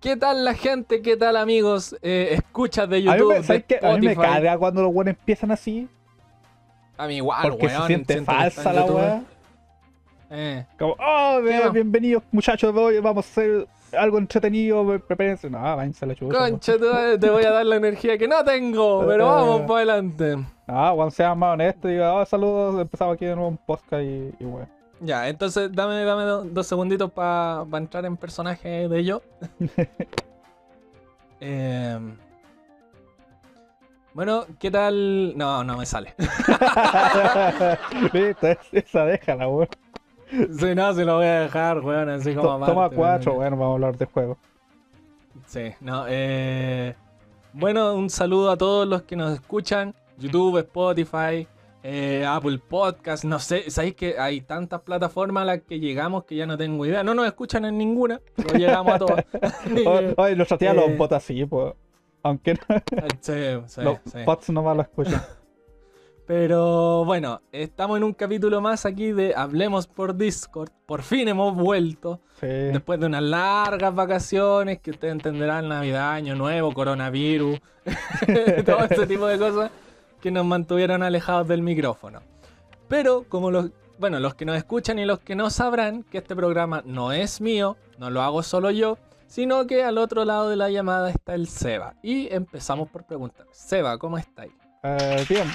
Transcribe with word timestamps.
¿Qué 0.00 0.16
tal 0.16 0.44
la 0.44 0.54
gente? 0.54 1.02
¿Qué 1.02 1.16
tal 1.16 1.36
amigos? 1.36 1.94
Eh, 2.02 2.28
escuchas 2.32 2.88
de 2.88 2.96
A 2.96 3.00
mí, 3.00 3.04
YouTube. 3.04 3.34
me, 3.36 3.42
¿sabes 3.42 3.64
de? 3.68 3.78
A 3.86 3.96
mí 3.98 4.06
me 4.06 4.16
carga 4.16 4.56
cuando 4.58 4.82
los 4.82 4.92
buenos 4.92 5.14
empiezan 5.18 5.50
así. 5.50 5.88
A 6.96 7.06
mí 7.06 7.16
igual, 7.16 7.50
Porque 7.50 7.66
weón, 7.66 7.80
se 7.82 7.86
siente 7.86 8.22
falsa 8.22 8.72
la 8.72 8.80
YouTube. 8.82 8.96
weá. 8.96 9.22
Eh. 10.30 10.66
Como, 10.78 10.94
oh, 10.98 11.40
no? 11.40 11.72
bienvenidos 11.72 12.22
muchachos, 12.30 12.74
hoy 12.76 12.98
vamos 13.00 13.26
a 13.26 13.30
hacer 13.30 13.66
algo 13.92 14.18
entretenido, 14.18 14.86
pre- 14.86 14.98
prepárense. 15.00 15.50
No, 15.50 15.60
váyanse 15.60 16.04
a 16.04 16.08
la 16.08 16.14
weón. 16.20 16.32
Concha, 16.34 16.74
te 17.18 17.28
voy 17.30 17.44
a 17.44 17.50
dar 17.50 17.66
la 17.66 17.76
energía 17.76 18.16
que 18.16 18.28
no 18.28 18.42
tengo, 18.44 19.04
pero 19.06 19.26
vamos 19.26 19.62
para 19.62 19.74
adelante. 19.92 20.36
Ah, 20.66 20.92
Juan 20.94 21.10
sea 21.10 21.34
más 21.34 21.54
honesto 21.54 21.88
y 21.88 21.92
diga, 21.92 22.14
oh, 22.14 22.24
saludos, 22.24 22.80
empezamos 22.80 23.14
aquí 23.16 23.26
de 23.26 23.34
nuevo 23.34 23.48
un 23.50 23.56
podcast 23.58 24.02
y, 24.02 24.32
y 24.38 24.44
weón. 24.44 24.79
Ya, 25.00 25.28
entonces 25.28 25.70
dame, 25.72 26.04
dame 26.04 26.24
do- 26.24 26.44
dos 26.44 26.66
segunditos 26.66 27.10
para 27.10 27.64
entrar 27.74 28.04
en 28.04 28.16
personaje 28.16 28.88
de 28.88 29.04
yo. 29.04 29.22
Em, 31.42 32.16
bueno, 34.12 34.44
¿qué 34.58 34.70
tal? 34.70 35.32
No, 35.38 35.64
no 35.64 35.78
me 35.78 35.86
sale. 35.86 36.14
Listo, 38.12 38.46
es- 38.48 38.58
esa 38.72 39.04
déjala, 39.06 39.48
weón. 39.48 39.68
Sí, 40.30 40.74
no, 40.74 40.92
se 40.92 41.04
lo 41.04 41.16
voy 41.16 41.26
a 41.26 41.40
dejar, 41.40 41.80
weón, 41.80 42.10
así 42.10 42.34
como 42.34 42.52
aparte, 42.52 42.74
Toma 42.74 42.90
cuatro, 42.90 43.32
weón. 43.32 43.40
bueno, 43.42 43.56
vamos 43.56 43.70
a 43.70 43.74
hablar 43.76 43.96
de 43.98 44.04
juego. 44.06 44.36
Sí, 45.46 45.72
no, 45.80 46.04
eh... 46.08 46.94
Bueno, 47.52 47.94
un 47.94 48.10
saludo 48.10 48.50
a 48.50 48.56
todos 48.56 48.86
los 48.86 49.02
que 49.02 49.16
nos 49.16 49.32
escuchan. 49.32 49.94
YouTube, 50.18 50.58
Spotify, 50.58 51.48
eh, 51.82 52.24
Apple 52.26 52.58
Podcast, 52.58 53.24
no 53.24 53.38
sé, 53.38 53.70
sabéis 53.70 53.94
que 53.94 54.18
hay 54.18 54.42
tantas 54.42 54.82
plataformas 54.82 55.42
a 55.42 55.44
las 55.46 55.62
que 55.62 55.80
llegamos 55.80 56.24
que 56.24 56.36
ya 56.36 56.46
no 56.46 56.58
tengo 56.58 56.84
idea. 56.84 57.02
No 57.02 57.14
nos 57.14 57.26
escuchan 57.26 57.64
en 57.64 57.78
ninguna, 57.78 58.20
pero 58.36 58.58
llegamos 58.58 58.94
a 58.94 58.98
todas. 58.98 59.24
Oye, 60.16 60.36
nuestra 60.36 60.58
tía 60.58 60.72
eh, 60.72 60.74
los 60.74 60.96
bots 60.96 61.12
así, 61.14 61.44
pues. 61.46 61.74
Aunque 62.22 62.54
no, 62.54 62.76
Sí, 63.20 63.32
sí, 63.66 63.80
los 63.80 63.98
sí. 64.04 64.18
bots 64.26 64.50
no 64.50 64.62
más 64.62 64.76
lo 64.76 64.82
escuchan. 64.82 65.22
Pero 66.26 67.04
bueno, 67.06 67.40
estamos 67.50 67.96
en 67.96 68.04
un 68.04 68.12
capítulo 68.12 68.60
más 68.60 68.86
aquí 68.86 69.10
de 69.10 69.34
Hablemos 69.34 69.88
por 69.88 70.14
Discord. 70.14 70.70
Por 70.86 71.02
fin 71.02 71.26
hemos 71.26 71.56
vuelto. 71.56 72.20
Sí. 72.38 72.46
Después 72.46 73.00
de 73.00 73.06
unas 73.06 73.22
largas 73.22 73.92
vacaciones 73.92 74.78
que 74.78 74.92
ustedes 74.92 75.10
entenderán, 75.10 75.68
Navidad, 75.68 76.12
Año 76.12 76.36
Nuevo, 76.36 76.72
coronavirus, 76.72 77.58
todo 78.64 78.84
ese 78.84 79.08
tipo 79.08 79.26
de 79.26 79.38
cosas 79.38 79.72
que 80.20 80.30
nos 80.30 80.44
mantuvieron 80.44 81.02
alejados 81.02 81.48
del 81.48 81.62
micrófono. 81.62 82.20
Pero 82.88 83.24
como 83.28 83.50
los, 83.50 83.70
bueno, 83.98 84.20
los 84.20 84.34
que 84.34 84.44
nos 84.44 84.56
escuchan 84.56 84.98
y 84.98 85.04
los 85.04 85.20
que 85.20 85.34
no 85.34 85.50
sabrán 85.50 86.02
que 86.02 86.18
este 86.18 86.36
programa 86.36 86.82
no 86.84 87.12
es 87.12 87.40
mío, 87.40 87.76
no 87.98 88.10
lo 88.10 88.22
hago 88.22 88.42
solo 88.42 88.70
yo, 88.70 88.98
sino 89.26 89.66
que 89.66 89.84
al 89.84 89.98
otro 89.98 90.24
lado 90.24 90.50
de 90.50 90.56
la 90.56 90.70
llamada 90.70 91.10
está 91.10 91.34
el 91.34 91.46
Seba. 91.46 91.94
Y 92.02 92.32
empezamos 92.32 92.88
por 92.88 93.04
preguntar, 93.04 93.46
Seba, 93.52 93.96
¿cómo 93.98 94.18
estáis? 94.18 94.52
Eh, 94.82 95.24
bien, 95.28 95.46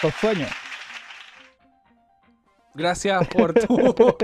con 0.00 0.10
sueño. 0.12 0.46
Gracias 2.74 3.26
por 3.28 3.52
tu... 3.54 3.76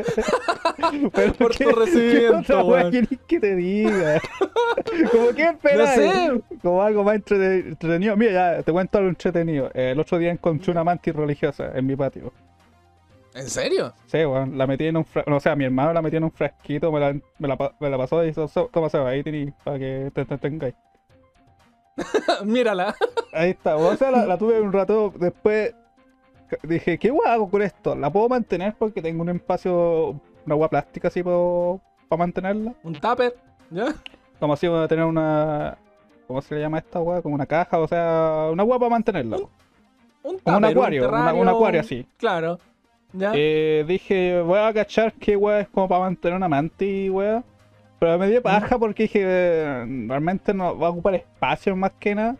Pero 1.12 1.32
Por 1.34 1.56
¿qué- 1.56 1.64
tu 1.64 1.70
recibimiento, 1.70 2.66
¿qué 2.90 3.18
que 3.26 3.40
te 3.40 3.56
diga? 3.56 4.20
Como 5.12 5.28
que 5.34 5.42
esperas. 5.44 5.94
sé. 5.94 6.30
Como 6.62 6.82
algo 6.82 7.02
más 7.02 7.16
entrete- 7.16 7.66
entretenido. 7.68 8.16
Mira, 8.16 8.56
ya 8.58 8.62
te 8.62 8.72
cuento 8.72 8.98
algo 8.98 9.10
entretenido. 9.10 9.70
El 9.74 9.98
otro 9.98 10.18
día 10.18 10.30
encontré 10.30 10.70
una 10.70 10.84
mantis 10.84 11.14
religiosa 11.14 11.72
en 11.74 11.86
mi 11.86 11.96
patio. 11.96 12.32
¿En 13.34 13.48
serio? 13.48 13.92
Sí, 14.06 14.18
weón, 14.18 14.56
la 14.56 14.66
metí 14.66 14.86
en 14.86 14.96
un 14.98 15.04
frasquito. 15.04 15.36
O 15.36 15.40
sea, 15.40 15.56
mi 15.56 15.64
hermano 15.64 15.92
la 15.92 16.00
metió 16.02 16.18
en 16.18 16.24
un 16.24 16.32
frasquito, 16.32 16.90
me 16.92 17.00
la, 17.00 17.12
me 17.38 17.48
la, 17.48 17.56
pa- 17.56 17.74
me 17.80 17.90
la 17.90 17.98
pasó 17.98 18.24
y 18.24 18.32
"So- 18.32 18.48
toma, 18.72 18.88
Seba, 18.88 19.10
ahí 19.10 19.22
tení, 19.22 19.52
para 19.64 19.78
que 19.78 20.10
te 20.14 20.20
entretengáis. 20.22 20.74
Mírala. 22.44 22.94
Ahí 23.32 23.50
está, 23.50 23.76
o 23.76 23.96
sea, 23.96 24.10
la, 24.10 24.24
la 24.26 24.38
tuve 24.38 24.60
un 24.60 24.72
rato 24.72 25.12
después. 25.18 25.74
Dije, 26.62 26.98
¿qué 26.98 27.10
hueá 27.10 27.32
hago 27.34 27.48
con 27.50 27.62
esto? 27.62 27.94
¿La 27.94 28.10
puedo 28.10 28.28
mantener 28.28 28.74
porque 28.78 29.02
tengo 29.02 29.22
un 29.22 29.30
espacio, 29.30 30.20
una 30.44 30.54
hueá 30.54 30.68
plástica 30.68 31.08
así 31.08 31.22
para 31.22 32.18
mantenerla? 32.18 32.74
Un 32.82 32.94
tupper, 32.94 33.34
¿ya? 33.70 33.94
Como 34.38 34.52
así 34.52 34.68
para 34.68 34.86
tener 34.88 35.04
una. 35.04 35.76
¿Cómo 36.26 36.42
se 36.42 36.54
le 36.54 36.60
llama 36.60 36.78
esta 36.78 37.00
hueá? 37.00 37.22
Como 37.22 37.34
una 37.34 37.46
caja, 37.46 37.78
o 37.78 37.86
sea, 37.88 38.48
una 38.52 38.64
hueá 38.64 38.78
para 38.78 38.90
mantenerla. 38.90 39.36
Un 39.36 39.48
Como 40.22 40.32
un 40.34 40.38
tupper, 40.62 40.64
acuario, 40.76 41.08
una- 41.08 41.18
terrario, 41.18 41.40
un 41.42 41.48
acuario 41.48 41.80
así. 41.80 42.06
Claro. 42.16 42.58
¿Ya? 43.12 43.32
Eh, 43.34 43.84
dije, 43.86 44.42
voy 44.42 44.58
a 44.58 44.72
cachar 44.74 45.12
qué 45.14 45.36
hueá 45.36 45.60
es 45.60 45.68
como 45.68 45.88
para 45.88 46.00
mantener 46.02 46.36
una 46.36 46.48
mantis, 46.48 47.10
hueá. 47.10 47.42
Pero 47.98 48.18
me 48.18 48.28
dio 48.28 48.42
paja 48.42 48.78
porque 48.78 49.04
dije, 49.04 49.20
eh, 49.24 49.86
realmente 50.08 50.52
no 50.52 50.78
va 50.78 50.88
a 50.88 50.90
ocupar 50.90 51.14
espacio 51.14 51.74
más 51.76 51.92
que 51.98 52.14
nada. 52.14 52.36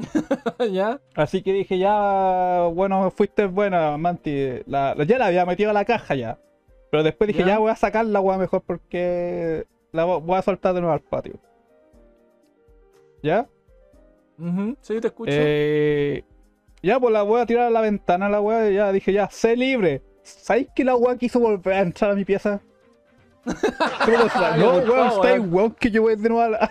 ¿Ya? 0.72 1.00
Así 1.14 1.42
que 1.42 1.52
dije, 1.52 1.78
ya, 1.78 2.68
bueno, 2.72 3.10
fuiste 3.10 3.46
buena, 3.46 3.96
Manti. 3.96 4.60
La, 4.66 4.94
la- 4.94 5.04
ya 5.04 5.18
la 5.18 5.26
había 5.26 5.46
metido 5.46 5.70
a 5.70 5.72
la 5.74 5.84
caja 5.84 6.14
ya. 6.14 6.38
Pero 6.90 7.02
después 7.02 7.28
dije, 7.28 7.40
Ya. 7.40 7.48
ya, 7.48 7.58
voy 7.58 7.70
a 7.70 7.76
sacar 7.76 8.04
la 8.06 8.20
weá 8.20 8.36
mejor 8.38 8.62
porque 8.66 9.66
la 9.92 10.06
vo- 10.06 10.20
voy 10.22 10.36
a 10.36 10.42
soltar 10.42 10.74
de 10.74 10.80
nuevo 10.80 10.92
al 10.92 11.00
patio. 11.00 11.34
¿Ya? 13.22 13.46
Ujú, 14.38 14.76
Sí, 14.80 15.00
te 15.00 15.08
escucho. 15.08 15.30
Eh, 15.34 16.24
ya, 16.82 16.98
pues 16.98 17.12
la 17.12 17.22
voy 17.22 17.40
a 17.40 17.46
tirar 17.46 17.66
a 17.66 17.70
la 17.70 17.80
ventana, 17.82 18.28
la 18.28 18.40
weá. 18.40 18.70
Ya 18.70 18.90
dije, 18.92 19.12
ya, 19.12 19.28
sé 19.30 19.56
libre. 19.56 20.02
¿Sabéis 20.22 20.68
que 20.74 20.84
la 20.84 20.96
weá 20.96 21.16
quiso 21.16 21.38
volver 21.40 21.74
a 21.74 21.80
entrar 21.80 22.10
a 22.10 22.14
mi 22.14 22.24
pieza? 22.24 22.60
No, 23.44 23.52
weón, 24.76 25.08
estáis 25.08 25.38
weón. 25.40 25.54
weón 25.54 25.70
que 25.72 25.90
yo 25.90 26.02
voy 26.02 26.16
de 26.16 26.28
nuevo 26.28 26.42
a 26.42 26.48
la, 26.48 26.70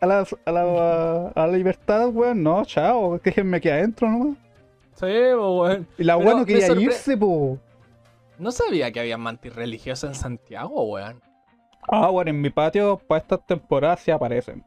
a 0.00 0.06
la, 0.06 0.26
a 0.44 0.50
la, 0.52 1.28
a 1.34 1.46
la 1.46 1.52
libertad, 1.56 2.08
weón. 2.08 2.42
No, 2.42 2.64
chao, 2.64 3.18
déjenme 3.22 3.58
aquí 3.58 3.68
adentro 3.68 4.08
nomás. 4.08 4.36
Sí, 4.94 5.06
weón. 5.06 5.86
Y 5.98 6.04
la 6.04 6.16
weá 6.16 6.34
no 6.34 6.44
quería 6.44 6.68
sorpre- 6.68 6.82
irse, 6.82 7.16
po. 7.16 7.58
No 8.38 8.50
sabía 8.50 8.90
que 8.90 9.00
había 9.00 9.16
mantis 9.18 9.54
religiosas 9.54 10.10
en 10.10 10.14
Santiago, 10.14 10.82
weón. 10.84 11.20
Ah, 11.88 12.08
bueno, 12.08 12.30
en 12.30 12.40
mi 12.40 12.50
patio 12.50 12.98
para 13.06 13.20
estas 13.20 13.44
temporadas 13.46 14.00
sí 14.00 14.10
aparecen. 14.10 14.64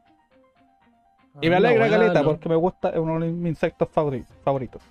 Y 1.40 1.48
me 1.50 1.54
Ah, 1.56 1.58
alegra, 1.58 1.86
weón, 1.86 1.98
caleta, 2.00 2.22
lo- 2.22 2.30
porque 2.30 2.48
me 2.48 2.56
gusta, 2.56 2.90
es 2.90 2.98
uno 2.98 3.20
de 3.20 3.30
mis 3.30 3.50
insectos 3.50 3.88
favori- 3.94 4.24
favoritos. 4.42 4.82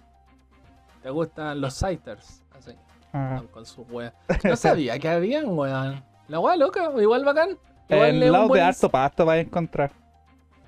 Te 1.02 1.10
gustan 1.10 1.60
los 1.62 1.74
sighters, 1.74 2.44
así, 2.58 2.72
Ah. 3.14 3.42
con 3.52 3.66
sus 3.66 3.88
weas. 3.90 4.14
No 4.44 4.56
sabía 4.56 4.98
que 5.00 5.10
habían, 5.10 5.46
weón. 5.58 6.04
La 6.28 6.40
wea 6.40 6.56
loca, 6.56 6.92
igual 7.00 7.24
bacán. 7.26 7.58
Igual 7.90 8.10
En 8.10 8.16
es 8.18 8.24
un 8.28 8.32
lado 8.32 8.44
de 8.46 8.50
buen- 8.50 8.64
harto 8.64 8.90
pasto 8.90 9.26
vas 9.26 9.36
a 9.38 9.40
encontrar. 9.40 9.92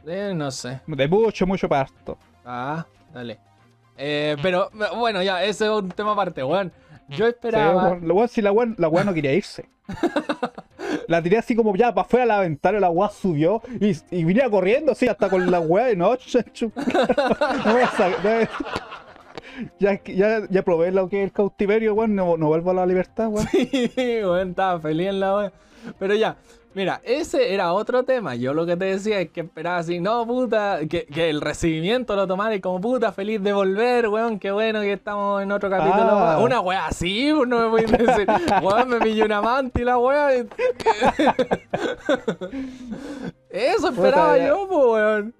Eh, 0.05 0.31
no 0.35 0.51
sé. 0.51 0.79
De 0.87 1.07
mucho, 1.07 1.45
mucho 1.47 1.67
pasto. 1.67 2.17
Ah, 2.45 2.85
dale. 3.13 3.39
Eh, 3.97 4.37
pero, 4.41 4.69
bueno, 4.95 5.21
ya, 5.23 5.43
ese 5.43 5.65
es 5.65 5.71
un 5.71 5.89
tema 5.89 6.11
aparte, 6.13 6.43
weón. 6.43 6.71
Yo 7.09 7.25
Sí, 7.25 7.29
esperaba. 7.31 7.97
la 8.01 8.13
weá- 8.13 8.27
si 8.27 8.41
la 8.41 8.51
weá, 8.51 8.67
la 8.77 8.87
weá 8.89 9.03
no 9.03 9.13
quería 9.13 9.33
irse. 9.33 9.67
La 11.07 11.21
tiré 11.21 11.37
así 11.37 11.55
como 11.55 11.73
ya 11.75 11.93
para 11.93 12.05
afuera 12.05 12.25
de 12.25 12.27
la 12.29 12.39
ventana, 12.41 12.79
la 12.79 12.89
weá 12.89 13.09
subió 13.09 13.61
y, 13.79 13.91
y 14.11 14.23
venía 14.25 14.49
corriendo 14.49 14.91
así 14.91 15.07
hasta 15.07 15.29
con 15.29 15.49
la 15.49 15.59
weá 15.61 15.85
de 15.85 15.95
noche. 15.95 16.43
No 19.37 19.61
no- 19.61 19.69
ya, 19.79 20.01
ya, 20.05 20.47
ya 20.49 20.61
probé 20.63 20.91
lo 20.91 21.09
que 21.09 21.21
es 21.21 21.25
el 21.27 21.31
cautiverio, 21.33 21.93
weón, 21.93 22.15
no, 22.15 22.37
no 22.37 22.47
vuelvo 22.47 22.71
a 22.71 22.73
la 22.75 22.85
libertad, 22.85 23.27
weón. 23.29 23.47
Sí, 23.53 23.91
weón, 23.95 24.49
estaba 24.49 24.79
feliz 24.79 25.07
en 25.07 25.19
la 25.19 25.35
wea. 25.37 25.51
Pero 25.99 26.15
ya, 26.15 26.35
mira, 26.73 26.99
ese 27.03 27.53
era 27.53 27.71
otro 27.71 28.03
tema. 28.03 28.35
Yo 28.35 28.53
lo 28.53 28.65
que 28.65 28.75
te 28.75 28.85
decía 28.85 29.21
es 29.21 29.29
que 29.29 29.41
esperaba 29.41 29.77
así, 29.77 29.99
no, 29.99 30.25
puta, 30.27 30.79
que, 30.89 31.05
que 31.05 31.29
el 31.29 31.39
recibimiento 31.39 32.15
lo 32.15 32.27
tomara 32.27 32.55
y 32.55 32.59
como 32.59 32.81
puta, 32.81 33.11
feliz 33.13 33.41
de 33.41 33.53
volver, 33.53 34.09
weón, 34.09 34.37
qué 34.39 34.51
bueno 34.51 34.81
que 34.81 34.93
estamos 34.93 35.41
en 35.43 35.51
otro 35.51 35.69
capítulo. 35.69 36.09
Ah. 36.11 36.39
Una 36.39 36.59
wea 36.59 36.87
así, 36.87 37.31
uno 37.31 37.69
me 37.69 37.69
puede 37.85 38.05
decir, 38.05 38.27
weón, 38.63 38.89
me 38.89 38.99
pilló 38.99 39.25
una 39.25 39.41
manta 39.41 39.79
y 39.81 39.83
la 39.85 39.97
wea. 39.97 40.37
y- 40.37 40.47
Eso 43.49 43.89
esperaba 43.89 44.37
ya. 44.37 44.47
yo, 44.47 44.63
weón. 44.65 45.33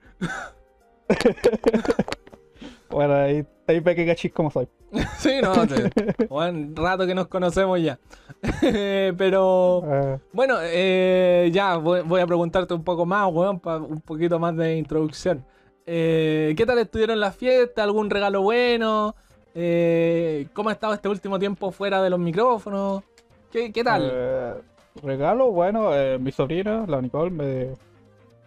Bueno, 2.90 3.16
ahí, 3.16 3.46
ahí 3.68 3.80
ve 3.80 3.96
que 3.96 4.06
cachis 4.06 4.32
como 4.32 4.50
soy. 4.52 4.68
Sí, 5.18 5.40
no, 5.42 5.54
sí. 5.66 5.84
Weón, 6.30 6.76
rato 6.76 7.06
que 7.06 7.16
nos 7.16 7.28
conocemos 7.28 7.82
ya. 7.82 8.00
Pero. 9.18 9.84
Eh, 9.86 10.20
Bueno, 10.34 10.56
eh, 10.62 11.50
ya 11.52 11.78
voy, 11.78 12.02
voy 12.02 12.22
a 12.22 12.28
preguntarte 12.28 12.74
un 12.74 12.84
poco 12.84 13.06
más, 13.06 13.32
weón, 13.32 13.60
para 13.60 13.78
un 13.78 14.02
poquito 14.02 14.40
más 14.40 14.56
de 14.56 14.78
introducción. 14.78 15.44
Eh, 15.86 16.54
¿Qué 16.58 16.66
tal 16.66 16.80
estuvieron 16.80 17.20
las 17.20 17.36
fiestas? 17.36 17.84
¿Algún 17.84 18.10
regalo 18.10 18.42
bueno? 18.42 19.16
Eh, 19.56 20.48
¿Cómo 20.54 20.70
ha 20.70 20.74
estado 20.74 20.94
este 20.94 21.10
último 21.10 21.40
tiempo 21.40 21.72
fuera 21.72 22.02
de 22.02 22.10
los 22.10 22.20
micrófonos? 22.20 23.04
¿Qué, 23.52 23.72
qué 23.72 23.84
tal? 23.84 24.62
Regalo, 25.02 25.52
bueno, 25.52 25.92
mi 26.20 26.32
sobrina, 26.32 26.86
la 26.88 27.02
Nicole, 27.02 27.30
me, 27.30 27.68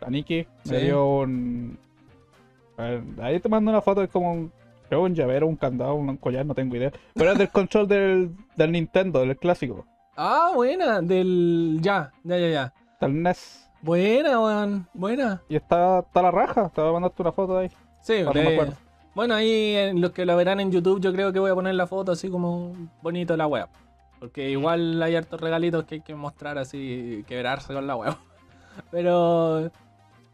la 0.01 0.11
Nikki, 0.11 0.47
me 0.65 0.81
dio 0.81 1.07
un... 1.07 1.79
a 2.77 2.83
ver, 2.83 3.03
ahí 3.23 3.41
te 3.41 3.49
mando 3.49 3.71
una 3.71 3.81
foto, 3.81 4.03
es 4.03 4.11
como 4.11 4.33
un, 4.33 4.53
creo 4.91 5.03
un 5.05 5.15
llavero, 5.15 5.47
un 5.47 5.57
candado, 5.57 5.95
un 5.95 6.17
collar, 6.19 6.45
no 6.45 6.55
tengo 6.55 6.77
idea. 6.77 6.93
Pero 7.15 7.33
es 7.33 7.39
del 7.39 7.49
control 7.49 7.89
del, 7.89 8.37
del 8.57 8.73
Nintendo, 8.73 9.21
del 9.21 9.37
clásico, 9.39 9.87
Ah, 10.17 10.51
buena, 10.55 11.01
del... 11.01 11.79
Ya, 11.81 12.13
ya, 12.25 12.37
ya, 12.37 12.49
ya. 12.51 12.75
del 13.01 13.23
NES. 13.23 13.71
Buena, 13.81 14.39
weón. 14.41 14.87
Buena. 14.93 15.41
Y 15.49 15.57
está, 15.57 16.01
está 16.01 16.21
la 16.21 16.31
raja. 16.31 16.69
Te 16.75 16.81
voy 16.83 16.91
a 16.91 16.93
mandarte 16.93 17.23
una 17.23 17.33
foto 17.33 17.57
de 17.57 17.63
ahí. 17.63 17.71
Sí, 18.03 18.15
de- 18.15 18.25
me 18.35 18.53
acuerdo. 18.55 18.75
bueno, 19.15 19.35
ahí 19.35 19.75
en 19.77 20.01
los 20.03 20.11
que 20.11 20.27
lo 20.27 20.37
verán 20.37 20.61
en 20.61 20.71
YouTube, 20.71 21.01
yo 21.01 21.13
creo 21.15 21.33
que 21.33 21.39
voy 21.39 21.51
a 21.51 21.55
poner 21.55 21.75
la 21.77 21.87
foto 21.87 22.13
así 22.13 22.29
como 22.29 22.75
bonito 23.01 23.35
la 23.39 23.47
web. 23.47 23.69
Porque 24.19 24.51
igual 24.51 25.03
hay 25.03 25.17
hartos 25.17 25.41
regalitos 25.41 25.85
que 25.85 25.95
hay 25.95 26.01
que 26.03 26.15
mostrar 26.15 26.59
así, 26.59 27.25
quebrarse 27.27 27.73
con 27.73 27.87
la 27.87 27.97
web. 27.97 28.15
Pero. 28.91 29.71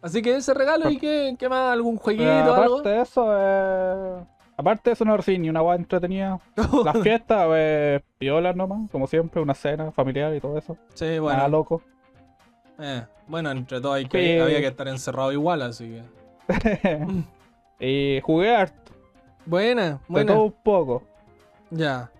Así 0.02 0.22
que 0.22 0.36
ese 0.36 0.52
regalo 0.54 0.90
y 0.90 0.98
qué, 0.98 1.36
qué 1.38 1.48
más, 1.48 1.72
algún 1.72 1.96
jueguito 1.96 2.28
algo. 2.54 2.78
aparte 2.78 2.88
de 2.88 3.00
eso, 3.02 3.26
eh, 3.32 4.24
aparte 4.56 4.90
de 4.90 4.94
eso 4.94 5.04
no 5.04 5.16
recibí 5.16 5.38
ni 5.38 5.48
una 5.50 5.60
guay 5.60 5.78
entretenida. 5.78 6.38
Las 6.84 6.98
fiestas, 7.02 7.46
eh, 7.54 8.00
piolas 8.18 8.56
nomás, 8.56 8.90
como 8.90 9.06
siempre, 9.06 9.40
una 9.40 9.54
cena 9.54 9.90
familiar 9.92 10.34
y 10.34 10.40
todo 10.40 10.56
eso. 10.58 10.76
Sí, 10.94 11.04
Nada 11.06 11.20
bueno. 11.20 11.48
loco. 11.48 11.82
eh, 12.78 13.04
bueno, 13.28 13.50
entre 13.50 13.80
todo 13.80 13.92
hay 13.94 14.06
que, 14.06 14.18
Sí. 14.36 14.40
había 14.40 14.60
que 14.60 14.66
estar 14.68 14.86
encerrado 14.88 15.32
igual, 15.32 15.62
así 15.62 16.00
que. 16.48 17.06
y 17.80 18.20
jugué 18.22 18.54
harto, 18.54 18.92
Buena, 19.44 19.90
de 19.90 19.98
buena. 20.08 20.32
todo 20.34 20.44
un 20.44 20.52
poco. 20.62 21.02
Ya. 21.70 22.10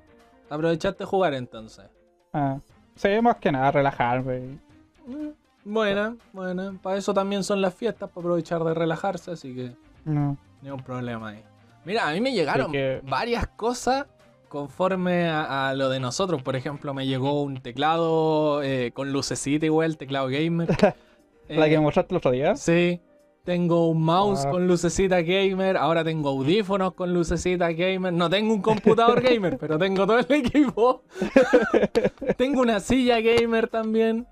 Aprovechaste 0.50 1.00
de 1.00 1.04
jugar 1.06 1.34
entonces. 1.34 1.86
Ah, 2.32 2.58
sí, 2.94 3.08
más 3.22 3.36
que 3.36 3.50
nada, 3.52 3.70
relajarme. 3.70 4.58
Mm, 5.06 5.28
Buena, 5.64 6.14
buena. 6.32 6.74
Para 6.80 6.96
eso 6.96 7.12
también 7.12 7.42
son 7.42 7.60
las 7.60 7.74
fiestas, 7.74 8.08
para 8.10 8.20
aprovechar 8.20 8.62
de 8.62 8.72
relajarse, 8.74 9.32
así 9.32 9.52
que 9.52 9.72
No. 10.04 10.36
ni 10.62 10.70
un 10.70 10.80
problema 10.80 11.30
ahí. 11.30 11.42
Mira, 11.86 12.06
a 12.08 12.12
mí 12.12 12.20
me 12.20 12.32
llegaron 12.32 12.70
que- 12.72 13.00
varias 13.04 13.46
cosas 13.46 14.06
conforme 14.48 15.28
a, 15.28 15.68
a 15.70 15.74
lo 15.74 15.88
de 15.88 16.00
nosotros. 16.00 16.42
Por 16.42 16.56
ejemplo, 16.56 16.92
me 16.92 17.06
llegó 17.06 17.42
un 17.42 17.62
teclado 17.62 18.62
eh, 18.62 18.90
con 18.92 19.12
lucecita 19.12 19.64
igual, 19.66 19.92
el 19.92 19.96
teclado 19.96 20.26
gamer. 20.28 20.68
La 21.48 21.66
Eh, 21.66 21.70
que 21.70 21.76
me 21.76 21.82
mostraste 21.84 22.12
el 22.12 22.18
otro 22.18 22.32
día. 22.32 22.56
Sí. 22.56 23.00
Tengo 23.44 23.86
un 23.88 24.02
mouse 24.02 24.44
Ah. 24.44 24.50
con 24.50 24.66
lucecita 24.66 25.20
gamer, 25.22 25.76
ahora 25.76 26.02
tengo 26.02 26.30
audífonos 26.30 26.94
con 26.94 27.14
lucecita 27.14 27.70
gamer, 27.70 28.12
no 28.12 28.28
tengo 28.28 28.52
un 28.52 28.60
computador 28.60 29.20
gamer, 29.22 29.56
pero 29.56 29.78
tengo 29.78 30.04
todo 30.04 30.18
el 30.18 30.26
equipo. 30.28 31.04
tengo 32.36 32.60
una 32.62 32.80
silla 32.80 33.20
gamer 33.20 33.68
también. 33.68 34.26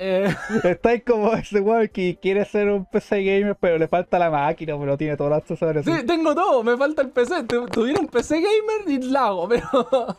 Eh, 0.00 0.32
Estáis 0.64 1.02
como 1.04 1.32
ese 1.34 1.58
weón 1.60 1.88
que 1.88 2.16
quiere 2.22 2.44
ser 2.44 2.68
un 2.70 2.84
PC 2.84 3.22
gamer, 3.24 3.56
pero 3.58 3.78
le 3.78 3.88
falta 3.88 4.18
la 4.18 4.30
máquina, 4.30 4.78
pero 4.78 4.96
tiene 4.96 5.16
todos 5.16 5.30
los 5.30 5.38
accesorios. 5.38 5.84
sí, 5.84 6.06
tengo 6.06 6.34
todo, 6.34 6.62
me 6.62 6.76
falta 6.76 7.02
el 7.02 7.10
PC. 7.10 7.42
Tu- 7.44 7.66
Tuviera 7.66 8.00
un 8.00 8.06
PC 8.06 8.36
gamer 8.36 8.88
y 8.88 9.02
la 9.10 9.26
hago, 9.26 9.48
pero 9.48 9.66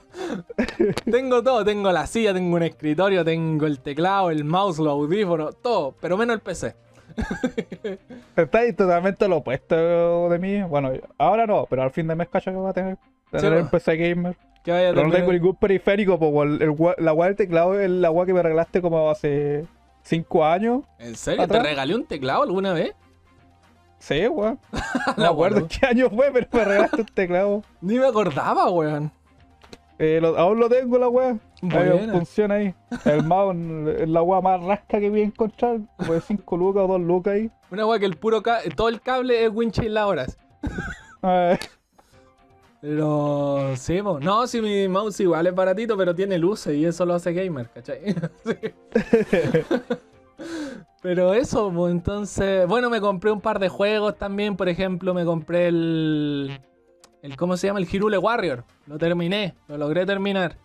tengo 1.10 1.42
todo, 1.44 1.64
tengo 1.64 1.92
la 1.92 2.06
silla, 2.08 2.34
tengo 2.34 2.56
un 2.58 2.64
escritorio, 2.64 3.24
tengo 3.24 3.66
el 3.66 3.80
teclado, 3.80 4.32
el 4.32 4.44
mouse, 4.44 4.80
los 4.80 4.90
audífonos, 4.90 5.56
todo, 5.62 5.96
pero 6.02 6.18
menos 6.18 6.36
el 6.36 6.42
PC. 6.42 6.76
Estáis 8.36 8.76
totalmente 8.76 9.28
lo 9.28 9.38
opuesto 9.38 10.30
de 10.30 10.40
mí. 10.40 10.62
Bueno, 10.64 10.92
ahora 11.18 11.46
no, 11.46 11.66
pero 11.70 11.84
al 11.84 11.92
fin 11.92 12.08
de 12.08 12.16
mes 12.16 12.28
cacho 12.30 12.52
que 12.52 12.58
va 12.58 12.70
a 12.70 12.74
tener. 12.74 12.98
Tener 13.32 13.62
un 13.62 13.70
PC 13.70 13.96
gamer. 13.98 14.36
Que 14.64 14.72
vaya 14.72 14.90
a 14.90 14.94
Pero 14.94 15.08
no 15.08 15.14
tengo 15.14 15.32
ningún 15.32 15.56
periférico, 15.56 16.20
po, 16.20 16.44
el, 16.44 16.60
la 16.98 17.14
weá 17.14 17.28
del 17.28 17.36
teclado 17.36 17.80
es 17.80 17.90
la 17.90 18.12
weá 18.12 18.26
que 18.26 18.34
me 18.34 18.44
regalaste 18.44 18.82
como 18.82 19.10
hace 19.10 19.66
5 20.04 20.46
años. 20.46 20.82
¿En 21.00 21.16
serio? 21.16 21.44
atrás. 21.44 21.62
¿Te 21.64 21.70
regalé 21.70 21.96
un 21.96 22.06
teclado 22.06 22.44
alguna 22.44 22.74
vez? 22.74 22.94
Sí, 24.00 24.28
weón. 24.28 24.60
No 24.72 25.14
me 25.18 25.24
La 25.24 25.30
acuerdo 25.30 25.68
qué 25.68 25.86
año 25.86 26.10
fue, 26.10 26.30
pero 26.32 26.48
me 26.52 26.66
regalaste 26.66 27.02
un 27.02 27.08
teclado. 27.08 27.64
Ni 27.82 27.98
me 28.00 28.06
acordaba, 28.08 28.70
weón. 28.70 29.12
Eh, 29.98 30.20
lo- 30.22 30.38
aún 30.38 30.60
lo 30.60 30.70
tengo 30.70 30.98
la 30.98 31.10
weá. 31.10 31.38
Funciona 32.12 32.56
ahí. 32.56 32.74
El 33.04 33.24
mouse 33.24 33.56
es 34.00 34.08
la 34.08 34.22
weá 34.22 34.40
más 34.40 34.64
rasca 34.64 35.00
que 35.00 35.10
voy 35.10 35.22
a 35.22 35.26
encontrar. 35.26 35.80
Como 35.98 36.14
de 36.14 36.22
5 36.22 36.58
lucas 36.58 36.84
o 36.84 36.88
2 36.88 37.02
lucas 37.02 37.34
ahí. 37.34 37.52
Una 37.72 37.86
weá 37.86 38.00
que 38.00 38.06
el 38.06 38.16
puro 38.16 38.42
todo 38.76 38.88
el 38.90 39.02
cable 39.02 39.44
es 39.44 39.52
windshield 39.54 39.98
ahora. 39.98 40.26
Eh, 41.24 41.58
Pero 42.82 43.74
sí, 43.76 44.02
po. 44.02 44.20
no, 44.20 44.48
si 44.48 44.62
mi 44.62 44.88
mouse 44.88 45.20
igual 45.20 45.48
es 45.48 45.56
baratito, 45.56 45.98
pero 45.98 46.16
tiene 46.16 46.38
luces 46.38 46.76
y 46.76 46.86
eso 46.86 47.06
lo 47.06 47.14
hace 47.16 47.34
gamer, 47.34 47.70
¿cachai? 47.70 48.00
Sí. 48.46 48.56
pero 51.02 51.34
eso, 51.34 51.72
pues 51.76 51.92
entonces, 51.92 52.66
bueno, 52.68 52.90
me 52.90 53.02
compré 53.02 53.32
un 53.32 53.42
par 53.42 53.60
de 53.60 53.68
juegos 53.68 54.18
también, 54.18 54.56
por 54.56 54.70
ejemplo, 54.70 55.14
me 55.14 55.26
compré 55.26 55.68
el, 55.68 56.62
el 57.22 57.36
¿cómo 57.36 57.58
se 57.58 57.68
llama? 57.68 57.80
El 57.80 57.88
Hirule 57.92 58.18
Warrior. 58.18 58.64
Lo 58.88 58.98
terminé, 58.98 59.56
lo 59.68 59.78
logré 59.78 60.06
terminar. 60.06 60.58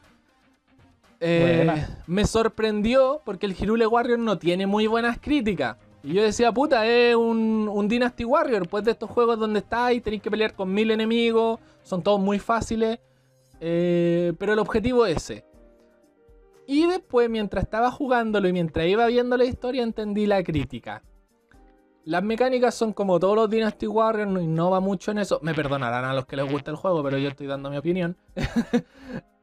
Eh, 1.20 1.86
me 2.06 2.26
sorprendió 2.26 3.22
porque 3.24 3.46
el 3.46 3.56
Hirule 3.58 3.86
Warrior 3.86 4.18
no 4.18 4.38
tiene 4.38 4.66
muy 4.66 4.86
buenas 4.86 5.18
críticas. 5.18 5.78
Y 6.04 6.12
yo 6.12 6.22
decía, 6.22 6.52
puta, 6.52 6.86
es 6.86 7.16
un, 7.16 7.66
un 7.72 7.88
Dynasty 7.88 8.24
Warrior, 8.24 8.68
pues 8.68 8.84
de 8.84 8.90
estos 8.90 9.08
juegos 9.10 9.38
donde 9.38 9.60
estáis, 9.60 10.02
tenéis 10.02 10.22
que 10.22 10.30
pelear 10.30 10.54
con 10.54 10.72
mil 10.72 10.90
enemigos, 10.90 11.58
son 11.82 12.02
todos 12.02 12.20
muy 12.20 12.38
fáciles, 12.38 12.98
eh, 13.58 14.34
pero 14.38 14.52
el 14.52 14.58
objetivo 14.58 15.06
es 15.06 15.16
ese. 15.16 15.44
Y 16.66 16.86
después, 16.86 17.28
mientras 17.30 17.64
estaba 17.64 17.90
jugándolo 17.90 18.48
y 18.48 18.52
mientras 18.52 18.86
iba 18.86 19.06
viendo 19.06 19.36
la 19.38 19.44
historia, 19.44 19.82
entendí 19.82 20.26
la 20.26 20.42
crítica. 20.42 21.02
Las 22.04 22.22
mecánicas 22.22 22.74
son 22.74 22.92
como 22.92 23.18
todos 23.18 23.34
los 23.36 23.48
Dynasty 23.48 23.86
Warriors, 23.86 24.30
no 24.30 24.38
innova 24.42 24.80
mucho 24.80 25.10
en 25.10 25.18
eso. 25.18 25.40
Me 25.42 25.54
perdonarán 25.54 26.04
a 26.04 26.12
los 26.12 26.26
que 26.26 26.36
les 26.36 26.50
gusta 26.50 26.70
el 26.70 26.76
juego, 26.76 27.02
pero 27.02 27.16
yo 27.16 27.30
estoy 27.30 27.46
dando 27.46 27.70
mi 27.70 27.78
opinión. 27.78 28.16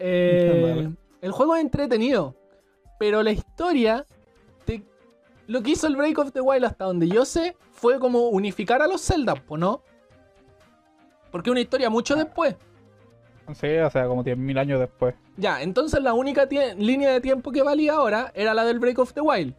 Eh, 0.03 0.89
el 1.21 1.31
juego 1.31 1.55
es 1.55 1.61
entretenido, 1.61 2.35
pero 2.97 3.21
la 3.21 3.31
historia, 3.31 4.03
te- 4.65 4.83
lo 5.51 5.61
que 5.61 5.71
hizo 5.71 5.85
el 5.85 5.97
Break 5.97 6.17
of 6.17 6.31
the 6.31 6.39
Wild 6.39 6.63
hasta 6.63 6.85
donde 6.85 7.09
yo 7.09 7.25
sé, 7.25 7.57
fue 7.71 7.99
como 7.99 8.29
unificar 8.29 8.81
a 8.81 8.87
los 8.87 9.05
Zelda, 9.05 9.35
¿o 9.49 9.57
no? 9.57 9.81
Porque 11.29 11.49
es 11.49 11.51
una 11.51 11.59
historia 11.59 11.89
mucho 11.89 12.15
después. 12.15 12.55
sí, 13.53 13.77
o 13.77 13.89
sea, 13.89 14.07
como 14.07 14.23
10.000 14.23 14.57
años 14.57 14.79
después. 14.79 15.13
Ya, 15.35 15.61
entonces 15.61 16.01
la 16.01 16.13
única 16.13 16.47
línea 16.77 17.11
de 17.11 17.19
tiempo 17.19 17.51
que 17.51 17.63
valía 17.63 17.95
ahora 17.95 18.31
era 18.33 18.53
la 18.53 18.63
del 18.63 18.79
Break 18.79 18.99
of 18.99 19.13
the 19.13 19.19
Wild. 19.19 19.53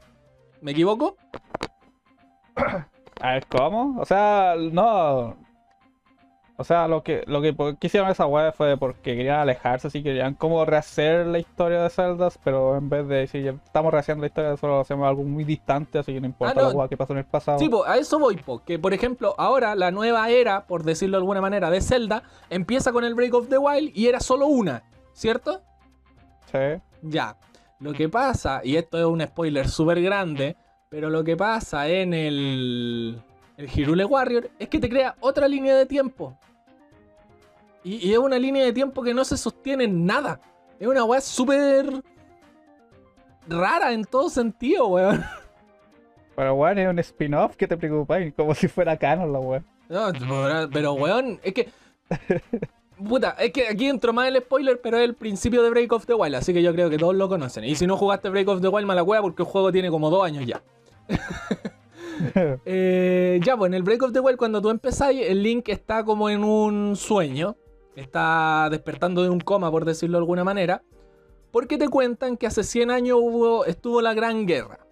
¿Me 0.62 0.70
equivoco? 0.70 1.18
A 3.20 3.32
ver, 3.34 3.46
¿cómo? 3.48 4.00
O 4.00 4.06
sea, 4.06 4.54
no. 4.56 5.36
O 6.62 6.64
sea, 6.64 6.88
lo 6.88 7.02
que, 7.02 7.22
lo 7.26 7.42
que 7.42 7.52
por- 7.52 7.76
quisieron 7.76 8.08
esa 8.08 8.24
weá 8.26 8.52
fue 8.52 8.76
porque 8.78 9.16
querían 9.16 9.40
alejarse, 9.40 9.88
así 9.88 10.02
querían 10.02 10.34
como 10.34 10.64
rehacer 10.64 11.26
la 11.26 11.38
historia 11.38 11.82
de 11.82 11.90
Zelda, 11.90 12.28
pero 12.44 12.76
en 12.76 12.88
vez 12.88 13.06
de 13.08 13.16
decir, 13.16 13.58
estamos 13.64 13.92
rehaciendo 13.92 14.22
la 14.22 14.28
historia, 14.28 14.56
solo 14.56 14.80
hacemos 14.80 15.06
algo 15.08 15.24
muy 15.24 15.44
distante, 15.44 15.98
así 15.98 16.14
que 16.14 16.20
no 16.20 16.26
importa 16.26 16.60
Ah, 16.60 16.70
no. 16.72 16.82
la 16.82 16.88
que 16.88 16.96
pasó 16.96 17.12
en 17.12 17.18
el 17.18 17.24
pasado. 17.24 17.58
Sí, 17.58 17.68
po, 17.68 17.84
a 17.84 17.96
eso 17.98 18.18
voy, 18.18 18.36
po, 18.36 18.62
que 18.64 18.78
por 18.78 18.94
ejemplo, 18.94 19.34
ahora 19.38 19.74
la 19.74 19.90
nueva 19.90 20.30
era, 20.30 20.66
por 20.66 20.84
decirlo 20.84 21.16
de 21.18 21.22
alguna 21.22 21.40
manera, 21.40 21.68
de 21.70 21.80
Zelda, 21.80 22.22
empieza 22.48 22.92
con 22.92 23.04
el 23.04 23.14
Break 23.14 23.34
of 23.34 23.48
the 23.48 23.58
Wild 23.58 23.90
y 23.94 24.06
era 24.06 24.20
solo 24.20 24.46
una, 24.46 24.84
¿cierto? 25.12 25.60
Sí. 26.50 26.58
Ya. 27.02 27.36
Lo 27.80 27.92
que 27.92 28.08
pasa, 28.08 28.60
y 28.62 28.76
esto 28.76 28.96
es 28.98 29.04
un 29.04 29.20
spoiler 29.22 29.68
súper 29.68 30.00
grande, 30.00 30.56
pero 30.88 31.10
lo 31.10 31.24
que 31.24 31.36
pasa 31.36 31.88
en 31.88 32.14
el, 32.14 33.20
el 33.56 33.68
Hirule 33.78 34.04
Warrior 34.04 34.50
es 34.60 34.68
que 34.68 34.78
te 34.78 34.88
crea 34.88 35.16
otra 35.20 35.48
línea 35.48 35.74
de 35.74 35.86
tiempo. 35.86 36.38
Y, 37.84 38.08
y 38.08 38.12
es 38.12 38.18
una 38.18 38.38
línea 38.38 38.64
de 38.64 38.72
tiempo 38.72 39.02
que 39.02 39.12
no 39.14 39.24
se 39.24 39.36
sostiene 39.36 39.84
en 39.84 40.06
nada. 40.06 40.40
Es 40.78 40.86
una 40.86 41.04
weá 41.04 41.20
súper 41.20 42.02
rara 43.48 43.92
en 43.92 44.04
todo 44.04 44.28
sentido, 44.30 44.86
weón. 44.88 45.24
Pero 46.36 46.54
weón, 46.54 46.78
es 46.78 46.88
un 46.88 46.98
spin-off, 46.98 47.56
¿qué 47.56 47.66
te 47.68 47.76
preocupáis? 47.76 48.32
Como 48.34 48.54
si 48.54 48.68
fuera 48.68 48.96
canon 48.96 49.32
la 49.32 49.38
weá. 49.38 49.62
No, 49.88 50.10
pero- 50.72 50.94
weón, 50.94 51.40
es 51.42 51.52
que. 51.52 51.68
Puta, 53.06 53.30
es 53.38 53.52
que 53.52 53.66
aquí 53.68 53.88
entro 53.88 54.12
más 54.12 54.28
el 54.28 54.36
spoiler, 54.38 54.80
pero 54.80 54.96
es 54.96 55.04
el 55.04 55.14
principio 55.14 55.62
de 55.62 55.70
Break 55.70 55.92
of 55.92 56.06
the 56.06 56.14
Wild, 56.14 56.36
así 56.36 56.52
que 56.54 56.62
yo 56.62 56.72
creo 56.72 56.88
que 56.88 56.98
todos 56.98 57.14
lo 57.16 57.28
conocen. 57.28 57.64
Y 57.64 57.74
si 57.74 57.86
no 57.86 57.96
jugaste 57.96 58.28
Break 58.28 58.46
of 58.48 58.60
the 58.60 58.68
Wild, 58.68 58.86
mala 58.86 59.02
wea, 59.02 59.20
porque 59.20 59.42
el 59.42 59.48
juego 59.48 59.72
tiene 59.72 59.90
como 59.90 60.08
dos 60.10 60.24
años 60.24 60.46
ya. 60.46 60.62
Eh, 62.64 63.40
ya, 63.42 63.56
pues 63.56 63.68
en 63.70 63.74
el 63.74 63.82
Break 63.82 64.02
of 64.02 64.12
the 64.12 64.20
Wild, 64.20 64.36
cuando 64.38 64.60
tú 64.62 64.70
empezáis, 64.70 65.26
el 65.28 65.42
Link 65.42 65.68
está 65.70 66.04
como 66.04 66.30
en 66.30 66.44
un 66.44 66.94
sueño. 66.94 67.56
Está 67.94 68.68
despertando 68.70 69.22
de 69.22 69.28
un 69.28 69.40
coma, 69.40 69.70
por 69.70 69.84
decirlo 69.84 70.18
de 70.18 70.22
alguna 70.22 70.44
manera. 70.44 70.82
Porque 71.50 71.76
te 71.76 71.88
cuentan 71.88 72.36
que 72.36 72.46
hace 72.46 72.64
100 72.64 72.90
años 72.90 73.18
hubo, 73.20 73.66
estuvo 73.66 74.00
la 74.00 74.14
Gran 74.14 74.46
Guerra. 74.46 74.86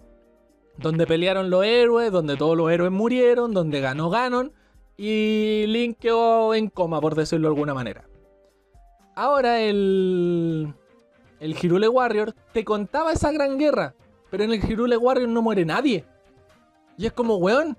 Donde 0.76 1.06
pelearon 1.06 1.50
los 1.50 1.64
héroes, 1.64 2.12
donde 2.12 2.36
todos 2.36 2.56
los 2.56 2.70
héroes 2.70 2.92
murieron, 2.92 3.52
donde 3.52 3.80
ganó 3.80 4.10
Ganon. 4.10 4.52
Y 4.96 5.64
Link 5.66 5.98
quedó 5.98 6.54
en 6.54 6.68
coma, 6.68 7.00
por 7.00 7.14
decirlo 7.14 7.48
de 7.48 7.54
alguna 7.54 7.74
manera. 7.74 8.06
Ahora 9.14 9.60
el. 9.60 10.74
El 11.40 11.56
Hirule 11.60 11.88
Warrior 11.88 12.34
te 12.52 12.64
contaba 12.64 13.12
esa 13.12 13.32
gran 13.32 13.58
guerra. 13.58 13.94
Pero 14.30 14.44
en 14.44 14.52
el 14.52 14.62
Hirule 14.62 14.98
Warrior 14.98 15.28
no 15.28 15.40
muere 15.40 15.64
nadie. 15.64 16.04
Y 16.98 17.06
es 17.06 17.12
como, 17.12 17.36
weón, 17.36 17.78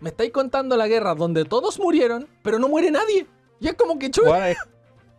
me 0.00 0.08
estáis 0.08 0.32
contando 0.32 0.76
la 0.76 0.88
guerra 0.88 1.14
donde 1.14 1.44
todos 1.44 1.78
murieron, 1.78 2.26
pero 2.42 2.58
no 2.58 2.68
muere 2.68 2.90
nadie. 2.90 3.26
Y 3.62 3.68
es 3.68 3.74
como 3.74 3.98
que. 3.98 4.10
Weón, 4.20 4.42
es, 4.44 4.58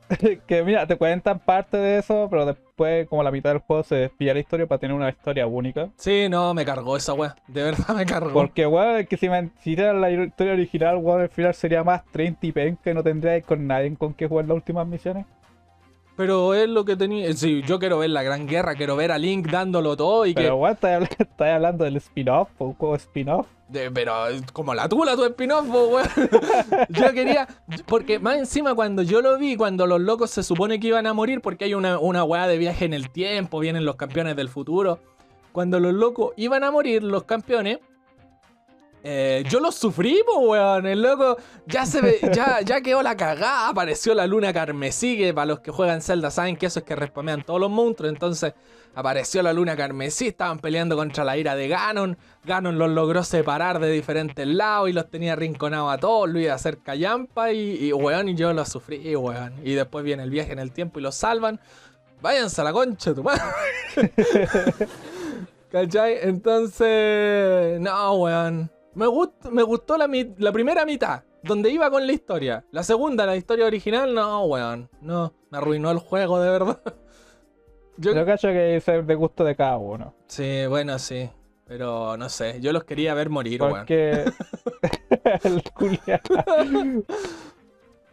que 0.47 0.63
mira, 0.63 0.85
te 0.85 0.97
cuentan 0.97 1.39
parte 1.39 1.77
de 1.77 1.97
eso, 1.99 2.27
pero 2.29 2.45
después, 2.45 3.07
como 3.07 3.23
la 3.23 3.31
mitad 3.31 3.51
del 3.51 3.59
juego, 3.59 3.83
se 3.83 3.95
despilla 3.95 4.33
la 4.33 4.41
historia 4.41 4.67
para 4.67 4.79
tener 4.79 4.95
una 4.95 5.09
historia 5.09 5.47
única. 5.47 5.89
Sí, 5.97 6.27
no, 6.29 6.53
me 6.53 6.65
cargó 6.65 6.97
esa 6.97 7.13
weá. 7.13 7.35
De 7.47 7.63
verdad 7.63 7.95
me 7.95 8.05
cargó. 8.05 8.33
Porque, 8.33 8.67
weón, 8.67 8.97
es 8.97 9.07
que 9.07 9.15
si 9.15 9.29
me 9.29 9.49
si 9.61 9.77
la 9.77 10.11
historia 10.11 10.53
original, 10.53 10.97
weón, 10.97 11.21
al 11.21 11.29
final 11.29 11.53
sería 11.53 11.83
más 11.83 12.03
30 12.11 12.45
y 12.45 12.51
pen 12.51 12.77
que 12.83 12.93
no 12.93 13.01
tendría 13.01 13.41
con 13.41 13.65
nadie 13.65 13.95
con 13.95 14.13
que 14.13 14.27
jugar 14.27 14.45
las 14.45 14.55
últimas 14.55 14.85
misiones. 14.85 15.25
Pero 16.15 16.53
es 16.53 16.69
lo 16.69 16.85
que 16.85 16.95
tenía. 16.95 17.33
Sí, 17.33 17.63
yo 17.65 17.79
quiero 17.79 17.97
ver 17.97 18.11
la 18.11 18.21
gran 18.21 18.47
guerra, 18.47 18.75
quiero 18.75 18.95
ver 18.95 19.11
a 19.11 19.17
Link 19.17 19.49
dándolo 19.49 19.97
todo 19.97 20.25
y 20.25 20.33
Pero, 20.33 20.49
que. 20.49 20.61
weón, 20.61 20.73
estás 20.73 20.91
hablando, 20.93 21.15
estás 21.19 21.49
hablando 21.55 21.83
del 21.85 21.97
spin-off, 21.97 22.49
o 22.59 22.65
un 22.65 22.73
juego 22.75 22.95
spin-off. 22.95 23.47
pero 23.93 24.13
como 24.53 24.75
la 24.75 24.87
tula, 24.87 25.15
tu 25.15 25.25
spin-off, 25.25 25.67
weón. 25.69 26.07
Yo 26.89 27.11
quería. 27.13 27.47
Porque 27.87 28.19
más 28.19 28.37
encima, 28.37 28.75
cuando 28.75 29.01
yo 29.01 29.21
lo 29.21 29.37
vi, 29.37 29.55
cuando 29.55 29.87
los 29.87 29.99
locos 30.01 30.29
se 30.29 30.43
supone 30.43 30.79
que 30.79 30.87
iban 30.87 31.07
a 31.07 31.13
morir, 31.13 31.41
porque 31.41 31.65
hay 31.65 31.73
una, 31.73 31.97
una 31.97 32.23
weá 32.23 32.47
de 32.47 32.57
viaje 32.59 32.85
en 32.85 32.93
el 32.93 33.09
tiempo, 33.09 33.59
vienen 33.59 33.85
los 33.85 33.95
campeones 33.95 34.35
del 34.35 34.49
futuro. 34.49 34.99
Cuando 35.51 35.79
los 35.79 35.93
locos 35.93 36.33
iban 36.37 36.63
a 36.63 36.71
morir, 36.71 37.03
los 37.03 37.23
campeones. 37.23 37.79
Eh, 39.05 39.43
yo 39.49 39.59
los 39.59 39.75
sufrí, 39.75 40.21
po, 40.25 40.39
weón. 40.39 40.85
El 40.85 41.01
loco 41.01 41.37
ya 41.67 41.85
se 41.85 42.01
ve, 42.01 42.19
ya, 42.33 42.61
ya 42.61 42.79
quedó 42.79 43.03
la 43.03 43.17
cagada. 43.17 43.67
Apareció 43.67 44.13
la 44.13 44.25
luna 44.25 44.53
carmesí, 44.53 45.17
que 45.17 45.33
para 45.33 45.45
los 45.45 45.59
que 45.59 45.71
juegan 45.71 46.01
Zelda 46.01 46.31
saben 46.31 46.55
que 46.55 46.67
eso 46.67 46.79
es 46.79 46.85
que 46.85 46.95
respamean 46.95 47.43
todos 47.43 47.59
los 47.59 47.69
monstruos. 47.69 48.13
Entonces 48.13 48.53
apareció 48.95 49.43
la 49.43 49.51
luna 49.51 49.75
carmesí, 49.75 50.27
estaban 50.27 50.59
peleando 50.59 50.95
contra 50.95 51.25
la 51.25 51.35
ira 51.35 51.53
de 51.55 51.67
Ganon. 51.67 52.17
Ganon 52.45 52.77
los 52.77 52.89
logró 52.91 53.23
separar 53.25 53.79
de 53.79 53.91
diferentes 53.91 54.47
lados 54.47 54.89
y 54.89 54.93
los 54.93 55.09
tenía 55.09 55.35
rinconados 55.35 55.93
a 55.93 55.97
todos. 55.97 56.29
Lo 56.29 56.39
iba 56.39 56.53
a 56.53 56.55
hacer 56.55 56.79
y, 57.51 57.87
y, 57.87 57.91
weón, 57.91 58.29
y 58.29 58.35
yo 58.35 58.53
los 58.53 58.69
sufrí, 58.69 59.13
weón. 59.17 59.53
Y 59.65 59.73
después 59.73 60.05
viene 60.05 60.23
el 60.23 60.29
viaje 60.29 60.53
en 60.53 60.59
el 60.59 60.71
tiempo 60.71 60.99
y 60.99 61.03
los 61.03 61.15
salvan. 61.15 61.59
Váyanse 62.21 62.61
a 62.61 62.63
la 62.63 62.71
concha, 62.71 63.13
tu 63.13 63.21
madre. 63.21 63.43
¿Cachai? 65.69 66.19
Entonces, 66.21 67.81
no, 67.81 68.13
weón. 68.13 68.71
Me, 68.95 69.05
gust- 69.07 69.49
me 69.49 69.63
gustó 69.63 69.97
la, 69.97 70.07
la 70.37 70.51
primera 70.51 70.85
mitad, 70.85 71.23
donde 71.43 71.69
iba 71.71 71.89
con 71.89 72.05
la 72.05 72.13
historia. 72.13 72.63
La 72.71 72.83
segunda, 72.83 73.25
la 73.25 73.35
historia 73.35 73.65
original, 73.65 74.13
no, 74.13 74.43
weón. 74.45 74.89
No, 75.01 75.33
me 75.49 75.57
arruinó 75.57 75.91
el 75.91 75.97
juego, 75.99 76.39
de 76.39 76.49
verdad. 76.51 76.79
Yo, 77.97 78.13
Yo 78.13 78.25
cacho 78.25 78.47
que 78.49 78.75
es 78.77 78.85
de 78.85 79.15
gusto 79.15 79.43
de 79.43 79.55
cada 79.55 79.77
uno. 79.77 80.13
sí, 80.27 80.65
bueno, 80.67 80.97
sí. 80.99 81.29
Pero 81.65 82.17
no 82.17 82.27
sé, 82.27 82.59
yo 82.59 82.73
los 82.73 82.83
quería 82.83 83.13
ver 83.13 83.29
morir, 83.29 83.61
weón. 83.61 83.73
Porque. 83.79 84.25
el 85.43 85.63
culiao. 85.73 86.19
El 86.57 87.05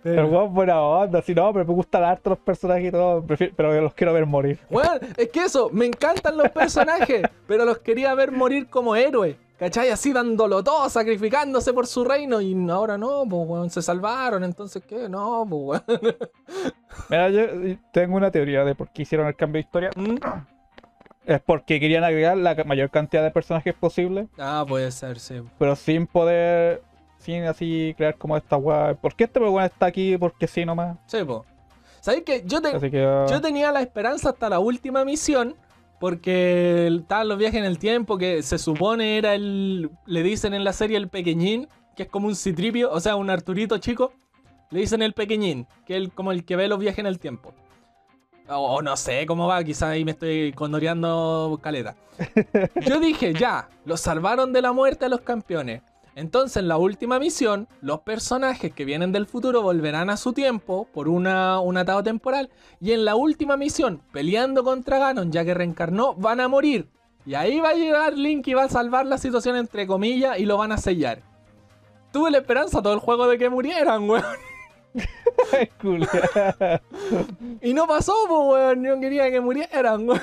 Pero, 0.02 0.28
weón 0.28 0.54
buena 0.54 0.80
onda, 0.80 1.20
si 1.20 1.34
no, 1.34 1.52
pero 1.52 1.64
me 1.66 1.74
gustan 1.74 2.04
harto 2.04 2.30
los 2.30 2.38
personajes 2.38 2.86
y 2.88 2.90
todo, 2.90 3.22
prefiero- 3.22 3.52
pero 3.56 3.80
los 3.80 3.92
quiero 3.92 4.12
ver 4.14 4.24
morir. 4.24 4.58
weón, 4.70 5.00
es 5.16 5.28
que 5.30 5.40
eso, 5.44 5.68
me 5.72 5.84
encantan 5.84 6.36
los 6.38 6.48
personajes, 6.50 7.22
pero 7.46 7.64
los 7.64 7.78
quería 7.78 8.14
ver 8.14 8.30
morir 8.32 8.68
como 8.68 8.94
héroes. 8.96 9.36
¿Cachai? 9.60 9.90
Así 9.90 10.12
dándolo 10.12 10.64
todo, 10.64 10.88
sacrificándose 10.88 11.74
por 11.74 11.86
su 11.86 12.02
reino. 12.02 12.40
Y 12.40 12.56
ahora 12.70 12.96
no, 12.96 13.24
pues, 13.28 13.46
weón, 13.46 13.68
se 13.70 13.82
salvaron. 13.82 14.42
Entonces, 14.42 14.82
¿qué? 14.88 15.06
No, 15.08 15.46
pues, 15.48 15.82
weón. 15.86 16.16
Mira, 17.10 17.28
yo 17.28 17.42
tengo 17.92 18.16
una 18.16 18.30
teoría 18.30 18.64
de 18.64 18.74
por 18.74 18.88
qué 18.90 19.02
hicieron 19.02 19.26
el 19.26 19.36
cambio 19.36 19.58
de 19.60 19.66
historia. 19.66 19.90
¿Mm? 19.96 20.16
Es 21.26 21.40
porque 21.42 21.78
querían 21.78 22.02
agregar 22.04 22.38
la 22.38 22.54
mayor 22.64 22.88
cantidad 22.90 23.22
de 23.22 23.30
personajes 23.30 23.74
posible, 23.74 24.28
Ah, 24.38 24.64
puede 24.66 24.90
ser, 24.90 25.18
sí. 25.20 25.42
pero 25.58 25.76
sin 25.76 26.06
poder, 26.06 26.82
sin 27.18 27.44
así 27.44 27.94
crear 27.98 28.16
como 28.16 28.38
esta 28.38 28.56
weá. 28.56 28.94
¿Por 28.94 29.14
qué 29.14 29.24
este 29.24 29.38
weón 29.38 29.62
está 29.62 29.86
aquí? 29.86 30.16
Porque 30.16 30.46
sí 30.48 30.64
nomás. 30.64 30.96
Sí, 31.06 31.22
po. 31.22 31.44
¿Sabes 32.00 32.22
qué? 32.24 32.42
Yo, 32.46 32.62
te- 32.62 32.90
que. 32.90 33.04
ah, 33.04 33.26
yo 33.28 33.40
tenía 33.42 33.70
la 33.70 33.82
esperanza 33.82 34.30
hasta 34.30 34.48
la 34.48 34.58
última 34.58 35.04
misión. 35.04 35.54
Porque 36.00 36.88
estaban 36.88 37.28
los 37.28 37.38
viajes 37.38 37.60
en 37.60 37.66
el 37.66 37.78
tiempo. 37.78 38.18
Que 38.18 38.42
se 38.42 38.58
supone 38.58 39.18
era 39.18 39.34
el. 39.34 39.90
Le 40.06 40.22
dicen 40.24 40.54
en 40.54 40.64
la 40.64 40.72
serie 40.72 40.96
el 40.96 41.08
pequeñín. 41.08 41.68
Que 41.94 42.04
es 42.04 42.08
como 42.08 42.26
un 42.26 42.34
citripio. 42.34 42.90
O 42.90 42.98
sea, 42.98 43.14
un 43.14 43.30
Arturito 43.30 43.78
chico. 43.78 44.12
Le 44.70 44.80
dicen 44.80 45.02
el 45.02 45.12
pequeñín. 45.12 45.66
Que 45.86 45.98
es 45.98 46.08
como 46.12 46.32
el 46.32 46.44
que 46.44 46.56
ve 46.56 46.66
los 46.66 46.78
viajes 46.80 47.00
en 47.00 47.06
el 47.06 47.18
tiempo. 47.18 47.54
O, 48.48 48.56
o 48.56 48.82
no 48.82 48.96
sé 48.96 49.26
cómo 49.26 49.46
va. 49.46 49.62
Quizás 49.62 49.90
ahí 49.90 50.04
me 50.04 50.12
estoy 50.12 50.52
condoreando 50.54 51.60
caleta. 51.62 51.94
Yo 52.80 52.98
dije, 52.98 53.34
ya. 53.34 53.68
Los 53.84 54.00
salvaron 54.00 54.52
de 54.52 54.62
la 54.62 54.72
muerte 54.72 55.04
a 55.04 55.08
los 55.08 55.20
campeones. 55.20 55.82
Entonces, 56.14 56.58
en 56.58 56.68
la 56.68 56.76
última 56.76 57.18
misión, 57.18 57.68
los 57.80 58.00
personajes 58.00 58.72
que 58.72 58.84
vienen 58.84 59.12
del 59.12 59.26
futuro 59.26 59.62
volverán 59.62 60.10
a 60.10 60.16
su 60.16 60.32
tiempo 60.32 60.88
por 60.92 61.08
una, 61.08 61.60
un 61.60 61.76
atado 61.76 62.02
temporal. 62.02 62.50
Y 62.80 62.92
en 62.92 63.04
la 63.04 63.14
última 63.14 63.56
misión, 63.56 64.02
peleando 64.12 64.64
contra 64.64 64.98
Ganon, 64.98 65.32
ya 65.32 65.44
que 65.44 65.54
reencarnó, 65.54 66.14
van 66.14 66.40
a 66.40 66.48
morir. 66.48 66.88
Y 67.24 67.34
ahí 67.34 67.60
va 67.60 67.70
a 67.70 67.74
llegar 67.74 68.14
Link 68.14 68.46
y 68.48 68.54
va 68.54 68.64
a 68.64 68.68
salvar 68.68 69.06
la 69.06 69.18
situación 69.18 69.56
entre 69.56 69.86
comillas 69.86 70.38
y 70.38 70.46
lo 70.46 70.56
van 70.56 70.72
a 70.72 70.78
sellar. 70.78 71.22
Tuve 72.12 72.30
la 72.30 72.38
esperanza 72.38 72.82
todo 72.82 72.94
el 72.94 72.98
juego 72.98 73.28
de 73.28 73.38
que 73.38 73.48
murieran, 73.48 74.08
weón. 74.08 74.24
Y 77.62 77.74
no 77.74 77.86
pasó, 77.86 78.14
pues, 78.26 78.40
weón. 78.48 78.84
Yo 78.84 78.98
quería 78.98 79.30
que 79.30 79.40
murieran, 79.40 80.08
weón. 80.08 80.20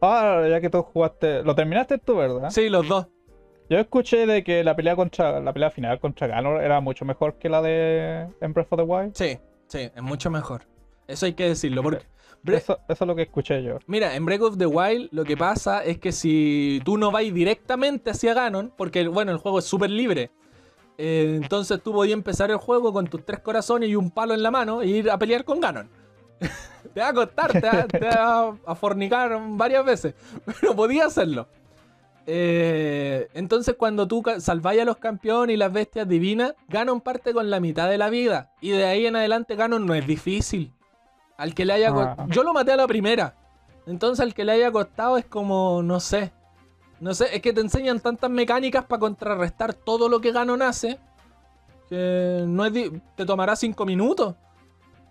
Ahora, 0.00 0.48
ya 0.48 0.60
que 0.60 0.70
tú 0.70 0.82
jugaste. 0.82 1.44
Lo 1.44 1.54
terminaste 1.54 1.98
tú, 1.98 2.16
¿verdad? 2.16 2.50
Sí, 2.50 2.68
los 2.68 2.88
dos. 2.88 3.06
Yo 3.70 3.78
escuché 3.78 4.26
de 4.26 4.42
que 4.42 4.64
la 4.64 4.74
pelea 4.74 4.96
contra 4.96 5.40
la 5.40 5.52
pelea 5.52 5.70
final 5.70 6.00
contra 6.00 6.26
Ganon 6.26 6.60
era 6.62 6.80
mucho 6.80 7.04
mejor 7.04 7.34
que 7.34 7.48
la 7.48 7.60
de 7.60 8.26
en 8.40 8.52
Breath 8.52 8.72
of 8.72 8.78
the 8.78 8.84
Wild. 8.84 9.12
Sí, 9.14 9.38
sí, 9.66 9.90
es 9.94 10.02
mucho 10.02 10.30
mejor. 10.30 10.62
Eso 11.06 11.26
hay 11.26 11.34
que 11.34 11.48
decirlo, 11.48 11.82
porque... 11.82 12.04
Bre- 12.44 12.56
Eso, 12.58 12.78
eso 12.88 13.04
es 13.04 13.08
lo 13.08 13.16
que 13.16 13.22
escuché 13.22 13.62
yo. 13.62 13.78
Mira, 13.86 14.14
en 14.14 14.24
Breath 14.24 14.42
of 14.42 14.58
the 14.58 14.66
Wild 14.66 15.08
lo 15.12 15.24
que 15.24 15.36
pasa 15.36 15.84
es 15.84 15.98
que 15.98 16.12
si 16.12 16.80
tú 16.84 16.96
no 16.96 17.10
vas 17.10 17.22
directamente 17.24 18.10
hacia 18.10 18.32
Ganon, 18.32 18.72
porque 18.76 19.06
bueno, 19.08 19.32
el 19.32 19.38
juego 19.38 19.58
es 19.58 19.64
súper 19.64 19.90
libre, 19.90 20.30
eh, 20.96 21.38
entonces 21.42 21.82
tú 21.82 21.92
podías 21.92 22.14
empezar 22.14 22.50
el 22.50 22.56
juego 22.56 22.92
con 22.92 23.06
tus 23.06 23.24
tres 23.24 23.40
corazones 23.40 23.88
y 23.90 23.96
un 23.96 24.10
palo 24.10 24.34
en 24.34 24.42
la 24.42 24.50
mano 24.50 24.82
e 24.82 24.86
ir 24.86 25.10
a 25.10 25.18
pelear 25.18 25.44
con 25.44 25.60
Ganon. 25.60 25.88
te 26.94 27.00
va 27.00 27.08
a 27.08 27.12
costar, 27.12 27.52
te 27.52 27.60
va, 27.66 27.86
te 27.86 27.98
va 28.06 28.56
a 28.64 28.74
fornicar 28.74 29.36
varias 29.50 29.84
veces, 29.84 30.14
pero 30.60 30.74
podías 30.76 31.08
hacerlo. 31.08 31.48
Eh, 32.30 33.26
entonces 33.32 33.74
cuando 33.78 34.06
tú 34.06 34.22
salváis 34.38 34.82
a 34.82 34.84
los 34.84 34.98
campeones 34.98 35.54
y 35.54 35.56
las 35.56 35.72
bestias 35.72 36.06
divinas, 36.06 36.52
Ganon 36.68 37.00
parte 37.00 37.32
con 37.32 37.48
la 37.48 37.58
mitad 37.58 37.88
de 37.88 37.96
la 37.96 38.10
vida. 38.10 38.52
Y 38.60 38.68
de 38.72 38.84
ahí 38.84 39.06
en 39.06 39.16
adelante 39.16 39.56
Ganon 39.56 39.86
no 39.86 39.94
es 39.94 40.06
difícil. 40.06 40.70
Al 41.38 41.54
que 41.54 41.64
le 41.64 41.72
haya... 41.72 41.90
Ah. 41.90 42.26
Yo 42.28 42.42
lo 42.42 42.52
maté 42.52 42.72
a 42.72 42.76
la 42.76 42.86
primera. 42.86 43.34
Entonces 43.86 44.22
al 44.22 44.34
que 44.34 44.44
le 44.44 44.52
haya 44.52 44.70
costado 44.70 45.16
es 45.16 45.24
como, 45.24 45.82
no 45.82 46.00
sé. 46.00 46.30
No 47.00 47.14
sé, 47.14 47.34
es 47.34 47.40
que 47.40 47.54
te 47.54 47.62
enseñan 47.62 47.98
tantas 48.00 48.28
mecánicas 48.30 48.84
para 48.84 49.00
contrarrestar 49.00 49.72
todo 49.72 50.10
lo 50.10 50.20
que 50.20 50.30
Ganon 50.30 50.60
hace. 50.60 50.98
Que 51.88 52.44
no 52.46 52.66
es 52.66 52.74
te 53.16 53.24
tomará 53.24 53.56
cinco 53.56 53.86
minutos. 53.86 54.34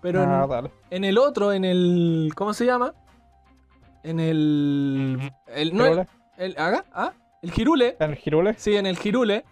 Pero 0.03 0.21
en- 0.21 0.29
Ah, 0.29 0.61
en 0.91 1.03
el 1.03 1.17
otro, 1.17 1.51
en 1.51 1.65
el. 1.65 2.31
¿Cómo 2.35 2.53
se 2.53 2.65
llama? 2.67 2.93
En 4.03 4.19
el. 4.19 5.31
el 5.47 5.75
no, 5.75 6.05
el, 6.37 6.55
¿haga? 6.57 6.85
¿Ah? 6.93 7.13
El 7.41 7.51
Girule. 7.51 7.97
¿En 7.99 8.11
el 8.11 8.17
Girule? 8.17 8.55
Sí, 8.57 8.75
en 8.75 8.85
el 8.85 8.97
Girule. 8.97 9.45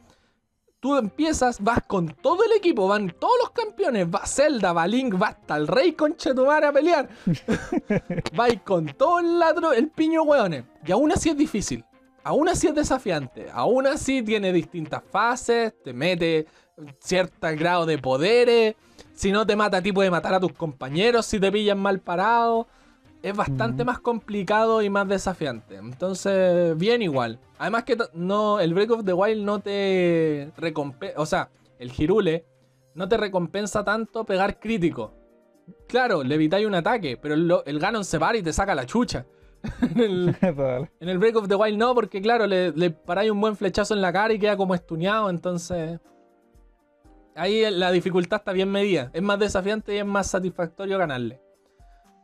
Tú 0.80 0.98
empiezas, 0.98 1.62
vas 1.62 1.82
con 1.88 2.10
todo 2.10 2.44
el 2.44 2.52
equipo, 2.52 2.88
van 2.88 3.10
todos 3.20 3.34
los 3.42 3.52
campeones, 3.52 4.08
va 4.08 4.26
Zelda, 4.28 4.72
va 4.72 4.86
Link, 4.88 5.20
va 5.20 5.30
hasta 5.30 5.58
el 5.58 5.68
rey 5.68 5.94
Conchetumar 5.94 6.64
a 6.64 6.72
pelear. 6.72 7.10
Vais 8.36 8.62
con 8.62 8.86
todo 8.88 9.20
el 9.20 9.40
ladro, 9.40 9.74
el 9.74 9.90
piño 9.90 10.22
hueones. 10.24 10.64
Y 10.86 10.92
aún 10.92 11.12
así 11.12 11.30
es 11.30 11.38
difícil. 11.38 11.84
Aún 12.24 12.50
así 12.50 12.68
es 12.68 12.76
desafiante. 12.76 13.48
Aún 13.52 13.88
así 13.88 14.22
tiene 14.22 14.54
distintas 14.54 15.02
fases, 15.10 15.74
te 15.84 15.92
mete 15.94 16.46
cierto 17.00 17.48
grado 17.58 17.86
de 17.86 17.98
poderes. 17.98 18.76
Si 19.14 19.32
no 19.32 19.46
te 19.46 19.56
mata 19.56 19.78
a 19.78 19.82
ti, 19.82 19.92
puede 19.92 20.12
matar 20.12 20.34
a 20.34 20.40
tus 20.40 20.54
compañeros 20.54 21.26
si 21.26 21.40
te 21.40 21.52
pillan 21.52 21.80
mal 21.80 22.00
parado. 22.00 22.68
Es 23.26 23.36
bastante 23.36 23.84
más 23.84 23.98
complicado 23.98 24.84
y 24.84 24.90
más 24.92 25.08
desafiante. 25.08 25.78
Entonces, 25.78 26.78
bien 26.78 27.02
igual. 27.02 27.40
Además 27.58 27.84
que 27.84 27.98
no, 28.14 28.60
el 28.60 28.76
Break 28.76 28.92
of 28.92 29.04
the 29.04 29.14
Wild 29.14 29.44
no 29.44 29.60
te 29.62 30.52
recompensa. 30.58 31.20
O 31.20 31.26
sea, 31.26 31.50
el 31.80 31.92
Girule 31.92 32.46
no 32.94 33.10
te 33.10 33.18
recompensa 33.18 33.84
tanto 33.84 34.26
pegar 34.26 34.60
crítico. 34.60 35.12
Claro, 35.88 36.24
le 36.24 36.36
evitáis 36.36 36.68
un 36.68 36.76
ataque, 36.76 37.18
pero 37.18 37.34
el, 37.66 37.80
Ganon 37.80 38.06
se 38.06 38.20
para 38.20 38.38
y 38.38 38.44
te 38.44 38.54
saca 38.54 38.76
la 38.76 38.86
chucha. 38.86 39.26
en, 39.82 40.00
el, 40.00 40.38
Dale. 40.56 40.92
en 41.00 41.10
el 41.10 41.18
Break 41.18 41.38
of 41.38 41.48
the 41.48 41.56
Wild 41.56 41.80
no, 41.80 41.96
porque 41.96 42.22
claro, 42.22 42.46
le, 42.46 42.74
le 42.74 42.92
paráis 42.92 43.32
un 43.32 43.42
buen 43.42 43.56
flechazo 43.56 43.96
en 43.96 44.02
la 44.02 44.14
cara 44.14 44.36
y 44.36 44.40
queda 44.40 44.56
como 44.56 44.76
estuneado, 44.76 45.32
entonces... 45.32 46.00
Ahí 47.34 47.66
la 47.72 47.92
dificultad 47.92 48.38
está 48.42 48.54
bien 48.54 48.72
medida. 48.72 49.10
Es 49.14 49.24
más 49.24 49.40
desafiante 49.40 49.96
y 49.96 49.98
es 49.98 50.06
más 50.06 50.28
satisfactorio 50.28 51.00
ganarle. 51.00 51.42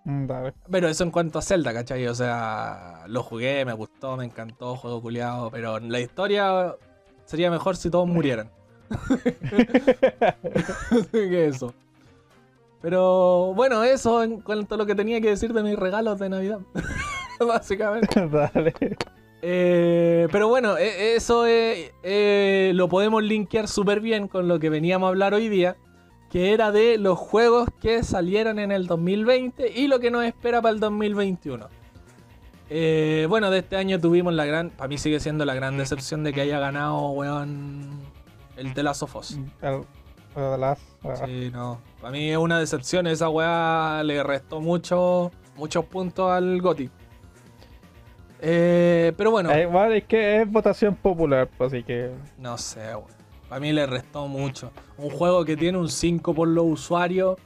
Mm, 0.06 0.26
Dale. 0.28 0.54
Pero 0.70 0.88
eso 0.88 1.04
en 1.04 1.12
cuanto 1.12 1.40
a 1.40 1.42
Zelda, 1.42 1.74
¿cachai? 1.74 2.08
O 2.08 2.16
sea, 2.16 3.04
lo 3.08 3.24
jugué, 3.24 3.64
me 3.66 3.74
gustó, 3.74 4.18
me 4.18 4.26
encantó, 4.26 4.76
juego 4.76 5.02
culiado. 5.02 5.52
Pero 5.52 5.80
la 5.80 6.00
historia 6.00 6.76
sería 7.26 7.52
mejor 7.52 7.76
si 7.78 7.90
todos 7.90 8.08
murieran. 8.08 8.50
Así 10.92 11.08
que 11.12 11.48
eso. 11.48 11.74
Pero 12.82 13.54
bueno, 13.54 13.84
eso 13.84 14.24
en 14.24 14.42
cuanto 14.42 14.76
a 14.76 14.78
lo 14.78 14.86
que 14.86 14.96
tenía 14.96 15.22
que 15.22 15.30
decir 15.30 15.54
de 15.54 15.64
mis 15.64 15.78
regalos 15.78 16.18
de 16.20 16.30
Navidad. 16.30 16.60
Básicamente. 17.40 18.28
Dale. 18.32 18.74
Eh, 19.44 20.28
pero 20.32 20.48
bueno, 20.48 20.78
e- 20.78 21.16
eso 21.16 21.46
eh, 21.48 21.92
eh, 22.04 22.72
lo 22.76 22.90
podemos 22.90 23.24
linkear 23.24 23.68
súper 23.68 24.00
bien 24.00 24.28
con 24.28 24.48
lo 24.48 24.60
que 24.60 24.70
veníamos 24.70 25.08
a 25.08 25.10
hablar 25.10 25.34
hoy 25.34 25.50
día, 25.50 25.78
que 26.32 26.54
era 26.54 26.72
de 26.72 26.98
los 26.98 27.20
juegos 27.20 27.68
que 27.82 28.04
salieron 28.04 28.58
en 28.58 28.72
el 28.72 28.88
2020 28.88 29.72
y 29.76 29.88
lo 29.88 30.00
que 30.00 30.10
nos 30.12 30.24
espera 30.24 30.62
para 30.62 30.74
el 30.74 30.80
2021. 30.80 31.68
Eh, 32.70 33.26
bueno, 33.30 33.52
de 33.52 33.60
este 33.60 33.76
año 33.76 34.00
tuvimos 34.00 34.34
la 34.34 34.46
gran, 34.46 34.70
para 34.70 34.88
mí 34.88 34.98
sigue 34.98 35.20
siendo 35.20 35.44
la 35.44 35.54
gran 35.54 35.78
decepción 35.78 36.24
de 36.24 36.32
que 36.32 36.40
haya 36.42 36.58
ganado, 36.60 37.10
weón, 37.10 37.90
el 38.56 38.74
de 38.74 38.84
Last 38.84 39.04
of 39.04 39.16
Us. 39.18 39.38
El- 39.62 39.84
el 40.38 40.52
de 40.52 40.58
las- 40.58 40.80
ah, 41.04 41.16
Sí, 41.26 41.50
no. 41.52 41.82
Para 42.00 42.12
mí 42.14 42.32
es 42.32 42.38
una 42.38 42.58
decepción. 42.60 43.06
Esa 43.08 43.28
weá 43.28 44.02
le 44.06 44.24
restó 44.24 44.62
mucho, 44.62 45.32
muchos 45.58 45.84
puntos 45.86 46.32
al 46.32 46.62
GOTI. 46.62 46.90
Eh, 48.40 49.14
pero 49.18 49.32
bueno, 49.32 49.52
eh, 49.52 49.66
bueno, 49.66 49.94
es 49.94 50.06
que 50.06 50.42
es 50.42 50.50
votación 50.52 50.96
popular, 50.96 51.48
pues, 51.58 51.74
así 51.74 51.84
que. 51.84 52.12
no 52.38 52.58
sé, 52.58 52.96
weón. 52.96 53.21
Para 53.52 53.60
mí 53.60 53.74
le 53.74 53.86
restó 53.86 54.30
mucho. 54.30 54.72
Un 54.98 55.10
juego 55.10 55.44
que 55.44 55.58
tiene 55.58 55.78
un 55.78 55.90
5 55.90 56.34
por 56.34 56.48
los 56.48 56.64
usuarios 56.64 57.38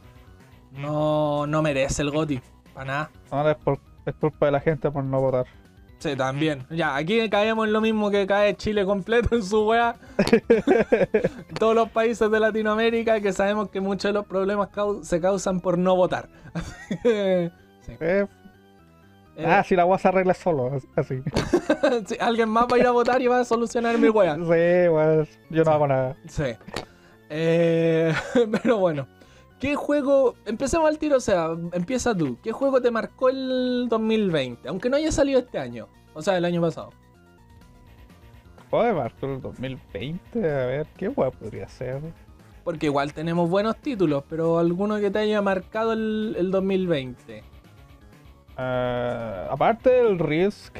no, 0.73 1.47
no 1.47 1.63
merece 1.63 2.03
el 2.03 2.11
GOTI. 2.11 2.41
Para 2.75 2.85
nada. 2.85 3.11
Ahora 3.31 3.51
es, 3.53 3.57
por, 3.57 3.79
es 4.05 4.13
culpa 4.13 4.45
de 4.45 4.51
la 4.51 4.59
gente 4.59 4.91
por 4.91 5.03
no 5.03 5.19
votar. 5.19 5.47
Sí, 5.97 6.15
también. 6.15 6.63
Ya, 6.69 6.95
aquí 6.95 7.27
caemos 7.27 7.65
en 7.65 7.73
lo 7.73 7.81
mismo 7.81 8.11
que 8.11 8.27
cae 8.27 8.55
Chile 8.55 8.85
completo 8.85 9.33
en 9.35 9.41
su 9.41 9.65
weá. 9.65 9.95
Todos 11.57 11.73
los 11.73 11.89
países 11.89 12.29
de 12.29 12.39
Latinoamérica 12.39 13.19
que 13.19 13.33
sabemos 13.33 13.69
que 13.69 13.81
muchos 13.81 14.09
de 14.09 14.13
los 14.13 14.27
problemas 14.27 14.69
cau- 14.69 15.03
se 15.03 15.19
causan 15.19 15.59
por 15.59 15.79
no 15.79 15.95
votar. 15.95 16.29
sí. 17.01 17.49
Eh, 17.99 18.27
Eh, 19.37 19.45
Ah, 19.45 19.63
si 19.63 19.75
la 19.75 19.81
agua 19.81 19.97
se 19.99 20.07
arregla 20.07 20.33
solo, 20.33 20.71
así. 20.95 21.21
sí, 22.05 22.15
alguien 22.19 22.49
más 22.49 22.65
va 22.71 22.77
a 22.77 22.79
ir 22.79 22.87
a 22.87 22.91
votar 22.91 23.21
y 23.21 23.27
va 23.27 23.41
a 23.41 23.45
solucionar 23.45 23.97
mi 23.97 24.09
wea. 24.09 24.35
Sí, 24.35 24.87
bueno, 24.89 25.27
yo 25.49 25.63
no 25.63 25.71
hago 25.71 25.87
nada. 25.87 26.15
Sí. 26.27 26.53
Eh, 27.29 28.13
pero 28.63 28.77
bueno. 28.77 29.07
¿Qué 29.59 29.75
juego? 29.75 30.35
Empecemos 30.45 30.87
al 30.87 30.99
tiro, 30.99 31.17
o 31.17 31.21
sea, 31.21 31.49
empieza 31.71 32.15
tú. 32.15 32.37
¿Qué 32.43 32.51
juego 32.51 32.81
te 32.81 32.91
marcó 32.91 33.29
el 33.29 33.87
2020? 33.89 34.67
Aunque 34.67 34.89
no 34.89 34.97
haya 34.97 35.11
salido 35.11 35.39
este 35.39 35.57
año. 35.57 35.87
O 36.13 36.21
sea, 36.21 36.37
el 36.37 36.45
año 36.45 36.61
pasado. 36.61 36.91
Joder, 38.69 38.93
marcó 38.95 39.25
el 39.27 39.41
2020, 39.41 40.39
a 40.39 40.65
ver, 40.65 40.87
¿qué 40.97 41.07
hueá 41.07 41.31
podría 41.31 41.67
ser? 41.69 42.01
Porque 42.63 42.87
igual 42.87 43.13
tenemos 43.13 43.49
buenos 43.49 43.77
títulos, 43.77 44.23
pero 44.29 44.59
alguno 44.59 44.99
que 44.99 45.11
te 45.11 45.19
haya 45.19 45.41
marcado 45.41 45.93
el, 45.93 46.35
el 46.37 46.51
2020. 46.51 47.43
Ah, 48.57 49.47
aparte 49.49 49.89
del 49.89 50.19
Risk. 50.19 50.77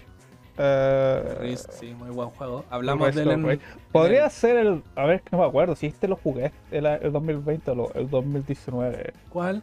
eh, 0.58 1.38
Risk, 1.41 1.72
sí, 1.72 1.94
muy 1.94 2.10
buen 2.10 2.29
juego. 2.29 2.63
Hablamos 2.70 3.13
del... 3.13 3.29
en-. 3.32 3.62
Podría 3.91 4.29
ser 4.29 4.58
el. 4.58 4.84
A 4.96 5.05
ver, 5.05 5.22
que 5.22 5.29
no 5.36 5.39
me 5.39 5.46
acuerdo 5.46 5.75
si 5.75 5.88
este 5.88 6.08
lo 6.08 6.15
jugué 6.15 6.51
el, 6.72 6.86
el 6.86 7.12
2020 7.12 7.72
o 7.72 7.91
el 7.94 8.10
2019. 8.10 9.13
¿Cuál? 9.29 9.62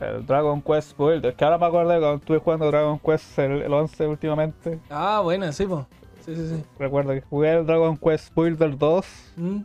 El 0.00 0.24
Dragon 0.26 0.62
Quest 0.62 0.96
Builder. 0.96 1.34
Que 1.34 1.44
ahora 1.44 1.58
me 1.58 1.66
acuerdo 1.66 1.88
cuando 1.88 2.14
estuve 2.14 2.38
jugando 2.38 2.66
Dragon 2.68 2.98
Quest 3.00 3.38
el, 3.40 3.62
el 3.62 3.72
11 3.72 4.06
últimamente. 4.06 4.78
Ah, 4.90 5.20
bueno, 5.22 5.50
sí, 5.52 5.66
po. 5.66 5.86
Sí, 6.24 6.36
sí, 6.36 6.48
sí. 6.48 6.64
Recuerdo 6.78 7.12
que 7.12 7.22
jugué 7.22 7.52
el 7.54 7.66
Dragon 7.66 7.96
Quest 7.96 8.32
Builder 8.34 8.78
2. 8.78 9.06
Mm. 9.36 9.58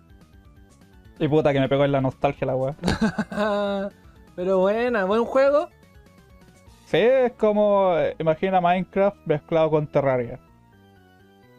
Y 1.19 1.27
puta 1.27 1.53
que 1.53 1.59
me 1.59 1.69
pegó 1.69 1.85
en 1.85 1.91
la 1.91 2.01
nostalgia 2.01 2.47
la 2.47 2.55
weá. 2.55 2.75
pero 4.35 4.57
buena, 4.59 5.05
buen 5.05 5.23
juego. 5.25 5.69
Sí, 6.93 7.00
es 7.00 7.31
como. 7.33 7.97
eh, 7.97 8.15
Imagina 8.19 8.62
Minecraft 8.62 9.17
mezclado 9.25 9.71
con 9.71 9.88
Terraria. 9.88 10.39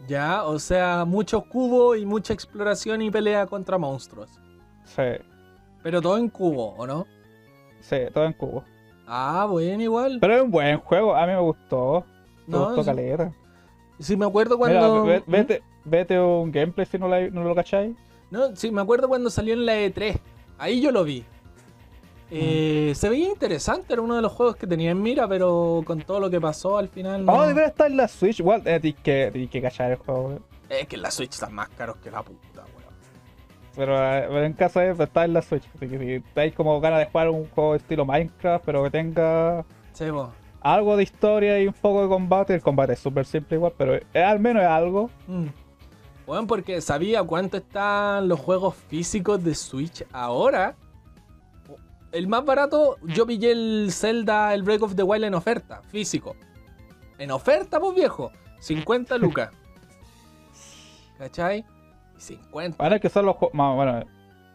Ya, 0.07 0.43
o 0.45 0.57
sea, 0.59 1.03
muchos 1.03 1.43
cubos 1.47 1.97
y 1.97 2.05
mucha 2.05 2.31
exploración 2.33 3.01
y 3.01 3.11
pelea 3.11 3.45
contra 3.45 3.77
monstruos. 3.77 4.29
Sí, 4.85 5.01
Pero 5.83 6.01
todo 6.01 6.17
en 6.17 6.29
cubo, 6.29 6.73
¿o 6.77 6.87
no? 6.87 7.05
sí, 7.81 7.97
todo 8.13 8.23
en 8.25 8.31
cubo. 8.33 8.63
Ah, 9.07 9.45
bueno, 9.49 9.83
igual. 9.83 10.19
Pero 10.21 10.35
es 10.35 10.41
un 10.41 10.51
buen 10.51 10.77
juego, 10.79 11.13
a 11.15 11.25
mí 11.27 11.33
me 11.33 11.39
gustó. 11.41 12.05
Me 12.47 12.53
No, 12.57 12.65
gustó 12.67 12.83
sí. 12.83 12.89
caleta. 12.89 13.33
Sí, 13.99 14.15
me 14.15 14.25
acuerdo 14.25 14.57
Mira, 14.57 14.79
cuando. 14.79 15.03
ve- 15.03 15.23
vete, 15.27 15.63
vete 15.83 16.17
un 16.19 16.49
gameplay 16.51 16.85
si 16.85 16.97
no, 16.97 17.09
la- 17.09 17.27
no 17.29 17.43
lo 17.43 17.53
cacháis. 17.53 17.93
No, 18.31 18.55
sí, 18.55 18.71
me 18.71 18.81
acuerdo 18.81 19.09
cuando 19.09 19.29
salió 19.29 19.53
en 19.53 19.65
la 19.65 19.73
E3. 19.75 20.17
Ahí 20.57 20.79
yo 20.81 20.91
lo 20.91 21.03
vi. 21.03 21.25
Eh, 22.31 22.89
Mm. 22.91 22.95
Se 22.95 23.09
veía 23.09 23.27
interesante, 23.29 23.93
era 23.93 24.01
uno 24.01 24.15
de 24.15 24.21
los 24.21 24.31
juegos 24.31 24.55
que 24.55 24.65
tenía 24.67 24.91
en 24.91 25.01
mira, 25.01 25.27
pero 25.27 25.83
con 25.85 26.01
todo 26.01 26.19
lo 26.19 26.29
que 26.29 26.41
pasó 26.41 26.77
al 26.77 26.89
final. 26.89 27.25
No... 27.25 27.33
Oh, 27.33 27.47
debe 27.47 27.65
estar 27.65 27.89
en 27.89 27.97
la 27.97 28.07
Switch. 28.07 28.39
Igual 28.39 28.61
eh, 28.65 28.79
tienes 28.79 28.99
que, 29.01 29.29
tienes 29.31 29.49
que 29.51 29.61
cachar 29.61 29.91
el 29.91 29.97
juego. 29.97 30.33
eh. 30.33 30.39
Es 30.81 30.87
que 30.87 30.97
la 30.97 31.11
Switch 31.11 31.33
están 31.33 31.53
más 31.53 31.69
caros 31.69 31.97
que 31.97 32.09
la 32.09 32.23
puta, 32.23 32.63
weón. 32.75 32.93
Pero, 33.75 33.95
eh, 33.97 34.25
pero 34.27 34.43
en 34.43 34.53
caso 34.53 34.79
de 34.79 34.91
está 34.91 35.25
en 35.25 35.33
la 35.33 35.41
Switch. 35.41 35.63
Así 35.75 35.87
que 35.87 35.99
si 35.99 36.23
tenéis 36.33 36.55
como 36.55 36.79
ganas 36.81 36.99
de 36.99 37.05
jugar 37.05 37.29
un 37.29 37.47
juego 37.49 37.75
estilo 37.75 38.05
Minecraft, 38.05 38.65
pero 38.65 38.83
que 38.83 38.89
tenga 38.89 39.63
Sí, 39.93 40.05
algo 40.61 40.97
de 40.97 41.03
historia 41.03 41.61
y 41.61 41.67
un 41.67 41.73
poco 41.73 42.01
de 42.01 42.07
combate, 42.09 42.55
el 42.55 42.61
combate 42.61 42.93
es 42.93 42.99
súper 42.99 43.25
simple 43.25 43.57
igual, 43.57 43.73
pero 43.77 43.95
eh, 43.95 44.23
al 44.23 44.39
menos 44.39 44.63
es 44.63 44.69
algo. 44.69 45.09
Mm. 45.27 45.45
Bueno, 46.25 46.47
porque 46.47 46.81
sabía 46.81 47.21
cuánto 47.21 47.57
están 47.57 48.27
los 48.27 48.39
juegos 48.39 48.73
físicos 48.75 49.43
de 49.43 49.53
Switch 49.53 50.03
ahora. 50.11 50.75
El 52.15 52.27
más 52.27 52.45
barato, 52.45 52.95
yo 53.03 53.25
pillé 53.27 53.51
el 53.51 53.89
Zelda, 53.91 54.53
el 54.53 54.63
Break 54.63 54.83
of 54.83 54.95
the 54.95 55.03
Wild 55.03 55.25
en 55.25 55.33
oferta, 55.33 55.81
físico. 55.89 56.37
En 57.17 57.29
oferta, 57.29 57.77
pues 57.79 57.93
viejo. 57.93 58.31
50 58.59 59.17
lucas. 59.17 59.49
¿Cachai? 61.17 61.65
Y 62.17 62.21
50. 62.21 62.77
Bueno, 62.77 62.95
es 62.95 63.01
que 63.01 63.09
son 63.09 63.25
los 63.25 63.35
juegos. 63.35 63.57
Bueno, 63.75 64.05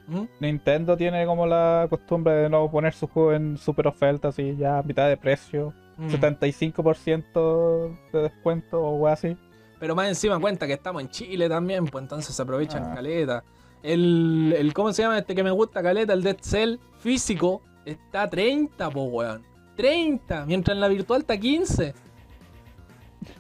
¿Mm? 0.06 0.24
Nintendo 0.40 0.96
tiene 0.96 1.26
como 1.26 1.46
la 1.46 1.86
costumbre 1.90 2.32
de 2.32 2.48
no 2.48 2.70
poner 2.70 2.94
su 2.94 3.06
juego 3.06 3.34
en 3.34 3.58
super 3.58 3.86
oferta, 3.86 4.28
así 4.28 4.56
ya 4.56 4.78
a 4.78 4.82
mitad 4.82 5.06
de 5.08 5.16
precio. 5.18 5.74
Mm. 5.98 6.08
75% 6.08 7.96
de 8.12 8.22
descuento 8.22 8.80
o 8.80 8.94
algo 8.94 9.08
así. 9.08 9.36
Pero 9.78 9.94
más 9.94 10.08
encima 10.08 10.38
cuenta 10.38 10.66
que 10.66 10.72
estamos 10.72 11.02
en 11.02 11.10
Chile 11.10 11.46
también, 11.48 11.84
pues 11.86 12.02
entonces 12.02 12.34
se 12.34 12.40
aprovechan 12.42 12.84
Ah. 12.90 12.94
caleta. 12.94 13.44
El, 13.82 14.54
el, 14.56 14.72
¿cómo 14.74 14.92
se 14.92 15.02
llama 15.02 15.18
este 15.18 15.34
que 15.34 15.42
me 15.42 15.50
gusta 15.50 15.82
caleta? 15.82 16.12
El 16.12 16.22
Dead 16.22 16.36
Cell 16.40 16.76
físico 16.98 17.62
está 17.84 18.22
a 18.22 18.30
30, 18.30 18.90
po 18.90 19.04
weón. 19.04 19.42
30, 19.76 20.44
mientras 20.46 20.74
en 20.74 20.80
la 20.80 20.88
virtual 20.88 21.22
está 21.22 21.38
15. 21.38 21.94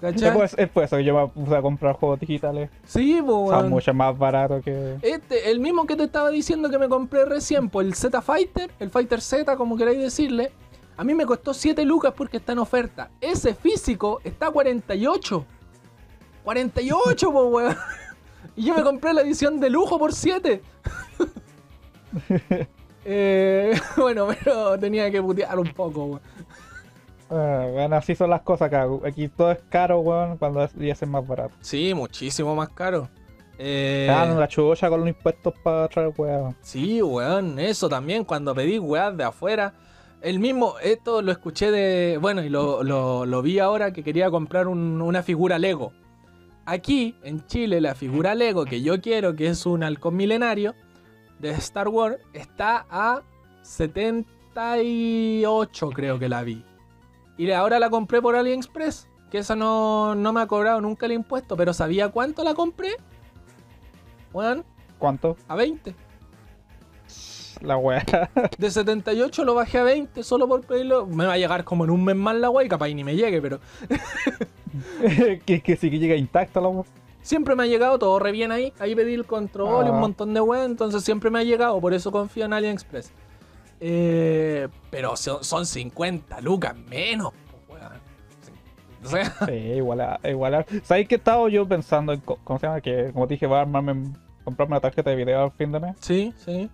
¿Cachai? 0.00 0.38
Es 0.56 0.68
por 0.68 0.84
eso 0.84 0.96
que 0.96 1.04
yo 1.04 1.14
me 1.14 1.26
puse 1.28 1.56
a 1.56 1.62
comprar 1.62 1.94
juegos 1.96 2.20
digitales. 2.20 2.70
Sí, 2.84 3.18
po 3.20 3.48
Son 3.48 3.58
weón. 3.58 3.70
mucho 3.70 3.94
más 3.94 4.16
baratos 4.16 4.62
que. 4.64 4.96
Este, 5.02 5.50
el 5.50 5.60
mismo 5.60 5.86
que 5.86 5.96
te 5.96 6.04
estaba 6.04 6.30
diciendo 6.30 6.70
que 6.70 6.78
me 6.78 6.88
compré 6.88 7.24
recién, 7.24 7.68
pues 7.68 7.86
el 7.86 7.94
Z 7.94 8.20
Fighter, 8.22 8.70
el 8.78 8.90
Fighter 8.90 9.20
Z, 9.20 9.56
como 9.56 9.76
queráis 9.76 9.98
decirle, 9.98 10.52
a 10.96 11.04
mí 11.04 11.14
me 11.14 11.24
costó 11.24 11.54
7 11.54 11.84
lucas 11.84 12.12
porque 12.16 12.38
está 12.38 12.52
en 12.52 12.58
oferta. 12.58 13.10
Ese 13.20 13.54
físico 13.54 14.20
está 14.24 14.48
a 14.48 14.50
48. 14.50 15.44
48, 16.44 17.32
po 17.32 17.44
weón. 17.46 17.76
Y 18.60 18.64
yo 18.66 18.74
me 18.74 18.82
compré 18.82 19.14
la 19.14 19.22
edición 19.22 19.58
de 19.58 19.70
lujo 19.70 19.98
por 19.98 20.12
7. 20.12 20.60
Eh, 23.04 23.72
bueno, 23.96 24.28
pero 24.44 24.78
tenía 24.78 25.10
que 25.10 25.22
putear 25.22 25.58
un 25.58 25.72
poco, 25.72 26.04
weón. 26.04 26.20
Ah, 27.30 27.66
bueno, 27.72 27.96
así 27.96 28.14
son 28.14 28.28
las 28.28 28.42
cosas 28.42 28.66
acá. 28.66 28.86
Aquí 29.06 29.28
todo 29.28 29.52
es 29.52 29.58
caro, 29.70 30.00
weón, 30.00 30.36
cuando 30.36 30.62
es, 30.62 30.70
y 30.78 30.90
es 30.90 31.06
más 31.08 31.26
barato. 31.26 31.54
Sí, 31.62 31.94
muchísimo 31.94 32.54
más 32.54 32.68
caro. 32.68 33.08
Eh, 33.58 34.06
dan 34.08 34.32
una 34.36 34.46
chucha 34.48 34.88
con 34.90 35.00
los 35.00 35.08
impuestos 35.08 35.54
para 35.62 35.88
traer 35.88 36.12
weón. 36.16 36.54
Sí, 36.60 37.00
weón, 37.00 37.58
eso 37.58 37.88
también, 37.88 38.24
cuando 38.24 38.54
pedí 38.54 38.78
weas 38.78 39.16
de 39.16 39.24
afuera. 39.24 39.72
El 40.20 40.38
mismo, 40.38 40.74
esto 40.82 41.22
lo 41.22 41.32
escuché 41.32 41.70
de. 41.70 42.18
Bueno, 42.20 42.42
y 42.44 42.50
lo, 42.50 42.82
lo- 42.82 43.24
lo 43.24 43.40
vi 43.42 43.58
ahora 43.60 43.92
que 43.94 44.04
quería 44.04 44.30
comprar 44.30 44.68
un- 44.68 45.00
una 45.00 45.22
figura 45.22 45.58
Lego. 45.58 45.92
Aquí, 46.70 47.16
en 47.24 47.44
Chile, 47.48 47.80
la 47.80 47.96
figura 47.96 48.36
Lego 48.36 48.64
que 48.64 48.80
yo 48.80 49.00
quiero, 49.00 49.34
que 49.34 49.48
es 49.48 49.66
un 49.66 49.82
halcón 49.82 50.14
milenario 50.14 50.76
de 51.40 51.50
Star 51.50 51.88
Wars, 51.88 52.18
está 52.32 52.86
a 52.88 53.22
78, 53.62 55.90
creo 55.90 56.20
que 56.20 56.28
la 56.28 56.44
vi. 56.44 56.64
Y 57.36 57.50
ahora 57.50 57.80
la 57.80 57.90
compré 57.90 58.22
por 58.22 58.36
AliExpress, 58.36 59.08
que 59.32 59.38
esa 59.38 59.56
no, 59.56 60.14
no 60.14 60.32
me 60.32 60.42
ha 60.42 60.46
cobrado 60.46 60.80
nunca 60.80 61.06
el 61.06 61.12
impuesto, 61.12 61.56
pero 61.56 61.74
¿sabía 61.74 62.10
cuánto 62.10 62.44
la 62.44 62.54
compré? 62.54 62.90
Weón, 64.32 64.64
¿Cuánto? 64.96 65.36
a 65.48 65.56
20. 65.56 65.92
La 67.62 67.78
weá. 67.78 68.04
De 68.58 68.70
78 68.70 69.44
lo 69.44 69.54
bajé 69.54 69.78
a 69.78 69.82
20 69.82 70.22
solo 70.22 70.46
por 70.46 70.60
pedirlo. 70.60 71.08
Me 71.08 71.26
va 71.26 71.32
a 71.32 71.38
llegar 71.38 71.64
como 71.64 71.82
en 71.82 71.90
un 71.90 72.04
mes 72.04 72.14
más 72.14 72.36
la 72.36 72.48
capaz 72.68 72.90
y 72.90 72.94
ni 72.94 73.02
me 73.02 73.16
llegue, 73.16 73.42
pero 73.42 73.58
que, 75.46 75.60
que 75.60 75.76
sí 75.76 75.90
que 75.90 75.98
llega 75.98 76.16
intacta 76.16 76.60
la 76.60 76.70
siempre 77.22 77.54
me 77.54 77.64
ha 77.64 77.66
llegado 77.66 77.98
todo 77.98 78.18
re 78.18 78.32
bien 78.32 78.50
ahí. 78.52 78.72
Ahí 78.78 78.94
pedí 78.94 79.14
el 79.14 79.26
control 79.26 79.86
y 79.86 79.90
un 79.90 79.96
Ah. 79.96 80.00
montón 80.00 80.32
de 80.34 80.40
wey, 80.40 80.64
entonces 80.64 81.04
siempre 81.04 81.30
me 81.30 81.38
ha 81.38 81.44
llegado, 81.44 81.80
por 81.80 81.92
eso 81.94 82.10
confío 82.10 82.44
en 82.46 82.52
AliExpress. 82.54 83.12
Eh, 83.80 84.68
pero 84.90 85.16
son, 85.16 85.42
son 85.44 85.64
50 85.66 86.40
lucas 86.40 86.74
menos, 86.76 87.32
weón. 87.68 87.92
O 89.04 89.08
sea, 89.08 89.24
Sí, 89.46 89.52
igual 89.52 90.00
a, 90.02 90.20
igual 90.24 90.54
a- 90.54 90.66
¿Sabes 90.82 91.08
qué 91.08 91.14
estaba 91.16 91.48
yo 91.48 91.66
pensando 91.66 92.12
en 92.12 92.20
cómo 92.20 92.58
se 92.58 92.66
llama? 92.66 92.80
Que 92.80 93.10
como 93.12 93.26
te 93.26 93.34
dije, 93.34 93.46
voy 93.46 93.56
a 93.58 93.62
armarme, 93.62 94.12
comprarme 94.44 94.74
una 94.74 94.80
tarjeta 94.80 95.10
de 95.10 95.16
video 95.16 95.42
al 95.44 95.52
fin 95.52 95.72
de 95.72 95.80
mes. 95.80 95.96
sí, 96.00 96.32
sí. 96.44 96.70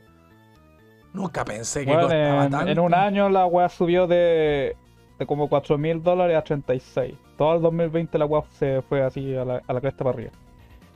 Nunca 1.12 1.44
pensé 1.44 1.82
que 1.86 1.92
Bueno, 1.92 2.04
costaba 2.04 2.46
en, 2.46 2.52
tanto. 2.52 2.72
en 2.72 2.80
un 2.80 2.94
año 2.94 3.30
la 3.30 3.46
weá 3.46 3.70
subió 3.70 4.08
de, 4.08 4.76
de 5.20 5.26
como 5.26 5.48
4 5.50 5.78
mil 5.78 6.02
dólares 6.04 6.38
a 6.38 6.44
36. 6.44 7.16
Todo 7.38 7.56
el 7.56 7.62
2020 7.62 8.18
la 8.18 8.26
weá 8.26 8.44
se 8.52 8.82
fue 8.84 9.02
así 9.04 9.36
a 9.36 9.44
la, 9.46 9.62
a 9.68 9.74
la 9.74 9.82
cresta 9.82 10.04
para 10.04 10.16
arriba. 10.16 10.32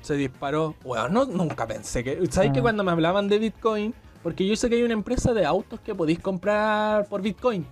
Se 0.01 0.15
disparó. 0.15 0.75
Weón, 0.83 1.13
no, 1.13 1.25
nunca 1.25 1.67
pensé 1.67 2.03
que. 2.03 2.19
¿Sabes 2.29 2.51
que 2.51 2.59
Ah. 2.59 2.61
cuando 2.61 2.83
me 2.83 2.91
hablaban 2.91 3.27
de 3.27 3.39
Bitcoin? 3.39 3.93
Porque 4.23 4.45
yo 4.47 4.55
sé 4.55 4.69
que 4.69 4.75
hay 4.75 4.83
una 4.83 4.93
empresa 4.93 5.33
de 5.33 5.45
autos 5.45 5.79
que 5.79 5.93
podéis 5.95 6.19
comprar 6.19 7.07
por 7.07 7.21
Bitcoin. 7.21 7.65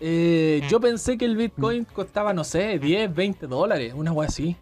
Eh, 0.00 0.62
yo 0.68 0.80
pensé 0.80 1.18
que 1.18 1.24
el 1.24 1.36
Bitcoin 1.36 1.84
costaba, 1.84 2.32
no 2.32 2.44
sé, 2.44 2.78
10, 2.78 3.12
20 3.14 3.46
dólares, 3.46 3.92
una 3.96 4.12
wea 4.12 4.28
así. 4.28 4.56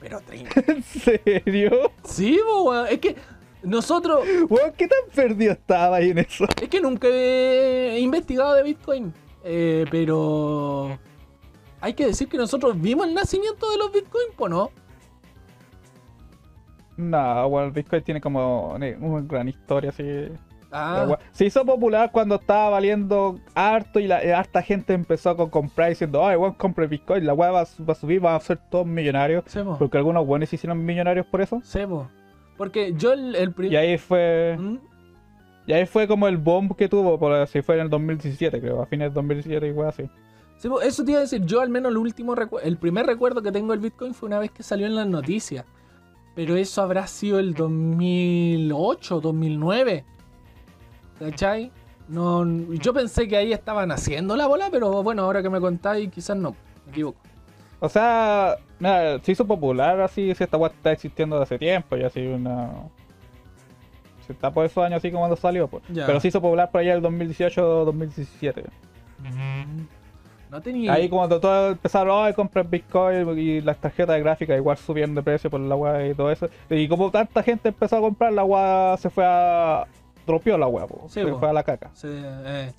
Pero 0.00 0.20
30. 0.20 0.50
¿En 0.68 0.82
serio? 0.82 1.90
Sí, 2.04 2.38
weón. 2.64 2.86
Es 2.88 2.98
que 3.00 3.16
nosotros. 3.62 4.20
Weón, 4.48 4.72
¿qué 4.76 4.86
tan 4.86 4.98
perdido 5.14 5.52
estaba 5.52 5.96
ahí 5.96 6.10
en 6.10 6.18
eso? 6.18 6.44
Es 6.60 6.68
que 6.68 6.80
nunca 6.80 7.08
he 7.08 7.98
investigado 8.00 8.54
de 8.54 8.62
Bitcoin. 8.62 9.12
Eh, 9.44 9.84
pero. 9.90 10.98
Hay 11.80 11.94
que 11.94 12.06
decir 12.06 12.28
que 12.28 12.36
nosotros 12.38 12.80
vimos 12.80 13.06
el 13.06 13.14
nacimiento 13.14 13.70
de 13.70 13.76
los 13.78 13.92
Bitcoin, 13.92 14.26
¿po 14.36 14.48
no? 14.48 14.70
No, 16.96 17.48
bueno, 17.48 17.66
el 17.68 17.72
Bitcoin 17.72 18.02
tiene 18.02 18.20
como 18.20 18.74
una 18.74 19.20
gran 19.22 19.48
historia 19.48 19.90
así. 19.90 20.28
Ah, 20.72 21.16
Se 21.30 21.44
hizo 21.44 21.64
popular 21.64 22.10
cuando 22.12 22.34
estaba 22.34 22.70
valiendo 22.70 23.38
harto 23.54 24.00
y 24.00 24.06
la 24.06 24.24
y 24.24 24.30
harta 24.30 24.60
gente 24.62 24.94
empezó 24.94 25.30
a 25.30 25.36
co- 25.36 25.50
comprar 25.50 25.90
diciendo, 25.90 26.26
ay, 26.26 26.36
weón, 26.36 26.54
compre 26.54 26.86
Bitcoin, 26.86 27.24
la 27.24 27.34
weá 27.34 27.50
va, 27.50 27.60
a 27.60 27.66
su- 27.66 27.84
va 27.84 27.92
a 27.92 27.94
subir, 27.96 28.20
van 28.20 28.34
a 28.34 28.40
ser 28.40 28.58
todos 28.70 28.84
millonarios. 28.86 29.44
sí, 29.46 29.60
po. 29.60 29.76
Porque 29.78 29.96
algunos 29.98 30.26
buenos 30.26 30.48
se 30.48 30.56
hicieron 30.56 30.84
millonarios 30.84 31.24
por 31.26 31.40
eso. 31.40 31.60
Sí, 31.62 31.80
po. 31.86 32.08
Porque 32.56 32.94
yo 32.94 33.12
el, 33.12 33.36
el 33.36 33.50
Y 33.50 33.52
primer. 33.52 33.78
ahí 33.78 33.96
fue. 33.98 34.58
Y 35.66 35.72
ahí 35.72 35.86
fue 35.86 36.06
como 36.08 36.26
el 36.28 36.36
bomb 36.36 36.74
que 36.76 36.88
tuvo, 36.88 37.18
por 37.18 37.32
así 37.32 37.60
fue 37.62 37.74
en 37.76 37.82
el 37.82 37.90
2017, 37.90 38.60
creo, 38.60 38.82
a 38.82 38.86
fines 38.86 39.06
del 39.06 39.14
2017 39.14 39.68
y 39.68 39.70
weá 39.72 39.88
así. 39.90 40.08
Sí, 40.58 40.68
po, 40.68 40.80
eso 40.80 41.04
te 41.04 41.10
iba 41.12 41.18
a 41.18 41.22
decir, 41.22 41.44
yo 41.44 41.60
al 41.60 41.68
menos 41.70 41.90
el 41.92 41.98
último 41.98 42.34
recu- 42.34 42.60
el 42.62 42.76
primer 42.76 43.04
recuerdo 43.06 43.42
que 43.42 43.52
tengo 43.52 43.72
del 43.72 43.80
Bitcoin 43.80 44.14
fue 44.14 44.26
una 44.28 44.38
vez 44.38 44.50
que 44.50 44.62
salió 44.62 44.86
en 44.86 44.94
las 44.94 45.06
noticias. 45.06 45.64
Pero 46.36 46.54
eso 46.54 46.82
habrá 46.82 47.06
sido 47.06 47.40
el 47.40 47.54
2008, 47.54 49.20
2009. 49.20 50.04
¿Cachai? 51.18 51.72
No, 52.08 52.44
yo 52.74 52.92
pensé 52.92 53.26
que 53.26 53.36
ahí 53.36 53.52
estaban 53.52 53.90
haciendo 53.90 54.36
la 54.36 54.46
bola, 54.46 54.68
pero 54.70 55.02
bueno, 55.02 55.22
ahora 55.22 55.42
que 55.42 55.50
me 55.50 55.60
contáis, 55.60 56.10
quizás 56.12 56.36
no. 56.36 56.54
Me 56.84 56.92
equivoco. 56.92 57.18
O 57.80 57.88
sea, 57.88 58.56
mira, 58.78 59.18
se 59.22 59.32
hizo 59.32 59.46
popular 59.46 60.00
así, 60.00 60.34
si 60.34 60.44
esta 60.44 60.56
weá 60.56 60.70
está 60.70 60.92
existiendo 60.92 61.36
desde 61.36 61.54
hace 61.54 61.58
tiempo 61.58 61.96
y 61.96 62.04
así 62.04 62.24
una... 62.26 62.70
Se 64.26 64.32
está 64.32 64.52
por 64.52 64.66
esos 64.66 64.84
años 64.84 64.98
así 64.98 65.10
como 65.10 65.22
cuando 65.22 65.36
salió, 65.36 65.68
pues. 65.68 65.84
Pero 65.88 66.20
se 66.20 66.28
hizo 66.28 66.40
popular 66.40 66.70
por 66.70 66.82
allá 66.82 66.94
el 66.94 67.02
2018-2017. 67.02 68.64
No 70.50 70.60
tenía. 70.60 70.92
Ahí 70.92 71.08
cuando 71.08 71.40
todos 71.40 71.72
empezaron 71.72 72.26
a 72.26 72.32
comprar 72.32 72.68
Bitcoin 72.68 73.38
y 73.38 73.60
las 73.60 73.78
tarjetas 73.78 74.14
de 74.16 74.22
gráfica 74.22 74.56
igual 74.56 74.76
subieron 74.76 75.14
de 75.14 75.22
precio 75.22 75.50
por 75.50 75.60
la 75.60 75.74
weá 75.74 76.08
y 76.08 76.14
todo 76.14 76.30
eso. 76.30 76.48
Y 76.70 76.86
como 76.88 77.10
tanta 77.10 77.42
gente 77.42 77.68
empezó 77.70 77.96
a 77.96 78.00
comprar, 78.00 78.32
la 78.32 78.44
weá 78.44 78.96
se 78.96 79.10
fue 79.10 79.24
a... 79.26 79.86
dropeó 80.26 80.56
la 80.56 80.68
weá. 80.68 80.86
Sí, 81.08 81.22
se 81.22 81.34
fue 81.34 81.48
a 81.48 81.52
la 81.52 81.62
caca. 81.62 81.90
Sí, 81.94 82.08
eh, 82.10 82.72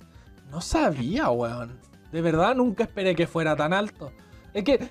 no 0.50 0.60
sabía, 0.60 1.30
weón. 1.30 1.78
De 2.10 2.22
verdad 2.22 2.54
nunca 2.54 2.84
esperé 2.84 3.14
que 3.14 3.26
fuera 3.26 3.54
tan 3.54 3.72
alto. 3.72 4.12
Es 4.54 4.64
que 4.64 4.88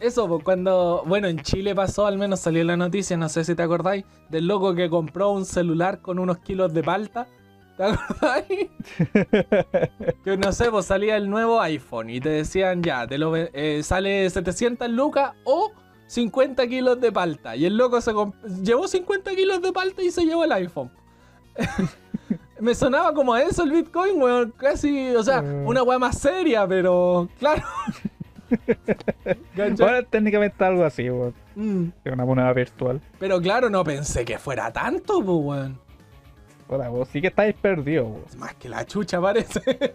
eso, 0.00 0.40
cuando, 0.42 1.04
bueno, 1.06 1.28
en 1.28 1.38
Chile 1.38 1.74
pasó, 1.74 2.06
al 2.06 2.18
menos 2.18 2.40
salió 2.40 2.64
la 2.64 2.76
noticia, 2.76 3.16
no 3.16 3.28
sé 3.28 3.44
si 3.44 3.54
te 3.54 3.62
acordáis, 3.62 4.04
del 4.28 4.48
loco 4.48 4.74
que 4.74 4.90
compró 4.90 5.30
un 5.30 5.44
celular 5.44 6.00
con 6.00 6.18
unos 6.18 6.38
kilos 6.38 6.74
de 6.74 6.82
palta. 6.82 7.28
¿Te 7.76 7.84
acordáis? 7.84 8.68
que 10.24 10.36
no 10.36 10.52
sé, 10.52 10.70
pues 10.70 10.86
salía 10.86 11.16
el 11.16 11.28
nuevo 11.28 11.60
iPhone 11.60 12.10
y 12.10 12.20
te 12.20 12.28
decían 12.30 12.82
ya, 12.82 13.06
te 13.06 13.18
lo 13.18 13.34
eh, 13.36 13.82
sale 13.82 14.28
700 14.30 14.88
lucas 14.90 15.32
o 15.44 15.72
50 16.06 16.66
kilos 16.68 17.00
de 17.00 17.12
palta. 17.12 17.54
Y 17.56 17.66
el 17.66 17.76
loco 17.76 18.00
se 18.00 18.12
llevó 18.62 18.88
50 18.88 19.34
kilos 19.34 19.60
de 19.60 19.72
palta 19.72 20.02
y 20.02 20.10
se 20.10 20.24
llevó 20.24 20.44
el 20.44 20.52
iPhone. 20.52 20.90
Me 22.60 22.74
sonaba 22.74 23.12
como 23.12 23.34
a 23.34 23.42
eso 23.42 23.64
el 23.64 23.70
Bitcoin, 23.72 24.20
weón. 24.22 24.54
Casi, 24.56 25.14
o 25.14 25.22
sea, 25.22 25.42
Mm. 25.42 25.66
una 25.66 25.82
weá 25.82 25.98
más 25.98 26.18
seria, 26.18 26.66
pero 26.66 27.28
claro. 27.38 27.62
Bueno, 29.56 30.04
técnicamente 30.08 30.64
algo 30.64 30.84
así, 30.84 31.10
weón. 31.10 31.34
Mm, 31.56 31.86
una 32.12 32.24
moneda 32.24 32.52
virtual. 32.52 33.00
Pero 33.18 33.40
claro, 33.40 33.68
no 33.68 33.82
pensé 33.84 34.24
que 34.24 34.38
fuera 34.38 34.72
tanto, 34.72 35.14
pues, 35.22 35.38
weón. 35.42 35.85
Vos 36.68 37.08
sí 37.12 37.20
que 37.20 37.28
estáis 37.28 37.54
perdidos. 37.54 38.08
Es 38.28 38.36
más 38.36 38.54
que 38.54 38.68
la 38.68 38.84
chucha 38.84 39.20
parece. 39.20 39.60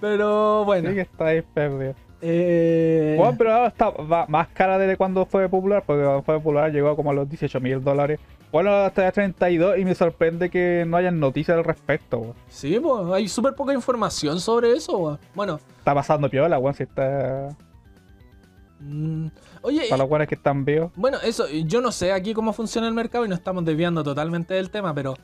pero 0.00 0.64
bueno. 0.64 0.88
Sí 0.90 0.94
que 0.96 1.00
estáis 1.02 1.42
perdidos. 1.54 1.96
eh, 2.20 3.14
Bueno, 3.18 3.34
pero 3.38 3.52
ahora 3.54 3.68
está 3.68 3.92
más 4.28 4.48
cara 4.48 4.78
de 4.78 4.96
cuando 4.96 5.24
fue 5.26 5.48
popular, 5.48 5.82
porque 5.86 6.02
cuando 6.02 6.22
fue 6.22 6.36
popular 6.36 6.72
llegó 6.72 6.96
como 6.96 7.10
a 7.10 7.14
los 7.14 7.28
18 7.28 7.60
mil 7.60 7.82
dólares. 7.82 8.18
Bueno, 8.52 8.70
hasta 8.72 9.10
32 9.10 9.78
y 9.78 9.84
me 9.84 9.94
sorprende 9.96 10.48
que 10.48 10.84
no 10.86 10.96
hayan 10.96 11.18
noticias 11.18 11.56
al 11.56 11.64
respecto, 11.64 12.18
weón. 12.18 12.34
Sí, 12.48 12.78
pues, 12.80 13.06
hay 13.12 13.26
súper 13.26 13.54
poca 13.54 13.72
información 13.74 14.38
sobre 14.40 14.72
eso, 14.72 14.96
weón. 14.98 15.18
Bueno, 15.34 15.58
Está 15.78 15.92
pasando 15.94 16.28
piola, 16.30 16.58
weón, 16.58 16.74
si 16.74 16.84
está... 16.84 17.48
mm, 18.80 19.26
oye, 19.64 19.86
Para 19.88 20.02
los 20.04 20.10
weones 20.10 20.28
que 20.28 20.34
están 20.36 20.64
vivos. 20.64 20.92
Bueno, 20.94 21.18
eso, 21.22 21.48
yo 21.48 21.80
no 21.80 21.90
sé 21.92 22.12
aquí 22.12 22.32
cómo 22.34 22.52
funciona 22.52 22.86
el 22.86 22.94
mercado 22.94 23.24
y 23.24 23.28
nos 23.28 23.38
estamos 23.38 23.64
desviando 23.64 24.02
totalmente 24.04 24.54
del 24.54 24.70
tema, 24.70 24.94
pero 24.94 25.14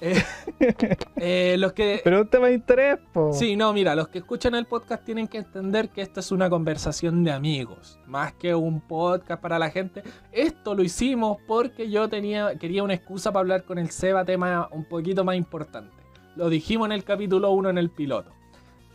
eh, 0.00 0.22
eh, 1.16 1.56
los 1.58 1.72
que... 1.72 2.00
Pero 2.04 2.16
es 2.18 2.22
un 2.22 2.28
tema 2.28 2.46
de 2.46 2.54
interés, 2.54 2.98
po. 3.12 3.32
Sí, 3.32 3.56
no, 3.56 3.72
mira, 3.72 3.94
los 3.94 4.08
que 4.08 4.18
escuchan 4.18 4.54
el 4.54 4.66
podcast 4.66 5.04
tienen 5.04 5.26
que 5.28 5.38
entender 5.38 5.90
que 5.90 6.02
esta 6.02 6.20
es 6.20 6.30
una 6.30 6.48
conversación 6.48 7.24
de 7.24 7.32
amigos, 7.32 7.98
más 8.06 8.32
que 8.34 8.54
un 8.54 8.80
podcast 8.80 9.42
para 9.42 9.58
la 9.58 9.70
gente. 9.70 10.02
Esto 10.32 10.74
lo 10.74 10.82
hicimos 10.82 11.38
porque 11.46 11.90
yo 11.90 12.08
tenía, 12.08 12.56
quería 12.56 12.82
una 12.82 12.94
excusa 12.94 13.32
para 13.32 13.40
hablar 13.40 13.64
con 13.64 13.78
el 13.78 13.90
Seba, 13.90 14.24
tema 14.24 14.68
un 14.70 14.84
poquito 14.84 15.24
más 15.24 15.36
importante. 15.36 15.92
Lo 16.36 16.48
dijimos 16.48 16.86
en 16.86 16.92
el 16.92 17.02
capítulo 17.02 17.50
1 17.50 17.70
en 17.70 17.78
el 17.78 17.90
piloto. 17.90 18.30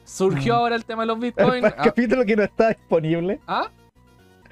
surgió 0.05 0.53
Mm. 0.53 0.57
ahora 0.57 0.75
el 0.75 0.85
tema 0.85 1.03
de 1.03 1.07
los 1.07 1.15
El, 1.17 1.21
bitcoins. 1.21 1.65
Ah, 1.65 1.75
capítulo 1.83 2.25
que 2.25 2.35
no 2.37 2.43
está 2.43 2.69
disponible. 2.69 3.41
¿Ah? 3.47 3.69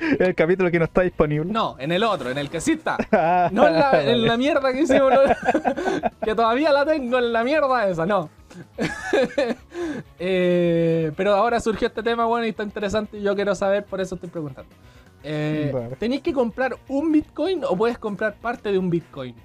El 0.19 0.35
capítulo 0.35 0.71
que 0.71 0.79
no 0.79 0.85
está 0.85 1.01
disponible. 1.01 1.51
No, 1.51 1.75
en 1.79 1.91
el 1.91 2.03
otro, 2.03 2.29
en 2.29 2.37
el 2.37 2.49
que 2.49 2.59
sí 2.61 2.73
está. 2.73 2.97
Ah, 3.11 3.49
No 3.51 3.67
en 3.67 3.73
la, 3.75 4.03
en 4.03 4.25
la 4.25 4.37
mierda 4.37 4.71
que 4.73 4.81
hicimos. 4.81 5.11
que 6.23 6.35
todavía 6.35 6.71
la 6.71 6.85
tengo 6.85 7.17
en 7.19 7.31
la 7.33 7.43
mierda 7.43 7.87
esa, 7.87 8.05
no. 8.05 8.29
Eh, 10.19 11.11
pero 11.15 11.33
ahora 11.33 11.59
surgió 11.59 11.87
este 11.87 12.03
tema, 12.03 12.25
bueno, 12.25 12.45
y 12.45 12.49
está 12.49 12.63
interesante 12.63 13.17
y 13.17 13.21
yo 13.21 13.35
quiero 13.35 13.55
saber, 13.55 13.85
por 13.85 14.01
eso 14.01 14.15
estoy 14.15 14.29
preguntando. 14.29 14.69
Eh, 15.23 15.69
Vale. 15.73 15.95
¿Tenéis 15.97 16.21
que 16.21 16.33
comprar 16.33 16.75
un 16.87 17.11
Bitcoin 17.11 17.63
o 17.63 17.75
puedes 17.75 17.97
comprar 17.97 18.33
parte 18.35 18.71
de 18.71 18.77
un 18.77 18.89
Bitcoin? 18.89 19.35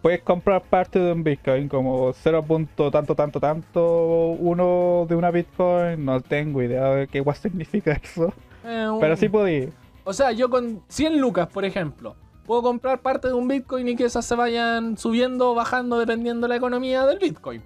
Puedes 0.00 0.22
comprar 0.22 0.62
parte 0.62 0.98
de 0.98 1.12
un 1.12 1.22
Bitcoin 1.24 1.68
como 1.68 2.12
0. 2.12 2.42
punto 2.44 2.90
tanto, 2.90 3.14
tanto, 3.14 3.40
tanto 3.40 4.28
uno 4.38 5.06
de 5.08 5.14
una 5.16 5.30
Bitcoin. 5.30 6.04
No 6.04 6.20
tengo 6.20 6.62
idea 6.62 6.84
de 6.94 7.08
qué 7.08 7.20
guay 7.20 7.36
significa 7.36 7.92
eso. 8.02 8.32
Eh, 8.64 8.88
un- 8.88 9.00
Pero 9.00 9.16
sí 9.16 9.28
podí. 9.28 9.68
O 10.08 10.14
sea, 10.14 10.32
yo 10.32 10.48
con 10.48 10.82
100 10.88 11.20
lucas, 11.20 11.48
por 11.48 11.66
ejemplo, 11.66 12.16
puedo 12.46 12.62
comprar 12.62 13.02
parte 13.02 13.28
de 13.28 13.34
un 13.34 13.46
Bitcoin 13.46 13.88
y 13.88 13.94
que 13.94 14.06
esas 14.06 14.24
se 14.24 14.34
vayan 14.34 14.96
subiendo 14.96 15.50
o 15.50 15.54
bajando 15.54 15.98
dependiendo 15.98 16.46
de 16.46 16.48
la 16.48 16.56
economía 16.56 17.04
del 17.04 17.18
Bitcoin. 17.18 17.62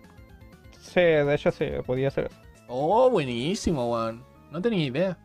Sí, 0.80 1.00
de 1.02 1.32
hecho 1.36 1.52
sí, 1.52 1.66
podía 1.86 2.10
ser 2.10 2.26
eso. 2.26 2.36
Oh, 2.66 3.08
buenísimo, 3.08 3.92
weón. 3.92 4.24
No 4.50 4.60
tenía 4.60 4.84
idea. 4.84 5.16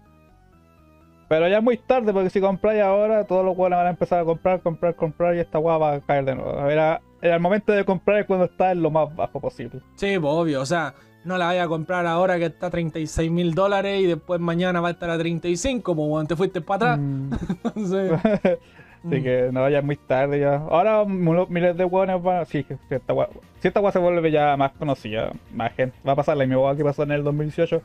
Pero 1.28 1.48
ya 1.48 1.58
es 1.58 1.64
muy 1.64 1.78
tarde 1.78 2.14
porque 2.14 2.30
si 2.30 2.40
compráis 2.40 2.84
ahora, 2.84 3.26
todos 3.26 3.44
los 3.44 3.56
juegos 3.56 3.76
van 3.76 3.88
a 3.88 3.90
empezar 3.90 4.20
a 4.20 4.24
comprar, 4.24 4.62
comprar, 4.62 4.96
comprar 4.96 5.36
y 5.36 5.40
esta 5.40 5.58
guay 5.58 5.80
va 5.80 5.94
a 5.94 6.02
caer 6.02 6.24
de 6.24 6.36
nuevo. 6.36 6.70
Era, 6.70 7.02
era 7.20 7.34
el 7.34 7.42
momento 7.42 7.72
de 7.72 7.84
comprar 7.84 8.20
es 8.20 8.28
cuando 8.28 8.46
está 8.46 8.74
en 8.74 8.84
lo 8.84 8.92
más 8.92 9.16
bajo 9.16 9.42
posible. 9.42 9.82
Sí, 9.96 10.20
pues 10.20 10.32
obvio. 10.32 10.62
O 10.62 10.68
sea, 10.68 10.94
no 11.28 11.38
la 11.38 11.46
vaya 11.46 11.64
a 11.64 11.68
comprar 11.68 12.06
ahora 12.08 12.38
que 12.40 12.46
está 12.46 12.68
a 12.68 12.70
36 12.72 13.30
mil 13.30 13.54
dólares 13.54 14.02
y 14.02 14.06
después 14.08 14.40
mañana 14.40 14.82
va 14.82 14.88
a 14.88 14.92
estar 14.92 15.10
a 15.10 15.18
35, 15.18 15.96
pues 15.96 16.10
weón, 16.10 16.28
te 16.28 16.36
fuiste 16.36 16.62
para 16.62 16.94
atrás. 16.94 17.00
Mm. 17.00 17.34
Entonces, 17.66 18.12
Así 19.08 19.20
mm. 19.20 19.24
que 19.24 19.50
no, 19.52 19.70
ya 19.70 19.78
es 19.80 19.84
muy 19.84 19.96
tarde 19.96 20.40
ya. 20.40 20.56
Ahora 20.56 21.06
miles 21.06 21.78
de 21.78 21.86
hueones 21.86 22.22
van. 22.22 22.46
Sí, 22.48 22.64
que 22.64 22.78
que 22.90 22.96
esta 22.96 23.14
gua- 23.14 23.30
si 23.62 23.68
esta 23.68 23.80
gua 23.80 23.92
se 23.92 24.00
vuelve 24.00 24.32
ya 24.32 24.58
más 24.58 24.72
conocida, 24.72 25.32
más 25.54 25.74
gente. 25.76 25.96
Va 26.06 26.14
a 26.14 26.16
pasar 26.16 26.36
la 26.36 26.46
misma 26.46 26.64
hueá 26.64 26.76
que 26.76 26.84
pasó 26.84 27.04
en 27.04 27.12
el 27.12 27.24
2018. 27.24 27.76
Un 27.78 27.84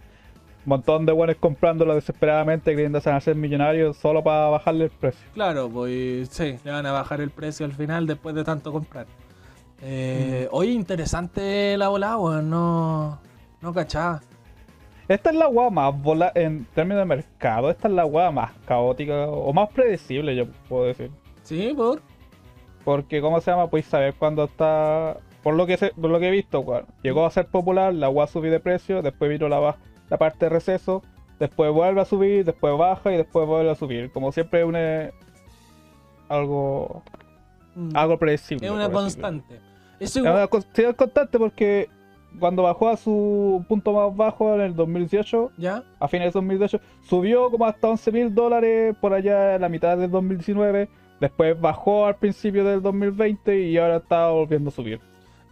montón 0.64 1.04
de 1.06 1.12
hueones 1.12 1.36
comprándolo 1.36 1.94
desesperadamente, 1.94 2.74
a 2.96 3.20
ser 3.20 3.34
millonarios 3.34 3.96
solo 3.96 4.22
para 4.22 4.46
bajarle 4.48 4.84
el 4.84 4.90
precio. 4.90 5.20
Claro, 5.34 5.68
pues 5.68 6.28
sí, 6.28 6.56
le 6.64 6.70
van 6.70 6.86
a 6.86 6.92
bajar 6.92 7.20
el 7.20 7.30
precio 7.30 7.66
al 7.66 7.72
final 7.72 8.06
después 8.06 8.34
de 8.34 8.44
tanto 8.44 8.72
comprar. 8.72 9.06
Eh, 9.82 10.48
Mm. 10.50 10.54
Oye, 10.54 10.70
interesante 10.70 11.76
la 11.76 11.88
volada. 11.88 12.40
No, 12.42 13.18
no 13.62 13.72
cachaba. 13.72 14.20
Esta 15.08 15.30
es 15.30 15.36
la 15.36 15.48
hueá 15.48 15.70
más 15.70 16.00
vola 16.00 16.32
en 16.34 16.64
términos 16.74 17.00
de 17.02 17.04
mercado. 17.06 17.70
Esta 17.70 17.88
es 17.88 17.94
la 17.94 18.04
hueá 18.06 18.30
más 18.30 18.52
caótica 18.66 19.26
o 19.28 19.52
más 19.52 19.68
predecible, 19.70 20.34
yo 20.36 20.46
puedo 20.68 20.84
decir. 20.84 21.10
Sí, 21.42 21.72
por. 21.76 22.00
Porque, 22.84 23.20
¿cómo 23.20 23.40
se 23.40 23.50
llama? 23.50 23.68
Podéis 23.68 23.86
saber 23.86 24.14
cuándo 24.14 24.44
está. 24.44 25.18
Por 25.42 25.54
lo 25.54 25.66
que 25.66 25.76
sé- 25.76 25.92
por 26.00 26.10
lo 26.10 26.18
que 26.20 26.28
he 26.28 26.30
visto, 26.30 26.60
weón, 26.60 26.86
llegó 27.02 27.26
a 27.26 27.30
ser 27.30 27.46
popular, 27.46 27.92
la 27.94 28.06
agua 28.06 28.26
subió 28.28 28.50
de 28.52 28.60
precio, 28.60 29.02
después 29.02 29.28
vino 29.30 29.48
la, 29.48 29.76
la 30.08 30.16
parte 30.16 30.46
de 30.46 30.48
receso, 30.50 31.02
después 31.40 31.72
vuelve 31.72 32.00
a 32.00 32.04
subir, 32.04 32.44
después 32.44 32.76
baja 32.78 33.12
y 33.12 33.16
después 33.16 33.46
vuelve 33.46 33.70
a 33.70 33.74
subir. 33.74 34.12
Como 34.12 34.30
siempre, 34.32 34.64
une 34.64 35.10
algo 36.28 37.02
Mm. 37.74 37.96
algo 37.96 38.18
predecible. 38.18 38.66
es 38.66 38.72
una 38.72 38.90
constante. 38.90 39.54
Eso 39.98 40.18
Es 40.20 40.24
una 40.24 40.42
es 40.44 40.94
constante 40.94 41.38
porque 41.38 41.88
cuando 42.38 42.62
bajó 42.64 42.88
a 42.88 42.96
su 42.96 43.64
punto 43.68 43.92
más 43.92 44.16
bajo 44.16 44.54
en 44.54 44.60
el 44.62 44.74
2018, 44.76 45.52
¿Ya? 45.58 45.84
a 46.00 46.08
fines 46.08 46.28
de 46.28 46.32
2018, 46.38 46.80
subió 47.02 47.50
como 47.50 47.66
hasta 47.66 47.88
11 47.88 48.12
mil 48.12 48.34
dólares 48.34 48.94
por 49.00 49.12
allá 49.14 49.54
en 49.54 49.60
la 49.60 49.68
mitad 49.68 49.96
del 49.96 50.10
2019. 50.10 50.88
Después 51.20 51.60
bajó 51.60 52.06
al 52.06 52.16
principio 52.16 52.64
del 52.64 52.82
2020 52.82 53.60
y 53.68 53.76
ahora 53.78 53.98
está 53.98 54.28
volviendo 54.28 54.68
a 54.70 54.72
subir. 54.72 55.00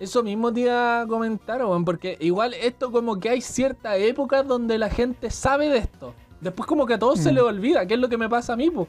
Eso 0.00 0.22
mismo 0.22 0.52
te 0.52 0.60
iba 0.62 1.02
a 1.02 1.06
comentar, 1.06 1.60
porque 1.84 2.16
igual 2.20 2.54
esto 2.54 2.90
como 2.90 3.20
que 3.20 3.28
hay 3.28 3.40
ciertas 3.40 3.98
épocas 3.98 4.46
donde 4.46 4.78
la 4.78 4.88
gente 4.88 5.30
sabe 5.30 5.68
de 5.68 5.78
esto. 5.78 6.14
Después 6.40 6.66
como 6.66 6.86
que 6.86 6.94
a 6.94 6.98
todos 6.98 7.20
se 7.20 7.30
Mm. 7.30 7.34
les 7.34 7.42
olvida, 7.44 7.86
que 7.86 7.94
es 7.94 8.00
lo 8.00 8.08
que 8.08 8.16
me 8.16 8.28
pasa 8.28 8.54
a 8.54 8.56
mí, 8.56 8.70
po. 8.70 8.88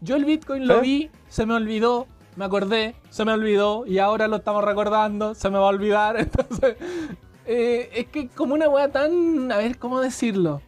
Yo 0.00 0.16
el 0.16 0.24
Bitcoin 0.24 0.66
lo 0.66 0.80
vi, 0.80 1.10
se 1.28 1.46
me 1.46 1.54
olvidó, 1.54 2.08
me 2.36 2.44
acordé, 2.44 2.94
se 3.10 3.24
me 3.24 3.32
olvidó 3.32 3.86
y 3.86 3.98
ahora 3.98 4.28
lo 4.28 4.36
estamos 4.36 4.64
recordando, 4.64 5.34
se 5.34 5.50
me 5.50 5.58
va 5.58 5.64
a 5.64 5.68
olvidar. 5.68 6.16
Entonces, 6.18 6.76
eh, 7.46 7.90
es 7.94 8.06
que 8.06 8.28
como 8.28 8.54
una 8.54 8.68
weá 8.68 8.90
tan, 8.90 9.50
a 9.52 9.58
ver, 9.58 9.78
¿cómo 9.78 10.00
decirlo? 10.00 10.62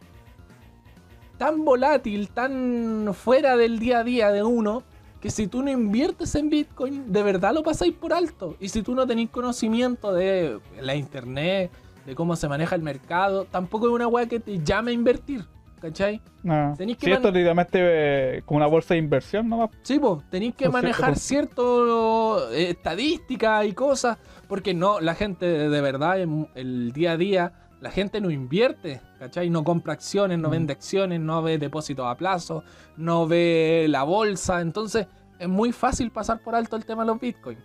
Tan 1.37 1.65
volátil, 1.65 2.29
tan 2.29 3.13
fuera 3.13 3.57
del 3.57 3.79
día 3.79 3.99
a 3.99 4.03
día 4.03 4.31
de 4.31 4.43
uno, 4.43 4.83
que 5.19 5.31
si 5.31 5.47
tú 5.47 5.63
no 5.63 5.71
inviertes 5.71 6.35
en 6.35 6.49
Bitcoin, 6.49 7.11
de 7.11 7.23
verdad 7.23 7.53
lo 7.53 7.63
pasáis 7.63 7.93
por 7.93 8.13
alto. 8.13 8.55
Y 8.59 8.69
si 8.69 8.83
tú 8.83 8.93
no 8.93 9.07
tenéis 9.07 9.29
conocimiento 9.31 10.13
de 10.13 10.59
la 10.79 10.95
internet, 10.95 11.71
de 12.05 12.15
cómo 12.15 12.35
se 12.35 12.47
maneja 12.47 12.75
el 12.75 12.83
mercado, 12.83 13.45
tampoco 13.45 13.87
es 13.87 13.93
una 13.93 14.07
weá 14.07 14.27
que 14.27 14.39
te 14.39 14.63
llame 14.63 14.91
a 14.91 14.93
invertir. 14.93 15.45
¿Cachai? 15.85 16.19
Tenéis 16.77 16.97
que 16.97 17.05
Sí, 17.05 17.11
esto 17.11 17.29
literalmente 17.29 17.79
eh, 17.79 18.41
como 18.43 18.57
una 18.57 18.65
bolsa 18.65 18.95
de 18.95 18.99
inversión 18.99 19.47
nomás. 19.47 19.69
Sí, 19.83 19.99
pues, 19.99 20.23
tenéis 20.31 20.55
que 20.55 20.67
manejar 20.67 21.15
cierto 21.15 22.51
eh, 22.51 22.71
estadísticas 22.71 23.67
y 23.67 23.73
cosas, 23.73 24.17
porque 24.47 24.73
no, 24.73 24.99
la 24.99 25.13
gente 25.13 25.45
de 25.45 25.81
verdad, 25.81 26.19
en 26.21 26.49
el 26.55 26.91
día 26.91 27.11
a 27.11 27.17
día, 27.17 27.53
la 27.81 27.91
gente 27.91 28.19
no 28.19 28.31
invierte, 28.31 28.99
¿cachai? 29.19 29.51
No 29.51 29.63
compra 29.63 29.93
acciones, 29.93 30.39
no 30.39 30.47
Mm. 30.47 30.51
vende 30.51 30.73
acciones, 30.73 31.19
no 31.19 31.43
ve 31.43 31.59
depósitos 31.59 32.07
a 32.07 32.15
plazo, 32.15 32.63
no 32.97 33.27
ve 33.27 33.85
la 33.87 34.01
bolsa, 34.01 34.61
entonces 34.61 35.05
es 35.37 35.47
muy 35.47 35.71
fácil 35.71 36.09
pasar 36.09 36.39
por 36.39 36.55
alto 36.55 36.77
el 36.77 36.85
tema 36.85 37.03
de 37.03 37.07
los 37.09 37.19
bitcoins. 37.19 37.61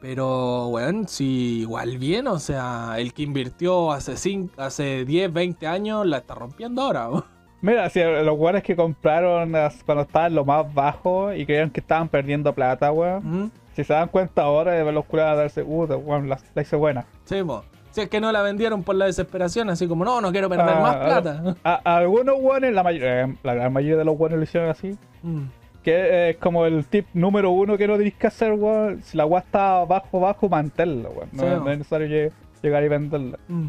Pero, 0.00 0.68
weón, 0.68 1.08
si 1.08 1.60
igual 1.60 1.98
bien, 1.98 2.28
o 2.28 2.38
sea, 2.38 2.94
el 2.98 3.12
que 3.12 3.22
invirtió 3.22 3.90
hace, 3.92 4.12
cin- 4.12 4.50
hace 4.56 5.04
10, 5.04 5.32
20 5.32 5.66
años 5.66 6.06
la 6.06 6.18
está 6.18 6.34
rompiendo 6.34 6.82
ahora. 6.82 7.08
weón. 7.08 7.24
Mira, 7.60 7.90
si 7.90 8.00
los 8.00 8.36
guanes 8.36 8.62
que 8.62 8.76
compraron 8.76 9.52
cuando 9.84 10.02
estaban 10.02 10.34
lo 10.36 10.44
más 10.44 10.72
bajo 10.72 11.32
y 11.34 11.44
creían 11.44 11.70
que 11.70 11.80
estaban 11.80 12.08
perdiendo 12.08 12.54
plata, 12.54 12.92
weón. 12.92 13.44
¿Mm? 13.46 13.50
Si 13.74 13.82
se 13.84 13.92
dan 13.92 14.08
cuenta 14.08 14.42
ahora 14.42 14.72
de 14.72 14.84
ver 14.84 14.94
los 14.94 15.04
a 15.12 15.34
darse, 15.34 15.62
uh, 15.62 15.84
weón, 15.84 16.28
la, 16.28 16.38
la 16.54 16.62
hice 16.62 16.76
buena. 16.76 17.04
Sí, 17.24 17.42
po. 17.42 17.64
Si 17.90 18.02
es 18.02 18.08
que 18.08 18.20
no 18.20 18.30
la 18.30 18.42
vendieron 18.42 18.84
por 18.84 18.94
la 18.94 19.06
desesperación, 19.06 19.70
así 19.70 19.88
como, 19.88 20.04
no, 20.04 20.20
no 20.20 20.30
quiero 20.30 20.48
perder 20.48 20.68
Ah, 20.68 20.80
más 20.80 20.96
plata. 20.96 21.56
A, 21.64 21.80
a 21.84 21.96
algunos 21.96 22.38
guanes, 22.38 22.72
la, 22.72 22.82
mayoría, 22.84 23.22
eh, 23.24 23.36
la 23.42 23.54
gran 23.54 23.72
mayoría 23.72 23.96
de 23.96 24.04
los 24.04 24.16
guanes 24.16 24.38
lo 24.38 24.44
hicieron 24.44 24.70
así. 24.70 24.96
Mm. 25.22 25.42
Que 25.88 26.30
es 26.30 26.36
como 26.36 26.66
el 26.66 26.84
tip 26.86 27.06
número 27.14 27.50
uno 27.50 27.78
que 27.78 27.86
no 27.86 27.96
tenéis 27.96 28.14
que 28.14 28.26
hacer, 28.26 28.52
weón. 28.52 29.02
Si 29.02 29.16
la 29.16 29.24
weá 29.26 29.40
está 29.40 29.84
bajo, 29.84 30.20
bajo, 30.20 30.48
manténlo, 30.48 31.10
weón. 31.10 31.28
No, 31.32 31.42
Sí, 31.42 31.48
no 31.48 31.54
weón. 31.56 31.68
es 31.68 31.78
necesario 31.78 32.06
lle- 32.08 32.32
llegar 32.62 32.84
y 32.84 32.88
venderla. 32.88 33.38
Mm. 33.48 33.68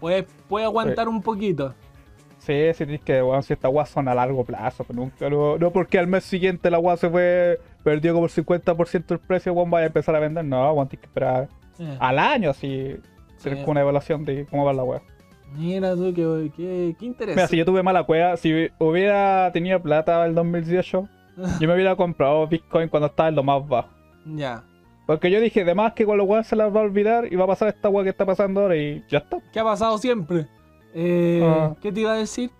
Puede, 0.00 0.26
puede 0.48 0.64
aguantar 0.64 1.08
un 1.08 1.22
poquito. 1.22 1.74
Sí, 2.38 2.54
sí 2.72 2.78
tenéis 2.84 3.02
que, 3.02 3.22
weón, 3.22 3.42
si 3.42 3.52
esta 3.52 3.68
weá 3.68 3.84
son 3.86 4.08
a 4.08 4.14
largo 4.14 4.44
plazo, 4.44 4.82
pero 4.84 4.98
nunca, 4.98 5.28
no, 5.30 5.58
no 5.58 5.70
porque 5.70 5.98
al 5.98 6.06
mes 6.06 6.24
siguiente 6.24 6.70
la 6.70 6.78
weá 6.78 6.96
se 6.96 7.08
fue, 7.10 7.60
perdió 7.84 8.14
como 8.14 8.24
el 8.26 8.32
50% 8.32 9.12
el 9.14 9.18
precio, 9.20 9.52
weón, 9.52 9.70
vaya 9.70 9.84
a 9.84 9.86
empezar 9.88 10.16
a 10.16 10.20
vender. 10.20 10.44
No, 10.44 10.72
weón, 10.72 10.88
tienes 10.88 11.02
que 11.02 11.06
esperar 11.08 11.48
al 11.98 12.18
año, 12.18 12.50
así, 12.50 12.96
Sí. 13.36 13.48
tener 13.50 13.68
una 13.68 13.80
evaluación 13.82 14.24
de 14.24 14.44
cómo 14.50 14.64
va 14.64 14.72
la 14.72 14.82
weá. 14.84 15.02
Mira 15.56 15.94
tú, 15.94 16.12
qué, 16.14 16.50
qué, 16.56 16.56
qué 16.56 16.96
Mira, 17.00 17.06
interesante. 17.06 17.46
si 17.48 17.56
yo 17.56 17.64
tuve 17.64 17.82
mala 17.82 18.04
cueva, 18.04 18.36
si 18.36 18.68
hubiera 18.78 19.50
tenido 19.52 19.80
plata 19.80 20.24
el 20.26 20.34
2018, 20.34 21.08
yo 21.60 21.68
me 21.68 21.74
hubiera 21.74 21.96
comprado 21.96 22.46
Bitcoin 22.46 22.88
cuando 22.88 23.06
estaba 23.08 23.28
en 23.28 23.34
lo 23.36 23.42
más 23.42 23.66
bajo. 23.66 23.88
Ya. 24.26 24.62
Porque 25.06 25.30
yo 25.30 25.40
dije, 25.40 25.62
además 25.62 25.92
que 25.94 26.04
con 26.06 26.16
los 26.18 26.26
weones 26.28 26.46
se 26.46 26.54
las 26.56 26.74
va 26.74 26.80
a 26.80 26.84
olvidar 26.84 27.32
y 27.32 27.36
va 27.36 27.44
a 27.44 27.48
pasar 27.48 27.68
esta 27.68 27.88
weá 27.88 28.04
que 28.04 28.10
está 28.10 28.24
pasando 28.26 28.60
ahora 28.60 28.76
y 28.76 29.02
ya 29.08 29.18
está. 29.18 29.38
¿Qué 29.52 29.58
ha 29.60 29.64
pasado 29.64 29.98
siempre? 29.98 30.46
Eh, 30.94 31.40
Ah. 31.44 31.74
¿Qué 31.80 31.90
te 31.90 32.00
iba 32.00 32.12
a 32.12 32.16
decir? 32.16 32.50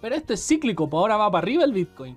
Pero 0.00 0.14
esto 0.14 0.34
es 0.34 0.46
cíclico, 0.46 0.88
pues 0.88 1.00
ahora 1.00 1.16
va 1.16 1.30
para 1.30 1.42
arriba 1.42 1.64
el 1.64 1.72
Bitcoin. 1.72 2.16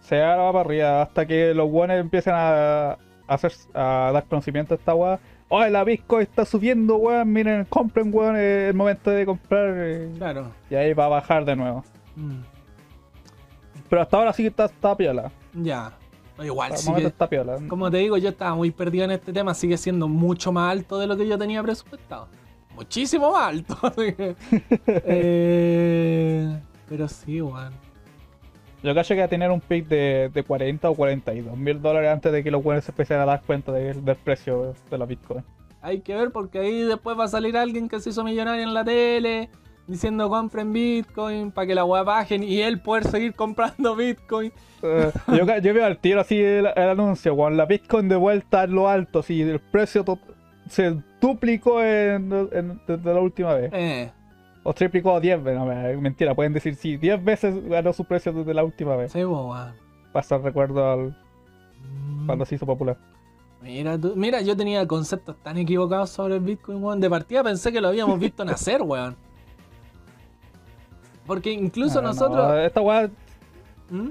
Se 0.00 0.22
ahora 0.22 0.42
va 0.42 0.52
para 0.52 0.64
arriba 0.66 1.02
hasta 1.02 1.24
que 1.26 1.54
los 1.54 1.70
weones 1.70 2.00
empiecen 2.00 2.34
a, 2.36 2.98
hacer 3.28 3.52
a 3.72 4.10
dar 4.12 4.24
conocimiento 4.24 4.74
a 4.74 4.76
esta 4.76 4.94
weá. 4.94 5.18
Oye, 5.48 5.70
la 5.70 5.84
Bitcoin 5.84 6.22
está 6.22 6.44
subiendo, 6.44 6.96
weón. 6.96 7.32
Miren, 7.32 7.64
compren, 7.66 8.10
weón. 8.12 8.36
El 8.36 8.74
momento 8.74 9.10
de 9.10 9.24
comprar. 9.24 9.72
eh, 9.76 10.10
Claro. 10.18 10.50
Y 10.70 10.74
ahí 10.74 10.92
va 10.92 11.06
a 11.06 11.08
bajar 11.08 11.44
de 11.44 11.56
nuevo. 11.56 11.84
Mm. 12.16 12.40
Pero 13.92 14.00
hasta 14.00 14.16
ahora 14.16 14.32
sí 14.32 14.42
que 14.42 14.48
está, 14.48 14.64
está 14.64 14.96
piola. 14.96 15.30
Ya. 15.52 15.92
Igual 16.42 16.72
está 16.72 17.28
piola. 17.28 17.58
Como 17.68 17.90
te 17.90 17.98
digo, 17.98 18.16
yo 18.16 18.30
estaba 18.30 18.54
muy 18.54 18.70
perdido 18.70 19.04
en 19.04 19.10
este 19.10 19.34
tema, 19.34 19.52
sigue 19.52 19.76
siendo 19.76 20.08
mucho 20.08 20.50
más 20.50 20.72
alto 20.72 20.98
de 20.98 21.06
lo 21.06 21.14
que 21.14 21.28
yo 21.28 21.36
tenía 21.36 21.62
presupuestado. 21.62 22.26
Muchísimo 22.74 23.32
más 23.32 23.48
alto. 23.48 23.76
eh, 24.86 26.58
pero 26.88 27.06
sí, 27.06 27.42
weón. 27.42 27.74
Yo 28.82 28.94
cacho 28.94 29.12
que 29.12 29.20
va 29.20 29.26
a 29.26 29.28
tener 29.28 29.50
un 29.50 29.60
pick 29.60 29.86
de, 29.88 30.30
de 30.32 30.42
40 30.42 30.88
o 30.88 30.94
42 30.94 31.54
mil 31.54 31.82
dólares 31.82 32.12
antes 32.12 32.32
de 32.32 32.42
que 32.42 32.50
los 32.50 32.62
se 32.82 32.92
empiecen 32.92 33.20
a 33.20 33.26
dar 33.26 33.42
cuenta 33.42 33.72
de- 33.72 33.92
del 33.92 34.16
precio 34.16 34.74
de 34.90 34.96
la 34.96 35.04
Bitcoin. 35.04 35.44
Hay 35.82 36.00
que 36.00 36.14
ver 36.14 36.30
porque 36.30 36.60
ahí 36.60 36.80
después 36.80 37.18
va 37.18 37.24
a 37.24 37.28
salir 37.28 37.58
alguien 37.58 37.90
que 37.90 38.00
se 38.00 38.08
hizo 38.08 38.24
millonario 38.24 38.62
en 38.62 38.72
la 38.72 38.84
tele 38.86 39.50
diciendo 39.86 40.28
compren 40.30 40.72
Bitcoin 40.72 41.50
para 41.50 41.66
que 41.66 41.74
la 41.74 41.84
weá 41.84 42.02
bajen 42.02 42.42
y 42.42 42.60
él 42.60 42.80
poder 42.80 43.04
seguir 43.04 43.34
comprando 43.34 43.94
Bitcoin. 43.96 44.52
Eh, 44.82 45.12
yo, 45.28 45.58
yo 45.58 45.74
veo 45.74 45.84
al 45.84 45.98
tiro 45.98 46.20
así 46.20 46.38
el, 46.40 46.66
el 46.74 46.88
anuncio, 46.90 47.34
weón. 47.34 47.56
La 47.56 47.66
Bitcoin 47.66 48.08
de 48.08 48.16
vuelta 48.16 48.64
en 48.64 48.74
lo 48.74 48.88
alto, 48.88 49.20
así 49.20 49.40
el 49.42 49.60
precio 49.60 50.04
se 50.68 50.96
duplicó 51.20 51.82
en, 51.82 52.32
en- 52.52 52.80
desde 52.86 53.14
la 53.14 53.20
última 53.20 53.54
vez. 53.54 53.70
Eh, 53.74 54.10
O 54.64 54.72
triplicó 54.72 55.20
10 55.20 55.42
veces, 55.42 55.58
no, 55.58 55.66
me- 55.66 55.96
mentira, 55.96 56.34
pueden 56.34 56.52
decir 56.52 56.74
sí, 56.76 56.96
10 56.96 57.22
veces 57.24 57.68
ganó 57.68 57.92
su 57.92 58.04
precio 58.04 58.32
desde 58.32 58.54
la 58.54 58.64
última 58.64 58.96
vez. 58.96 59.12
sí, 59.12 59.24
weón. 59.24 59.72
Pasa 60.12 60.36
el 60.36 60.42
recuerdo 60.42 60.90
al, 60.90 61.16
Mm. 61.84 62.26
cuando 62.26 62.44
se 62.44 62.54
hizo 62.54 62.64
popular. 62.64 62.96
Mira, 63.60 63.98
tú- 63.98 64.14
mira, 64.16 64.40
yo 64.40 64.56
tenía 64.56 64.86
conceptos 64.86 65.36
tan 65.42 65.58
equivocados 65.58 66.10
sobre 66.10 66.34
el 66.36 66.40
Bitcoin, 66.40 66.82
weón. 66.82 67.00
De 67.00 67.10
partida 67.10 67.42
pensé 67.42 67.72
que 67.72 67.80
lo 67.80 67.88
habíamos 67.88 68.18
visto 68.20 68.44
nacer, 68.44 68.82
weón. 68.82 69.16
Porque 71.26 71.52
incluso 71.52 71.96
No, 71.96 72.02
no, 72.02 72.08
nosotros. 72.08 72.58
esta 72.64 72.80
weá, 72.80 73.08
¿Mm? 73.90 74.08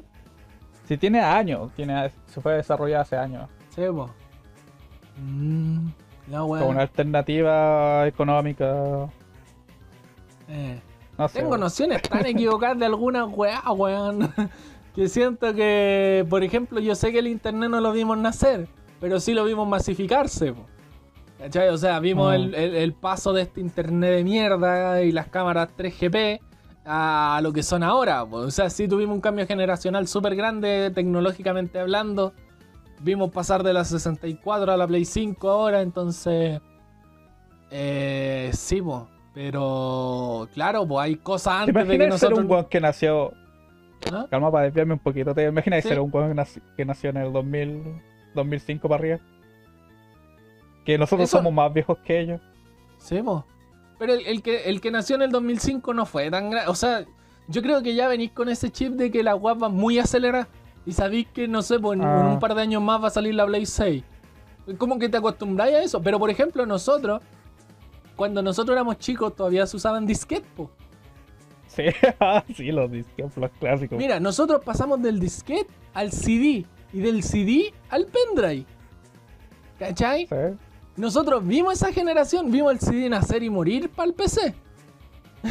si 0.85 0.97
tiene 0.97 1.19
años, 1.21 1.71
tiene, 1.75 2.11
se 2.27 2.39
fue 2.41 2.53
desarrollada 2.55 3.01
hace 3.03 3.17
años. 3.17 3.49
Sí, 3.75 3.81
po. 3.91 4.09
Mm, 5.17 5.89
Como 6.29 6.67
una 6.69 6.81
alternativa 6.81 8.07
económica. 8.07 9.09
Eh. 10.49 10.79
No 11.17 11.27
sé. 11.27 11.39
Tengo 11.39 11.57
nociones 11.57 12.01
tan 12.01 12.25
equivocadas 12.25 12.79
de 12.79 12.85
algunas 12.85 13.27
weá, 13.31 13.61
weón. 13.71 14.31
Que 14.95 15.07
siento 15.07 15.53
que, 15.53 16.25
por 16.29 16.43
ejemplo, 16.43 16.81
yo 16.81 16.95
sé 16.95 17.13
que 17.13 17.19
el 17.19 17.27
internet 17.27 17.69
no 17.69 17.79
lo 17.79 17.93
vimos 17.93 18.17
nacer, 18.17 18.67
pero 18.99 19.21
sí 19.21 19.33
lo 19.33 19.45
vimos 19.45 19.65
masificarse. 19.65 20.51
po. 20.51 20.65
¿Cachai? 21.39 21.69
O 21.69 21.77
sea, 21.77 21.99
vimos 22.01 22.29
Mm. 22.29 22.33
el, 22.35 22.55
el- 22.55 22.75
el 22.75 22.93
paso 22.93 23.31
de 23.31 23.43
este 23.43 23.61
internet 23.61 24.15
de 24.17 24.23
mierda 24.25 25.01
y 25.01 25.13
las 25.13 25.27
cámaras 25.29 25.69
3GP 25.77 26.41
a 26.85 27.39
lo 27.43 27.53
que 27.53 27.63
son 27.63 27.83
ahora. 27.83 28.23
O 28.23 28.49
sea, 28.51 28.69
sí 28.69 28.87
tuvimos 28.87 29.15
un 29.15 29.21
cambio 29.21 29.45
generacional 29.47 30.07
súper 30.07 30.35
grande 30.35 30.91
tecnológicamente 30.93 31.79
hablando. 31.79 32.33
Vimos 33.01 33.31
pasar 33.31 33.63
de 33.63 33.73
la 33.73 33.83
64 33.83 34.71
a 34.71 34.77
la 34.77 34.87
Play 34.87 35.05
5 35.05 35.49
ahora, 35.49 35.81
entonces... 35.81 36.59
Eh, 37.71 38.49
sí. 38.53 38.81
Pero 39.33 40.47
claro, 40.53 40.85
pues 40.87 41.05
hay 41.05 41.15
cosas 41.15 41.65
¿Te 41.65 41.69
antes 41.71 41.75
de 41.75 41.87
que 41.87 41.95
imaginas 41.95 42.19
ser 42.19 42.29
nosotros. 42.31 42.45
un 42.45 42.51
weón 42.51 42.65
que 42.65 42.81
nació 42.81 43.31
¿Ah? 44.11 44.25
Calma 44.29 44.51
para 44.51 44.65
desviarme 44.65 44.93
un 44.93 44.99
poquito. 44.99 45.33
¿Te 45.33 45.45
imaginas 45.45 45.83
Sí. 45.83 45.89
ser 45.89 45.99
un 45.99 46.09
weón 46.13 46.35
que 46.75 46.85
nació, 46.85 47.11
en 47.11 47.17
el 47.17 47.31
2000, 47.31 48.01
2005 48.35 48.89
para 48.89 48.99
arriba? 48.99 49.19
Que 50.85 50.97
nosotros 50.97 51.29
Eso- 51.29 51.37
somos 51.37 51.53
más 51.53 51.71
viejos 51.71 51.97
que 51.99 52.19
ellos. 52.19 52.41
Sí. 52.97 53.21
Pero 54.01 54.13
el, 54.15 54.25
el 54.25 54.41
que, 54.41 54.63
el 54.63 54.81
que 54.81 54.89
nació 54.89 55.15
en 55.15 55.21
el 55.21 55.29
2005 55.29 55.93
no 55.93 56.07
fue 56.07 56.31
tan 56.31 56.49
grande. 56.49 56.71
O 56.71 56.73
sea, 56.73 57.05
yo 57.47 57.61
creo 57.61 57.83
que 57.83 57.93
ya 57.93 58.07
venís 58.07 58.31
con 58.31 58.49
ese 58.49 58.71
chip 58.71 58.93
de 58.93 59.11
que 59.11 59.21
la 59.21 59.33
guapa 59.33 59.67
va 59.67 59.69
muy 59.69 59.99
acelerada. 59.99 60.47
Y 60.87 60.93
sabéis 60.93 61.27
que, 61.27 61.47
no 61.47 61.61
sé, 61.61 61.77
pues 61.77 61.99
en, 61.99 62.03
Ah. 62.05 62.21
en 62.21 62.25
un 62.33 62.39
par 62.39 62.55
de 62.55 62.63
años 62.63 62.81
más 62.81 62.99
va 63.03 63.09
a 63.09 63.11
salir 63.11 63.35
la 63.35 63.45
Play 63.45 63.67
6. 63.67 64.03
Como 64.79 64.97
que 64.97 65.07
te 65.07 65.17
acostumbráis 65.17 65.75
a 65.75 65.83
eso. 65.83 66.01
Pero 66.01 66.17
por 66.17 66.31
ejemplo, 66.31 66.65
nosotros, 66.65 67.21
cuando 68.15 68.41
nosotros 68.41 68.73
éramos 68.73 68.97
chicos, 68.97 69.35
todavía 69.35 69.67
se 69.67 69.77
usaban 69.77 70.07
disquetes, 70.07 70.49
po. 70.55 70.71
Sí, 71.67 71.83
ah, 72.19 72.43
sí, 72.55 72.71
los 72.71 72.89
discos, 72.91 73.37
los 73.37 73.51
clásicos. 73.59 73.99
Mira, 73.99 74.19
nosotros 74.19 74.63
pasamos 74.65 74.99
del 75.03 75.19
disquete 75.19 75.71
al 75.93 76.11
CD. 76.11 76.65
Y 76.91 77.01
del 77.01 77.21
CD 77.21 77.71
al 77.91 78.07
pendrive. 78.07 78.65
¿Cachai? 79.77 80.25
Sí. 80.25 80.35
Nosotros 80.97 81.45
vimos 81.45 81.73
esa 81.73 81.91
generación, 81.91 82.51
vimos 82.51 82.73
el 82.73 82.79
CD 82.79 83.09
nacer 83.09 83.43
y 83.43 83.49
morir 83.49 83.89
para 83.89 84.07
el 84.09 84.13
PC. 84.13 84.53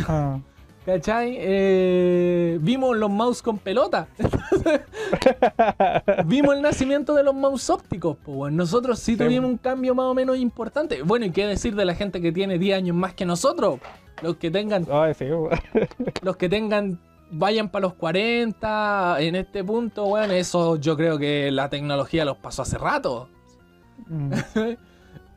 Ah. 0.07 0.38
¿Cachai? 0.87 1.37
Eh, 1.38 2.59
vimos 2.62 2.96
los 2.96 3.11
mouse 3.11 3.42
con 3.42 3.59
pelota. 3.59 4.09
vimos 6.26 6.55
el 6.55 6.62
nacimiento 6.62 7.14
de 7.14 7.22
los 7.22 7.35
mouse 7.35 7.68
ópticos. 7.70 8.16
Pues 8.24 8.37
bueno, 8.37 8.57
nosotros 8.57 8.98
sí 8.98 9.12
Sí. 9.12 9.18
tuvimos 9.18 9.50
un 9.50 9.59
cambio 9.59 9.94
más 9.94 10.07
o 10.07 10.14
menos 10.14 10.38
importante. 10.38 11.03
Bueno, 11.03 11.26
y 11.26 11.31
qué 11.33 11.46
decir 11.46 11.76
de 11.76 11.85
la 11.85 11.94
gente 11.94 12.20
que 12.20 12.33
tiene 12.33 12.59
10 12.59 12.79
años 12.79 12.96
más 12.96 13.14
que 13.14 13.26
nosotros. 13.26 13.79
Los 14.22 14.37
que 14.37 14.50
tengan, 14.50 14.87
Ay, 14.90 15.14
sí, 15.14 15.24
weón. 15.24 15.50
los 16.22 16.37
que 16.37 16.48
tengan, 16.48 16.98
vayan 17.31 17.68
para 17.68 17.83
los 17.83 17.94
40 17.94 19.16
en 19.20 19.37
este 19.37 19.62
punto, 19.62 20.07
bueno, 20.07 20.33
eso 20.33 20.76
yo 20.76 20.96
creo 20.96 21.18
que 21.18 21.50
la 21.50 21.68
tecnología 21.68 22.24
los 22.24 22.38
pasó 22.38 22.62
hace 22.62 22.79
rato. 22.79 23.29
Mm. 24.09 24.33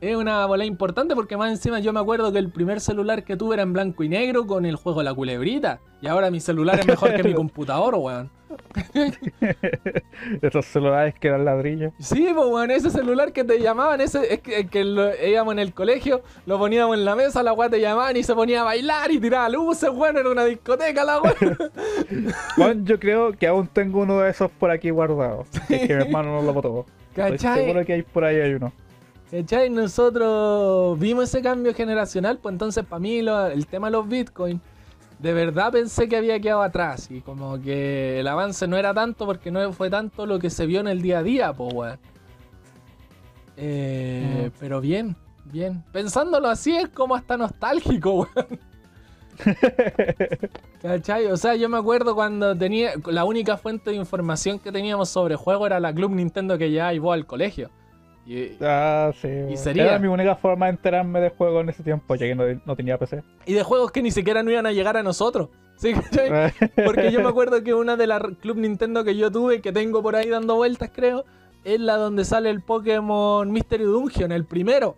Es 0.04 0.18
una 0.18 0.46
bola 0.48 0.66
importante 0.66 1.16
porque 1.16 1.38
más 1.38 1.50
encima 1.50 1.80
yo 1.80 1.94
me 1.94 2.00
acuerdo 2.02 2.32
que 2.34 2.40
el 2.40 2.50
primer 2.52 2.82
celular 2.82 3.24
que 3.24 3.38
tuve 3.38 3.56
era 3.56 3.64
en 3.64 3.72
blanco 3.72 4.04
y 4.04 4.10
negro 4.10 4.46
con 4.46 4.66
el 4.66 4.76
juego 4.76 5.02
La 5.02 5.14
Culebrita. 5.14 5.80
Y 6.02 6.08
ahora 6.08 6.30
mi 6.30 6.42
celular 6.42 6.78
es 6.80 6.86
mejor 6.86 7.16
que 7.16 7.24
mi 7.24 7.34
computador, 7.36 7.96
weón. 7.96 8.30
Esos 10.42 10.66
celulares 10.66 11.16
que 11.20 11.28
eran 11.30 11.46
ladrillos. 11.46 11.94
Sí, 12.00 12.28
pues 12.36 12.48
weón, 12.48 12.72
ese 12.72 12.90
celular 12.90 13.32
que 13.32 13.44
te 13.44 13.60
llamaban, 13.60 14.02
ese 14.02 14.34
es 14.34 14.42
que, 14.42 14.68
que 14.68 14.84
lo- 14.84 15.12
íbamos 15.26 15.54
en 15.54 15.60
el 15.60 15.74
colegio, 15.74 16.22
lo 16.46 16.58
poníamos 16.60 16.98
en 16.98 17.06
la 17.06 17.16
mesa, 17.16 17.42
la 17.42 17.54
weá 17.54 17.70
te 17.70 17.80
llamaban 17.80 18.16
y 18.18 18.24
se 18.24 18.36
ponía 18.36 18.62
a 18.62 18.64
bailar 18.66 19.10
y 19.12 19.20
tiraba 19.20 19.48
luces, 19.50 19.90
weón, 19.90 20.18
era 20.18 20.30
una 20.30 20.46
discoteca 20.46 21.04
la 21.04 21.22
weá. 21.22 21.34
Bueno, 22.58 22.84
yo 22.86 23.00
creo 23.00 23.32
que 23.34 23.48
aún 23.48 23.68
tengo 23.68 24.02
uno 24.02 24.20
de 24.20 24.30
esos 24.30 24.52
por 24.52 24.70
aquí 24.70 24.90
guardado. 24.90 25.46
Es 25.70 25.88
que 25.88 25.96
mi 25.96 26.04
hermano 26.04 26.34
no 26.34 26.42
lo 26.42 26.54
botó. 26.54 26.86
Estoy 27.16 27.32
¿Cachai? 27.32 27.62
seguro 27.62 27.86
que 27.86 27.94
hay 27.94 28.02
por 28.04 28.24
ahí 28.26 28.36
hay 28.38 28.54
uno. 28.54 28.72
¿Cachai? 29.34 29.70
Nosotros 29.72 31.00
vimos 31.00 31.24
ese 31.24 31.42
cambio 31.42 31.74
generacional, 31.74 32.38
pues 32.38 32.54
entonces 32.54 32.86
para 32.86 33.00
mí 33.00 33.24
lo- 33.24 33.48
el 33.48 33.66
tema 33.66 33.88
de 33.88 33.94
los 33.94 34.08
bitcoins, 34.08 34.62
de 35.18 35.34
verdad 35.34 35.72
pensé 35.72 36.08
que 36.08 36.18
había 36.18 36.40
quedado 36.40 36.62
atrás 36.62 37.10
y 37.10 37.22
como 37.22 37.60
que 37.60 38.20
el 38.20 38.28
avance 38.28 38.68
no 38.68 38.78
era 38.78 38.94
tanto 38.94 39.26
porque 39.26 39.50
no 39.50 39.74
fue 39.74 39.90
tanto 39.90 40.28
lo 40.28 40.38
que 40.38 40.52
se 40.52 40.68
vio 40.68 40.82
en 40.82 40.88
el 40.88 41.02
día 41.02 41.20
a 41.20 41.24
día, 41.24 41.54
pues 41.54 41.74
weón. 41.74 42.00
Eh, 43.58 44.50
Mm. 44.52 44.58
Pero 44.60 44.82
bien, 44.82 45.16
bien. 45.46 45.84
Pensándolo 45.92 46.48
así 46.48 46.76
es 46.76 46.90
como 46.90 47.16
hasta 47.16 47.36
nostálgico, 47.38 48.12
weón. 48.36 48.60
¿Cachai? 50.82 51.26
O 51.28 51.38
sea, 51.38 51.56
yo 51.56 51.70
me 51.70 51.78
acuerdo 51.78 52.14
cuando 52.14 52.56
tenía. 52.56 52.92
La 53.08 53.24
única 53.26 53.58
fuente 53.58 53.90
de 53.90 53.96
información 53.96 54.60
que 54.60 54.72
teníamos 54.72 55.10
sobre 55.10 55.36
juego 55.36 55.66
era 55.66 55.80
la 55.80 55.92
Club 55.94 56.12
Nintendo 56.12 56.56
que 56.58 56.70
llevaba 56.70 57.00
vos 57.00 57.14
al 57.16 57.26
colegio. 57.26 57.70
Y, 58.26 58.52
Ah, 58.62 59.12
sí. 59.22 59.28
sería- 59.58 59.84
Era 59.86 60.00
mi 60.00 60.08
única 60.08 60.36
forma 60.36 60.68
de 60.68 60.72
enterarme 60.72 61.20
de 61.20 61.30
juego 61.30 61.60
en 61.62 61.70
ese 61.70 61.84
tiempo, 61.84 62.16
ya 62.16 62.26
que 62.26 62.36
no, 62.36 62.44
no 62.66 62.76
tenía 62.76 62.98
PC. 62.98 63.22
y 63.46 63.54
de 63.54 63.64
juegos 63.64 63.92
que 63.92 64.02
ni 64.02 64.12
siquiera 64.12 64.44
no 64.44 64.50
iban 64.52 64.66
a 64.66 64.72
llegar 64.72 64.96
a 64.98 65.04
nosotros. 65.04 65.50
¿Sí? 65.76 65.92
Porque 66.86 67.12
yo 67.12 67.22
me 67.22 67.28
acuerdo 67.30 67.62
que 67.64 67.74
una 67.74 67.96
de 67.98 68.08
las 68.08 68.22
Club 68.42 68.58
Nintendo 68.58 69.04
que 69.04 69.16
yo 69.18 69.32
tuve, 69.32 69.60
que 69.62 69.72
tengo 69.74 70.02
por 70.02 70.16
ahí 70.16 70.30
dando 70.30 70.56
vueltas, 70.56 70.90
creo, 70.94 71.26
es 71.66 71.80
la 71.80 71.96
donde 71.98 72.24
sale 72.26 72.50
el 72.50 72.62
Pokémon 72.62 73.52
Mystery 73.52 73.84
Dungeon, 73.84 74.32
el 74.32 74.46
primero. 74.46 74.96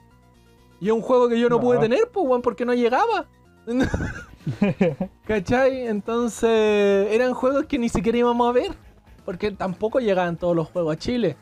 Y 0.81 0.87
es 0.87 0.91
un 0.91 1.01
juego 1.01 1.27
que 1.29 1.39
yo 1.39 1.49
no, 1.49 1.55
No. 1.55 1.61
pude 1.61 1.79
tener, 1.79 2.09
pues, 2.13 2.27
weón, 2.27 2.41
porque 2.41 2.65
no 2.65 2.73
llegaba. 2.73 3.25
¿Cachai? 5.25 5.87
Entonces, 5.87 6.49
eran 7.11 7.33
juegos 7.33 7.65
que 7.65 7.79
ni 7.79 7.89
siquiera 7.89 8.17
íbamos 8.19 8.47
a 8.47 8.51
ver. 8.51 8.71
Porque 9.25 9.49
tampoco 9.51 9.99
llegaban 9.99 10.37
todos 10.37 10.55
los 10.55 10.67
juegos 10.69 10.95
a 10.95 10.99
Chile. 10.99 11.35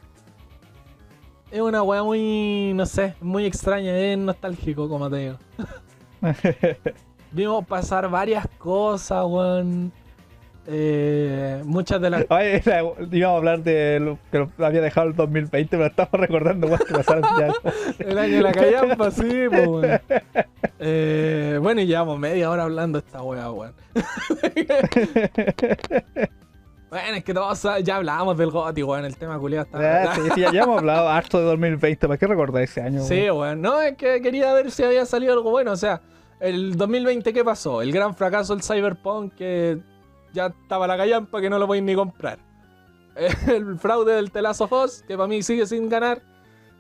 Es 1.53 1.61
una 1.61 1.83
weá 1.83 2.01
muy, 2.01 2.71
no 2.73 2.83
sé, 2.87 3.13
muy 3.21 3.45
extraña, 3.45 3.95
es 3.95 4.17
nostálgico, 4.17 4.89
como 4.89 5.07
te 5.07 5.17
digo. 5.17 5.37
Vimos 7.31 7.63
pasar 7.67 8.09
varias 8.09 8.47
cosas, 8.57 9.23
weón. 9.27 9.91
Eh, 10.65 11.61
muchas 11.63 12.01
de 12.01 12.09
las. 12.09 12.25
Ay, 12.29 12.59
era- 12.65 12.81
íbamos 13.11 13.35
a 13.35 13.37
hablar 13.37 13.61
de 13.61 13.99
lo 13.99 14.17
que 14.31 14.39
lo 14.57 14.65
había 14.65 14.81
dejado 14.81 15.09
el 15.09 15.15
2020, 15.15 15.77
pero 15.77 15.85
estamos 15.85 16.13
recordando 16.13 16.65
weón, 16.65 16.79
que 16.87 16.93
pasaron 16.95 17.23
ya. 17.37 17.53
El 17.99 18.17
año 18.17 18.35
de 18.37 18.41
la 18.41 18.51
callampa, 18.51 19.11
sí, 19.11 19.43
pues, 19.47 19.67
weón. 19.67 20.01
Eh, 20.79 21.59
bueno, 21.61 21.81
y 21.81 21.85
llevamos 21.85 22.17
media 22.17 22.49
hora 22.49 22.63
hablando 22.63 22.97
esta 22.97 23.21
weá, 23.21 23.51
weón. 23.51 23.73
Bueno, 26.93 27.17
es 27.17 27.23
que 27.23 27.33
todos 27.33 27.67
ya 27.83 27.95
hablábamos 27.95 28.37
del 28.37 28.51
GOTY, 28.51 28.83
weón. 28.83 29.05
El 29.05 29.17
tema 29.17 29.39
culiado 29.39 29.65
está. 29.65 30.11
Ah, 30.11 30.15
sí, 30.15 30.21
sí, 30.35 30.41
ya, 30.41 30.61
hemos 30.61 30.77
hablado 30.77 31.09
harto 31.09 31.39
de 31.39 31.45
2020, 31.45 32.07
¿para 32.07 32.17
qué 32.19 32.27
recordar 32.27 32.61
ese 32.61 32.81
año? 32.81 33.03
Sí, 33.03 33.23
weón? 33.23 33.37
weón. 33.37 33.61
No, 33.61 33.81
es 33.81 33.97
que 33.97 34.21
quería 34.21 34.53
ver 34.53 34.69
si 34.69 34.83
había 34.83 35.03
salido 35.05 35.33
algo 35.33 35.49
bueno. 35.49 35.71
O 35.71 35.75
sea, 35.75 36.01
el 36.39 36.77
2020, 36.77 37.33
¿qué 37.33 37.43
pasó? 37.43 37.81
El 37.81 37.91
gran 37.91 38.13
fracaso 38.13 38.55
del 38.55 38.63
Cyberpunk 38.63 39.33
que 39.33 39.79
ya 40.33 40.47
estaba 40.47 40.85
la 40.85 40.95
callampa 40.95 41.41
que 41.41 41.49
no 41.49 41.57
lo 41.57 41.65
podéis 41.65 41.83
ni 41.83 41.95
comprar. 41.95 42.37
El 43.47 43.77
fraude 43.77 44.13
del 44.13 44.31
Telazo 44.31 44.67
Foss, 44.67 45.03
que 45.07 45.15
para 45.15 45.27
mí 45.27 45.43
sigue 45.43 45.65
sin 45.65 45.87
ganar. 45.87 46.21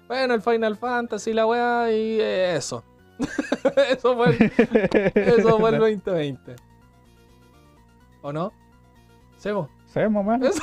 Bueno, 0.07 0.33
el 0.33 0.41
Final 0.41 0.75
Fantasy, 0.77 1.33
la 1.33 1.45
weá, 1.45 1.91
y 1.91 2.19
eh, 2.19 2.55
eso. 2.55 2.83
eso 3.89 4.15
fue 4.15 4.29
el, 4.29 4.51
eso 5.15 5.59
fue 5.59 5.69
el 5.69 5.79
2020. 5.79 6.55
¿O 8.21 8.33
no? 8.33 8.51
¿Sebo? 9.37 9.69
Mamá. 10.09 10.39
Eso, 10.41 10.61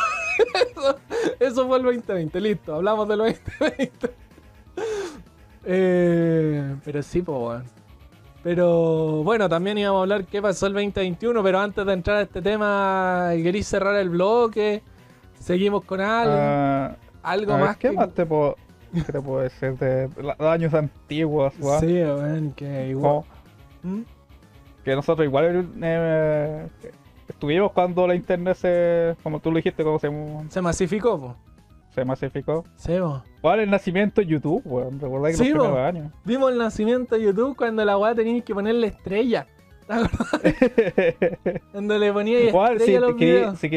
eso, 0.54 0.98
eso 1.40 1.68
fue 1.68 1.78
el 1.78 1.84
2020, 1.84 2.40
listo, 2.40 2.74
hablamos 2.74 3.08
del 3.08 3.18
2020. 3.18 4.10
Eh, 5.64 6.76
pero 6.84 7.02
sí, 7.02 7.22
pues, 7.22 7.38
weón. 7.38 7.64
Pero 8.42 9.22
bueno, 9.22 9.48
también 9.48 9.76
íbamos 9.76 9.98
a 9.98 10.02
hablar 10.02 10.24
qué 10.24 10.40
pasó 10.40 10.66
el 10.66 10.72
2021, 10.72 11.42
pero 11.42 11.60
antes 11.60 11.84
de 11.84 11.92
entrar 11.92 12.16
a 12.16 12.22
este 12.22 12.40
tema, 12.40 13.30
¿queréis 13.34 13.66
cerrar 13.66 13.96
el 13.96 14.08
bloque? 14.08 14.82
Seguimos 15.38 15.84
con 15.84 16.00
algo. 16.00 16.34
Ah, 16.34 16.96
algo 17.22 17.52
ver, 17.54 17.64
más 17.64 17.76
¿Qué 17.76 17.90
que... 17.90 17.96
más 17.96 18.08
te 18.14 18.24
puedo, 18.24 18.56
qué 18.94 19.12
te 19.12 19.20
puedo 19.20 19.40
decir 19.40 19.76
de 19.76 20.08
años 20.38 20.72
antiguos? 20.72 21.52
Sí, 21.80 22.02
weón, 22.02 22.52
que 22.52 22.88
igual. 22.88 23.24
Como 23.82 23.96
¿Mm? 23.96 24.02
que 24.84 24.94
nosotros 24.94 25.26
igual 25.26 25.68
eh, 25.82 26.68
estuvimos 27.40 27.72
cuando 27.72 28.06
la 28.06 28.14
internet 28.14 28.54
se, 28.56 29.16
como 29.22 29.40
tú 29.40 29.50
lo 29.50 29.56
dijiste, 29.56 29.82
como 29.82 29.98
se, 29.98 30.10
Se 30.50 30.60
masificó, 30.60 31.18
po. 31.18 31.36
se 31.94 32.04
masificó. 32.04 32.64
Sí, 32.76 32.92
po. 33.00 33.22
¿Cuál 33.40 33.60
el 33.60 33.70
nacimiento 33.70 34.20
de 34.20 34.26
YouTube, 34.26 34.62
weón? 34.66 35.00
¿Recuerdas 35.00 35.38
que 35.38 35.44
Sí, 35.44 35.50
los 35.52 35.74
años? 35.76 36.12
Vimos 36.24 36.52
el 36.52 36.58
nacimiento 36.58 37.16
de 37.16 37.22
YouTube 37.22 37.56
cuando 37.56 37.82
la 37.84 37.96
weá 37.96 38.14
tenías 38.14 38.44
que 38.44 38.54
ponerle 38.54 38.88
estrella. 38.88 39.46
Cuando 41.72 41.98
le 41.98 42.12
ponía 42.12 42.40
Igual, 42.40 42.76
si 42.78 42.94
estrella 42.94 42.98
a 42.98 43.00
los 43.00 43.14
querí, 43.16 43.30
videos. 43.32 43.58
si 43.58 43.70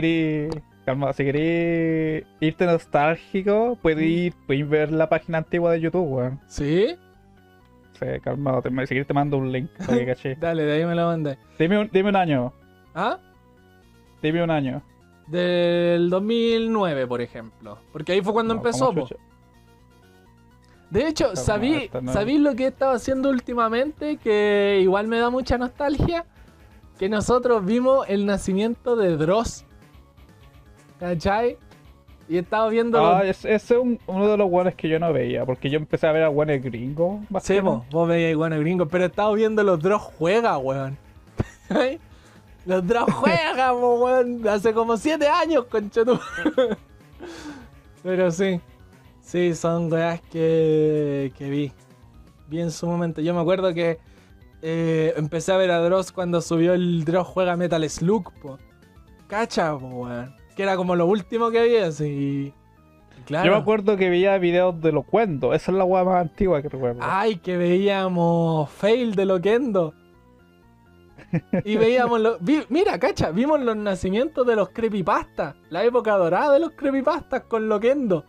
calma, 0.85 1.13
si 1.13 1.23
querí 1.23 2.23
irte 2.39 2.65
nostálgico, 2.65 3.77
puedes 3.81 4.05
Mm. 4.05 4.11
ir, 4.11 4.33
puedes 4.45 4.69
ver 4.69 4.91
la 4.91 5.07
página 5.09 5.39
antigua 5.39 5.71
de 5.71 5.81
YouTube, 5.81 6.07
weón. 6.07 6.39
¿Sí? 6.47 6.95
Sí, 7.99 8.05
calma, 8.23 8.61
te, 8.61 8.85
si 8.87 9.03
te 9.05 9.13
mando 9.13 9.37
un 9.37 9.51
link 9.51 9.69
para 9.85 9.97
que 9.97 10.05
caché. 10.13 10.35
Dale, 10.35 10.63
de 10.63 10.73
ahí 10.73 10.85
me 10.85 10.93
lo 10.93 11.05
mandé. 11.07 11.37
Dime 11.57 11.79
un, 11.79 11.89
dime 11.91 12.09
un 12.09 12.15
año, 12.15 12.53
¿Ah? 12.93 13.17
Dime 14.23 14.43
un 14.43 14.49
año. 14.51 14.81
Del 15.27 16.09
2009, 16.09 17.07
por 17.07 17.21
ejemplo. 17.21 17.77
Porque 17.91 18.11
ahí 18.13 18.21
fue 18.21 18.33
cuando 18.33 18.53
No, 18.55 18.59
empezó. 18.59 18.93
De 20.89 21.07
hecho, 21.07 21.35
¿sabí. 21.35 21.89
¿sabí 22.11 22.37
lo 22.37 22.55
que 22.55 22.65
he 22.65 22.67
estado 22.67 22.91
haciendo 22.93 23.29
últimamente? 23.29 24.17
Que 24.17 24.79
igual 24.81 25.07
me 25.07 25.17
da 25.19 25.29
mucha 25.29 25.57
nostalgia. 25.57 26.25
Que 26.99 27.09
nosotros 27.09 27.65
vimos 27.65 28.05
el 28.09 28.25
nacimiento 28.25 28.95
de 28.95 29.17
Dross. 29.17 29.65
¿Cachai? 30.99 31.57
Y 32.29 32.37
he 32.37 32.39
estado 32.39 32.69
viendo 32.69 33.03
Ah, 33.05 33.23
ese 33.25 33.53
ese 33.53 33.73
es 33.75 33.79
un- 33.81 33.99
uno 34.07 34.27
de 34.29 34.37
los 34.37 34.49
weones 34.49 34.75
que 34.75 34.87
yo 34.87 34.99
no 34.99 35.11
veía, 35.11 35.45
porque 35.45 35.69
yo 35.69 35.77
empecé 35.77 36.07
a 36.07 36.11
ver 36.13 36.23
a 36.23 36.29
weones 36.29 36.63
gringos. 36.63 37.19
Sí, 37.41 37.57
nada. 37.57 37.83
vos 37.91 38.07
veías 38.07 38.31
igual 38.31 38.57
gringo, 38.59 38.87
pero 38.87 39.03
he 39.03 39.07
estado 39.07 39.33
viendo 39.33 39.63
los 39.63 39.79
Dross 39.81 40.01
juega, 40.17 40.57
weón. 40.57 40.97
Los 42.65 42.85
Dross 42.87 43.11
juega, 43.13 43.71
po, 43.71 44.03
weón. 44.03 44.47
Hace 44.47 44.73
como 44.73 44.97
7 44.97 45.27
años, 45.27 45.65
conchetum. 45.65 46.19
pero 48.03 48.31
sí. 48.31 48.59
Sí, 49.21 49.55
son 49.55 49.91
weas 49.91 50.21
que, 50.31 51.31
que 51.37 51.49
vi. 51.49 51.71
Vi 52.47 52.61
en 52.61 52.71
su 52.71 52.87
momento. 52.87 53.21
Yo 53.21 53.33
me 53.33 53.41
acuerdo 53.41 53.73
que 53.73 53.99
eh, 54.61 55.13
empecé 55.17 55.51
a 55.51 55.57
ver 55.57 55.71
a 55.71 55.79
Dross 55.79 56.11
cuando 56.11 56.41
subió 56.41 56.73
el 56.73 57.03
Dross 57.05 57.27
juega 57.27 57.55
Metal 57.55 57.89
Slug, 57.89 58.31
po. 58.41 58.59
Cacha, 59.27 59.77
po, 59.77 59.87
weón. 59.87 60.35
Que 60.55 60.63
era 60.63 60.75
como 60.75 60.95
lo 60.95 61.05
último 61.05 61.49
que 61.51 61.59
había, 61.59 61.87
así. 61.87 62.53
Claro. 63.25 63.45
Yo 63.45 63.51
me 63.53 63.57
acuerdo 63.57 63.95
que 63.95 64.09
veía 64.09 64.37
videos 64.37 64.79
de 64.81 64.91
los 64.91 65.05
cuentos, 65.05 65.55
esa 65.55 65.71
es 65.71 65.77
la 65.77 65.85
weá 65.85 66.03
más 66.03 66.21
antigua 66.21 66.61
que 66.61 66.67
recuerdo. 66.67 66.99
Ay, 67.01 67.37
que 67.37 67.55
veíamos 67.55 68.69
Fail 68.69 69.15
de 69.15 69.25
Loquendo. 69.25 69.93
Y 71.65 71.75
veíamos 71.77 72.19
los. 72.19 72.43
vi- 72.43 72.65
mira, 72.69 72.99
cacha, 72.99 73.31
vimos 73.31 73.59
los 73.61 73.75
nacimientos 73.75 74.45
de 74.45 74.55
los 74.55 74.69
creepypastas. 74.69 75.55
La 75.69 75.83
época 75.83 76.15
dorada 76.15 76.53
de 76.53 76.59
los 76.59 76.71
creepypastas 76.71 77.43
con 77.43 77.67
Loquendo. 77.69 78.25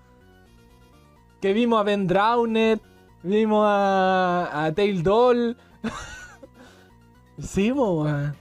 Que 1.41 1.53
vimos 1.53 1.81
a 1.81 1.83
Ben 1.83 2.07
Drowned, 2.07 2.81
vimos 3.23 3.65
a, 3.69 4.65
a 4.65 4.73
Tail 4.75 5.03
Doll. 5.03 5.57
sí, 7.39 7.71
weón. 7.73 8.35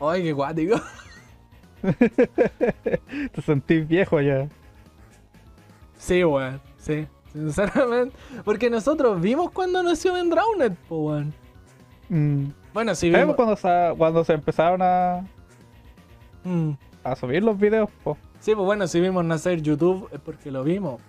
Ay, 0.00 0.22
qué 0.22 0.32
guático. 0.32 0.80
Te 3.32 3.42
sentís 3.42 3.86
viejo 3.88 4.20
ya. 4.20 4.48
Sí, 5.96 6.22
weón, 6.24 6.60
sí. 6.76 7.06
Sinceramente. 7.32 8.16
Porque 8.44 8.68
nosotros 8.70 9.20
vimos 9.20 9.50
cuando 9.50 9.82
nació 9.82 10.14
Ben 10.14 10.30
Drowned, 10.30 10.72
po, 10.88 10.96
weón. 10.98 11.34
Mm. 12.08 12.46
Bueno, 12.78 12.94
sí 12.94 13.10
¿Sabes 13.10 13.24
vimos. 13.26 13.34
cuando, 13.34 13.56
sa- 13.56 13.92
cuando 13.98 14.22
se 14.22 14.34
empezaron 14.34 14.80
a, 14.82 15.26
Mm. 16.44 16.70
a 17.02 17.16
subir 17.16 17.42
los 17.42 17.58
videos? 17.58 17.90
po? 18.04 18.16
Sí, 18.38 18.54
pues 18.54 18.64
bueno, 18.64 18.86
si 18.86 19.00
vimos 19.00 19.24
nacer 19.24 19.60
YouTube 19.60 20.08
es 20.12 20.20
porque 20.20 20.52
lo 20.52 20.62
vimos. 20.62 21.00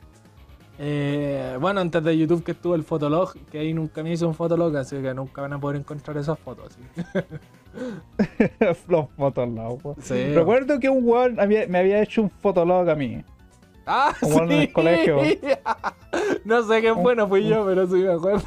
Eh, 0.80 1.57
bueno, 1.61 1.80
antes 1.82 2.03
de 2.03 2.17
YouTube 2.17 2.43
que 2.43 2.53
estuvo 2.53 2.74
el 2.74 2.84
Fotolog, 2.84 3.36
que 3.51 3.59
ahí 3.59 3.76
nunca 3.76 4.01
me 4.01 4.11
hizo 4.11 4.28
un 4.28 4.34
Fotolog, 4.34 4.76
así 4.78 4.99
que 4.99 5.13
nunca 5.13 5.43
van 5.43 5.53
a 5.53 5.59
poder 5.59 5.78
encontrar 5.80 6.17
esas 6.17 6.39
fotos. 6.39 6.76
los 8.88 9.07
fotologs. 9.15 9.84
po. 9.84 9.95
Sí. 10.01 10.34
Recuerdo 10.34 10.80
que 10.80 10.89
un 10.89 11.07
weón 11.07 11.36
me 11.36 11.78
había 11.78 12.01
hecho 12.01 12.24
un 12.24 12.32
fotolog 12.32 12.89
a 12.89 12.95
mí. 12.95 13.24
Ah, 13.86 14.11
Como 14.20 14.41
en 14.41 14.51
el 14.53 14.61
sí. 14.61 14.74
colegio. 14.74 15.17
no 16.45 16.63
sé 16.63 16.82
quién 16.82 16.95
fue, 16.99 17.15
no 17.15 17.28
fui 17.28 17.47
yo, 17.47 17.63
pero 17.63 17.86
sí 17.86 17.93
me 17.97 18.13
acuerdo. 18.13 18.41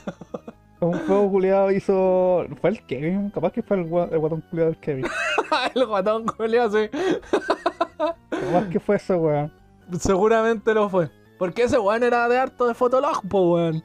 Un 0.82 0.98
juego 1.06 1.30
culiado 1.30 1.70
hizo. 1.70 2.44
¿Fue 2.60 2.70
el 2.70 2.84
Kevin? 2.86 3.30
Capaz 3.30 3.52
que 3.52 3.62
fue 3.62 3.76
el, 3.78 3.88
gua- 3.88 4.08
el 4.10 4.18
guatón 4.18 4.40
culiado 4.50 4.70
del 4.72 4.80
Kevin. 4.80 5.06
el 5.74 5.86
guatón 5.86 6.26
Julio, 6.26 6.70
sí. 6.70 6.88
Capaz 7.98 8.68
que 8.70 8.80
fue 8.80 8.96
eso, 8.96 9.16
weón. 9.18 9.52
Seguramente 9.98 10.74
lo 10.74 10.88
fue. 10.88 11.08
Porque 11.38 11.62
ese 11.64 11.78
weón 11.78 12.02
era 12.02 12.28
de 12.28 12.38
harto 12.38 12.66
de 12.66 12.74
Fotolog, 12.74 13.22
po 13.28 13.52
weón. 13.54 13.82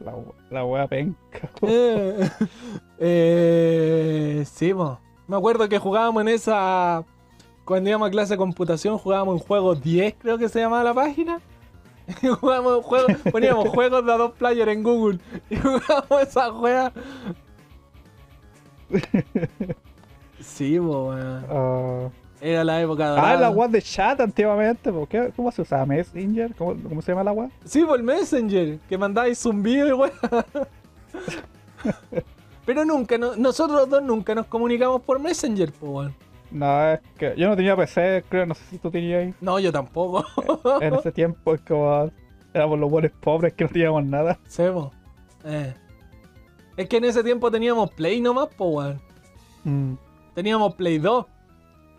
La, 0.00 0.14
la 0.50 0.64
wea 0.64 0.86
penca. 0.86 1.50
Eh, 1.62 2.28
eh, 2.98 4.44
sí, 4.46 4.72
po. 4.74 4.98
Me 5.26 5.36
acuerdo 5.36 5.68
que 5.68 5.78
jugábamos 5.78 6.20
en 6.22 6.28
esa. 6.28 7.04
Cuando 7.64 7.88
íbamos 7.88 8.08
a 8.08 8.10
clase 8.10 8.34
de 8.34 8.38
computación, 8.38 8.98
jugábamos 8.98 9.40
en 9.40 9.46
juego 9.46 9.74
10, 9.74 10.14
creo 10.18 10.36
que 10.38 10.48
se 10.48 10.60
llamaba 10.60 10.84
la 10.84 10.94
página. 10.94 11.40
Y 12.22 12.26
jugábamos 12.28 12.84
juegos, 12.84 13.12
poníamos 13.32 13.68
juegos 13.70 14.04
de 14.04 14.12
a 14.12 14.16
dos 14.16 14.32
player 14.32 14.68
en 14.68 14.82
Google. 14.82 15.18
Y 15.50 15.56
jugábamos 15.62 16.22
esa 16.22 16.50
juega. 16.52 16.92
Sí, 20.40 20.78
po. 20.78 21.12
Ah, 21.12 22.08
Era 22.40 22.64
la 22.64 22.80
época 22.82 23.08
dorada. 23.08 23.30
Ah, 23.32 23.36
la 23.36 23.50
web 23.50 23.70
de 23.70 23.80
chat 23.82 24.20
antiguamente. 24.20 24.92
po. 24.92 25.06
¿Qué- 25.06 25.32
¿Cómo 25.34 25.50
se 25.50 25.62
usaba? 25.62 25.86
Messenger? 25.86 26.54
¿Cómo, 26.54 26.76
cómo 26.88 27.02
se 27.02 27.12
llama 27.12 27.24
la 27.24 27.32
web? 27.32 27.50
Sí, 27.64 27.82
por 27.84 28.02
Messenger, 28.02 28.78
que 28.88 28.98
mandáis 28.98 29.38
zumbido 29.38 29.88
y 29.88 29.92
weón. 29.92 30.12
Pero 32.66 32.84
nunca, 32.84 33.18
no- 33.18 33.36
nosotros 33.36 33.88
dos 33.88 34.02
nunca 34.02 34.34
nos 34.34 34.46
comunicamos 34.46 35.00
por 35.02 35.18
Messenger, 35.18 35.72
po, 35.72 35.86
weón. 35.86 36.14
No, 36.54 36.92
es 36.92 37.00
que 37.18 37.34
yo 37.36 37.48
no 37.48 37.56
tenía 37.56 37.76
PC, 37.76 38.24
creo, 38.28 38.46
no 38.46 38.54
sé 38.54 38.64
si 38.70 38.78
tú 38.78 38.88
tenías 38.88 39.22
ahí. 39.24 39.34
No, 39.40 39.58
yo 39.58 39.72
tampoco. 39.72 40.24
En 40.80 40.94
ese 40.94 41.10
tiempo 41.12 41.52
es 41.52 41.60
como 41.62 42.12
éramos 42.54 42.78
los 42.78 42.88
buenos 42.88 43.10
pobres 43.20 43.54
que 43.54 43.64
no 43.64 43.70
teníamos 43.70 44.04
nada. 44.04 44.38
Sebo. 44.46 44.92
Eh. 45.44 45.74
Es 46.76 46.88
que 46.88 46.98
en 46.98 47.06
ese 47.06 47.24
tiempo 47.24 47.50
teníamos 47.50 47.90
Play 47.90 48.20
nomás, 48.20 48.48
po, 48.54 48.66
weón. 48.66 49.00
Mm. 49.64 49.94
Teníamos 50.34 50.76
Play 50.76 50.98
2. 50.98 51.26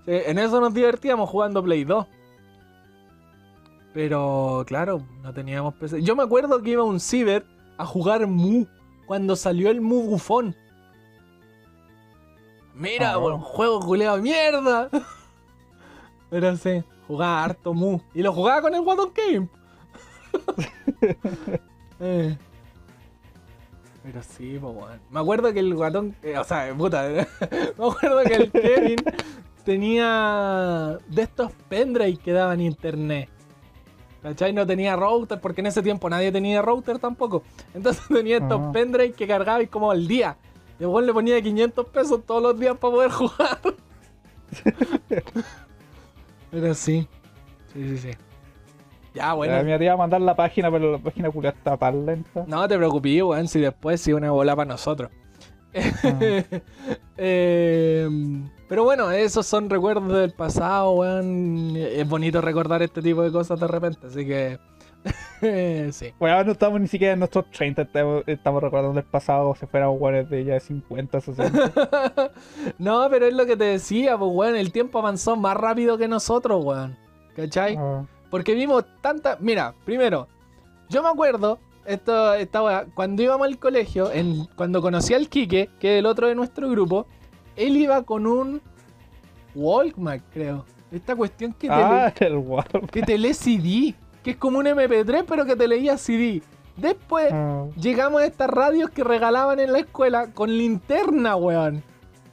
Sí, 0.06 0.12
en 0.26 0.40
eso 0.40 0.62
nos 0.62 0.74
divertíamos 0.74 1.30
jugando 1.30 1.62
Play 1.62 1.84
2. 1.84 2.06
Pero, 3.94 4.64
claro, 4.66 5.02
no 5.22 5.34
teníamos 5.34 5.74
PC. 5.74 6.02
Yo 6.02 6.16
me 6.16 6.24
acuerdo 6.24 6.62
que 6.62 6.72
iba 6.72 6.82
a 6.82 6.86
un 6.86 7.02
ciber 7.02 7.46
a 7.78 7.86
jugar 7.86 8.26
Mu 8.26 8.66
cuando 9.06 9.36
salió 9.36 9.70
el 9.70 9.82
Mu 9.82 10.04
Bufón. 10.04 10.56
Mira, 12.76 13.14
Ah. 13.14 13.18
weón, 13.18 13.40
juego 13.40 13.80
culeado 13.80 14.18
de 14.18 14.22
mierda. 14.22 14.90
Pero 16.30 16.56
sí, 16.58 16.84
jugaba 17.08 17.44
harto 17.44 17.74
Mu. 17.74 18.00
Y 18.14 18.22
lo 18.22 18.34
jugaba 18.34 18.62
con 18.62 18.76
el 18.76 18.82
Guatón 18.82 19.12
Game. 19.16 19.48
Eh. 22.02 22.38
Pero 24.04 24.22
sí, 24.22 24.58
po. 24.60 24.86
Me 25.10 25.20
acuerdo 25.20 25.54
que 25.54 25.60
el 25.60 25.74
guatón. 25.74 26.14
eh, 26.22 26.38
o 26.38 26.44
sea, 26.44 26.74
puta. 26.78 27.08
me 27.78 27.86
acuerdo 27.88 28.22
que 28.26 28.34
el 28.36 28.52
Kevin 28.52 28.98
tenía 29.64 30.98
de 31.08 31.22
estos 31.22 31.52
pendrive 31.70 32.18
que 32.18 32.34
daban 32.34 32.60
internet. 32.60 33.30
¿Cachai? 34.22 34.52
No 34.54 34.66
tenía 34.68 34.96
router, 34.96 35.40
porque 35.40 35.62
en 35.62 35.68
ese 35.68 35.82
tiempo 35.82 36.10
nadie 36.10 36.32
tenía 36.32 36.62
router 36.62 37.00
tampoco. 37.00 37.44
Entonces 37.74 38.04
tenía 38.10 38.38
estos 38.38 38.60
Ah. 38.62 38.72
pendrive 38.74 39.14
que 39.14 39.26
cargaba 39.28 39.62
y 39.64 39.68
como 39.68 39.90
al 39.90 40.06
día. 40.08 40.36
Y 40.80 40.84
el 40.84 40.90
weón 40.90 41.06
le 41.06 41.14
ponía 41.14 41.42
500 41.42 41.88
pesos 41.88 42.22
todos 42.26 42.42
los 42.42 42.60
días 42.60 42.78
para 42.78 42.94
poder 42.94 43.12
jugar. 43.12 43.60
Pero 46.52 46.74
sí. 46.74 47.08
Sí, 47.74 47.90
sí, 47.90 47.98
sí. 47.98 48.12
Ya, 49.14 49.34
bueno. 49.34 49.64
Me 49.64 49.84
iba 49.84 49.94
a 49.94 49.98
mandar 49.98 50.22
la 50.22 50.36
página, 50.36 50.70
pero 50.70 50.92
la 50.92 50.98
página 50.98 51.32
culiada 51.32 51.58
está 51.58 51.78
tan 51.78 52.06
lenta. 52.06 52.44
No 52.48 52.68
te 52.68 52.78
preocupes, 52.78 53.24
weón, 53.24 53.48
si 53.48 53.62
después 53.62 54.02
sí 54.02 54.12
una 54.12 54.32
bola 54.32 54.56
para 54.56 54.68
nosotros. 54.68 55.12
Eh, 57.18 58.10
pero 58.68 58.84
bueno, 58.84 59.10
esos 59.10 59.46
son 59.46 59.70
recuerdos 59.70 60.12
del 60.12 60.34
pasado, 60.34 60.92
weón. 60.92 61.78
Es 61.78 62.08
bonito 62.10 62.42
recordar 62.42 62.82
este 62.84 63.02
tipo 63.02 63.22
de 63.22 63.32
cosas 63.32 63.58
de 63.58 63.68
repente, 63.68 64.08
así 64.08 64.26
que 64.26 64.60
sí. 65.92 66.14
Bueno, 66.20 66.44
no 66.44 66.52
estamos 66.52 66.80
ni 66.80 66.88
siquiera 66.88 67.14
en 67.14 67.20
nuestros 67.20 67.50
30, 67.52 67.84
estamos, 67.84 68.24
estamos 68.28 68.64
recordando 68.64 69.00
el 69.00 69.06
pasado, 69.06 69.56
si 69.56 69.66
fuéramos 69.66 70.00
weones 70.00 70.30
de 70.30 70.44
ya 70.44 70.54
de 70.54 70.60
50, 70.60 71.22
60. 71.22 72.32
no, 72.78 73.08
pero 73.10 73.26
es 73.28 73.34
lo 73.34 73.46
que 73.46 73.58
te 73.58 73.66
decía, 73.66 74.18
pues, 74.18 74.32
weón. 74.34 74.56
El 74.56 74.72
tiempo 74.72 75.00
avanzó 75.00 75.36
más 75.36 75.56
rápido 75.56 75.98
que 75.98 76.08
nosotros, 76.08 76.64
weón. 76.64 76.98
¿Cachai? 77.36 77.76
Ah, 77.78 78.06
Porque 78.30 78.54
vimos 78.54 78.86
tanta. 79.02 79.38
Mira, 79.40 79.74
primero, 79.84 80.28
yo 80.90 81.04
me 81.04 81.10
acuerdo, 81.10 81.60
esto, 81.86 82.34
esta 82.34 82.64
weá, 82.64 82.86
cuando 82.94 83.22
íbamos 83.22 83.48
al 83.48 83.58
colegio, 83.60 84.12
en, 84.12 84.46
cuando 84.56 84.82
conocí 84.82 85.14
al 85.14 85.30
Quique, 85.30 85.70
que 85.80 85.96
es 85.96 86.00
el 86.00 86.06
otro 86.06 86.28
de 86.28 86.36
nuestro 86.36 86.70
grupo, 86.70 87.08
él 87.56 87.78
iba 87.78 88.04
con 88.04 88.26
un 88.28 88.62
Walkman, 89.54 90.22
creo. 90.32 90.66
Esta 90.92 91.16
cuestión 91.16 91.54
que 91.54 91.68
te, 91.68 91.74
Ah, 91.74 92.14
el 92.20 92.90
que 92.92 93.02
te 93.02 93.18
lee 93.18 93.34
CD, 93.34 93.96
que 94.26 94.32
es 94.32 94.38
como 94.38 94.58
un 94.60 94.66
MP3, 94.66 95.24
pero 95.28 95.46
que 95.46 95.56
te 95.56 95.68
leía 95.68 95.98
CD. 95.98 96.42
Después 96.76 97.32
Ah, 97.32 97.66
llegamos 97.80 98.22
a 98.22 98.26
estas 98.26 98.50
radios 98.50 98.90
que 98.90 99.04
regalaban 99.04 99.60
en 99.60 99.72
la 99.72 99.80
escuela 99.80 100.28
con 100.34 100.50
linterna, 100.58 101.36
weón. 101.38 101.84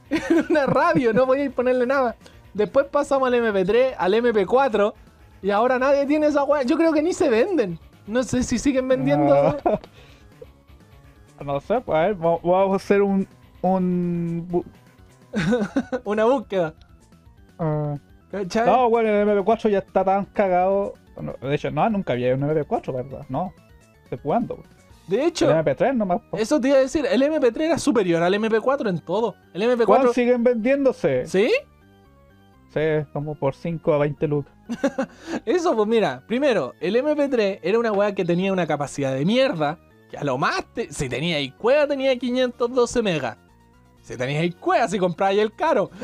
Una 0.49 0.65
radio, 0.65 1.13
no 1.13 1.25
podíais 1.27 1.51
ponerle 1.53 1.85
nada. 1.85 2.15
Después 2.53 2.87
pasamos 2.87 3.27
al 3.27 3.35
MP3, 3.35 3.93
al 3.97 4.13
MP4, 4.15 4.93
y 5.43 5.51
ahora 5.51 5.77
nadie 5.79 6.05
tiene 6.05 6.27
esa 6.27 6.43
weón. 6.43 6.67
Yo 6.67 6.77
creo 6.77 6.91
que 6.91 7.01
ni 7.03 7.13
se 7.13 7.29
venden. 7.29 7.77
No 8.07 8.23
sé 8.23 8.41
si 8.43 8.57
siguen 8.59 8.87
vendiendo. 8.87 9.33
Ah. 9.35 9.79
No 11.43 11.59
sé, 11.59 11.81
pues 11.81 11.97
a 11.97 12.01
ver, 12.03 12.15
va- 12.15 12.37
vamos 12.43 12.73
a 12.73 12.75
hacer 12.77 13.01
un. 13.01 13.27
un 13.61 14.63
Una 16.05 16.25
búsqueda. 16.25 16.73
ah. 17.59 17.95
No, 18.65 18.89
bueno, 18.89 19.09
el 19.09 19.27
MP4 19.27 19.69
ya 19.69 19.79
está 19.79 20.03
tan 20.03 20.25
cagado. 20.25 20.93
Bueno, 21.15 21.35
de 21.41 21.55
hecho, 21.55 21.69
no, 21.71 21.89
nunca 21.89 22.13
había 22.13 22.33
un 22.33 22.41
MP4, 22.41 22.93
¿verdad? 22.93 23.25
No. 23.29 23.53
¿De 24.09 24.17
cuándo? 24.17 24.59
De 25.07 25.17
El 25.21 25.27
hecho, 25.27 25.49
MP3 25.51 25.95
nomás. 25.95 26.21
eso 26.33 26.59
te 26.61 26.69
iba 26.69 26.77
a 26.77 26.81
decir, 26.81 27.05
el 27.09 27.21
MP3 27.21 27.61
era 27.61 27.77
superior 27.77 28.23
al 28.23 28.33
MP4 28.33 28.89
en 28.89 28.99
todo. 28.99 29.35
El 29.53 29.63
¿Cuál 29.85 30.07
MP4. 30.07 30.13
siguen 30.13 30.43
vendiéndose? 30.43 31.25
¿Sí? 31.27 31.51
Sí, 32.73 32.79
como 33.11 33.35
por 33.35 33.53
5 33.53 33.93
a 33.93 33.97
20 33.99 34.27
lucas. 34.27 34.53
Eso, 35.45 35.75
pues 35.75 35.87
mira, 35.87 36.23
primero, 36.25 36.73
el 36.79 36.95
MP3 36.95 37.59
era 37.61 37.77
una 37.77 37.91
weá 37.91 38.15
que 38.15 38.25
tenía 38.25 38.51
una 38.51 38.65
capacidad 38.65 39.13
de 39.13 39.25
mierda. 39.25 39.77
Que 40.09 40.17
a 40.17 40.23
lo 40.23 40.37
más, 40.37 40.63
te- 40.73 40.91
si 40.91 41.09
tenía 41.09 41.37
cueva 41.57 41.85
tenía 41.87 42.17
512 42.17 43.01
megas. 43.03 43.37
Si 44.03 44.17
teníais 44.17 44.53
cueva, 44.55 44.87
si 44.87 44.99
compráis 44.99 45.39
el 45.39 45.53
caro. 45.53 45.89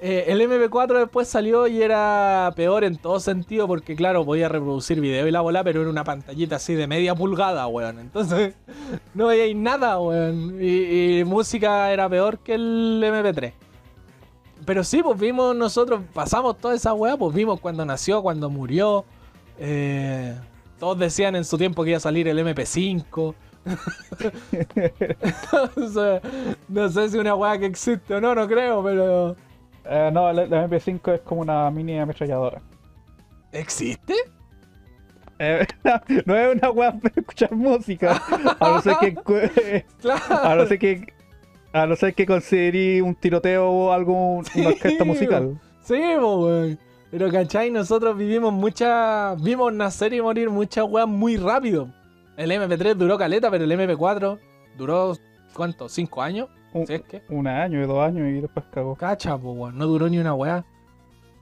Eh, 0.00 0.24
el 0.28 0.40
MP4 0.42 0.98
después 0.98 1.26
salió 1.28 1.66
y 1.66 1.80
era 1.80 2.52
peor 2.54 2.84
en 2.84 2.96
todo 2.96 3.20
sentido 3.20 3.66
porque, 3.66 3.96
claro, 3.96 4.22
podía 4.22 4.50
reproducir 4.50 5.00
video 5.00 5.26
y 5.26 5.30
la 5.30 5.40
bola, 5.40 5.64
pero 5.64 5.80
era 5.80 5.88
una 5.88 6.04
pantallita 6.04 6.56
así 6.56 6.74
de 6.74 6.86
media 6.86 7.14
pulgada, 7.14 7.66
weón. 7.68 7.98
Entonces, 7.98 8.54
no 9.14 9.28
veíais 9.28 9.56
nada, 9.56 9.98
weón. 9.98 10.58
Y, 10.60 11.20
y 11.20 11.24
música 11.24 11.90
era 11.90 12.06
peor 12.10 12.40
que 12.40 12.54
el 12.54 13.02
MP3. 13.02 13.54
Pero 14.64 14.84
sí, 14.84 15.02
pues 15.02 15.18
vimos 15.18 15.54
nosotros, 15.56 16.02
pasamos 16.12 16.58
toda 16.58 16.74
esa 16.74 16.92
weá, 16.92 17.16
pues 17.16 17.34
vimos 17.34 17.60
cuando 17.60 17.84
nació, 17.84 18.22
cuando 18.22 18.50
murió. 18.50 19.04
Eh, 19.58 20.34
todos 20.78 20.98
decían 20.98 21.36
en 21.36 21.44
su 21.44 21.56
tiempo 21.56 21.84
que 21.84 21.90
iba 21.90 21.96
a 21.98 22.00
salir 22.00 22.28
el 22.28 22.38
MP5. 22.38 23.34
No 26.68 26.88
sé 26.88 27.08
si 27.08 27.18
una 27.18 27.34
weá 27.34 27.58
que 27.58 27.66
existe 27.66 28.14
o 28.14 28.20
no, 28.20 28.34
no 28.34 28.46
creo, 28.46 28.82
pero. 28.82 29.36
Eh, 29.86 30.10
no, 30.12 30.30
el 30.30 30.50
MP5 30.50 31.14
es 31.14 31.20
como 31.20 31.42
una 31.42 31.70
mini 31.70 31.98
ametralladora. 31.98 32.60
¿Existe? 33.52 34.14
Eh, 35.38 35.66
no 36.26 36.36
es 36.36 36.56
una 36.56 36.70
weá 36.70 36.92
para 36.92 37.14
escuchar 37.16 37.52
música. 37.52 38.20
A 38.60 38.68
no 38.68 38.82
ser 38.82 38.96
que. 38.98 39.14
Claro. 40.00 40.22
A 40.30 40.54
no 40.54 40.66
ser 40.66 40.78
que. 40.78 41.12
A 41.72 41.86
no 41.86 41.96
ser 41.96 42.14
que 42.14 43.02
un 43.02 43.14
tiroteo 43.16 43.68
o 43.68 43.92
algo, 43.92 44.42
una 44.54 44.68
orquesta 44.68 45.02
Sí, 45.02 45.04
musical. 45.04 45.60
Sí, 45.82 45.94
weón. 45.94 46.78
Pero, 47.10 47.30
¿cachai? 47.30 47.70
Nosotros 47.70 48.16
vivimos 48.16 48.52
muchas. 48.52 49.40
Vimos 49.42 49.72
nacer 49.72 50.12
y 50.14 50.22
morir 50.22 50.50
muchas 50.50 50.84
weas 50.88 51.08
muy 51.08 51.36
rápido. 51.36 51.88
El 52.36 52.50
MP3 52.50 52.94
duró 52.94 53.16
caleta, 53.18 53.50
pero 53.50 53.64
el 53.64 53.70
MP4 53.72 54.38
duró. 54.76 55.16
¿Cuánto? 55.54 55.88
¿Cinco 55.88 56.22
años? 56.22 56.48
Un, 56.72 56.86
Si 56.86 56.94
es 56.94 57.02
que. 57.02 57.22
un 57.28 57.46
año 57.46 57.82
y 57.82 57.86
dos 57.86 58.00
años 58.00 58.28
y 58.28 58.40
después 58.40 58.66
cagó. 58.72 58.96
Cacha, 58.96 59.38
pues, 59.38 59.56
weón. 59.56 59.78
No 59.78 59.86
duró 59.86 60.08
ni 60.08 60.18
una 60.18 60.34
weá. 60.34 60.64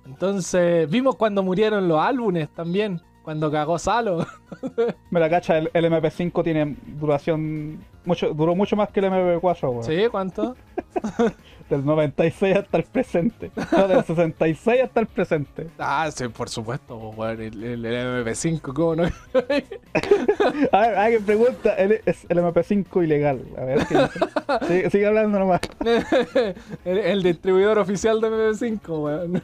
Entonces, 0.04 0.90
vimos 0.90 1.16
cuando 1.16 1.42
murieron 1.42 1.88
los 1.88 2.00
álbumes 2.00 2.48
también. 2.50 3.00
Cuando 3.22 3.50
cagó 3.50 3.78
Salo. 3.78 4.26
Me 5.10 5.20
la 5.20 5.30
cacha, 5.30 5.58
el, 5.58 5.70
el 5.72 5.84
MP5 5.86 6.42
tiene 6.42 6.76
duración. 6.98 7.78
Mucho 8.04 8.32
Duró 8.34 8.54
mucho 8.54 8.76
más 8.76 8.88
que 8.90 9.00
el 9.00 9.06
MP4, 9.06 9.70
weón. 9.70 9.84
¿Sí? 9.84 10.04
¿Cuánto? 10.10 10.56
Del 11.70 11.84
96 11.86 12.56
hasta 12.56 12.76
el 12.76 12.84
presente. 12.84 13.50
No, 13.70 13.88
del 13.88 14.04
66 14.04 14.82
hasta 14.82 15.00
el 15.00 15.06
presente. 15.06 15.68
Ah, 15.78 16.10
sí, 16.14 16.28
por 16.28 16.50
supuesto, 16.50 16.98
pues, 16.98 17.16
weón. 17.16 17.40
El, 17.40 17.64
el- 17.64 17.84
el 17.86 18.24
MP5, 18.26 18.60
¿cómo 18.74 18.96
no? 18.96 19.04
A 20.72 20.80
ver, 20.80 20.98
alguien 20.98 21.24
pregunta, 21.24 21.72
¿el, 21.76 22.00
¿es 22.04 22.26
el 22.28 22.38
MP5 22.38 23.04
ilegal? 23.04 23.40
A 23.56 23.64
ver, 23.64 23.86
¿qué? 23.86 24.66
Sigue, 24.66 24.90
sigue 24.90 25.06
hablando 25.06 25.38
nomás. 25.38 25.60
el, 26.84 26.98
el 26.98 27.22
distribuidor 27.22 27.78
oficial 27.78 28.20
de 28.20 28.28
MP5, 28.28 29.02
weón. 29.02 29.42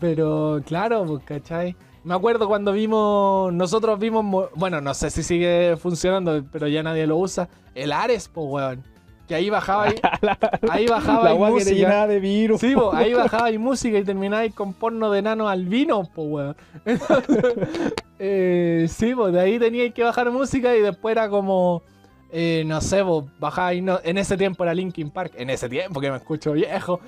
Pero 0.00 0.60
claro, 0.66 1.04
pues, 1.06 1.22
¿cachai? 1.24 1.76
Me 2.04 2.14
acuerdo 2.14 2.46
cuando 2.48 2.72
vimos, 2.72 3.52
nosotros 3.52 3.98
vimos, 3.98 4.22
mo- 4.24 4.48
bueno, 4.54 4.80
no 4.80 4.92
sé 4.94 5.10
si 5.10 5.22
sigue 5.22 5.76
funcionando, 5.78 6.44
pero 6.52 6.68
ya 6.68 6.82
nadie 6.82 7.06
lo 7.06 7.16
usa, 7.16 7.48
el 7.74 7.92
Ares, 7.92 8.28
pues, 8.28 8.46
weón. 8.48 8.82
Que 9.26 9.34
ahí 9.34 9.48
bajaba 9.48 9.88
y, 9.88 9.94
ahí 10.70 10.86
bajaba 10.86 11.24
La 11.24 11.34
y 11.34 11.38
música. 11.38 12.06
de 12.06 12.20
virus. 12.20 12.60
Sí, 12.60 12.74
po, 12.74 12.92
ahí 12.94 13.14
bajaba 13.14 13.50
y 13.50 13.56
música 13.56 13.96
y 13.96 14.04
terminaba 14.04 14.46
con 14.50 14.74
porno 14.74 15.10
de 15.10 15.22
nano 15.22 15.48
albino, 15.48 16.02
pues, 16.14 16.28
weón. 16.30 16.56
eh, 18.18 18.86
sí, 18.88 19.14
pues 19.14 19.32
de 19.32 19.40
ahí 19.40 19.58
tenía 19.58 19.90
que 19.90 20.02
bajar 20.02 20.30
música 20.30 20.76
y 20.76 20.80
después 20.80 21.12
era 21.12 21.28
como, 21.30 21.82
eh, 22.30 22.64
no 22.66 22.80
sé, 22.80 23.04
pues 23.04 23.24
bajaba 23.38 23.74
y 23.74 23.80
no, 23.80 24.00
en 24.02 24.18
ese 24.18 24.36
tiempo 24.36 24.64
era 24.64 24.74
Linkin 24.74 25.10
Park, 25.10 25.32
en 25.36 25.50
ese 25.50 25.68
tiempo 25.68 26.00
que 26.00 26.10
me 26.10 26.16
escucho 26.16 26.52
viejo. 26.52 27.00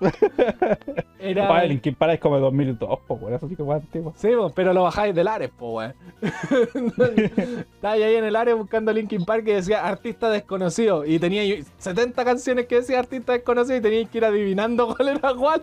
era, 1.18 1.64
Linkin 1.64 1.94
Park 1.94 2.14
es 2.14 2.20
como 2.20 2.36
de 2.36 2.42
2002, 2.42 2.98
pues, 3.06 3.20
weón. 3.20 3.34
Eso 3.34 3.48
sí 3.48 3.56
que 3.56 3.62
antiguo. 3.62 4.12
Sí, 4.16 4.28
pues, 4.36 4.52
pero 4.54 4.72
lo 4.72 4.82
bajáis 4.82 5.14
del 5.14 5.28
Ares, 5.28 5.50
pues, 5.56 5.72
weón. 5.72 5.94
Estaba 7.74 7.94
ahí 7.94 8.14
en 8.14 8.24
el 8.24 8.36
Ares 8.36 8.56
buscando 8.56 8.92
Linkin 8.92 9.24
Park 9.24 9.44
que 9.44 9.54
decía 9.56 9.86
artista 9.86 10.30
desconocido. 10.30 11.04
Y 11.04 11.18
tenía 11.18 11.42
ahí 11.42 11.64
70 11.78 12.24
canciones 12.24 12.66
que 12.66 12.76
decía 12.76 12.98
artista 12.98 13.32
desconocido 13.32 13.76
y 13.76 13.80
teníais 13.80 14.08
que 14.08 14.18
ir 14.18 14.24
adivinando 14.24 14.94
cuál 14.94 15.08
era 15.08 15.34
cuál. 15.34 15.62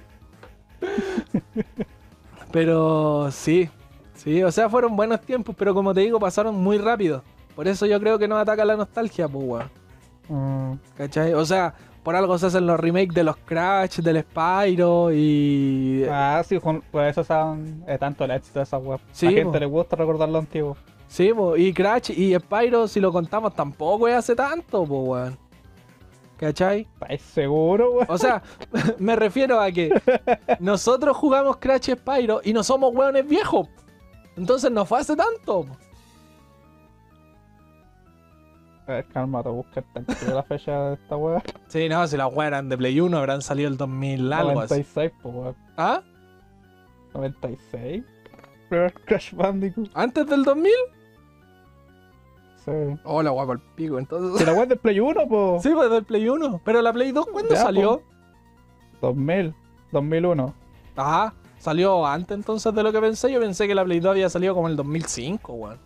Pero 2.52 3.30
sí, 3.32 3.70
sí, 4.16 4.42
o 4.44 4.52
sea, 4.52 4.70
fueron 4.70 4.96
buenos 4.96 5.22
tiempos, 5.22 5.56
pero 5.58 5.74
como 5.74 5.94
te 5.94 6.02
digo, 6.02 6.20
pasaron 6.20 6.56
muy 6.56 6.78
rápido. 6.78 7.24
Por 7.58 7.68
eso 7.68 7.88
yo 7.88 8.00
creo 8.00 8.20
que 8.20 8.28
nos 8.28 8.38
ataca 8.38 8.64
la 8.64 8.78
nostalgia, 8.78 9.28
pues, 9.28 9.44
weón. 9.44 9.72
Mm, 10.30 10.78
¿Cachai? 10.96 11.34
O 11.34 11.44
sea, 11.44 11.74
por 12.04 12.16
algo 12.16 12.38
se 12.38 12.46
hacen 12.46 12.68
los 12.68 12.80
remakes 12.80 13.16
de 13.16 13.24
los 13.24 13.36
Crash, 13.38 13.98
del 13.98 14.22
Spyro 14.22 15.12
y. 15.12 16.06
Ah, 16.08 16.44
sí, 16.48 16.60
por 16.60 17.04
eso 17.04 17.24
son 17.24 17.84
eh, 17.88 17.98
tanto 17.98 18.26
el 18.26 18.32
éxito 18.32 18.60
de 18.60 18.64
esa 18.64 18.78
web. 18.78 19.00
Sí, 19.12 19.26
a 19.26 19.32
la 19.32 19.38
gente 19.38 19.54
po. 19.54 19.60
le 19.60 19.66
gusta 19.66 19.96
recordar 19.96 20.30
lo 20.30 20.38
antiguo. 20.38 20.78
Sí, 21.08 21.34
po, 21.34 21.58
y 21.58 21.74
Crash 21.74 22.12
y 22.12 22.36
Spyro, 22.36 22.88
si 22.88 23.00
lo 23.00 23.12
contamos, 23.12 23.56
tampoco 23.56 24.08
es 24.08 24.14
hace 24.14 24.36
tanto, 24.36 24.86
po, 24.86 25.00
weón. 25.00 25.36
¿Cachai? 26.38 26.88
¿Estáis 27.02 27.24
seguro, 27.24 27.90
weón? 27.90 28.06
O 28.08 28.20
sea, 28.20 28.44
me 29.00 29.16
refiero 29.16 29.60
a 29.60 29.72
que 29.72 29.90
nosotros 30.60 31.18
jugamos 31.18 31.58
Crash 31.58 31.90
y 31.90 31.94
Spyro 31.94 32.40
y 32.44 32.54
no 32.54 32.64
somos 32.64 32.94
weones 32.94 33.28
viejos. 33.28 33.68
Entonces 34.36 34.70
no 34.70 34.86
fue 34.86 35.00
hace 35.00 35.16
tanto. 35.16 35.64
po. 35.64 35.87
Ver, 38.88 39.06
calma, 39.08 39.44
te 39.44 39.50
busca 39.50 39.84
la 40.34 40.44
fecha 40.44 40.80
de 40.90 40.94
esta 40.94 41.18
web. 41.18 41.42
Sí, 41.68 41.90
no, 41.90 42.08
si 42.08 42.16
las 42.16 42.34
weas 42.34 42.48
eran 42.48 42.70
de 42.70 42.78
Play 42.78 43.00
1, 43.02 43.18
habrán 43.18 43.42
salido 43.42 43.68
el 43.70 43.76
2000 43.76 44.32
algo 44.32 44.62
así. 44.62 44.76
96, 44.76 45.12
pues, 45.22 45.36
weón. 45.36 45.56
¿Ah? 45.76 46.02
96. 47.14 48.04
Primer 48.70 48.94
Crash 48.94 49.34
Bandicoot. 49.34 49.90
¿Antes 49.94 50.26
del 50.28 50.44
2000? 50.44 50.72
Sí. 52.64 52.72
Oh, 53.04 53.22
la 53.22 53.32
guapa 53.32 53.54
el 53.54 53.60
pico, 53.76 54.00
entonces. 54.00 54.40
Si 54.40 54.46
la 54.46 54.54
web 54.54 54.70
del 54.70 54.78
Play 54.78 55.00
1, 55.00 55.28
pues. 55.28 55.64
Sí, 55.64 55.70
pues 55.74 55.90
del 55.90 56.04
Play 56.06 56.30
1. 56.30 56.62
Pero 56.64 56.82
la 56.82 56.94
Play 56.94 57.12
2, 57.12 57.26
¿cuándo 57.32 57.54
Ya, 57.54 57.62
salió? 57.62 58.02
2000. 59.02 59.54
2001. 59.92 60.54
Ajá, 60.96 61.34
salió 61.60 62.06
antes 62.06 62.36
entonces 62.38 62.74
de 62.74 62.84
lo 62.84 62.92
que 62.92 63.00
pensé. 63.00 63.32
Yo 63.32 63.40
pensé 63.40 63.68
que 63.68 63.76
la 63.76 63.84
Play 63.84 64.00
2 64.00 64.12
había 64.12 64.30
salido 64.30 64.54
como 64.54 64.68
en 64.68 64.72
el 64.72 64.78
2005, 64.78 65.54
weón. 65.54 65.78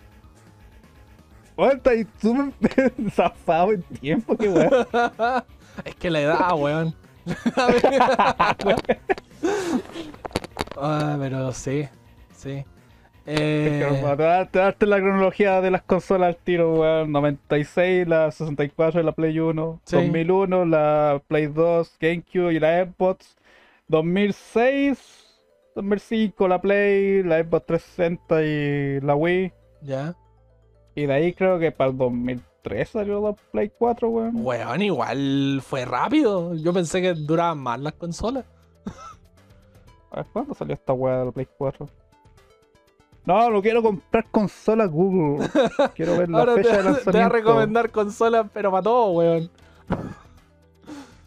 Weón, 1.62 1.78
estáis 1.78 2.08
súper 2.20 2.92
zafado 3.12 3.74
en 3.74 3.84
tiempo, 3.84 4.36
qué 4.36 4.50
weón. 4.50 4.72
es 5.86 5.96
que 5.96 6.10
la 6.10 6.22
edad, 6.22 6.54
weón. 6.58 6.96
ah, 10.78 11.18
pero 11.20 11.52
sí, 11.52 11.88
sí. 12.36 12.66
Eh, 13.28 13.84
Es 13.84 13.94
que, 13.94 14.02
para 14.02 14.16
darte, 14.16 14.58
darte 14.58 14.88
la 14.88 14.98
cronología 14.98 15.62
de 15.62 15.70
las 15.70 15.84
consolas 15.84 16.30
al 16.30 16.38
tiro, 16.38 16.80
weón. 16.80 17.12
96, 17.12 18.08
la 18.08 18.32
64 18.32 19.00
y 19.00 19.04
la 19.04 19.12
Play 19.12 19.40
1. 19.40 19.82
Sí. 19.86 19.96
2001, 19.98 20.66
la 20.66 21.22
Play 21.28 21.46
2, 21.46 21.98
GameCube 22.00 22.54
y 22.54 22.60
la 22.60 22.86
Xbox. 22.86 23.38
2006, 23.88 24.98
2005, 25.76 26.48
la 26.48 26.60
Play, 26.60 27.22
la 27.22 27.44
Xbox 27.44 27.66
360 27.68 28.44
y 28.44 29.00
la 29.02 29.16
Wii. 29.16 29.54
ya. 29.84 30.16
Y 30.96 31.06
de 31.06 31.14
ahí 31.14 31.34
creo 31.34 31.58
que 31.60 31.72
para 31.72 31.90
el 31.92 31.98
2003 31.98 32.90
salió 32.90 33.22
la 33.22 33.34
Play 33.52 33.72
4, 33.78 34.10
weón. 34.10 34.32
Weón, 34.46 34.82
igual 34.82 35.62
fue 35.66 35.86
rápido. 35.86 36.54
Yo 36.56 36.74
pensé 36.74 37.02
que 37.02 37.14
duraban 37.14 37.60
más 37.60 37.80
las 37.80 37.94
consolas. 37.94 38.46
A 40.12 40.18
ver, 40.18 40.26
¿cuándo 40.34 40.54
salió 40.54 40.74
esta 40.74 40.92
weá 40.94 41.20
de 41.20 41.26
la 41.26 41.32
Play 41.32 41.48
4? 41.58 41.88
No, 43.24 43.50
no 43.50 43.62
quiero 43.62 43.82
comprar 43.82 44.26
consolas 44.32 44.90
Google. 44.90 45.48
Quiero 45.96 46.18
ver 46.18 46.28
la 46.30 46.40
Ahora 46.40 46.56
te, 46.56 46.64
fecha 46.64 46.78
de 46.78 46.78
te 46.78 46.84
voy 46.84 46.92
a 46.92 46.94
lanzamiento. 46.96 47.30
recomendar 47.36 47.92
consolas, 47.92 48.48
pero 48.52 48.72
para 48.72 48.84
todo, 48.84 49.12
weón. 49.12 49.50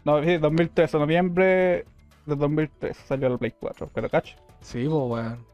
No, 0.03 0.21
sí, 0.23 0.37
2013, 0.37 0.99
noviembre 0.99 1.85
de 2.25 2.35
2013 2.35 3.01
salió 3.07 3.29
la 3.29 3.37
Play 3.37 3.53
4. 3.59 3.89
Pero 3.93 4.09
cacho. 4.09 4.35
Sí, 4.61 4.83
pues, 4.87 4.91
weón. 5.09 5.45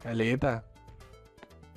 Caleta. 0.00 0.64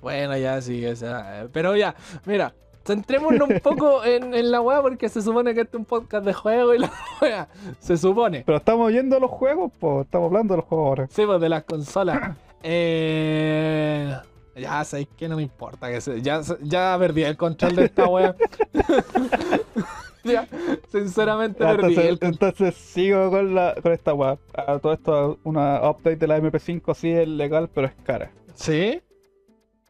Bueno, 0.02 0.38
ya 0.38 0.62
sí, 0.62 0.86
o 0.86 0.96
sea, 0.96 1.48
Pero 1.52 1.76
ya, 1.76 1.96
mira, 2.26 2.54
centrémonos 2.86 3.50
un 3.50 3.60
poco 3.60 4.04
en, 4.06 4.34
en 4.34 4.52
la 4.52 4.62
weá 4.62 4.82
porque 4.82 5.10
se 5.10 5.22
supone 5.22 5.54
que 5.54 5.62
este 5.62 5.76
es 5.78 5.80
un 5.80 5.86
podcast 5.86 6.26
de 6.26 6.34
juego 6.34 6.74
y 6.74 6.80
la 6.80 6.92
weá. 7.22 7.48
Se 7.80 7.98
supone. 7.98 8.44
Pero 8.46 8.58
estamos 8.60 8.92
yendo 8.92 9.18
a 9.18 9.20
los 9.20 9.32
juegos, 9.32 9.72
pues. 9.80 10.06
Estamos 10.06 10.28
hablando 10.28 10.54
de 10.54 10.58
los 10.60 10.66
juegos 10.66 10.88
ahora. 10.88 11.08
Sí, 11.12 11.26
pues 11.26 11.42
de 11.42 11.50
las 11.50 11.64
consolas. 11.64 12.36
Eh, 12.70 14.14
ya 14.56 14.84
sabéis 14.84 15.08
que 15.16 15.30
no 15.30 15.36
me 15.38 15.44
importa. 15.44 15.90
Que 15.90 16.02
se- 16.02 16.22
ya, 16.22 16.42
ya 16.62 16.96
perdí 17.00 17.24
el 17.24 17.38
control 17.38 17.76
de 17.76 17.86
esta 17.86 18.08
wea. 18.08 18.36
ya, 20.24 20.48
sinceramente 20.92 21.64
Ya, 21.64 21.70
perdí 21.76 21.90
entonces, 21.94 22.06
el 22.10 22.20
control. 22.20 22.50
entonces 22.52 22.76
sigo 22.76 23.30
con, 23.30 23.56
la, 23.56 23.76
con 23.82 23.92
esta 23.94 24.14
weá. 24.14 24.38
Ah, 24.56 24.80
todo 24.82 24.94
esto, 24.94 25.40
una 25.44 25.88
update 25.90 26.18
de 26.18 26.28
la 26.28 26.40
MP5 26.40 26.94
sí 26.96 27.12
es 27.12 27.28
legal, 27.28 27.70
pero 27.74 27.88
es 27.88 27.94
cara. 28.04 28.32
¿Sí? 28.56 29.02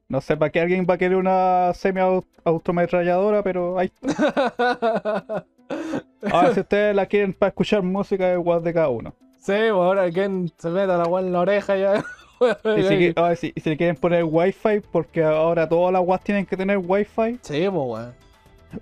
No 0.09 0.21
sé 0.21 0.37
para 0.37 0.51
qué 0.51 0.61
alguien 0.61 0.85
va 0.89 0.93
a 0.93 0.97
querer 0.97 1.17
una 1.17 1.73
semi-autometralladora, 1.73 3.43
pero 3.43 3.77
ahí 3.77 3.91
Ahora, 6.31 6.53
si 6.53 6.61
ustedes 6.61 6.95
la 6.95 7.05
quieren 7.05 7.33
para 7.33 7.49
escuchar 7.49 7.83
música, 7.83 8.31
es 8.31 8.39
igual 8.39 8.63
de 8.63 8.73
cada 8.73 8.89
uno. 8.89 9.13
sí, 9.41 9.51
pues 9.53 9.71
ahora 9.71 10.09
quien 10.11 10.49
se 10.57 10.69
meta 10.69 10.97
la 10.97 11.05
wea 11.05 11.25
en 11.25 11.33
la 11.33 11.39
oreja 11.41 11.75
ya. 11.75 12.03
Y 12.77 12.83
si, 12.83 13.13
le 13.67 13.77
quieren 13.77 13.95
poner 13.95 14.23
wifi, 14.23 14.81
porque 14.91 15.23
ahora 15.23 15.67
todas 15.67 15.91
las 15.91 16.03
guas 16.03 16.21
tienen 16.21 16.45
que 16.45 16.55
tener 16.55 16.77
wifi. 16.77 17.39
Sí, 17.41 17.67
pues 17.67 17.73
weón. 17.73 18.13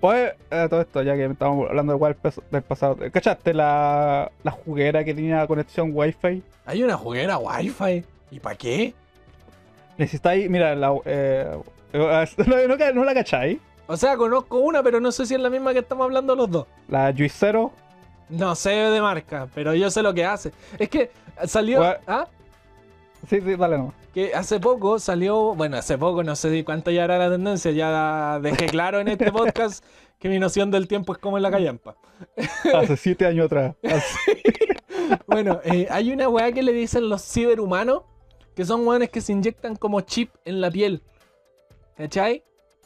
Oye, 0.02 0.34
eh, 0.50 0.66
todo 0.68 0.82
esto, 0.82 1.02
ya 1.02 1.14
que 1.14 1.24
estamos 1.24 1.66
hablando 1.70 1.94
de 1.94 1.98
guas 1.98 2.16
del 2.22 2.32
pas- 2.32 2.42
del 2.50 2.60
pasado. 2.62 2.98
¿Cachaste 3.10 3.54
la, 3.54 4.30
la 4.42 4.50
juguera 4.50 5.02
que 5.04 5.14
tenía 5.14 5.46
conexión 5.46 5.90
wifi? 5.94 6.42
Hay 6.66 6.82
una 6.82 6.98
juguera 6.98 7.38
wifi. 7.38 8.04
¿Y 8.30 8.40
para 8.40 8.56
qué? 8.56 8.92
Necesitáis, 9.98 10.48
mira, 10.50 10.74
la, 10.74 10.94
eh, 11.04 11.58
eh, 11.92 12.26
no, 12.46 12.66
no, 12.76 12.92
no 12.94 13.04
la 13.04 13.14
cacháis. 13.14 13.58
O 13.86 13.96
sea, 13.96 14.16
conozco 14.16 14.58
una, 14.58 14.82
pero 14.82 15.00
no 15.00 15.12
sé 15.12 15.26
si 15.26 15.34
es 15.34 15.40
la 15.40 15.48
misma 15.50 15.72
que 15.72 15.78
estamos 15.80 16.04
hablando 16.04 16.34
los 16.34 16.50
dos. 16.50 16.66
La 16.88 17.12
Juicero. 17.16 17.72
No 18.28 18.54
sé 18.56 18.70
de 18.70 19.00
marca, 19.00 19.46
pero 19.54 19.72
yo 19.74 19.88
sé 19.90 20.02
lo 20.02 20.12
que 20.12 20.24
hace. 20.24 20.50
Es 20.78 20.88
que 20.88 21.10
salió. 21.46 21.80
¿Ah? 22.06 22.26
Sí, 23.28 23.40
sí, 23.40 23.54
dale 23.56 23.78
nomás. 23.78 23.94
Que 24.12 24.34
hace 24.34 24.58
poco 24.58 24.98
salió, 24.98 25.54
bueno, 25.54 25.76
hace 25.76 25.96
poco, 25.96 26.24
no 26.24 26.34
sé 26.34 26.64
cuánto 26.64 26.90
ya 26.90 27.04
era 27.04 27.18
la 27.18 27.30
tendencia, 27.30 27.70
ya 27.70 28.40
dejé 28.42 28.66
claro 28.66 28.98
en 29.00 29.08
este 29.08 29.30
podcast 29.30 29.84
que 30.18 30.28
mi 30.28 30.38
noción 30.38 30.70
del 30.70 30.88
tiempo 30.88 31.12
es 31.12 31.18
como 31.18 31.36
en 31.36 31.42
la 31.44 31.50
callampa. 31.50 31.94
Hace 32.74 32.96
siete 32.96 33.26
años 33.26 33.46
atrás. 33.46 33.74
Hace- 33.84 34.42
Bueno, 35.28 35.60
eh, 35.64 35.86
hay 35.90 36.10
una 36.12 36.28
weá 36.28 36.50
que 36.50 36.62
le 36.64 36.72
dicen 36.72 37.08
los 37.08 37.22
ciberhumanos, 37.22 38.02
que 38.56 38.64
son 38.64 38.86
weones 38.86 39.10
que 39.10 39.20
se 39.20 39.32
inyectan 39.32 39.76
como 39.76 40.00
chip 40.00 40.30
en 40.44 40.60
la 40.60 40.70
piel. 40.70 41.02
¿Cachai? 41.96 42.42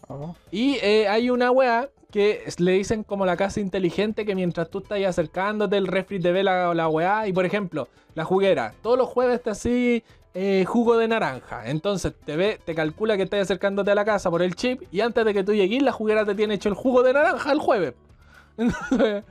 Ah, 0.09 0.35
Y 0.51 0.75
eh, 0.83 1.09
hay 1.09 1.31
una 1.31 1.51
weá 1.51 1.89
que 2.11 2.43
le 2.59 2.73
dicen 2.73 3.05
como 3.05 3.25
la 3.25 3.37
casa 3.37 3.61
inteligente 3.61 4.27
que 4.27 4.35
mientras 4.35 4.69
tú 4.69 4.79
estás 4.79 5.01
acercándote, 5.05 5.77
el 5.77 5.87
refri 5.87 6.21
te 6.21 6.33
ve 6.33 6.43
la, 6.43 6.75
la 6.75 6.89
weá. 6.89 7.29
Y 7.29 7.33
por 7.33 7.47
ejemplo, 7.47 7.89
la 8.15 8.25
juguera, 8.25 8.75
todos 8.83 8.99
los 8.99 9.09
jueves 9.09 9.37
está 9.37 9.53
así 9.53 10.03
eh, 10.35 10.65
jugo 10.67 10.97
de 10.99 11.07
naranja. 11.07 11.69
Entonces 11.71 12.15
te 12.25 12.37
ve, 12.37 12.61
te 12.65 12.75
calcula 12.75 13.17
que 13.17 13.23
estás 13.23 13.43
acercándote 13.43 13.93
a 13.93 13.95
la 13.95 14.05
casa 14.05 14.29
por 14.29 14.43
el 14.43 14.57
chip 14.57 14.83
y 14.91 15.01
antes 15.01 15.25
de 15.25 15.33
que 15.33 15.45
tú 15.45 15.55
llegues, 15.55 15.83
la 15.83 15.93
juguera 15.93 16.25
te 16.27 16.35
tiene 16.35 16.55
hecho 16.55 16.69
el 16.69 16.75
jugo 16.75 17.05
de 17.05 17.13
naranja 17.13 17.53
el 17.53 17.61
jueves. 17.61 17.95
Entonces, 18.57 19.25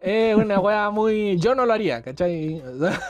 es 0.00 0.36
una 0.36 0.60
weá 0.60 0.90
muy. 0.90 1.36
Yo 1.38 1.54
no 1.54 1.66
lo 1.66 1.72
haría, 1.72 2.02
¿cachai? 2.02 2.62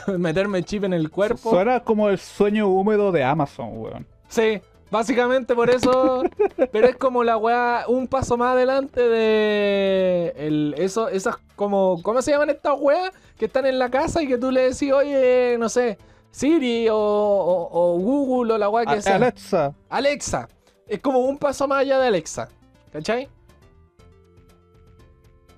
Meterme 0.17 0.63
chip 0.63 0.83
en 0.83 0.93
el 0.93 1.09
cuerpo. 1.11 1.49
Suena 1.51 1.79
como 1.81 2.09
el 2.09 2.17
sueño 2.19 2.67
húmedo 2.67 3.11
de 3.11 3.23
Amazon, 3.23 3.69
weón. 3.73 4.07
Sí, 4.27 4.61
básicamente 4.91 5.55
por 5.55 5.69
eso. 5.69 6.23
pero 6.71 6.87
es 6.87 6.95
como 6.95 7.23
la 7.23 7.37
weá, 7.37 7.85
un 7.87 8.07
paso 8.07 8.37
más 8.37 8.53
adelante 8.53 9.01
de. 9.01 10.33
El, 10.37 10.75
eso, 10.77 11.09
esas 11.09 11.37
como. 11.55 12.01
¿Cómo 12.03 12.21
se 12.21 12.31
llaman 12.31 12.49
estas 12.49 12.75
weas? 12.79 13.11
Que 13.37 13.45
están 13.45 13.65
en 13.65 13.79
la 13.79 13.89
casa 13.89 14.21
y 14.23 14.27
que 14.27 14.37
tú 14.37 14.51
le 14.51 14.69
decís, 14.69 14.91
oye, 14.91 15.57
no 15.59 15.67
sé, 15.69 15.97
Siri 16.31 16.87
o, 16.89 16.95
o- 16.97 17.69
o 17.71 17.99
Google 17.99 18.53
o 18.53 18.57
la 18.57 18.69
weá 18.69 18.85
que 18.85 19.01
sea. 19.01 19.15
Alexa. 19.15 19.73
Alexa. 19.89 20.47
Es 20.87 20.99
como 20.99 21.19
un 21.19 21.37
paso 21.37 21.67
más 21.67 21.79
allá 21.81 21.99
de 21.99 22.07
Alexa. 22.07 22.49
¿Cachai? 22.93 23.27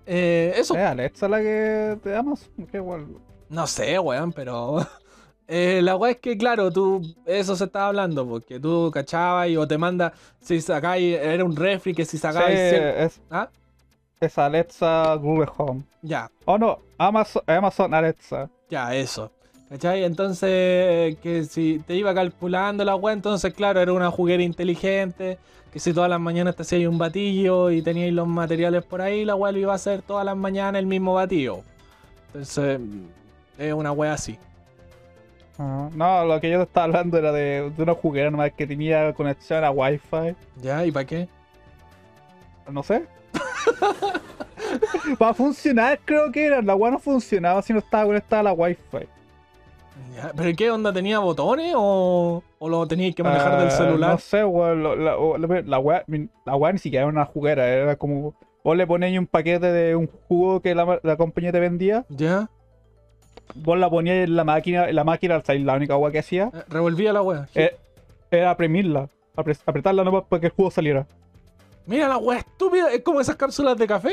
Eh, 0.08 0.54
eso. 0.56 0.74
¿Es 0.76 0.80
Alexa 0.84 1.28
la 1.28 1.40
que 1.40 1.98
de 2.04 2.16
Amazon? 2.16 2.50
Qué 2.72 2.78
igual. 2.78 3.06
No 3.50 3.68
sé, 3.68 4.00
weón, 4.00 4.32
pero. 4.32 4.78
eh, 5.48 5.82
la 5.84 5.96
weá 5.96 6.12
es 6.12 6.18
que, 6.18 6.38
claro, 6.38 6.72
tú. 6.72 7.02
Eso 7.26 7.56
se 7.56 7.66
estaba 7.66 7.88
hablando, 7.88 8.28
porque 8.28 8.60
tú 8.60 8.90
cachabas 8.94 9.50
y 9.50 9.58
o 9.58 9.68
te 9.68 9.78
manda. 9.78 10.14
Si 10.40 10.60
sacáis. 10.62 11.18
Era 11.18 11.44
un 11.44 11.56
refri 11.56 11.94
que 11.94 12.06
si 12.06 12.12
Sí, 12.12 12.18
sacáis. 12.20 12.58
es, 12.58 13.22
¿Ah? 13.30 13.50
es 14.20 14.38
Alexa 14.38 15.14
Google 15.16 15.50
Home. 15.58 15.84
Ya, 16.02 16.32
Oh 16.46 16.58
no, 16.58 16.80
Amazon, 16.98 17.44
Amazon 17.46 17.94
Alexa. 17.94 18.50
ya, 18.70 18.96
eso. 18.96 19.32
¿Cachai? 19.70 20.06
Entonces, 20.06 21.18
que 21.22 21.44
si 21.44 21.80
te 21.86 21.94
iba 21.96 22.14
calculando 22.16 22.86
la 22.86 22.96
weá, 22.96 23.14
entonces, 23.14 23.54
claro, 23.54 23.82
era 23.82 23.92
una 23.92 24.10
juguera 24.10 24.42
inteligente. 24.42 25.38
Que 25.78 25.82
si 25.82 25.94
todas 25.94 26.10
las 26.10 26.20
mañanas 26.20 26.56
te 26.56 26.64
hacíais 26.64 26.88
un 26.88 26.98
batillo 26.98 27.70
y 27.70 27.84
teníais 27.84 28.12
los 28.12 28.28
materiales 28.28 28.84
por 28.84 29.00
ahí, 29.00 29.24
la 29.24 29.36
weá 29.36 29.52
lo 29.52 29.60
iba 29.60 29.74
a 29.74 29.76
hacer 29.76 30.02
todas 30.02 30.26
las 30.26 30.36
mañanas 30.36 30.80
el 30.80 30.88
mismo 30.88 31.14
batillo. 31.14 31.62
Entonces, 32.26 32.80
es 33.60 33.74
una 33.74 33.92
weá 33.92 34.14
así. 34.14 34.40
Ah, 35.60 35.88
no, 35.94 36.26
lo 36.26 36.42
que 36.42 36.50
yo 36.50 36.58
te 36.58 36.64
estaba 36.64 36.86
hablando 36.86 37.20
era 37.20 37.32
de, 37.32 37.70
de 37.78 37.84
una 37.84 37.94
juguera 37.94 38.32
nomás 38.32 38.54
que 38.54 38.66
tenía 38.66 39.14
conexión 39.14 39.64
a 39.64 39.70
Wi-Fi. 39.70 40.36
¿Ya? 40.64 40.84
¿Y 40.84 40.92
para 40.92 41.06
qué? 41.06 41.30
No 42.72 42.82
sé. 42.82 43.06
Para 45.20 45.36
funcionar, 45.36 46.00
creo 46.04 46.32
que 46.32 46.44
era. 46.44 46.60
La 46.64 46.74
weá 46.74 46.90
no 46.90 46.98
funcionaba 46.98 47.62
si 47.62 47.72
no 47.72 47.78
estaba 47.78 48.06
conectada 48.06 48.40
a 48.40 48.44
la 48.46 48.54
Wi-Fi. 48.54 49.08
¿Pero 50.36 50.56
qué 50.58 50.72
onda? 50.72 50.92
¿Tenía 50.94 51.20
botones 51.20 51.74
o, 51.78 52.44
o 52.60 52.70
lo 52.70 52.88
tenías 52.88 53.14
que 53.16 53.24
manejar 53.24 53.60
del 53.60 53.68
Ah, 53.68 53.72
celular? 53.72 54.12
No 54.12 54.18
sé, 54.20 54.44
weón. 54.44 54.84
La, 54.84 54.96
la, 55.18 55.62
la 55.66 55.80
weá, 55.80 56.04
la 56.46 56.56
weá 56.56 56.72
ni 56.74 56.80
siquiera 56.80 57.04
era 57.06 57.12
una 57.12 57.26
juguera. 57.26 57.68
Era 57.68 57.96
como. 57.96 58.34
Vos 58.64 58.76
le 58.76 58.86
ponéis 58.88 59.18
un 59.18 59.28
paquete 59.28 59.72
de 59.72 59.96
un 59.96 60.08
jugo 60.28 60.62
que 60.62 60.76
la, 60.76 61.00
la 61.04 61.16
compañía 61.18 61.52
te 61.52 61.60
vendía. 61.60 62.06
¿Ya? 62.10 62.50
Vos 63.56 63.78
la 63.78 63.90
ponías 63.90 64.28
en 64.28 64.36
la 64.36 64.44
máquina. 64.44 64.90
En 64.90 64.96
la 64.96 65.04
máquina, 65.04 65.38
o 65.38 65.42
sea, 65.44 65.56
la 65.56 65.76
única 65.76 65.96
weá 65.98 66.12
que 66.12 66.20
hacía. 66.20 66.52
Eh, 66.54 66.64
Revolvía 66.68 67.14
la 67.14 67.22
wea. 67.22 67.48
eh, 67.56 67.76
era 68.32 68.52
apremirla. 68.52 69.08
apre- 69.36 69.58
apretarla 69.66 70.04
nomás 70.04 70.24
para 70.28 70.40
que 70.42 70.48
el 70.48 70.54
jugo 70.54 70.70
saliera. 70.72 71.06
Mira 71.86 72.08
la 72.10 72.18
wea 72.18 72.40
estúpida. 72.40 72.92
Es 72.92 73.02
como 73.04 73.22
esas 73.22 73.36
cápsulas 73.38 73.78
de 73.78 73.88
café. 73.88 74.12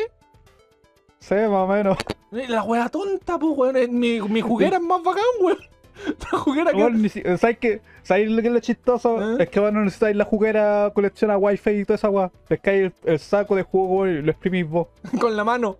Sí, 1.18 1.34
más 1.34 1.48
o 1.50 1.66
menos. 1.66 1.96
Mira, 2.30 2.48
La 2.50 2.62
wea 2.62 2.88
tonta, 2.88 3.38
pues, 3.38 3.56
weón. 3.56 3.98
Mi, 3.98 4.20
mi 4.20 4.40
juguera 4.40 4.76
es 4.76 4.82
más 4.82 5.02
bacán, 5.02 5.24
weón. 5.40 5.58
La 6.32 6.38
juguera 6.38 6.72
que. 6.72 6.76
Bueno, 6.76 7.08
¿Sabes 7.38 7.58
qué? 7.58 7.80
¿Sabes 8.02 8.30
lo 8.30 8.42
que 8.42 8.48
es 8.48 8.54
lo 8.54 8.60
chistoso? 8.60 9.36
¿Eh? 9.38 9.44
Es 9.44 9.48
que 9.48 9.60
bueno, 9.60 9.82
necesitáis 9.82 10.16
la 10.16 10.24
juguera 10.24 10.90
colección 10.94 11.30
a 11.30 11.38
wifi 11.38 11.70
y 11.70 11.84
toda 11.84 11.96
esa 11.96 12.10
weá. 12.10 12.30
Pescáis 12.48 12.92
el, 13.04 13.12
el 13.12 13.18
saco 13.18 13.56
de 13.56 13.62
jugo 13.62 14.06
y 14.06 14.20
lo 14.22 14.30
exprimís 14.30 14.68
vos. 14.68 14.88
Con 15.20 15.36
la 15.36 15.44
mano. 15.44 15.78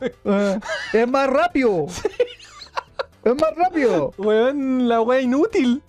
Eh, 0.00 0.58
¡Es 0.92 1.08
más 1.08 1.28
rápido! 1.28 1.86
¡Es 3.24 3.34
más 3.34 3.54
rápido! 3.56 4.12
Weón, 4.18 4.88
la 4.88 5.00
wea 5.02 5.20
inútil. 5.20 5.82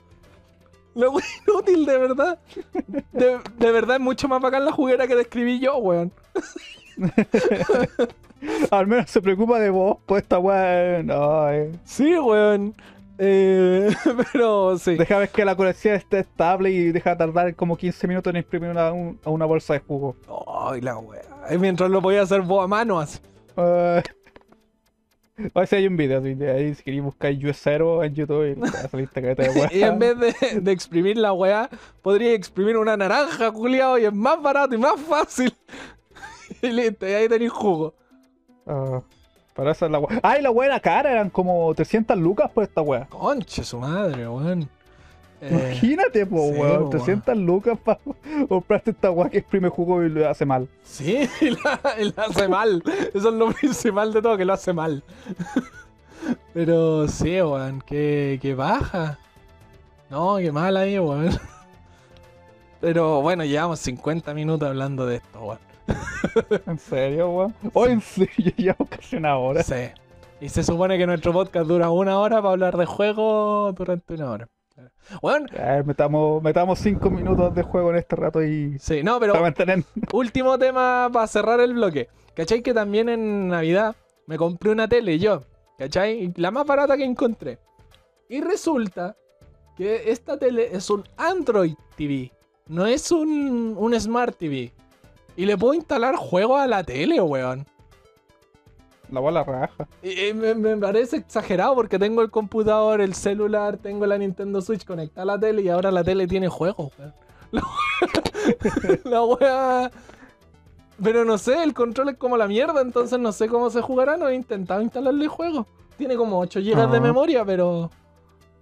La 0.93 1.09
wea 1.09 1.26
inútil, 1.47 1.86
de 1.86 1.97
verdad. 1.97 2.39
De, 3.13 3.39
de 3.57 3.72
verdad 3.72 3.95
es 3.95 4.01
mucho 4.01 4.28
más 4.28 4.41
bacán 4.41 4.65
la 4.65 4.74
juguera 4.74 5.07
que 5.07 5.15
describí 5.15 5.59
yo, 5.59 5.78
weón. 5.78 6.11
Al 8.72 8.88
menos 8.88 9.09
se 9.09 9.22
preocupa 9.22 9.59
de 9.59 9.69
vos, 9.69 9.97
pues 10.05 10.24
esta 10.24 10.39
weá. 10.39 11.01
No, 11.03 11.49
eh. 11.49 11.72
Sí, 11.86 12.17
weón. 12.17 12.76
Eh, 13.24 13.89
pero 14.34 14.78
sí. 14.80 14.95
Deja 14.95 15.19
ver 15.19 15.30
que 15.30 15.45
la 15.45 15.55
colección 15.55 15.93
esté 15.93 16.19
estable 16.19 16.72
y 16.72 16.91
deja 16.91 17.15
tardar 17.15 17.55
como 17.55 17.78
15 17.78 18.07
minutos 18.07 18.32
en 18.32 18.38
imprimir 18.38 18.72
una, 18.72 18.91
un- 18.91 19.19
una 19.26 19.45
bolsa 19.45 19.74
de 19.74 19.80
jugo. 19.80 20.15
Ay, 20.47 20.82
la 20.82 20.97
wea. 20.97 21.22
Mientras 21.59 21.89
lo 21.91 22.01
podía 22.01 22.24
hacer 22.24 22.41
vos 22.41 22.63
a 22.63 22.67
mano 22.67 22.99
así. 22.99 23.19
Uh, 23.55 23.61
a 25.53 25.59
ver 25.59 25.67
si 25.67 25.76
hay 25.76 25.86
un 25.88 25.97
video 25.97 26.19
así 26.19 26.34
de 26.34 26.51
ahí, 26.51 26.74
si 26.74 26.82
queréis 26.84 27.03
buscar 27.03 27.32
US0 27.32 28.05
en 28.05 28.15
YouTube 28.15 28.47
y 28.47 29.82
en 29.84 29.99
vez 29.99 30.17
de, 30.19 30.59
de 30.59 30.72
exprimir 30.72 31.17
la 31.17 31.32
weá, 31.34 31.69
podría 32.01 32.34
exprimir 32.34 32.76
una 32.78 32.97
naranja, 32.97 33.51
culiao, 33.51 33.99
y 33.99 34.05
es 34.05 34.13
más 34.13 34.41
barato 34.41 34.74
y 34.74 34.78
más 34.80 34.99
fácil. 34.99 35.53
y 36.61 36.67
listo, 36.69 37.07
y 37.07 37.11
ahí 37.13 37.30
tenéis 37.30 37.51
jugo. 37.51 37.93
Ah, 38.65 39.01
pero 39.54 39.72
esa 39.72 39.86
es 39.86 39.91
la 39.91 39.99
weá. 39.99 40.20
¡Ay, 40.24 40.41
la 40.41 40.52
weá 40.52 40.68
era 40.68 40.80
cara! 40.80 41.12
Eran 41.12 41.30
como 41.30 41.74
300 41.74 42.18
lucas 42.18 42.49
por 42.52 42.64
esta 42.64 42.82
weá. 42.82 43.06
Conche 43.08 43.64
su 43.64 43.80
madre, 43.80 44.28
weón. 44.28 44.70
Eh, 45.41 45.49
Imagínate, 45.52 46.26
po, 46.28 46.49
sí, 46.52 46.60
weón. 46.60 46.84
po, 46.84 46.89
300 46.89 47.38
lucas 47.38 47.78
para 47.84 47.99
comprarte 48.47 48.91
esta 48.91 49.12
weá 49.12 49.30
que 49.30 49.39
exprime 49.39 49.70
jugo 49.70 50.04
y 50.04 50.10
lo 50.10 50.30
hace 50.30 50.45
mal. 50.45 50.70
sí, 50.84 51.28
la 51.64 52.24
hace 52.24 52.47
mal. 52.47 52.84
Eso 53.14 53.30
es 53.30 53.36
lo 53.36 53.52
principal 53.52 54.14
de 54.14 54.22
todo, 54.22 54.38
que 54.38 54.45
lo 54.45 54.54
hace 54.54 54.72
mal. 54.74 55.04
Pero 56.54 57.08
sí, 57.08 57.41
weón, 57.41 57.82
que, 57.82 58.38
que 58.41 58.54
baja. 58.54 59.18
No, 60.10 60.38
qué 60.38 60.52
mal 60.52 60.78
ahí, 60.78 60.99
weón. 60.99 61.32
Pero 62.80 63.22
bueno, 63.22 63.43
llevamos 63.45 63.80
50 63.80 64.34
minutos 64.34 64.68
hablando 64.68 65.06
de 65.06 65.18
esto, 65.18 65.39
weón. 65.41 65.70
¿En 66.68 66.80
serio, 66.80 67.30
weón? 67.30 67.56
Oh, 67.74 67.88
en 67.88 68.02
serio, 68.02 68.54
llevamos 68.58 68.89
casi 68.89 69.16
una 69.16 69.38
hora. 69.38 69.64
Sí. 69.64 69.89
Y 70.39 70.50
se 70.50 70.64
supone 70.64 70.98
que 70.98 71.06
nuestro 71.06 71.34
podcast 71.34 71.68
dura 71.68 71.89
una 71.89 72.20
hora 72.20 72.42
para 72.42 72.54
hablar 72.54 72.78
de 72.78 72.86
juego 72.86 73.72
durante 73.74 74.14
una 74.16 74.32
hora. 74.32 74.48
Bueno, 75.22 75.48
metamos, 75.86 76.42
metamos 76.42 76.80
5 76.80 77.10
minutos 77.10 77.54
de 77.54 77.64
juego 77.64 77.92
en 77.92 77.98
este 77.98 78.16
rato 78.16 78.44
y. 78.44 78.78
sí, 78.80 79.04
no, 79.04 79.20
pero 79.20 79.39
mantener. 79.39 79.84
último 80.14 80.58
tema 80.58 81.10
para 81.12 81.28
cerrar 81.28 81.60
el 81.60 81.74
bloque. 81.74 82.10
¿Cachai? 82.34 82.62
Que 82.62 82.74
también 82.74 83.10
en 83.10 83.50
Navidad 83.50 83.96
me 84.28 84.38
compré 84.38 84.72
una 84.72 84.88
tele 84.88 85.20
yo. 85.20 85.44
¿Cachai? 85.78 86.34
La 86.38 86.52
más 86.52 86.66
barata 86.66 86.96
que 86.98 87.04
encontré. 87.04 87.60
Y 88.30 88.42
resulta 88.42 89.18
que 89.76 90.10
esta 90.12 90.38
tele 90.38 90.70
es 90.72 90.89
un 90.89 91.04
Android 91.18 91.76
TV. 91.96 92.32
No 92.68 92.86
es 92.86 93.12
un, 93.12 93.76
un 93.78 94.00
Smart 94.00 94.38
TV. 94.38 94.72
Y 95.38 95.46
le 95.46 95.58
puedo 95.58 95.74
instalar 95.74 96.16
juegos 96.16 96.60
a 96.60 96.68
la 96.68 96.84
tele, 96.84 97.20
weón. 97.22 97.66
La 99.12 99.20
bola 99.20 99.44
raja. 99.44 99.88
Y, 100.02 100.28
y 100.28 100.34
me, 100.34 100.56
me 100.56 100.78
parece 100.78 101.18
exagerado 101.18 101.76
porque 101.76 102.00
tengo 102.00 102.22
el 102.22 102.30
computador, 102.32 103.02
el 103.02 103.14
celular, 103.14 103.78
tengo 103.78 104.06
la 104.06 104.18
Nintendo 104.18 104.62
Switch 104.62 104.86
conectada 104.86 105.24
a 105.24 105.26
la 105.26 105.40
tele 105.40 105.62
y 105.64 105.70
ahora 105.70 105.92
la 105.92 106.04
tele 106.04 106.28
tiene 106.28 106.48
juegos, 106.48 106.92
weón. 106.98 107.14
La 107.52 107.62
wea- 107.62 109.02
La 109.04 109.24
wea. 109.24 109.92
Pero 111.04 111.26
no 111.26 111.38
sé, 111.38 111.62
el 111.64 111.74
control 111.74 112.10
es 112.10 112.18
como 112.18 112.38
la 112.38 112.48
mierda, 112.48 112.80
entonces 112.82 113.20
no 113.20 113.32
sé 113.34 113.48
cómo 113.50 113.70
se 113.70 113.82
jugará. 113.82 114.16
No 114.18 114.30
he 114.30 114.36
intentado 114.36 114.82
instalarle 114.82 115.28
juegos. 115.28 115.66
Tiene 115.98 116.16
como 116.16 116.40
8 116.40 116.60
GB 116.62 116.92
de 116.92 117.00
memoria, 117.02 117.44
pero. 117.44 117.90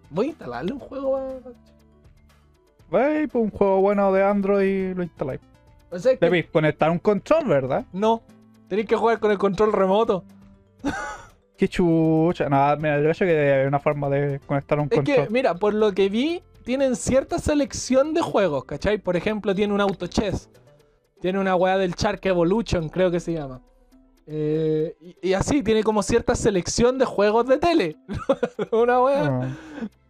Voy 0.10 0.28
a 0.28 0.30
instalarle 0.30 0.74
un 0.74 0.80
juego. 0.80 1.18
a- 1.18 1.30
Wey, 2.92 3.28
pues 3.28 3.44
un 3.44 3.52
juego 3.52 3.82
bueno 3.82 4.12
de 4.12 4.24
Android 4.24 4.96
lo 4.96 5.04
instaláis. 5.04 5.40
O 5.92 6.00
sea, 6.00 6.12
es 6.14 6.20
que- 6.20 6.26
Debéis 6.26 6.48
conectar 6.48 6.90
un 6.90 7.00
control, 7.00 7.46
¿verdad? 7.48 7.86
No, 7.94 8.22
tenéis 8.68 8.88
que 8.88 8.96
jugar 8.96 9.20
con 9.20 9.32
el 9.32 9.38
control 9.38 9.74
remoto. 9.74 10.24
Qué 11.58 11.68
chucha. 11.68 12.48
No, 12.48 12.78
mira, 12.78 12.98
yo 13.02 13.12
creo 13.12 13.28
que 13.30 13.54
haber 13.54 13.68
una 13.68 13.80
forma 13.80 14.10
de 14.10 14.40
conectar 14.46 14.80
un 14.80 14.86
Es 14.90 14.96
control. 14.98 15.28
que, 15.28 15.34
mira, 15.34 15.56
por 15.56 15.74
lo 15.74 15.92
que 15.94 16.08
vi, 16.10 16.42
tienen 16.64 16.96
cierta 16.96 17.38
selección 17.40 18.14
de 18.14 18.22
juegos, 18.22 18.64
¿cachai? 18.66 18.98
Por 18.98 19.18
ejemplo, 19.18 19.54
tiene 19.54 19.74
un 19.74 19.82
auto 19.82 20.08
chess. 20.08 20.50
Tiene 21.20 21.38
una 21.40 21.56
weá 21.58 21.78
del 21.78 21.94
Shark 21.96 22.26
Evolution, 22.26 22.88
creo 22.88 23.12
que 23.12 23.20
se 23.20 23.34
llama. 23.34 23.62
Eh, 24.26 24.96
y, 25.02 25.30
y 25.30 25.34
así, 25.34 25.62
tiene 25.64 25.84
como 25.84 26.02
cierta 26.02 26.34
selección 26.36 26.98
de 26.98 27.04
juegos 27.06 27.46
de 27.48 27.58
tele. 27.58 27.98
una 28.72 29.02
weá. 29.02 29.24
Ah. 29.26 29.48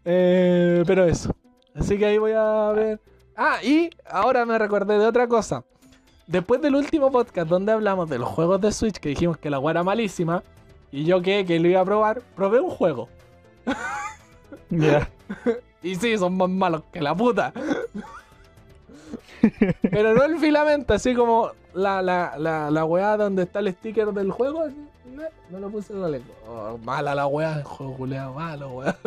Eh, 0.05 0.83
pero 0.85 1.05
eso. 1.05 1.35
Así 1.73 1.97
que 1.97 2.05
ahí 2.05 2.17
voy 2.19 2.33
a 2.35 2.71
ver. 2.75 2.99
Ah, 3.41 3.63
y 3.63 3.89
ahora 4.05 4.45
me 4.45 4.59
recordé 4.59 4.99
de 4.99 5.05
otra 5.07 5.25
cosa. 5.25 5.63
Después 6.27 6.61
del 6.61 6.75
último 6.75 7.09
podcast 7.09 7.47
donde 7.47 7.71
hablamos 7.71 8.09
de 8.09 8.19
los 8.19 8.27
juegos 8.27 8.59
de 8.59 8.69
Switch, 8.73 8.97
que 8.97 9.07
dijimos 9.07 9.37
que 9.37 9.49
la 9.49 9.59
weá 9.59 9.71
era 9.71 9.81
malísima, 9.81 10.43
y 10.91 11.05
yo 11.05 11.21
que, 11.21 11.45
que 11.45 11.57
lo 11.57 11.69
iba 11.69 11.79
a 11.79 11.85
probar, 11.85 12.21
probé 12.35 12.59
un 12.59 12.69
juego. 12.69 13.07
Ya. 14.69 15.09
Y 15.81 15.95
sí, 15.95 16.17
son 16.17 16.35
más 16.35 16.49
malos 16.49 16.83
que 16.91 16.99
la 17.01 17.15
puta. 17.15 17.53
Pero 19.89 20.13
no 20.13 20.23
el 20.25 20.37
filamento, 20.37 20.93
así 20.93 21.15
como 21.15 21.51
la, 21.73 22.01
la, 22.01 22.35
la, 22.37 22.69
la 22.69 22.83
weá 22.83 23.15
donde 23.15 23.43
está 23.43 23.59
el 23.59 23.71
sticker 23.71 24.11
del 24.11 24.31
juego. 24.31 24.65
no 25.49 25.59
lo 25.59 25.69
puse 25.69 25.93
en 25.93 26.01
la 26.01 26.09
lengua. 26.09 26.35
Oh, 26.45 26.77
mala 26.83 27.15
la 27.15 27.27
weá, 27.27 27.59
el 27.59 27.63
juego 27.63 27.93
culeado, 27.95 28.33
malo, 28.33 28.71
weá. 28.71 28.97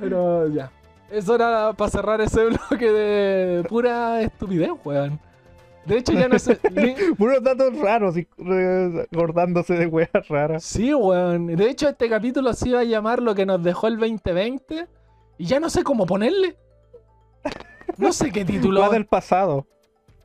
Pero 0.00 0.48
ya. 0.48 0.72
Eso 1.10 1.34
era 1.34 1.72
para 1.72 1.90
cerrar 1.90 2.20
ese 2.20 2.44
bloque 2.68 2.90
de 2.92 3.64
pura 3.68 4.20
estupidez, 4.22 4.70
weón. 4.84 5.18
De 5.86 5.96
hecho, 5.98 6.12
ya 6.12 6.28
no 6.28 6.38
sé. 6.38 6.56
Puros 7.18 7.42
datos 7.42 7.74
raros 7.78 8.16
y 8.18 8.28
re- 8.36 9.08
acordándose 9.10 9.72
de 9.74 9.86
weas 9.86 10.10
raras. 10.28 10.62
Sí, 10.62 10.92
weón. 10.92 11.46
De 11.46 11.70
hecho, 11.70 11.88
este 11.88 12.10
capítulo 12.10 12.52
se 12.52 12.68
iba 12.68 12.80
a 12.80 12.84
llamar 12.84 13.22
lo 13.22 13.34
que 13.34 13.46
nos 13.46 13.62
dejó 13.62 13.86
el 13.86 13.96
2020. 13.98 14.86
Y 15.38 15.44
ya 15.46 15.60
no 15.60 15.70
sé 15.70 15.82
cómo 15.84 16.04
ponerle. 16.04 16.56
No 17.96 18.12
sé 18.12 18.30
qué 18.30 18.44
título. 18.44 18.80
Weas 18.80 18.92
del 18.92 19.06
pasado. 19.06 19.66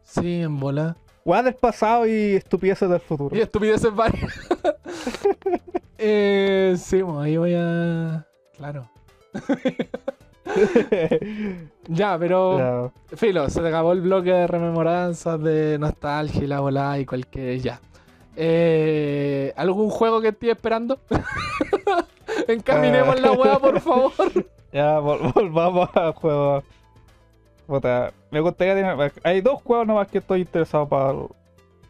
Sí, 0.03 0.41
en 0.41 0.59
bola. 0.59 0.97
Weas 1.23 1.45
del 1.45 1.55
pasado 1.55 2.05
y 2.05 2.35
estupideces 2.35 2.89
del 2.89 2.99
futuro. 2.99 3.33
Y 3.33 3.39
estupideces 3.39 3.95
varias. 3.95 4.33
eh, 5.97 6.75
sí, 6.77 7.01
bueno, 7.01 7.21
ahí 7.21 7.37
voy 7.37 7.53
a. 7.55 8.27
Claro. 8.57 8.89
Ya, 11.87 12.17
pero. 12.17 12.91
Filo, 13.15 13.49
se 13.49 13.59
acabó 13.67 13.91
el 13.93 14.01
bloque 14.01 14.31
de 14.31 14.47
rememoranzas, 14.47 15.41
de 15.41 15.77
nostalgia 15.79 16.43
y 16.43 16.47
la 16.47 16.59
bola 16.61 16.97
y 16.99 17.05
cualquier. 17.05 17.59
Ya. 17.59 17.79
Eh, 18.35 19.53
¿Algún 19.55 19.89
juego 19.89 20.21
que 20.21 20.29
estoy 20.29 20.49
esperando? 20.49 20.99
Encaminemos 22.47 23.19
la 23.21 23.31
weá, 23.33 23.59
por 23.59 23.79
favor. 23.79 24.11
Ya, 24.73 24.99
vol- 24.99 25.31
volvamos 25.35 25.87
al 25.95 26.13
juego. 26.13 26.63
Puta, 27.67 28.11
me 28.31 28.39
gustaría 28.39 28.73
tener. 28.73 29.13
Hay 29.23 29.39
dos 29.41 29.61
juegos 29.61 29.85
nomás 29.85 30.07
que 30.07 30.17
estoy 30.17 30.39
interesado 30.41 30.87
para. 30.89 31.13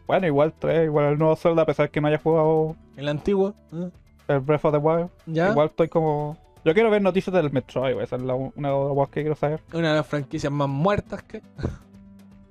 Bueno, 0.06 0.26
igual 0.26 0.52
tres, 0.58 0.84
igual 0.84 1.12
el 1.12 1.18
nuevo 1.18 1.34
Zelda, 1.34 1.62
a 1.62 1.64
pesar 1.64 1.88
que 1.88 1.98
no 2.02 2.08
haya 2.08 2.18
jugado 2.18 2.76
El 2.98 3.08
antiguo. 3.08 3.54
¿eh? 3.72 3.88
el 4.28 4.40
Breath 4.40 4.66
of 4.66 4.72
the 4.72 4.78
Wild. 4.78 5.08
¿Ya? 5.24 5.48
Igual 5.48 5.68
estoy 5.68 5.88
como. 5.88 6.36
Yo 6.64 6.72
quiero 6.72 6.90
ver 6.90 7.02
noticias 7.02 7.34
del 7.34 7.52
Metroid, 7.52 8.00
esa 8.00 8.16
es 8.16 8.22
la, 8.22 8.34
una 8.34 8.68
de 8.70 8.74
las 8.74 8.88
cosas 8.88 9.10
que 9.10 9.20
quiero 9.20 9.36
saber. 9.36 9.60
Una 9.74 9.90
de 9.90 9.96
las 9.96 10.06
franquicias 10.06 10.50
más 10.50 10.68
muertas 10.68 11.22
que. 11.22 11.42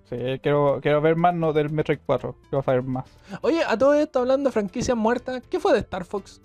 Sí, 0.03 0.17
quiero, 0.43 0.79
quiero 0.81 1.01
ver 1.01 1.15
más 1.15 1.33
no 1.33 1.51
del 1.53 1.71
Metroid 1.71 1.99
4. 2.05 2.35
Quiero 2.49 2.61
saber 2.61 2.83
más. 2.83 3.05
Oye, 3.41 3.63
a 3.63 3.75
todo 3.75 3.95
esto 3.95 4.19
hablando 4.19 4.49
de 4.49 4.53
franquicias 4.53 4.95
muertas, 4.95 5.41
¿qué 5.49 5.59
fue 5.59 5.73
de 5.73 5.79
Star 5.79 6.05
Fox? 6.05 6.41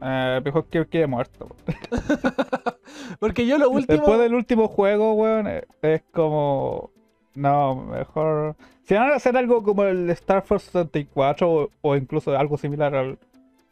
Eh, 0.00 0.40
mejor 0.42 0.64
que 0.66 0.86
quede 0.86 1.06
muerto. 1.06 1.54
Porque 3.20 3.46
yo 3.46 3.58
lo 3.58 3.68
último. 3.68 3.98
Después 3.98 4.18
del 4.18 4.34
último 4.34 4.68
juego, 4.68 5.12
weón, 5.12 5.46
eh, 5.48 5.64
es 5.82 6.02
como. 6.12 6.90
No, 7.34 7.74
mejor. 7.74 8.56
Si 8.84 8.94
van 8.94 9.10
a 9.10 9.16
hacer 9.16 9.36
algo 9.36 9.62
como 9.62 9.84
el 9.84 10.08
Star 10.10 10.42
Fox 10.42 10.62
64 10.64 11.52
o, 11.52 11.70
o 11.82 11.96
incluso 11.96 12.34
algo 12.38 12.56
similar 12.56 12.94
al, 12.94 13.18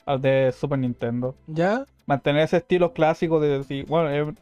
al 0.07 0.21
de 0.21 0.53
Super 0.53 0.79
Nintendo, 0.79 1.35
¿Ya? 1.47 1.85
mantener 2.07 2.43
ese 2.43 2.59
estilo 2.59 2.93
clásico 2.93 3.41
de 3.41 3.59
decir, 3.59 3.87
bueno, 3.87 4.11
es, 4.11 4.35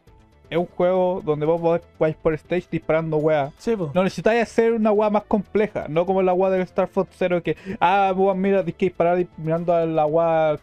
es 0.50 0.58
un 0.58 0.66
juego 0.66 1.22
donde 1.24 1.46
vos 1.46 1.80
vais 1.98 2.16
por 2.16 2.34
stage 2.34 2.66
disparando 2.70 3.16
weas. 3.16 3.52
Sí, 3.58 3.74
pues. 3.76 3.94
No 3.94 4.02
necesitáis 4.04 4.42
hacer 4.42 4.72
una 4.72 4.92
wea 4.92 5.08
más 5.10 5.22
compleja, 5.24 5.86
no 5.88 6.04
como 6.04 6.20
la 6.22 6.34
wea 6.34 6.50
del 6.50 6.62
Star 6.62 6.88
Fox 6.88 7.10
0 7.16 7.42
que, 7.42 7.56
ah, 7.80 8.12
weón, 8.14 8.40
mira, 8.40 8.58
tienes 8.58 8.74
que 8.76 8.86
disparar 8.86 9.16
di- 9.16 9.28
mirando 9.38 9.72
a 9.74 9.86
la 9.86 10.04
wea 10.06 10.58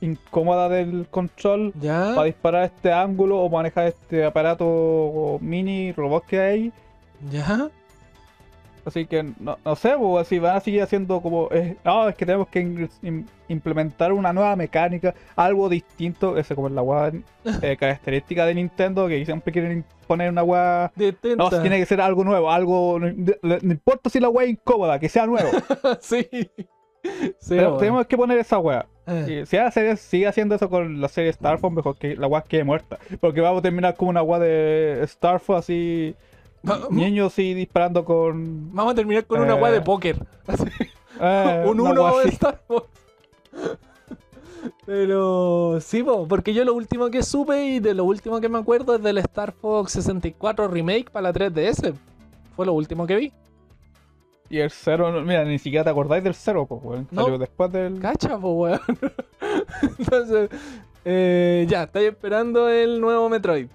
incómoda 0.00 0.68
del 0.68 1.06
control 1.10 1.72
para 1.72 2.14
¿Ya? 2.16 2.22
disparar 2.24 2.64
este 2.64 2.92
ángulo 2.92 3.38
o 3.40 3.48
manejar 3.48 3.86
este 3.86 4.24
aparato 4.24 5.38
mini 5.40 5.92
robot 5.92 6.26
que 6.26 6.40
hay. 6.40 6.72
¿Ya? 7.30 7.68
Así 8.84 9.06
que 9.06 9.22
no, 9.38 9.58
no 9.64 9.76
sé, 9.76 9.94
pues, 9.96 10.26
si 10.26 10.38
van 10.38 10.56
a 10.56 10.60
seguir 10.60 10.82
haciendo 10.82 11.20
como. 11.20 11.48
eh, 11.52 11.76
no, 11.84 12.08
es 12.08 12.16
que 12.16 12.26
tenemos 12.26 12.48
que 12.48 12.60
in- 13.02 13.26
implementar 13.48 14.12
una 14.12 14.32
nueva 14.32 14.56
mecánica, 14.56 15.14
algo 15.36 15.68
distinto. 15.68 16.36
Ese 16.36 16.54
como 16.54 16.66
es 16.66 16.72
la 16.74 16.82
weá 16.82 17.12
eh, 17.62 17.76
característica 17.76 18.44
de 18.44 18.54
Nintendo, 18.54 19.06
que 19.06 19.24
siempre 19.24 19.52
quieren 19.52 19.84
poner 20.06 20.30
una. 20.30 20.90
Distinta. 20.96 21.36
No, 21.44 21.50
tiene 21.50 21.78
que 21.78 21.86
ser 21.86 22.00
algo 22.00 22.24
nuevo, 22.24 22.50
algo. 22.50 22.98
No, 22.98 23.56
importa 23.62 24.10
si 24.10 24.18
la 24.18 24.28
weá 24.28 24.44
es 24.46 24.52
incómoda, 24.52 24.98
que 24.98 25.08
sea 25.08 25.26
nuevo. 25.26 25.50
sí. 26.00 26.26
Sí, 27.38 27.56
Pero 27.56 27.78
tenemos 27.78 28.06
que 28.06 28.16
poner 28.16 28.38
esa 28.38 28.58
weá. 28.58 28.86
Eh, 29.06 29.44
si 29.46 29.56
la 29.56 29.70
serie 29.72 29.96
sigue 29.96 30.28
haciendo 30.28 30.54
eso 30.54 30.70
con 30.70 31.00
la 31.00 31.08
serie 31.08 31.30
Star 31.30 31.58
Fox, 31.58 31.74
mejor 31.74 31.96
que 31.98 32.14
la 32.16 32.28
weá 32.28 32.42
quede 32.42 32.62
muerta. 32.62 32.98
Porque 33.20 33.40
vamos 33.40 33.58
a 33.58 33.62
terminar 33.62 33.96
como 33.96 34.10
una 34.10 34.22
weá 34.22 34.38
de 34.38 35.00
Star 35.04 35.40
Fox 35.40 35.60
así. 35.60 36.14
Niños 36.90 37.32
así 37.32 37.54
disparando 37.54 38.04
con. 38.04 38.72
Vamos 38.74 38.92
a 38.92 38.94
terminar 38.96 39.24
con 39.26 39.40
una 39.40 39.54
Eh. 39.56 39.60
weá 39.62 39.72
de 39.72 39.80
póker. 39.80 40.16
Eh, 41.20 41.64
un 41.66 41.80
uno 41.80 42.18
de. 42.18 42.28
Star 42.28 42.60
Wars. 42.68 42.84
Pero 44.86 45.78
sí, 45.80 46.02
po, 46.02 46.26
porque 46.28 46.54
yo 46.54 46.64
lo 46.64 46.74
último 46.74 47.10
que 47.10 47.22
supe 47.22 47.64
y 47.64 47.80
de 47.80 47.94
lo 47.94 48.04
último 48.04 48.40
que 48.40 48.48
me 48.48 48.58
acuerdo 48.58 48.94
es 48.94 49.02
del 49.02 49.18
Star 49.18 49.52
Fox 49.52 49.92
64 49.92 50.68
Remake 50.68 51.10
para 51.10 51.30
la 51.30 51.32
3DS. 51.32 51.94
Fue 52.54 52.66
lo 52.66 52.72
último 52.72 53.06
que 53.06 53.16
vi. 53.16 53.32
Y 54.50 54.58
el 54.58 54.70
cero, 54.70 55.10
no- 55.10 55.22
mira, 55.22 55.44
ni 55.44 55.58
siquiera 55.58 55.82
te 55.84 55.90
acordáis 55.90 56.22
del 56.22 56.34
cero, 56.34 56.66
pues, 56.68 56.80
weón. 56.84 57.08
No. 57.10 57.22
Salió 57.24 57.38
después 57.38 57.72
del. 57.72 57.98
Cacha, 58.00 58.38
po, 58.38 58.52
weón. 58.52 58.80
Entonces, 59.98 60.50
eh, 61.04 61.66
ya, 61.68 61.84
estoy 61.84 62.04
esperando 62.04 62.68
el 62.68 63.00
nuevo 63.00 63.28
Metroid. 63.28 63.68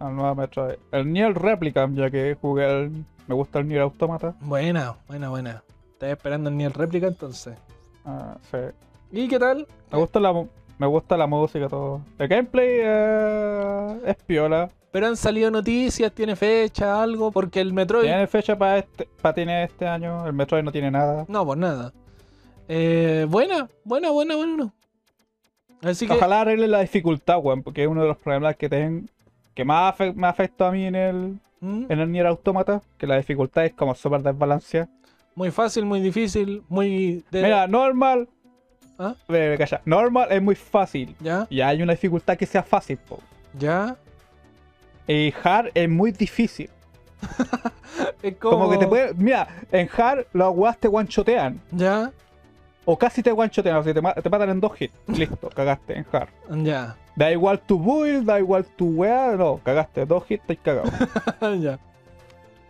Al 0.00 0.16
nuevo 0.16 0.34
Metroid. 0.34 0.76
El 0.92 1.12
Nier 1.12 1.34
Replicant, 1.34 1.96
ya 1.96 2.10
que 2.10 2.36
jugué 2.40 2.70
el. 2.70 3.04
Me 3.26 3.34
gusta 3.34 3.58
el 3.58 3.68
Nier 3.68 3.80
Automata. 3.80 4.34
Buena, 4.40 4.96
buena, 5.08 5.28
buena. 5.28 5.62
Estoy 5.92 6.10
esperando 6.10 6.50
el 6.50 6.56
Nier 6.56 6.76
Réplica 6.76 7.06
entonces. 7.06 7.56
Ah, 8.04 8.36
sí. 8.50 8.58
¿Y 9.10 9.28
qué 9.28 9.38
tal? 9.38 9.66
Me 9.90 9.98
gusta 9.98 10.20
la, 10.20 10.32
me 10.78 10.86
gusta 10.86 11.16
la 11.16 11.26
música, 11.26 11.68
todo. 11.68 12.02
El 12.18 12.28
gameplay 12.28 12.68
eh, 12.82 14.00
es 14.06 14.16
piola. 14.26 14.70
Pero 14.92 15.08
han 15.08 15.16
salido 15.16 15.50
noticias, 15.50 16.12
tiene 16.12 16.36
fecha, 16.36 17.02
algo, 17.02 17.30
porque 17.30 17.60
el 17.60 17.72
Metroid... 17.72 18.04
Tiene 18.04 18.26
fecha 18.26 18.56
para 18.56 18.78
este, 18.78 19.08
para 19.20 19.34
tener 19.34 19.68
este 19.68 19.86
año. 19.86 20.26
El 20.26 20.32
Metroid 20.32 20.62
no 20.62 20.72
tiene 20.72 20.90
nada. 20.90 21.26
No, 21.28 21.44
pues 21.44 21.58
nada. 21.58 21.92
Eh, 22.68 23.26
buena, 23.28 23.68
buena, 23.84 24.10
buena, 24.10 24.36
buena. 24.36 24.72
Así 25.82 26.06
que... 26.06 26.14
Ojalá 26.14 26.42
arregle 26.42 26.68
la 26.68 26.80
dificultad, 26.80 27.38
weón, 27.38 27.62
porque 27.62 27.82
es 27.82 27.88
uno 27.88 28.02
de 28.02 28.08
los 28.08 28.16
problemas 28.16 28.56
que 28.56 28.68
tengo. 28.68 29.06
Que 29.56 29.64
más 29.64 29.92
afe- 29.98 30.14
me 30.14 30.28
afecta 30.28 30.68
a 30.68 30.70
mí 30.70 30.86
en 30.86 30.94
el, 30.94 31.38
¿Mm? 31.60 31.86
en 31.88 31.98
el 32.00 32.12
Nier 32.12 32.26
Automata. 32.26 32.80
Que 32.98 33.08
la 33.08 33.16
dificultad 33.16 33.64
es 33.64 33.72
como 33.72 33.94
súper 33.96 34.22
desbalanceada. 34.22 34.88
Muy 35.34 35.50
fácil, 35.50 35.84
muy 35.84 36.00
difícil, 36.00 36.62
muy... 36.68 37.24
de- 37.32 37.42
Mira, 37.42 37.66
normal. 37.66 38.28
¿Ah? 38.98 39.14
Ve, 39.28 39.56
calla. 39.58 39.80
Normal 39.84 40.28
es 40.30 40.40
muy 40.40 40.54
fácil. 40.54 41.16
¿Ya? 41.20 41.46
Y 41.50 41.60
hay 41.60 41.82
una 41.82 41.92
dificultad 41.94 42.36
que 42.36 42.46
sea 42.46 42.62
fácil, 42.62 42.96
po. 42.98 43.18
¿Ya? 43.58 43.96
Y 45.08 45.34
hard 45.42 45.70
es 45.74 45.88
muy 45.88 46.12
difícil. 46.12 46.70
Es 48.22 48.36
como... 48.36 48.58
Como 48.58 48.70
que 48.70 48.78
te 48.78 48.86
puede. 48.86 49.14
Mira, 49.14 49.46
en 49.72 49.88
hard 49.96 50.26
los 50.32 50.54
weas 50.56 50.76
te 50.78 50.88
guanchotean. 50.88 51.60
¿Ya? 51.70 52.10
O 52.84 52.96
casi 52.98 53.22
te 53.22 53.30
guanchotean. 53.32 53.76
O 53.76 53.82
sea, 53.82 53.94
te, 53.94 54.00
ma- 54.02 54.14
te 54.14 54.28
matan 54.28 54.50
en 54.50 54.60
dos 54.60 54.72
hits. 54.80 54.92
Listo, 55.06 55.48
cagaste 55.50 55.96
en 55.98 56.06
hard. 56.12 56.28
Ya. 56.62 56.96
Da 57.16 57.32
igual 57.32 57.58
tu 57.60 57.78
build, 57.78 58.26
da 58.26 58.38
igual 58.38 58.64
tu 58.76 58.88
wea. 58.90 59.34
No, 59.36 59.58
cagaste. 59.64 60.04
Dos 60.06 60.24
hits, 60.30 60.42
estás 60.48 60.58
cagado. 60.62 60.90
ya. 61.60 61.78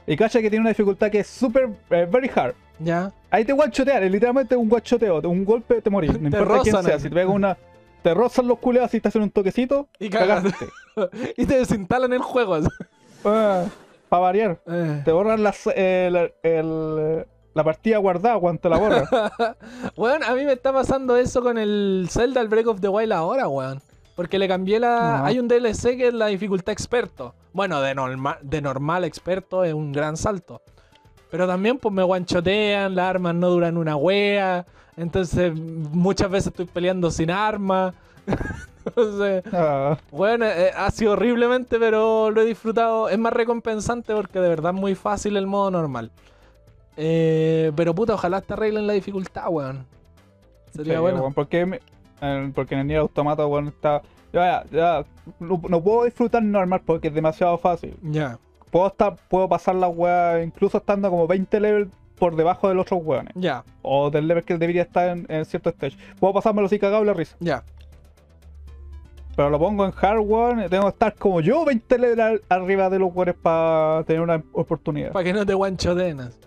y 0.06 0.16
cacha 0.16 0.40
que 0.40 0.48
tiene 0.48 0.60
una 0.62 0.70
dificultad 0.70 1.10
que 1.10 1.20
es 1.20 1.26
súper. 1.26 1.68
eh, 1.90 2.06
very 2.10 2.30
hard. 2.34 2.54
Ya. 2.78 3.10
Ahí 3.30 3.44
te 3.44 3.52
guanchotean. 3.52 4.04
Es 4.04 4.10
literalmente 4.12 4.54
un 4.56 4.68
guanchoteo. 4.68 5.20
Un 5.28 5.44
golpe 5.44 5.82
te 5.82 5.90
morís. 5.90 6.12
No 6.20 6.30
Te 6.30 6.36
importa 6.38 6.62
quién 6.62 6.74
rozan 6.74 6.84
sea. 6.84 6.94
ahí. 6.94 7.00
Si 7.00 7.08
te 7.08 7.14
pega 7.14 7.30
una. 7.30 7.56
Te 8.02 8.14
rozan 8.14 8.46
los 8.46 8.58
culeados 8.60 8.94
y 8.94 9.00
te 9.00 9.08
hacen 9.08 9.22
un 9.22 9.30
toquecito. 9.30 9.88
Y 9.98 10.08
cagaste. 10.10 10.52
Cagaste. 10.94 11.34
y 11.42 11.44
te 11.46 11.58
desinstalan 11.58 12.12
el 12.12 12.20
juego. 12.22 12.54
así. 12.54 12.68
para 13.22 13.68
variar. 14.22 14.60
Eh. 14.68 15.02
Te 15.04 15.10
borran 15.10 15.42
las, 15.42 15.68
eh, 15.74 16.08
la, 16.12 16.28
el- 16.48 17.26
la 17.54 17.64
partida 17.64 17.96
guardada 17.98 18.38
cuando 18.38 18.60
te 18.60 18.68
la 18.68 18.76
borras. 18.78 19.08
Weón, 19.96 20.22
a 20.22 20.34
mí 20.34 20.44
me 20.44 20.52
está 20.52 20.72
pasando 20.74 21.16
eso 21.16 21.42
con 21.42 21.56
el 21.58 22.06
Zelda 22.10 22.42
el 22.42 22.48
Break 22.48 22.66
of 22.68 22.80
the 22.80 22.88
Wild 22.88 23.12
ahora, 23.12 23.48
weón. 23.48 23.80
Porque 24.16 24.38
le 24.38 24.48
cambié 24.48 24.80
la. 24.80 25.24
Hay 25.24 25.38
un 25.38 25.46
DLC 25.46 25.96
que 25.96 26.08
es 26.08 26.14
la 26.14 26.26
dificultad 26.26 26.72
experto. 26.72 27.34
Bueno, 27.52 27.80
de, 27.82 27.94
norma... 27.94 28.38
de 28.42 28.60
normal 28.60 29.04
experto 29.04 29.62
es 29.62 29.72
un 29.74 29.92
gran 29.92 30.16
salto. 30.16 30.62
Pero 31.30 31.46
también, 31.46 31.78
pues 31.78 31.94
me 31.94 32.02
guanchotean, 32.02 32.94
las 32.94 33.06
armas 33.10 33.34
no 33.34 33.50
duran 33.50 33.76
una 33.76 33.94
wea. 33.96 34.64
Entonces, 34.96 35.54
muchas 35.54 36.30
veces 36.30 36.46
estoy 36.48 36.64
peleando 36.64 37.10
sin 37.10 37.30
armas. 37.30 37.94
Entonces, 38.86 39.42
Ah, 39.52 39.98
bueno, 40.10 40.46
eh, 40.46 40.70
ha 40.74 40.90
sido 40.90 41.12
horriblemente, 41.12 41.78
pero 41.78 42.30
lo 42.30 42.40
he 42.40 42.44
disfrutado. 42.46 43.08
Es 43.10 43.18
más 43.18 43.32
recompensante 43.32 44.14
porque 44.14 44.40
de 44.40 44.48
verdad 44.48 44.72
es 44.74 44.80
muy 44.80 44.94
fácil 44.94 45.36
el 45.36 45.46
modo 45.46 45.70
normal. 45.70 46.10
Eh, 46.96 47.72
pero 47.76 47.94
puta, 47.94 48.14
ojalá 48.14 48.40
te 48.40 48.54
arreglen 48.54 48.86
la 48.86 48.92
dificultad, 48.94 49.48
weón. 49.50 49.84
Sería 50.74 50.94
sí, 50.94 51.00
bueno. 51.00 51.20
weón, 51.20 51.34
porque, 51.34 51.66
me- 51.66 51.80
porque 52.54 52.74
en 52.74 52.80
el 52.80 52.86
Nier 52.86 53.00
Automata, 53.00 53.46
weón, 53.46 53.68
está. 53.68 54.02
Ya, 54.32 54.64
ya, 54.70 55.04
no, 55.40 55.60
no 55.68 55.80
puedo 55.82 56.04
disfrutar 56.04 56.42
normal 56.42 56.82
porque 56.84 57.08
es 57.08 57.14
demasiado 57.14 57.56
fácil. 57.58 57.96
Ya, 58.02 58.38
Puedo 58.70 58.88
estar, 58.88 59.16
puedo 59.30 59.48
pasar 59.48 59.76
la 59.76 59.88
weá 59.88 60.42
incluso 60.42 60.78
estando 60.78 61.08
como 61.08 61.26
20 61.26 61.60
levels 61.60 61.88
por 62.18 62.34
debajo 62.36 62.68
de 62.68 62.74
los 62.74 62.82
otros 62.82 63.00
weones. 63.04 63.32
ya, 63.34 63.64
O 63.82 64.10
del 64.10 64.26
level 64.28 64.44
que 64.44 64.58
debería 64.58 64.82
estar 64.82 65.08
en, 65.10 65.26
en 65.28 65.44
cierto 65.44 65.70
stage. 65.70 65.96
Puedo 66.18 66.34
pasármelo 66.34 66.66
así 66.66 66.78
cagado 66.78 67.04
la 67.04 67.14
risa. 67.14 67.36
ya. 67.40 67.62
Pero 69.36 69.50
lo 69.50 69.58
pongo 69.58 69.84
en 69.84 69.92
hard, 70.00 70.20
weón, 70.20 70.64
y 70.64 70.68
tengo 70.68 70.84
que 70.84 70.88
estar 70.90 71.14
como 71.14 71.40
yo 71.42 71.64
20 71.64 71.98
levels 71.98 72.40
arriba 72.48 72.88
de 72.88 72.98
los 72.98 73.14
weones 73.14 73.34
para 73.34 74.02
tener 74.04 74.22
una 74.22 74.42
oportunidad. 74.52 75.12
Para 75.12 75.24
que 75.24 75.32
no 75.34 75.44
te 75.44 75.52
guanchotenas. 75.52 76.38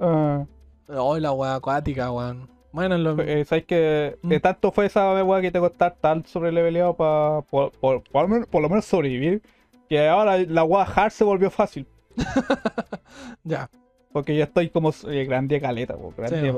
Ah. 0.00 0.44
Oh, 0.88 1.16
la 1.18 1.32
weá 1.32 1.54
acuática, 1.54 2.10
weón. 2.10 2.48
Bueno, 2.72 2.96
lo... 2.98 3.20
Eh, 3.22 3.44
¿Sabes 3.44 3.64
que 3.66 4.16
Mm. 4.22 4.32
eh, 4.32 4.40
tanto 4.40 4.72
fue 4.72 4.86
esa 4.86 5.22
weá 5.24 5.40
que 5.40 5.50
tengo 5.50 5.68
que 5.68 5.72
estar 5.74 5.94
tan 6.00 6.24
sobreleveleado 6.26 6.94
para 6.94 7.42
por, 7.42 7.70
por, 7.72 8.02
por, 8.02 8.22
lo 8.22 8.28
menos- 8.28 8.48
por 8.48 8.62
lo 8.62 8.68
menos 8.68 8.84
sobrevivir? 8.84 9.42
Que 9.88 10.08
ahora 10.08 10.38
la 10.38 10.64
weá 10.64 10.84
hard 10.84 11.10
se 11.12 11.24
volvió 11.24 11.50
fácil. 11.50 11.86
ya. 13.44 13.68
Porque 14.12 14.36
ya 14.36 14.44
estoy 14.44 14.68
como 14.68 14.90
eh, 15.08 15.24
grande 15.24 15.60
caleta, 15.60 15.96
po, 15.96 16.12
grande 16.16 16.50
Sí. 16.52 16.56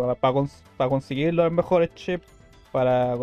para 0.76 0.88
conseguir 0.90 1.34
los 1.34 1.52
mejores 1.52 1.94
chips, 1.94 2.26
para, 2.72 3.14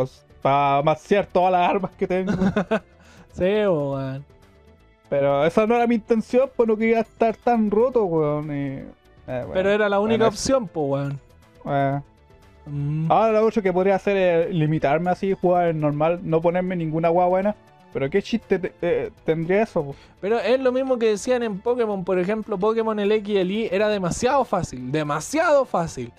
para 0.41 0.81
maciar 0.83 1.25
todas 1.25 1.51
las 1.51 1.69
armas 1.69 1.91
que 1.97 2.07
tengo. 2.07 2.31
Sí, 3.33 3.43
weón. 3.43 4.25
Pero 5.09 5.45
esa 5.45 5.65
no 5.65 5.75
era 5.75 5.87
mi 5.87 5.95
intención, 5.95 6.49
pues 6.53 6.67
no 6.67 6.75
quería 6.75 6.99
estar 6.99 7.33
tan 7.37 7.71
roto, 7.71 8.03
weón. 8.03 8.47
y, 8.51 8.67
eh, 8.79 8.85
bueno, 9.25 9.49
Pero 9.53 9.69
era 9.69 9.87
la 9.87 10.01
única 10.01 10.25
bueno, 10.25 10.27
opción, 10.27 10.67
pues, 10.67 11.13
weón. 11.63 12.03
Mm. 12.65 13.11
Ahora 13.11 13.39
lo 13.39 13.45
otro 13.47 13.61
que 13.61 13.73
podría 13.73 13.95
hacer 13.95 14.17
es 14.17 14.53
limitarme 14.55 15.09
así, 15.09 15.33
jugar 15.33 15.69
en 15.69 15.79
normal, 15.81 16.19
no 16.23 16.41
ponerme 16.41 16.75
ninguna 16.75 17.09
guagua 17.09 17.29
buena. 17.29 17.55
Pero 17.93 18.09
qué 18.09 18.21
chiste 18.21 18.57
te- 18.57 18.73
eh, 18.81 19.11
tendría 19.25 19.63
eso, 19.63 19.83
po? 19.83 19.95
Pero 20.21 20.39
es 20.39 20.57
lo 20.61 20.71
mismo 20.71 20.97
que 20.97 21.07
decían 21.09 21.43
en 21.43 21.59
Pokémon, 21.59 22.05
por 22.05 22.19
ejemplo, 22.19 22.57
Pokémon 22.57 22.97
el 22.99 23.11
X 23.11 23.29
y 23.35 23.37
el 23.37 23.51
Y 23.51 23.69
era 23.69 23.89
demasiado 23.89 24.45
fácil, 24.45 24.91
demasiado 24.93 25.65
fácil. 25.65 26.13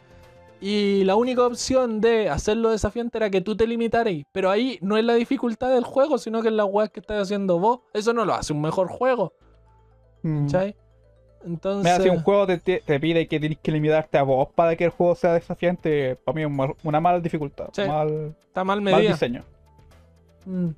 Y 0.61 1.03
la 1.05 1.17
única 1.17 1.45
opción 1.47 2.01
de 2.01 2.29
hacerlo 2.29 2.71
desafiante 2.71 3.17
era 3.19 3.31
que 3.31 3.41
tú 3.41 3.57
te 3.57 3.67
limitaras. 3.67 4.15
Pero 4.33 4.51
ahí 4.51 4.79
no 4.83 4.97
es 4.99 5.05
la 5.05 5.15
dificultad 5.15 5.71
del 5.73 5.83
juego, 5.85 6.19
sino 6.19 6.43
que 6.43 6.49
es 6.49 6.55
la 6.55 6.65
weá 6.67 6.89
que 6.89 7.01
estás 7.01 7.23
haciendo 7.23 7.59
vos. 7.59 7.81
Eso 7.95 8.13
no 8.13 8.25
lo 8.25 8.35
hace 8.35 8.53
un 8.53 8.61
mejor 8.61 8.89
juego, 8.89 9.33
Mm. 10.23 10.45
¿cachai? 10.47 10.77
Entonces. 11.45 11.93
Mira, 11.93 12.03
si 12.03 12.09
un 12.09 12.23
juego 12.23 12.47
te, 12.47 12.59
pide 13.01 13.27
que 13.27 13.41
tienes 13.41 13.59
que 13.59 13.73
limitarte 13.73 14.19
a 14.19 14.23
vos 14.23 14.49
para 14.55 14.77
que 14.77 14.85
el 14.85 14.91
juego 14.91 15.15
sea 15.15 15.33
desafiante, 15.35 16.17
para 16.25 16.35
mí 16.37 16.43
es 16.43 16.47
un 16.49 16.75
una 16.85 17.01
mala 17.01 17.21
dificultad, 17.21 17.69
Sí. 17.73 17.83
mal, 17.83 18.35
está 18.47 18.65
mal 18.65 18.81
mal 18.81 18.95
medida. 18.95 19.13
diseño. 19.13 19.43
Mm. 20.47 20.69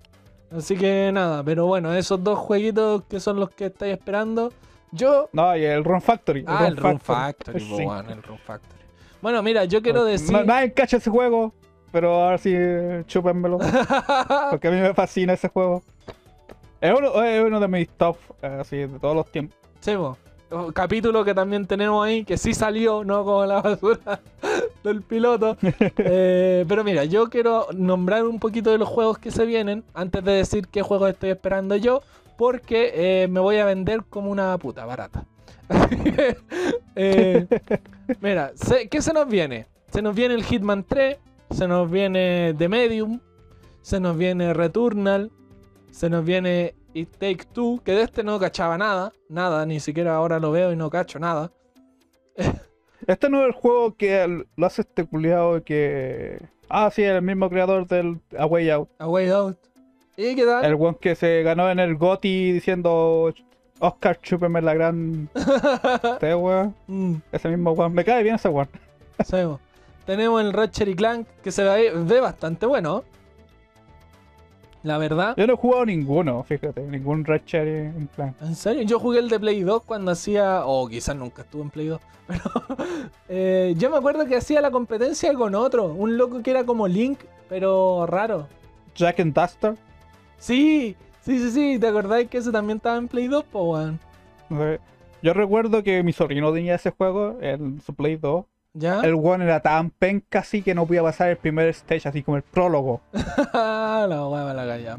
Así 0.56 0.76
que 0.76 1.10
nada, 1.12 1.42
pero 1.42 1.66
bueno, 1.66 1.92
esos 1.94 2.22
dos 2.22 2.38
jueguitos 2.38 3.02
que 3.04 3.18
son 3.20 3.40
los 3.40 3.50
que 3.50 3.66
estáis 3.66 3.92
esperando. 3.94 4.52
Yo. 4.92 5.28
No, 5.32 5.56
y 5.56 5.64
el 5.64 5.82
Run 5.84 6.00
Factory. 6.00 6.44
Ah, 6.46 6.66
el 6.68 6.76
Run 6.76 7.00
Factory, 7.00 7.58
Sí. 7.76 7.84
weón, 7.84 8.08
el 8.10 8.22
Run 8.22 8.38
Factory. 8.38 8.82
Bueno, 9.20 9.42
mira, 9.42 9.64
yo 9.64 9.82
quiero 9.82 10.04
decir. 10.04 10.32
Na- 10.32 10.44
Nadie 10.44 10.72
cacha 10.72 10.98
ese 10.98 11.10
juego, 11.10 11.52
pero 11.90 12.14
ahora 12.22 12.38
sí, 12.38 12.54
chúpenmelo. 13.06 13.58
porque 14.50 14.68
a 14.68 14.70
mí 14.70 14.76
me 14.80 14.94
fascina 14.94 15.32
ese 15.32 15.48
juego. 15.48 15.82
Es 16.80 16.92
uno, 16.96 17.22
es 17.24 17.42
uno 17.42 17.58
de 17.58 17.66
mis 17.68 17.88
top, 17.88 18.16
eh, 18.42 18.58
así, 18.60 18.76
de 18.76 18.98
todos 19.00 19.16
los 19.16 19.26
tiempos. 19.32 19.56
Sí, 19.80 19.96
po. 19.96 20.16
Capítulo 20.72 21.24
que 21.24 21.34
también 21.34 21.66
tenemos 21.66 22.05
ahí, 22.05 22.24
que 22.24 22.36
sí 22.36 22.55
salió, 22.55 23.05
no 23.05 23.24
como 23.24 23.46
la 23.46 23.61
basura 23.61 24.20
del 24.84 25.02
piloto. 25.02 25.57
Eh, 25.96 26.64
pero 26.68 26.84
mira, 26.84 27.05
yo 27.05 27.28
quiero 27.28 27.66
nombrar 27.74 28.24
un 28.24 28.38
poquito 28.38 28.70
de 28.70 28.78
los 28.78 28.88
juegos 28.88 29.18
que 29.18 29.30
se 29.30 29.46
vienen 29.46 29.84
antes 29.94 30.22
de 30.24 30.32
decir 30.32 30.68
qué 30.68 30.82
juegos 30.82 31.11
estoy 31.11 31.30
esperando 31.30 31.76
yo, 31.76 32.02
porque 32.36 32.92
eh, 32.94 33.28
me 33.28 33.40
voy 33.40 33.57
a 33.57 33.64
vender 33.64 34.05
como 34.09 34.30
una 34.30 34.57
puta 34.59 34.84
barata. 34.84 35.24
Eh, 36.96 37.48
mira, 38.20 38.52
¿qué 38.88 39.02
se 39.02 39.12
nos 39.12 39.26
viene? 39.26 39.66
Se 39.90 40.00
nos 40.00 40.14
viene 40.14 40.34
el 40.34 40.44
Hitman 40.44 40.84
3, 40.84 41.16
se 41.50 41.66
nos 41.66 41.90
viene 41.90 42.55
The 42.57 42.68
Medium, 42.68 43.18
se 43.82 43.98
nos 43.98 44.16
viene 44.16 44.55
Returnal, 44.55 45.32
se 45.90 46.09
nos 46.09 46.24
viene 46.24 46.76
It 46.95 47.11
Take 47.18 47.45
Two, 47.53 47.80
que 47.84 47.92
de 47.92 48.03
este 48.03 48.22
no 48.22 48.38
cachaba 48.38 48.78
nada, 48.78 49.12
nada, 49.28 49.66
ni 49.66 49.80
siquiera 49.80 50.16
ahora 50.16 50.38
lo 50.38 50.53
veo 50.53 50.72
y 50.72 50.76
no 50.76 50.88
cacho 50.90 51.18
nada. 51.18 51.51
Este 53.07 53.28
no 53.28 53.42
es 53.42 53.49
el 53.49 53.53
juego 53.53 53.95
que 53.97 54.45
lo 54.57 54.66
hace 54.66 54.80
este 54.80 55.05
culiado 55.05 55.62
que. 55.62 56.40
Ah, 56.70 56.90
sí, 56.90 57.03
el 57.03 57.20
mismo 57.20 57.51
creador 57.51 57.86
del 57.86 58.18
A 58.38 58.47
Way 58.47 58.70
Out. 58.70 58.88
A 58.99 59.07
Way 59.07 59.28
Out. 59.28 59.59
¿Y 60.16 60.34
qué 60.34 60.47
tal? 60.47 60.64
El 60.64 60.74
one 60.74 60.97
que 60.99 61.14
se 61.14 61.42
ganó 61.42 61.70
en 61.70 61.80
el 61.80 61.97
GOTY 61.97 62.53
diciendo 62.53 63.34
Oscar, 63.78 64.18
chúpeme 64.22 64.62
la 64.62 64.72
gran 64.72 65.28
T, 66.20 66.34
weón. 66.34 66.74
Mm, 66.86 67.16
Ese 67.30 67.49
mismo 67.51 67.72
weón. 67.72 67.92
Me 67.92 68.05
cae 68.07 68.22
bien 68.22 68.36
ese 68.36 68.49
weón. 68.49 68.68
Tenemos 70.07 70.40
el 70.40 70.53
Ratchet 70.55 70.88
y 70.88 70.95
Clank, 70.95 71.26
que 71.42 71.51
se 71.53 71.62
ve, 71.62 71.92
ve 71.95 72.20
bastante 72.20 72.64
bueno. 72.64 73.05
La 74.85 74.99
verdad. 74.99 75.35
Yo 75.39 75.47
no 75.47 75.55
he 75.55 75.57
jugado 75.57 75.87
ninguno, 75.87 76.45
fíjate, 76.45 76.82
ningún 76.82 77.24
Ratchet 77.24 77.66
en 77.66 78.07
plan. 78.07 78.35
¿En 78.43 78.55
serio? 78.55 78.82
Yo 78.82 79.01
jugué 79.01 79.18
el 79.18 79.30
de 79.30 79.41
Play 79.41 79.62
2 79.62 79.82
cuando 79.82 80.12
hacía. 80.12 80.66
O 80.66 80.87
quizás 80.87 81.16
nunca 81.16 81.43
estuve 81.43 81.62
en 81.62 81.70
Play 81.70 81.87
2. 81.87 82.01
Pero. 82.26 82.43
eh, 83.28 83.74
yo 83.78 83.91
me 83.91 83.97
acuerdo 83.97 84.26
que 84.26 84.37
hacía 84.37 84.61
la 84.61 84.70
competencia 84.70 85.32
con 85.32 85.55
otro. 85.55 85.87
Un 85.87 86.18
loco 86.18 86.43
que 86.43 86.51
era 86.51 86.64
como 86.64 86.87
Link, 86.87 87.20
pero 87.49 88.07
raro. 88.07 88.47
Jack 88.95 89.20
and 89.20 89.35
Duster. 89.35 89.74
Sí, 90.39 90.97
sí, 91.22 91.39
sí, 91.39 91.51
sí. 91.51 91.78
¿Te 91.78 91.89
acordáis 91.89 92.28
que 92.28 92.39
ese 92.39 92.53
también 92.53 92.76
estaba 92.76 92.97
en 92.99 93.09
Play 93.09 93.26
2, 93.28 93.45
po. 93.45 93.78
Yo 95.22 95.32
recuerdo 95.32 95.82
que 95.82 96.03
mi 96.03 96.12
sobrino 96.12 96.53
tenía 96.53 96.74
ese 96.74 96.91
juego 96.91 97.39
en 97.41 97.80
su 97.80 97.95
Play 97.95 98.16
2. 98.16 98.45
¿Ya? 98.75 99.01
El 99.03 99.14
weón 99.14 99.41
era 99.43 99.61
tan 99.61 99.91
penca 99.91 100.41
así 100.41 100.61
que 100.61 100.75
no 100.75 100.85
podía 100.85 101.03
pasar 101.03 101.29
el 101.31 101.37
primer 101.37 101.68
stage, 101.68 102.09
así 102.09 102.22
como 102.22 102.37
el 102.37 102.43
prólogo. 102.43 103.01
la 103.55 104.29
hueva 104.29 104.53
la. 104.53 104.99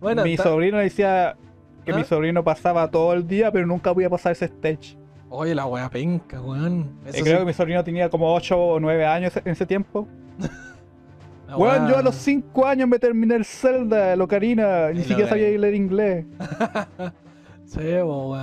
Bueno, 0.00 0.24
mi 0.24 0.36
ta- 0.36 0.42
sobrino 0.42 0.78
decía 0.78 1.36
que 1.84 1.92
¿Ah? 1.92 1.96
mi 1.96 2.04
sobrino 2.04 2.42
pasaba 2.42 2.90
todo 2.90 3.12
el 3.12 3.26
día, 3.28 3.52
pero 3.52 3.64
nunca 3.66 3.94
podía 3.94 4.10
pasar 4.10 4.32
ese 4.32 4.46
stage. 4.46 4.98
Oye, 5.30 5.54
la 5.54 5.66
wea 5.66 5.88
penca, 5.88 6.40
weón. 6.40 6.98
Eso 7.06 7.18
Y 7.18 7.22
creo 7.22 7.36
sí, 7.36 7.40
que 7.40 7.46
mi 7.46 7.52
sobrino 7.52 7.82
tenía 7.84 8.08
como 8.10 8.34
8 8.34 8.58
o 8.58 8.80
9 8.80 9.06
años 9.06 9.36
en 9.36 9.48
ese 9.48 9.66
tiempo. 9.66 10.06
Weón, 11.56 11.82
wea- 11.84 11.88
yo 11.90 11.98
a 11.98 12.02
los 12.02 12.16
5 12.16 12.66
años 12.66 12.88
me 12.88 12.98
terminé 12.98 13.36
el 13.36 13.44
Zelda, 13.44 14.12
el 14.14 14.20
Ocarina, 14.20 14.90
ni 14.90 15.04
siquiera 15.04 15.28
sabía 15.28 15.48
leer 15.56 15.74
inglés. 15.74 16.26
Sí, 17.66 17.80
po, 18.02 18.36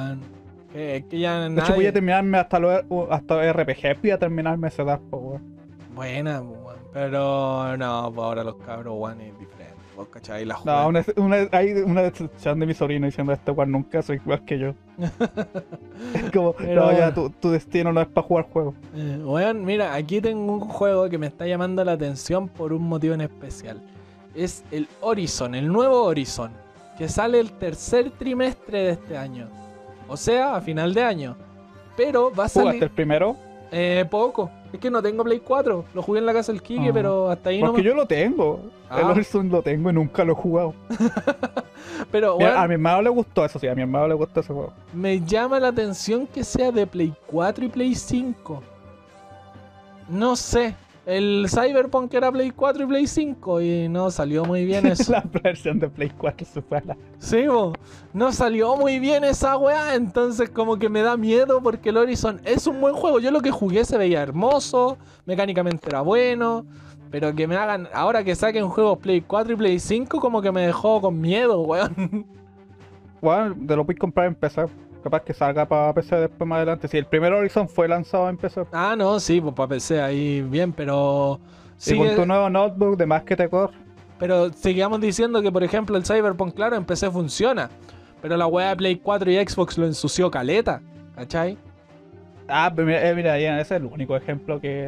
que 0.73 1.19
ya 1.19 1.47
De 1.49 1.61
hecho, 1.61 1.75
voy 1.75 1.85
a 1.85 1.93
terminarme 1.93 2.37
hasta 2.39 2.59
los 2.59 2.83
hasta 3.09 3.53
RPG, 3.53 4.01
voy 4.01 4.11
a 4.11 4.17
terminarme 4.17 4.67
ese 4.67 4.81
edad, 4.81 4.99
po, 5.09 5.17
weón. 5.17 5.43
Buena, 5.95 6.41
weón. 6.41 6.75
Pero 6.91 7.77
no, 7.77 8.11
pues 8.13 8.25
ahora 8.25 8.43
los 8.43 8.55
cabros, 8.57 8.95
weón, 8.97 9.21
es 9.21 9.37
diferente. 9.39 9.73
Vos 9.95 10.07
cachai 10.07 10.43
la 10.43 10.57
No, 10.65 10.87
una, 10.87 11.05
una- 11.17 11.47
hay 11.51 11.71
una 11.73 12.01
decepción 12.01 12.59
de 12.59 12.65
mi 12.65 12.73
sobrino 12.73 13.05
diciendo 13.05 13.31
este 13.31 13.51
weón 13.51 13.71
nunca 13.71 14.01
soy 14.01 14.15
igual 14.15 14.43
que 14.43 14.57
yo. 14.57 14.73
es 16.15 16.31
como, 16.33 16.53
Pero- 16.53 16.85
no, 16.91 16.97
ya 16.97 17.13
tu, 17.13 17.29
tu 17.29 17.51
destino 17.51 17.93
no 17.93 18.01
es 18.01 18.07
para 18.07 18.25
jugar 18.25 18.45
juegos. 18.51 18.73
Eh, 18.95 19.19
weón, 19.23 19.63
mira, 19.63 19.93
aquí 19.93 20.19
tengo 20.21 20.51
un 20.53 20.59
juego 20.61 21.07
que 21.09 21.17
me 21.19 21.27
está 21.27 21.45
llamando 21.45 21.83
la 21.85 21.91
atención 21.91 22.47
por 22.49 22.73
un 22.73 22.83
motivo 22.83 23.13
en 23.13 23.21
especial. 23.21 23.79
Es 24.33 24.63
el 24.71 24.87
Horizon, 25.01 25.53
el 25.53 25.67
nuevo 25.67 26.03
Horizon, 26.05 26.51
que 26.97 27.07
sale 27.07 27.39
el 27.39 27.51
tercer 27.51 28.09
trimestre 28.11 28.79
de 28.79 28.89
este 28.93 29.15
año. 29.15 29.47
O 30.13 30.17
sea, 30.17 30.55
a 30.55 30.61
final 30.61 30.93
de 30.93 31.03
año. 31.03 31.35
Pero 31.97 32.25
va 32.25 32.45
a 32.45 32.49
¿Jugaste 32.49 32.59
salir 32.63 32.83
el 32.83 32.89
primero? 32.91 33.35
eh, 33.71 34.05
poco. 34.09 34.49
Es 34.71 34.79
que 34.79 34.89
no 34.89 35.01
tengo 35.03 35.23
Play 35.23 35.39
4. 35.39 35.85
Lo 35.93 36.01
jugué 36.01 36.19
en 36.19 36.25
la 36.25 36.33
casa 36.33 36.51
del 36.51 36.61
Kike, 36.61 36.89
Ah. 36.89 36.93
pero 36.93 37.29
hasta 37.29 37.49
ahí 37.49 37.61
no. 37.61 37.67
Porque 37.67 37.83
yo 37.83 37.93
lo 37.93 38.05
tengo. 38.07 38.59
El 38.91 39.03
Ah. 39.03 39.07
Horizon 39.11 39.49
lo 39.49 39.61
tengo 39.61 39.89
y 39.89 39.93
nunca 39.93 40.23
lo 40.23 40.33
he 40.33 40.35
jugado. 40.35 40.73
Pero, 42.11 42.37
Mira, 42.37 42.51
weón, 42.51 42.63
a 42.63 42.67
mi 42.67 42.73
hermano 42.75 43.01
le 43.01 43.09
gustó 43.09 43.43
eso, 43.45 43.59
sí, 43.59 43.67
a 43.67 43.75
mi 43.75 43.81
hermano 43.81 44.07
le 44.07 44.13
gustó 44.13 44.39
ese 44.39 44.53
juego. 44.53 44.71
me 44.93 45.19
llama 45.21 45.59
la 45.59 45.67
atención 45.69 46.25
que 46.27 46.43
sea 46.43 46.71
de 46.71 46.85
Play 46.87 47.13
4 47.27 47.65
y 47.65 47.69
Play 47.69 47.95
5. 47.95 48.61
No 50.09 50.35
sé. 50.35 50.75
El 51.05 51.47
Cyberpunk 51.49 52.13
era 52.13 52.31
Play 52.31 52.51
4 52.51 52.83
y 52.83 52.87
Play 52.87 53.07
5 53.07 53.61
y 53.61 53.89
no 53.89 54.09
salió 54.09 54.45
muy 54.45 54.63
bien 54.63 54.85
eso. 54.85 55.11
la 55.11 55.23
versión 55.43 55.77
de 55.79 55.89
Play 55.89 56.09
4 56.17 56.47
se 56.47 56.61
fue 56.61 56.77
a 56.77 56.83
la... 56.85 56.97
Sí, 57.19 57.45
bo. 57.47 57.73
no 58.13 58.31
salió 58.31 58.77
muy 58.77 58.99
bien 58.99 59.25
esa 59.25 59.57
weá, 59.57 59.95
entonces 59.95 60.49
como 60.49 60.77
que 60.77 60.87
me 60.87 61.01
da 61.01 61.17
miedo 61.17 61.61
porque 61.61 61.89
el 61.89 61.97
Horizon 61.97 62.39
es 62.45 62.67
un 62.67 62.79
buen 62.79 62.95
juego. 62.95 63.19
Yo 63.19 63.31
lo 63.31 63.41
que 63.41 63.51
jugué 63.51 63.83
se 63.83 63.97
veía 63.97 64.21
hermoso, 64.21 64.97
mecánicamente 65.25 65.89
era 65.89 65.99
bueno, 66.01 66.65
pero 67.11 67.35
que 67.35 67.47
me 67.47 67.57
hagan, 67.57 67.89
ahora 67.93 68.23
que 68.23 68.35
saquen 68.35 68.69
juegos 68.69 68.99
Play 68.99 69.21
4 69.21 69.53
y 69.53 69.55
Play 69.57 69.79
5 69.79 70.21
como 70.21 70.41
que 70.41 70.53
me 70.53 70.61
dejó 70.65 71.01
con 71.01 71.19
miedo, 71.19 71.61
weón. 71.61 72.25
Bueno, 73.21 73.55
te 73.67 73.75
lo 73.75 73.85
puedes 73.85 73.99
comprar 73.99 74.27
en 74.27 74.35
PC. 74.35 74.65
Capaz 75.03 75.21
que 75.23 75.33
salga 75.33 75.65
para 75.67 75.93
PC 75.93 76.15
después 76.15 76.47
más 76.47 76.57
adelante. 76.57 76.87
Si 76.87 76.97
el 76.97 77.05
primer 77.05 77.33
Horizon 77.33 77.67
fue 77.67 77.87
lanzado 77.87 78.29
en 78.29 78.37
PC. 78.37 78.63
Ah, 78.71 78.95
no, 78.97 79.19
sí, 79.19 79.41
pues 79.41 79.53
para 79.53 79.67
PC 79.69 80.01
ahí 80.01 80.41
bien, 80.41 80.71
pero... 80.73 81.39
Y 81.85 81.97
con 81.97 82.07
sigue- 82.07 82.15
tu 82.15 82.25
nuevo 82.25 82.49
notebook, 82.49 82.97
de 82.97 83.05
más 83.05 83.23
que 83.23 83.35
te 83.35 83.49
corre. 83.49 83.73
Pero 84.19 84.51
sigamos 84.53 85.01
diciendo 85.01 85.41
que, 85.41 85.51
por 85.51 85.63
ejemplo, 85.63 85.97
el 85.97 86.05
Cyberpunk, 86.05 86.53
claro, 86.55 86.77
en 86.77 86.85
PC 86.85 87.11
funciona. 87.11 87.69
Pero 88.21 88.37
la 88.37 88.47
weá 88.47 88.69
de 88.69 88.75
Play 88.77 88.95
4 88.95 89.29
y 89.31 89.35
Xbox 89.45 89.77
lo 89.77 89.85
ensució 89.85 90.31
caleta. 90.31 90.81
¿Cachai? 91.15 91.57
Ah, 92.47 92.71
pero 92.73 92.87
mira, 92.87 93.09
eh, 93.09 93.13
mira, 93.15 93.37
Ian, 93.39 93.59
ese 93.59 93.75
es 93.75 93.81
el 93.81 93.87
único 93.87 94.15
ejemplo 94.15 94.59
que 94.61 94.87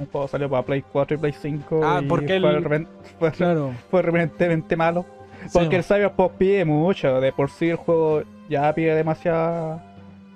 un 0.00 0.06
juego 0.06 0.26
salió 0.26 0.50
para 0.50 0.64
Play 0.64 0.82
4 0.92 1.16
y 1.16 1.20
Play 1.20 1.32
5. 1.40 1.80
Ah, 1.84 2.00
y 2.02 2.06
porque 2.08 2.40
fue, 2.40 2.50
el- 2.56 2.86
fue, 3.20 3.30
Claro. 3.32 3.72
fue 3.90 4.02
repentinamente 4.02 4.76
malo. 4.76 5.04
Porque 5.52 5.76
el 5.76 5.84
Cyberpunk 5.84 6.32
pide 6.32 6.64
mucho. 6.64 7.20
De 7.20 7.32
por 7.32 7.50
sí 7.50 7.70
el 7.70 7.76
juego 7.76 8.22
ya 8.48 8.72
pide 8.74 8.94
demasiado, 8.94 9.80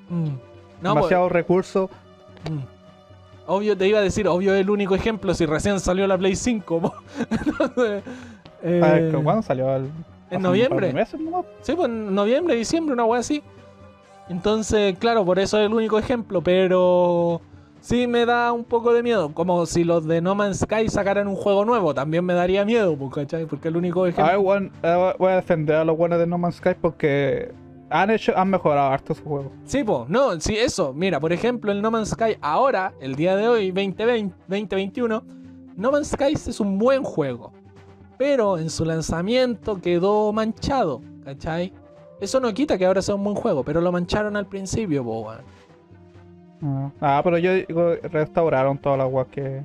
Mm. 0.09 0.28
No, 0.82 0.94
demasiado 0.94 1.28
recurso. 1.28 1.90
pues, 2.44 2.54
mm. 2.54 2.61
Obvio, 3.48 3.76
te 3.76 3.86
iba 3.88 3.98
a 3.98 4.02
decir, 4.02 4.26
obvio 4.28 4.54
es 4.54 4.61
el 4.61 4.70
único 4.70 4.94
ejemplo 4.94 5.32
si 5.34 5.46
recién 5.46 5.78
salió 5.80 6.07
la 6.07 6.18
Play 6.18 6.36
5. 6.36 6.80
po. 6.80 6.94
Entonces, 7.30 8.02
eh, 8.62 8.80
A 8.82 8.92
ver, 8.92 9.12
¿cuándo 9.22 9.42
salió? 9.42 9.74
El, 9.76 9.88
par 10.30 10.40
noviembre. 10.40 10.92
meses, 10.92 11.20
¿no? 11.20 11.44
Sí, 11.62 11.72
pues 11.74 11.88
en 11.88 12.14
noviembre, 12.14 12.54
diciembre, 12.57 12.92
una 12.94 13.04
weá 13.04 13.20
así. 13.20 13.42
Entonces, 14.28 14.98
claro, 14.98 15.24
por 15.24 15.38
eso 15.38 15.59
es 15.59 15.66
el 15.66 15.72
único 15.74 15.98
ejemplo, 15.98 16.40
pero 16.42 17.40
sí 17.80 18.09
me 18.09 18.26
da 18.26 18.52
un 18.52 18.64
poco 18.64 18.92
de 18.92 19.02
miedo. 19.04 19.32
Como 19.32 19.64
si 19.66 19.84
los 19.84 20.04
de 20.07 20.20
No 20.20 20.34
Man's 20.34 20.59
Sky 20.61 20.88
sacaran 20.88 21.28
un 21.28 21.36
juego 21.36 21.64
nuevo, 21.64 21.94
también 21.94 22.24
me 22.24 22.34
daría 22.34 22.64
miedo, 22.64 22.96
¿cachai? 23.11 23.46
Porque 23.46 23.68
el 23.68 23.76
único 23.76 24.07
ejemplo. 24.07 24.57
eh, 24.82 25.14
voy 25.18 25.30
a 25.32 25.36
defender 25.36 25.76
a 25.76 25.84
los 25.84 25.96
buenos 25.96 26.18
de 26.18 26.26
No 26.26 26.38
Man's 26.38 26.57
Sky 26.57 26.70
porque 26.80 27.52
han 27.91 28.11
hecho, 28.11 28.37
han 28.37 28.51
mejorado 28.51 28.91
harto 28.91 29.14
su 29.14 29.22
juego. 29.22 29.53
Sí, 29.64 29.84
pues, 29.84 30.09
no, 30.09 30.41
sí, 30.41 30.57
eso. 30.57 30.93
Mira, 30.93 31.20
por 31.20 31.32
ejemplo, 31.32 31.72
el 31.72 31.82
No 31.82 31.91
Man's 31.91 32.11
Sky 32.11 32.37
ahora, 32.41 32.93
el 33.01 33.14
día 33.14 33.37
de 33.37 33.49
hoy, 33.49 33.70
2020, 33.70 34.34
2021, 34.49 35.24
No 35.76 35.93
Man's 35.93 36.09
Sky 36.09 36.32
es 36.32 36.61
un 36.61 36.78
buen 36.78 37.03
juego. 37.03 37.53
Pero 38.18 38.59
en 38.59 38.70
su 38.70 38.84
lanzamiento 38.84 39.80
quedó 39.80 40.32
manchado, 40.32 41.03
¿cachai? 41.24 41.72
Eso 42.20 42.41
no 42.41 42.53
quita 42.55 42.78
que 42.78 42.87
ahora 42.87 43.03
sea 43.03 43.14
un 43.14 43.24
buen 43.24 43.37
juego, 43.37 43.62
pero 43.62 43.80
lo 43.80 43.93
mancharon 43.93 44.37
al 44.37 44.47
principio, 44.47 45.05
po, 45.05 45.20
weón. 45.20 46.93
Ah, 47.01 47.20
pero 47.22 47.37
yo 47.39 47.53
digo, 47.55 47.95
restauraron 48.11 48.78
todas 48.78 48.99
las 48.99 49.12
weas 49.12 49.28
que. 49.28 49.61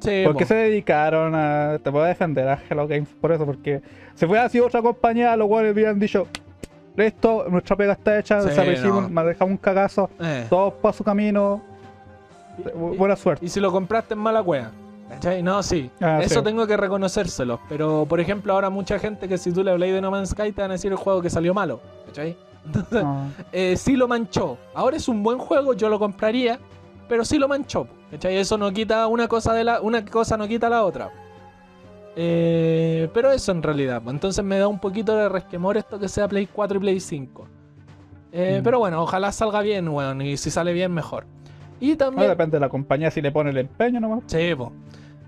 Sí, 0.00 0.22
¿Por 0.24 0.36
qué 0.36 0.44
po. 0.44 0.48
se 0.48 0.54
dedicaron 0.56 1.32
a. 1.36 1.78
Te 1.82 1.92
puedo 1.92 2.04
defender 2.04 2.48
a 2.48 2.60
Hello 2.68 2.88
Games 2.88 3.08
por 3.20 3.30
eso, 3.30 3.46
porque 3.46 3.80
si 4.14 4.26
fuera 4.26 4.44
así 4.44 4.58
otra 4.58 4.82
compañía, 4.82 5.36
los 5.36 5.48
weones 5.48 5.72
hubieran 5.72 6.00
dicho. 6.00 6.26
Listo, 6.96 7.46
nuestra 7.48 7.74
pega 7.76 7.92
está 7.94 8.18
hecha, 8.18 8.40
Sí, 8.42 8.48
desaparecimos, 8.48 9.02
no. 9.04 9.08
manejamos 9.08 9.52
un 9.52 9.56
cagazo, 9.56 10.10
Eh. 10.20 10.46
todos 10.50 10.74
para 10.74 10.92
su 10.92 11.02
camino. 11.04 11.62
Bu- 12.74 12.96
Buena 12.96 13.16
suerte. 13.16 13.44
Y 13.44 13.48
si 13.48 13.60
lo 13.60 13.72
compraste 13.72 14.14
en 14.14 14.20
mala 14.20 14.42
cueva. 14.42 14.70
¿Cachai? 15.08 15.42
No, 15.42 15.62
sí. 15.62 15.90
Ah, 16.00 16.20
Eso 16.22 16.38
sí. 16.40 16.44
tengo 16.44 16.66
que 16.66 16.76
reconocérselo. 16.76 17.60
Pero, 17.68 18.06
por 18.08 18.18
ejemplo, 18.20 18.52
ahora 18.54 18.70
mucha 18.70 18.98
gente 18.98 19.28
que 19.28 19.36
si 19.38 19.52
tú 19.52 19.62
le 19.62 19.70
hablas 19.70 19.90
de 19.90 20.00
No 20.00 20.10
Man's 20.10 20.30
Sky 20.30 20.52
te 20.52 20.62
van 20.62 20.70
a 20.70 20.74
decir 20.74 20.90
el 20.90 20.96
juego 20.98 21.20
que 21.20 21.28
salió 21.30 21.52
malo. 21.54 21.80
¿Cachai? 22.06 22.36
Entonces, 22.66 23.02
Ah. 23.04 23.26
eh, 23.52 23.76
sí 23.76 23.96
lo 23.96 24.06
manchó. 24.08 24.56
Ahora 24.74 24.96
es 24.96 25.08
un 25.08 25.22
buen 25.22 25.38
juego, 25.38 25.74
yo 25.74 25.88
lo 25.90 25.98
compraría, 25.98 26.58
pero 27.08 27.24
sí 27.24 27.38
lo 27.38 27.48
manchó. 27.48 27.86
¿Cachai? 28.10 28.36
Eso 28.36 28.56
no 28.58 28.70
quita 28.72 29.06
una 29.06 29.28
cosa 29.28 29.52
de 29.54 29.64
la. 29.64 29.80
Una 29.80 30.04
cosa 30.04 30.36
no 30.36 30.46
quita 30.48 30.68
la 30.70 30.84
otra. 30.84 31.10
Eh, 32.16 33.08
pero 33.14 33.32
eso 33.32 33.52
en 33.52 33.62
realidad. 33.62 34.02
pues, 34.02 34.12
Entonces 34.14 34.44
me 34.44 34.58
da 34.58 34.68
un 34.68 34.78
poquito 34.78 35.16
de 35.16 35.28
resquemor 35.28 35.76
esto 35.76 35.98
que 35.98 36.08
sea 36.08 36.28
Play 36.28 36.46
4 36.52 36.76
y 36.76 36.80
Play 36.80 37.00
5. 37.00 37.48
Eh, 38.32 38.58
Mm. 38.60 38.62
Pero 38.64 38.78
bueno, 38.78 39.02
ojalá 39.02 39.30
salga 39.32 39.60
bien, 39.62 39.88
weón. 39.88 40.20
Y 40.22 40.36
si 40.36 40.50
sale 40.50 40.72
bien, 40.72 40.92
mejor. 40.92 41.24
Y 41.80 41.90
No, 41.92 41.96
también. 41.96 42.28
depende 42.28 42.56
de 42.56 42.60
la 42.60 42.68
compañía 42.68 43.10
si 43.10 43.20
le 43.20 43.32
pone 43.32 43.50
el 43.50 43.58
empeño 43.58 44.00
nomás. 44.00 44.22
Sí, 44.26 44.54
po. 44.54 44.72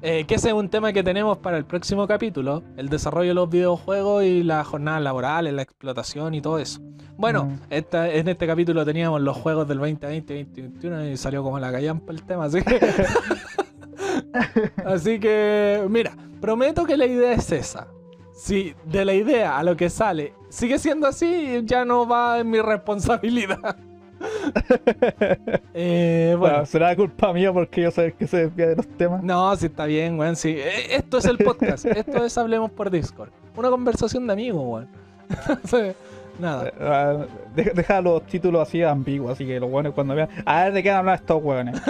Eh, 0.03 0.25
que 0.27 0.35
ese 0.35 0.49
es 0.49 0.55
un 0.55 0.69
tema 0.69 0.93
que 0.93 1.03
tenemos 1.03 1.39
para 1.39 1.57
el 1.57 1.65
próximo 1.65 2.07
capítulo, 2.07 2.63
el 2.77 2.91
desarrollo 2.91 3.29
de 3.31 3.35
los 3.35 3.49
videojuegos 3.49 4.23
y 4.25 4.43
las 4.43 4.67
jornadas 4.67 5.01
laborales, 5.03 5.53
la 5.55 5.63
explotación 5.63 6.35
y 6.35 6.43
todo 6.43 6.59
eso. 6.59 6.81
Bueno, 7.17 7.45
Mm. 7.47 7.59
esta- 7.71 8.11
en 8.13 8.29
este 8.29 8.47
capítulo 8.47 8.85
teníamos 8.85 9.21
los 9.23 9.37
juegos 9.37 9.67
del 9.67 9.79
2020 9.79 10.35
2021 10.45 11.07
y 11.09 11.17
salió 11.17 11.43
como 11.43 11.59
la 11.59 11.73
callampa 11.73 12.13
el 12.13 12.23
tema, 12.23 12.45
así 12.45 12.61
que... 12.63 12.79
así 14.85 15.19
que, 15.21 15.85
mira, 15.89 16.13
prometo 16.45 16.85
que 16.85 16.99
la 16.99 17.07
idea 17.07 17.33
es 17.33 17.51
esa. 17.53 17.89
Si 18.35 18.75
de 18.85 19.07
la 19.07 19.15
idea 19.15 19.57
a 19.57 19.63
lo 19.63 19.79
que 19.79 19.89
sale 19.89 20.35
sigue 20.51 20.79
siendo 20.79 21.07
así, 21.07 21.63
ya 21.65 21.87
no 21.87 22.07
va 22.07 22.39
en 22.41 22.51
mi 22.51 22.61
responsabilidad. 22.61 23.77
Eh, 25.77 26.35
bueno. 26.39 26.55
Bueno, 26.55 26.67
será 26.67 26.95
culpa 26.97 27.33
mía 27.33 27.53
porque 27.53 27.83
yo 27.83 27.91
el 27.97 28.15
que 28.15 28.27
se 28.27 28.47
desvía 28.47 28.69
de 28.69 28.77
los 28.77 28.87
temas. 28.97 29.23
No, 29.23 29.55
sí 29.57 29.67
está 29.67 29.87
bien, 29.87 30.19
weón. 30.19 30.37
Sí. 30.37 30.51
Eh, 30.51 30.97
Esto 30.97 31.19
es 31.19 31.25
el 31.27 31.37
podcast. 31.37 31.85
Esto 31.85 32.25
es 32.25 32.39
Hablemos 32.39 32.71
por 32.71 32.91
Discord. 32.91 33.31
Una 33.57 33.71
conversación 33.71 34.27
de 34.27 34.33
amigos, 34.33 34.63
weón. 34.65 35.95
Nada. 36.39 36.73
Ah, 36.81 37.27
deja, 37.55 38.01
los 38.01 38.25
títulos 38.27 38.67
así 38.67 38.83
ambiguos, 38.83 39.33
así 39.33 39.45
que 39.45 39.59
los 39.61 39.71
buenos 39.71 39.93
cuando 39.95 40.15
vean. 40.15 40.29
A 40.47 40.65
ver 40.65 40.73
de 40.75 40.83
qué 40.83 40.91
van 40.91 40.97
a 40.97 41.01
hablar 41.01 41.17
estos 41.17 41.43
hueones. 41.43 41.83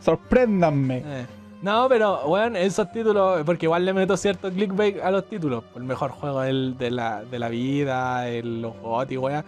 Sorpréndanme. 0.00 0.98
Eh. 0.98 1.26
No, 1.64 1.88
pero, 1.88 2.26
weón, 2.26 2.56
esos 2.56 2.92
títulos, 2.92 3.42
porque 3.46 3.64
igual 3.64 3.86
le 3.86 3.94
meto 3.94 4.16
cierto 4.18 4.50
clickbait 4.50 5.00
a 5.02 5.10
los 5.10 5.24
títulos. 5.28 5.64
El 5.74 5.84
mejor 5.84 6.10
juego 6.10 6.42
del- 6.42 6.76
de, 6.76 6.90
la, 6.90 7.24
de 7.24 7.38
la 7.38 7.48
vida, 7.48 8.28
el, 8.28 8.60
los 8.60 8.76
GOTY, 8.82 9.16
weón. 9.16 9.44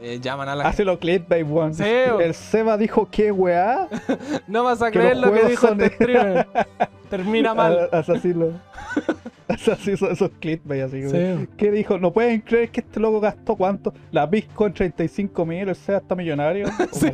eh, 0.00 0.20
llaman 0.22 0.48
a 0.48 0.54
la 0.54 0.68
Hace 0.68 0.84
los 0.84 0.98
clickbait, 0.98 1.44
weón. 1.44 1.74
Sí. 1.74 1.82
El 1.84 2.32
Seba 2.34 2.76
dijo 2.76 3.08
que 3.10 3.32
weá. 3.32 3.88
No 4.46 4.62
vas 4.62 4.80
a 4.82 4.92
que 4.92 5.00
creer 5.00 5.16
lo 5.16 5.32
que 5.32 5.46
dijo 5.46 5.66
son 5.66 5.80
este 5.80 5.96
streamer. 5.96 6.46
Termina 7.08 7.54
mal. 7.54 7.88
Lo. 8.34 8.52
Haz 9.48 9.66
así 9.66 9.92
esos, 9.92 10.10
esos 10.10 10.30
clickbait 10.40 10.82
así. 10.82 11.00
como, 11.02 11.10
Sí. 11.10 11.48
¿Qué 11.56 11.70
dijo? 11.70 11.98
No 11.98 12.12
pueden 12.12 12.42
creer 12.42 12.70
que 12.70 12.80
este 12.80 13.00
loco 13.00 13.18
gastó 13.18 13.56
cuánto. 13.56 13.94
La 14.10 14.26
Bitcoin 14.26 14.74
35 14.74 15.46
mil, 15.46 15.68
el 15.70 15.74
Seba 15.74 15.98
está 15.98 16.14
millonario. 16.14 16.66
Sí, 16.92 17.06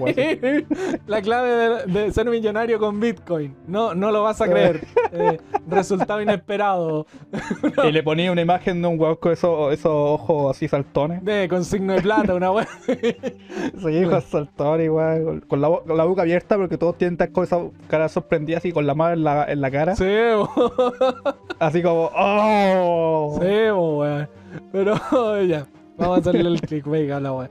la 1.07 1.20
clave 1.22 1.84
de, 1.86 2.01
de 2.07 2.12
ser 2.12 2.28
millonario 2.28 2.78
con 2.78 2.99
Bitcoin. 2.99 3.55
No, 3.66 3.95
no 3.95 4.11
lo 4.11 4.22
vas 4.22 4.40
a 4.40 4.49
creer. 4.49 4.80
Eh, 5.12 5.38
resultado 5.68 6.20
inesperado. 6.20 7.07
Y 7.84 7.92
le 7.92 8.03
ponía 8.03 8.32
una 8.32 8.40
imagen 8.40 8.80
de 8.82 8.88
un 8.88 8.99
weón 8.99 9.16
con 9.16 9.32
esos, 9.32 9.72
esos 9.72 9.92
ojos 9.92 10.57
así 10.57 10.68
saltones. 10.68 11.24
De, 11.24 11.49
con 11.49 11.64
signo 11.64 11.92
de 11.92 12.03
plata, 12.03 12.34
una 12.34 12.51
wea. 12.51 12.68
Sí, 12.86 13.88
hijo 13.88 14.20
saltón 14.20 14.80
igual, 14.80 15.45
con 15.47 15.61
la, 15.61 15.68
con 15.68 15.97
la 15.97 16.05
boca 16.05 16.22
abierta 16.22 16.57
porque 16.57 16.78
todos 16.78 16.97
tienen 16.99 17.16
con 17.32 17.45
esa 17.45 17.61
cara 17.88 18.09
sorprendida 18.09 18.59
así 18.59 18.72
con 18.72 18.86
la 18.86 18.95
mano 18.95 19.14
en 19.14 19.24
la, 19.24 19.45
en 19.51 19.61
la 19.61 19.70
cara. 19.70 19.84
Sí. 19.97 20.05
Así 21.59 21.82
como, 21.82 22.11
¡oh! 22.14 23.39
Sí, 23.41 23.47
weón. 23.47 24.28
Pero 24.72 25.43
ya. 25.43 25.66
Vamos 25.97 26.18
a 26.18 26.20
hacerle 26.20 26.49
el 26.49 26.61
clickbait 26.61 27.11
a 27.11 27.20
la 27.20 27.32
wea. 27.32 27.51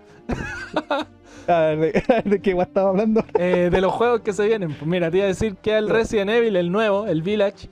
A 1.48 1.60
ver, 1.60 1.80
¿de, 1.80 2.22
de 2.30 2.42
qué 2.42 2.52
estaba 2.52 2.90
hablando? 2.90 3.24
Eh, 3.38 3.70
de 3.72 3.82
los 3.82 3.92
juegos 3.94 4.22
que 4.22 4.34
se 4.34 4.46
vienen. 4.48 4.74
Pues 4.74 4.86
mira, 4.86 5.10
te 5.12 5.18
iba 5.18 5.26
a 5.26 5.30
decir 5.30 5.56
que 5.56 5.78
el 5.78 5.90
Resident 5.90 6.30
Evil, 6.30 6.56
el 6.56 6.72
nuevo, 6.72 7.08
el 7.08 7.22
Village. 7.22 7.70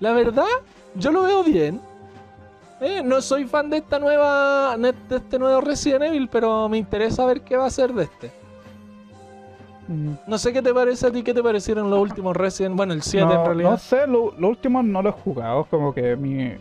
La 0.00 0.12
verdad, 0.12 0.46
yo 0.94 1.10
lo 1.10 1.22
veo 1.22 1.44
bien. 1.44 1.80
Eh, 2.80 3.02
no 3.04 3.20
soy 3.20 3.44
fan 3.44 3.70
de 3.70 3.78
esta 3.78 3.98
nueva. 3.98 4.76
de 4.76 4.94
este 5.16 5.38
nuevo 5.38 5.60
Resident 5.60 6.04
Evil, 6.04 6.28
pero 6.30 6.68
me 6.68 6.78
interesa 6.78 7.24
ver 7.26 7.40
qué 7.40 7.56
va 7.56 7.66
a 7.66 7.70
ser 7.70 7.92
de 7.92 8.04
este. 8.04 8.30
No 10.26 10.36
sé 10.38 10.52
qué 10.52 10.60
te 10.62 10.74
parece 10.74 11.06
a 11.06 11.10
ti, 11.10 11.22
qué 11.22 11.32
te 11.32 11.42
parecieron 11.42 11.88
los 11.90 11.98
últimos 11.98 12.36
Resident. 12.36 12.76
Bueno, 12.76 12.92
el 12.92 13.02
7 13.02 13.22
en 13.22 13.28
No, 13.28 13.44
realidad. 13.46 13.70
no 13.70 13.78
sé, 13.78 14.06
lo, 14.06 14.32
lo 14.38 14.48
último 14.48 14.82
no 14.82 15.00
lo 15.02 15.08
he 15.08 15.12
jugado, 15.12 15.64
como 15.64 15.94
que 15.94 16.14
mi, 16.14 16.52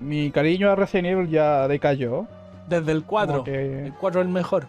mi 0.00 0.30
cariño 0.32 0.70
a 0.70 0.74
Resident 0.74 1.08
Evil 1.08 1.28
ya 1.30 1.68
decayó. 1.68 2.26
Desde 2.68 2.92
el 2.92 3.04
4. 3.04 3.32
Como 3.32 3.44
que 3.44 3.86
El 3.86 3.94
4 3.94 4.20
es 4.20 4.26
el 4.26 4.32
mejor. 4.32 4.66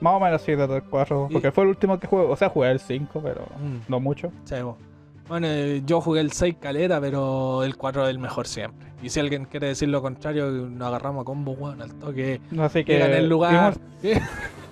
más 0.00 0.14
o 0.14 0.20
menos 0.20 0.40
sí, 0.42 0.54
desde 0.54 0.76
el 0.76 0.82
4, 0.84 1.26
Y- 1.30 1.32
porque 1.32 1.50
fue 1.50 1.64
el 1.64 1.70
último 1.70 1.98
que 1.98 2.06
jugué, 2.06 2.24
o 2.24 2.36
sea, 2.36 2.48
jugué 2.48 2.70
el 2.70 2.78
5, 2.80 3.20
pero 3.22 3.42
Mm, 3.60 3.78
no 3.90 4.00
mucho. 4.00 4.30
sí. 4.44 4.54
Bueno, 5.26 5.46
eh, 5.48 5.82
yo 5.86 6.02
jugué 6.02 6.20
el 6.20 6.32
6 6.32 6.56
caleta, 6.60 7.00
pero 7.00 7.64
el 7.64 7.76
4 7.78 8.04
es 8.04 8.10
el 8.10 8.18
mejor 8.18 8.46
siempre. 8.46 8.88
Y 9.02 9.08
si 9.08 9.20
alguien 9.20 9.46
quiere 9.46 9.68
decir 9.68 9.88
lo 9.88 10.02
contrario, 10.02 10.50
nos 10.50 10.86
agarramos 10.86 11.22
a 11.22 11.24
combo, 11.24 11.52
weón, 11.52 11.80
al 11.80 11.94
toque. 11.94 12.42
Así 12.60 12.80
que... 12.84 12.92
Que 12.92 12.98
gane 12.98 13.18
el 13.18 13.28
lugar. 13.28 13.74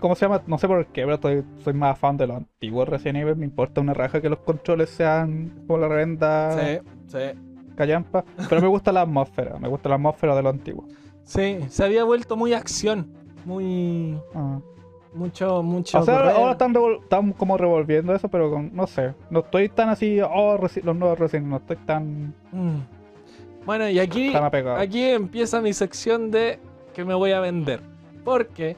¿Cómo 0.00 0.14
se 0.14 0.26
llama? 0.26 0.42
No 0.46 0.58
sé 0.58 0.66
por 0.66 0.86
qué, 0.86 1.02
pero 1.02 1.14
estoy- 1.14 1.44
soy 1.58 1.72
más 1.74 1.98
fan 1.98 2.16
de 2.16 2.26
los 2.26 2.36
antiguos 2.38 2.88
Resident 2.88 3.18
Evil. 3.18 3.36
Me 3.36 3.44
importa 3.44 3.80
una 3.80 3.94
raja 3.94 4.20
que 4.20 4.28
los 4.28 4.40
controles 4.40 4.90
sean 4.90 5.62
como 5.66 5.78
la 5.78 5.88
revenda 5.88 6.52
Sí, 6.58 6.78
sí. 7.06 7.18
callampa. 7.76 8.24
Pero 8.48 8.60
me 8.60 8.68
gusta 8.68 8.90
la 8.92 9.02
atmósfera. 9.02 9.58
Me 9.58 9.68
gusta 9.68 9.88
la 9.88 9.94
atmósfera 9.94 10.34
de 10.34 10.42
lo 10.42 10.48
antiguo. 10.48 10.84
Sí, 11.24 11.58
se 11.68 11.84
había 11.84 12.04
vuelto 12.04 12.36
muy 12.36 12.52
acción. 12.52 13.12
Muy. 13.44 14.18
Ah. 14.34 14.58
Mucho, 15.14 15.62
mucho. 15.62 16.00
O 16.00 16.02
sea, 16.02 16.18
correr. 16.18 16.36
ahora 16.36 16.52
están, 16.52 17.32
como 17.32 17.56
revolviendo 17.56 18.14
eso, 18.14 18.28
pero 18.28 18.50
con- 18.50 18.74
no 18.74 18.86
sé. 18.86 19.14
No 19.30 19.40
estoy 19.40 19.68
tan 19.70 19.88
así, 19.88 20.20
oh, 20.20 20.58
los 20.82 20.96
nuevos 20.96 21.18
Resident 21.18 21.46
No 21.46 21.56
estoy 21.56 21.76
tan, 21.78 22.34
Mm. 22.52 22.80
Bueno, 23.64 23.88
y 23.88 23.98
aquí, 23.98 24.32
aquí 24.76 25.02
empieza 25.08 25.60
mi 25.60 25.72
sección 25.72 26.30
de 26.30 26.58
que 26.94 27.04
me 27.04 27.14
voy 27.14 27.32
a 27.32 27.40
vender. 27.40 27.80
Porque 28.24 28.76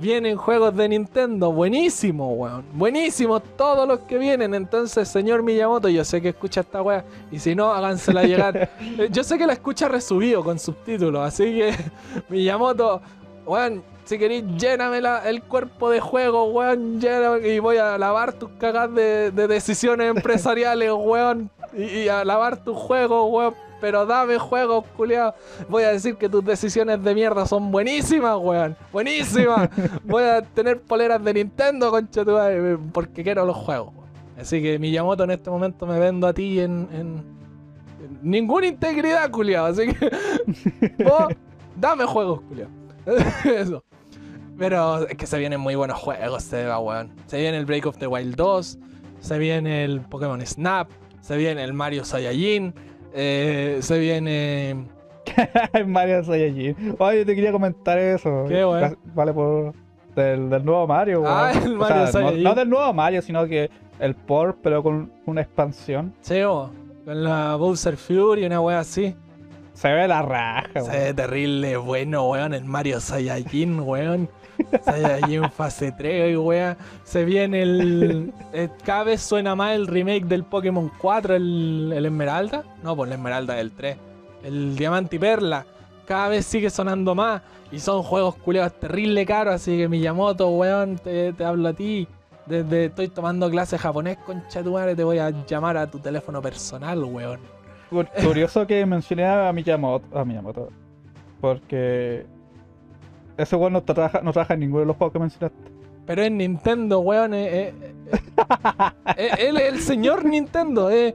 vienen 0.00 0.36
juegos 0.36 0.74
de 0.76 0.88
Nintendo 0.88 1.52
buenísimos, 1.52 2.28
weón. 2.36 2.64
Buenísimos 2.72 3.42
todos 3.56 3.86
los 3.86 4.00
que 4.00 4.16
vienen. 4.18 4.54
Entonces, 4.54 5.08
señor 5.08 5.42
Miyamoto, 5.42 5.88
yo 5.88 6.04
sé 6.04 6.22
que 6.22 6.28
escucha 6.30 6.60
esta 6.60 6.80
weá. 6.82 7.04
Y 7.30 7.38
si 7.38 7.54
no, 7.54 7.72
hágansela 7.72 8.22
llegar. 8.24 8.70
Eh, 8.98 9.08
yo 9.10 9.22
sé 9.24 9.38
que 9.38 9.46
la 9.46 9.52
escucha 9.54 9.88
resubido 9.88 10.42
con 10.44 10.58
subtítulos. 10.58 11.22
Así 11.26 11.44
que, 11.44 11.74
Miyamoto, 12.28 13.00
weón, 13.46 13.82
si 14.04 14.18
queréis, 14.18 14.44
lléname 14.56 15.00
la- 15.00 15.28
el 15.28 15.42
cuerpo 15.42 15.90
de 15.90 16.00
juego, 16.00 16.44
weón. 16.46 17.00
lléname, 17.00 17.48
y 17.48 17.58
voy 17.58 17.76
a 17.76 17.98
lavar 17.98 18.32
tus 18.32 18.50
cagas 18.58 18.92
de, 18.94 19.30
de 19.30 19.46
decisiones 19.48 20.10
empresariales, 20.14 20.90
weón. 20.94 21.50
Y, 21.76 21.82
y 21.82 22.08
a 22.08 22.24
lavar 22.24 22.62
tus 22.64 22.76
juegos, 22.76 23.26
weón. 23.30 23.54
Pero 23.80 24.04
dame 24.06 24.38
juegos, 24.38 24.84
culiao. 24.96 25.34
Voy 25.68 25.84
a 25.84 25.90
decir 25.92 26.16
que 26.16 26.28
tus 26.28 26.44
decisiones 26.44 27.02
de 27.02 27.14
mierda 27.14 27.46
son 27.46 27.70
buenísimas, 27.70 28.36
weón. 28.40 28.76
Buenísimas. 28.92 29.68
Voy 30.04 30.24
a 30.24 30.42
tener 30.42 30.80
poleras 30.80 31.22
de 31.22 31.34
Nintendo, 31.34 31.90
concha 31.90 32.24
tu 32.24 32.32
madre, 32.32 32.76
porque 32.92 33.22
quiero 33.22 33.44
los 33.44 33.56
juegos. 33.56 33.94
weón. 33.94 34.08
Así 34.38 34.60
que 34.62 34.78
Miyamoto 34.78 35.24
en 35.24 35.30
este 35.32 35.50
momento 35.50 35.86
me 35.86 35.98
vendo 35.98 36.26
a 36.26 36.32
ti 36.32 36.60
en, 36.60 36.88
en- 36.92 37.38
en 38.04 38.18
ninguna 38.22 38.66
integridad, 38.66 39.30
culiao. 39.30 39.66
Así 39.66 39.92
que 39.92 40.10
vos 41.04 41.26
dame 41.76 42.04
juegos, 42.04 42.40
culiao. 42.48 42.68
Eso. 43.44 43.84
Pero 44.58 45.06
es 45.06 45.16
que 45.16 45.26
se 45.26 45.38
vienen 45.38 45.60
muy 45.60 45.76
buenos 45.76 45.98
juegos, 45.98 46.42
Seba, 46.42 46.80
weón. 46.80 47.12
Se 47.26 47.38
viene 47.40 47.58
el 47.58 47.64
Break 47.64 47.86
of 47.86 47.96
the 47.98 48.08
Wild 48.08 48.34
2, 48.34 48.78
se 49.20 49.38
viene 49.38 49.84
el 49.84 50.00
Pokémon 50.00 50.44
Snap, 50.44 50.90
se 51.20 51.36
viene 51.36 51.62
el 51.62 51.72
Mario 51.74 52.04
Saiyajin, 52.04 52.74
eh, 53.14 53.78
se 53.80 53.98
viene... 53.98 54.86
Mario 55.86 56.24
Saiyajin. 56.24 56.96
Oye, 56.98 57.24
te 57.24 57.34
quería 57.34 57.52
comentar 57.52 57.98
eso. 57.98 58.46
¿Qué? 58.48 58.64
Gra- 58.64 58.96
Vale, 59.14 59.32
por. 59.34 59.74
Del, 60.16 60.48
del 60.50 60.64
nuevo 60.64 60.86
Mario, 60.86 61.22
Ah, 61.26 61.52
el 61.52 61.74
O 61.74 61.76
Mario 61.76 61.96
sea, 61.96 62.04
no, 62.06 62.12
Saiyajin. 62.28 62.42
no 62.44 62.54
del 62.54 62.68
nuevo 62.70 62.92
Mario, 62.94 63.22
sino 63.22 63.46
que 63.46 63.70
el 64.00 64.14
port, 64.14 64.58
pero 64.62 64.82
con 64.82 65.12
una 65.26 65.42
expansión. 65.42 66.14
Cheo, 66.22 66.70
con 67.04 67.22
la 67.22 67.54
Bowser 67.56 67.96
Fury, 67.96 68.46
una 68.46 68.60
wea 68.60 68.80
así. 68.80 69.14
Se 69.74 69.92
ve 69.92 70.08
la 70.08 70.22
raja, 70.22 70.68
Se 70.72 70.80
weón. 70.80 70.90
ve 70.92 71.14
terrible, 71.14 71.76
bueno, 71.76 72.26
weón. 72.28 72.54
El 72.54 72.64
Mario 72.64 72.98
Saiyajin, 72.98 73.80
weón. 73.80 74.28
Saiyajin 74.82 75.50
fase 75.50 75.92
3, 75.92 76.36
weón. 76.38 76.76
Se 77.04 77.24
viene 77.24 77.62
el. 77.62 78.32
eh, 78.52 78.68
cada 78.84 79.04
vez 79.04 79.20
suena 79.22 79.54
más 79.54 79.74
el 79.74 79.86
remake 79.86 80.24
del 80.26 80.44
Pokémon 80.44 80.90
4, 80.98 81.34
el, 81.36 81.92
el 81.94 82.06
Esmeralda. 82.06 82.64
No, 82.82 82.94
pues 82.96 83.08
el 83.08 83.14
Esmeralda 83.14 83.54
del 83.54 83.70
3. 83.72 83.96
El 84.44 84.76
Diamante 84.76 85.16
y 85.16 85.18
Perla. 85.18 85.64
Cada 86.06 86.28
vez 86.28 86.46
sigue 86.46 86.70
sonando 86.70 87.14
más. 87.14 87.42
Y 87.70 87.80
son 87.80 88.02
juegos 88.02 88.36
culeados 88.36 88.72
terrible 88.80 89.26
caros. 89.26 89.54
Así 89.54 89.76
que 89.76 89.88
Miyamoto, 89.88 90.48
weón, 90.50 90.96
te, 90.96 91.32
te 91.32 91.44
hablo 91.44 91.68
a 91.68 91.72
ti. 91.72 92.06
Desde 92.46 92.86
estoy 92.86 93.08
tomando 93.08 93.50
clases 93.50 93.78
japonés, 93.78 94.16
concha 94.24 94.62
tu 94.62 94.72
madre, 94.72 94.96
te 94.96 95.04
voy 95.04 95.18
a 95.18 95.28
llamar 95.46 95.76
a 95.76 95.86
tu 95.86 95.98
teléfono 95.98 96.40
personal, 96.40 97.04
weón. 97.04 97.40
Cur- 97.90 98.08
Curioso 98.24 98.66
que 98.66 98.84
mencioné 98.86 99.26
a 99.26 99.52
Miyamoto, 99.52 100.18
a 100.18 100.24
Miyamoto. 100.24 100.70
Porque. 101.42 102.24
Ese 103.38 103.56
weón 103.56 103.72
no 103.72 103.82
trabaja, 103.82 104.20
no 104.20 104.32
trabaja 104.32 104.54
en 104.54 104.60
ninguno 104.60 104.80
de 104.80 104.86
los 104.86 104.96
juegos 104.96 105.12
que 105.12 105.18
mencionaste. 105.20 105.58
Pero 106.04 106.22
es 106.22 106.32
Nintendo, 106.32 107.00
weón. 107.00 107.34
él 107.34 107.72
es 109.16 109.72
el 109.72 109.80
señor 109.80 110.24
Nintendo. 110.24 110.90
es 110.90 111.14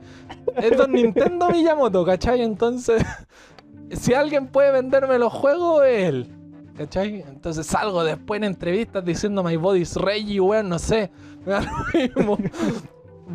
don 0.77 0.93
Nintendo 0.93 1.49
Miyamoto, 1.49 2.05
¿cachai? 2.05 2.41
Entonces, 2.41 3.03
si 3.91 4.13
alguien 4.13 4.47
puede 4.47 4.71
venderme 4.71 5.19
los 5.19 5.33
juegos, 5.33 5.83
es 5.85 6.07
él. 6.07 6.27
¿Cachai? 6.77 7.23
Entonces 7.27 7.67
salgo 7.67 8.03
después 8.03 8.37
en 8.37 8.45
entrevistas 8.45 9.03
diciendo 9.03 9.43
My 9.43 9.57
Body's 9.57 9.95
Reggie, 9.95 10.39
weón, 10.39 10.69
no 10.69 10.79
sé. 10.79 11.11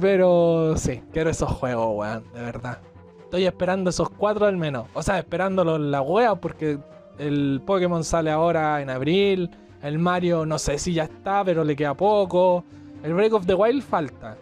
Pero 0.01 0.75
sí, 0.77 1.03
quiero 1.13 1.31
esos 1.31 1.51
juegos, 1.51 1.97
weón, 1.97 2.25
de 2.33 2.41
verdad. 2.41 2.79
Estoy 3.25 3.45
esperando 3.45 3.91
esos 3.91 4.09
cuatro 4.11 4.47
al 4.47 4.57
menos. 4.57 4.87
O 4.95 5.03
sea, 5.03 5.19
esperándolos 5.19 5.79
la 5.81 6.01
wea 6.01 6.37
porque 6.37 6.79
el 7.19 7.61
Pokémon 7.65 8.05
sale 8.05 8.31
ahora 8.31 8.81
en 8.81 8.91
abril. 8.91 9.51
El 9.83 9.99
Mario 9.99 10.45
no 10.45 10.59
sé 10.59 10.79
si 10.79 10.93
ya 10.93 11.05
está, 11.05 11.45
pero 11.45 11.65
le 11.65 11.77
queda 11.77 11.95
poco. 11.95 12.65
El 13.03 13.15
Break 13.15 13.33
of 13.33 13.47
the 13.47 13.55
Wild 13.55 13.83
falta. 13.83 14.37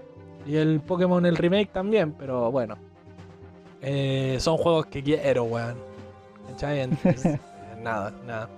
Y 0.47 0.57
el 0.57 0.81
Pokémon, 0.81 1.25
el 1.27 1.37
remake 1.37 1.73
también, 1.73 2.13
pero 2.13 2.51
bueno. 2.51 2.77
Eh, 3.83 4.37
son 4.41 4.57
juegos 4.57 4.87
que 4.87 5.03
quiero, 5.03 5.45
weón. 5.45 5.77
Entonces, 6.49 6.89
eh, 7.35 7.39
nada, 7.83 8.13
nada. 8.27 8.49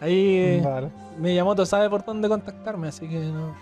Ahí 0.00 0.60
Vale. 0.62 0.88
Miyamoto 1.18 1.64
sabe 1.66 1.88
por 1.88 2.04
dónde 2.04 2.28
contactarme, 2.28 2.88
así 2.88 3.08
que 3.08 3.18
no. 3.18 3.54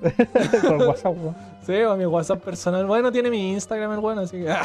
Por 0.62 0.88
WhatsApp, 0.88 1.14
weón. 1.16 1.36
Sí, 1.66 1.74
o 1.82 1.96
mi 1.96 2.06
WhatsApp 2.06 2.42
personal. 2.42 2.86
Bueno, 2.86 3.12
tiene 3.12 3.28
mi 3.30 3.52
Instagram 3.52 3.92
el 3.92 4.00
bueno, 4.00 4.22
así 4.22 4.38
que. 4.38 4.50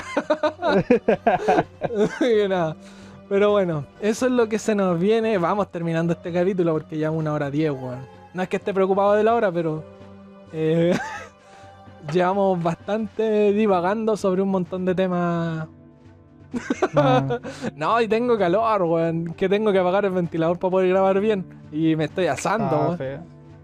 Así 1.85 2.19
que 2.19 2.47
nada. 2.47 2.75
Pero 3.27 3.51
bueno, 3.51 3.85
eso 4.01 4.27
es 4.27 4.31
lo 4.31 4.47
que 4.47 4.59
se 4.59 4.75
nos 4.75 4.99
viene. 4.99 5.37
Vamos 5.37 5.71
terminando 5.71 6.13
este 6.13 6.31
capítulo 6.31 6.73
porque 6.73 6.97
ya 6.97 7.07
es 7.07 7.13
una 7.13 7.33
hora 7.33 7.49
diez, 7.49 7.71
weón. 7.71 7.99
No 8.33 8.43
es 8.43 8.49
que 8.49 8.57
esté 8.57 8.73
preocupado 8.73 9.13
de 9.13 9.23
la 9.23 9.33
hora, 9.33 9.51
pero. 9.51 9.83
eh, 10.53 10.95
llevamos 12.13 12.61
bastante 12.61 13.51
divagando 13.53 14.15
sobre 14.15 14.41
un 14.41 14.49
montón 14.49 14.85
de 14.85 14.93
temas. 14.93 15.67
Ah, 16.95 17.39
No, 17.75 17.99
y 17.99 18.07
tengo 18.07 18.37
calor, 18.37 18.83
weón. 18.83 19.33
Que 19.33 19.49
tengo 19.49 19.71
que 19.71 19.79
apagar 19.79 20.05
el 20.05 20.11
ventilador 20.11 20.59
para 20.59 20.71
poder 20.71 20.89
grabar 20.89 21.19
bien. 21.19 21.45
Y 21.71 21.95
me 21.95 22.05
estoy 22.05 22.27
asando, 22.27 22.75
ah, 22.75 22.95
weón. 22.99 23.21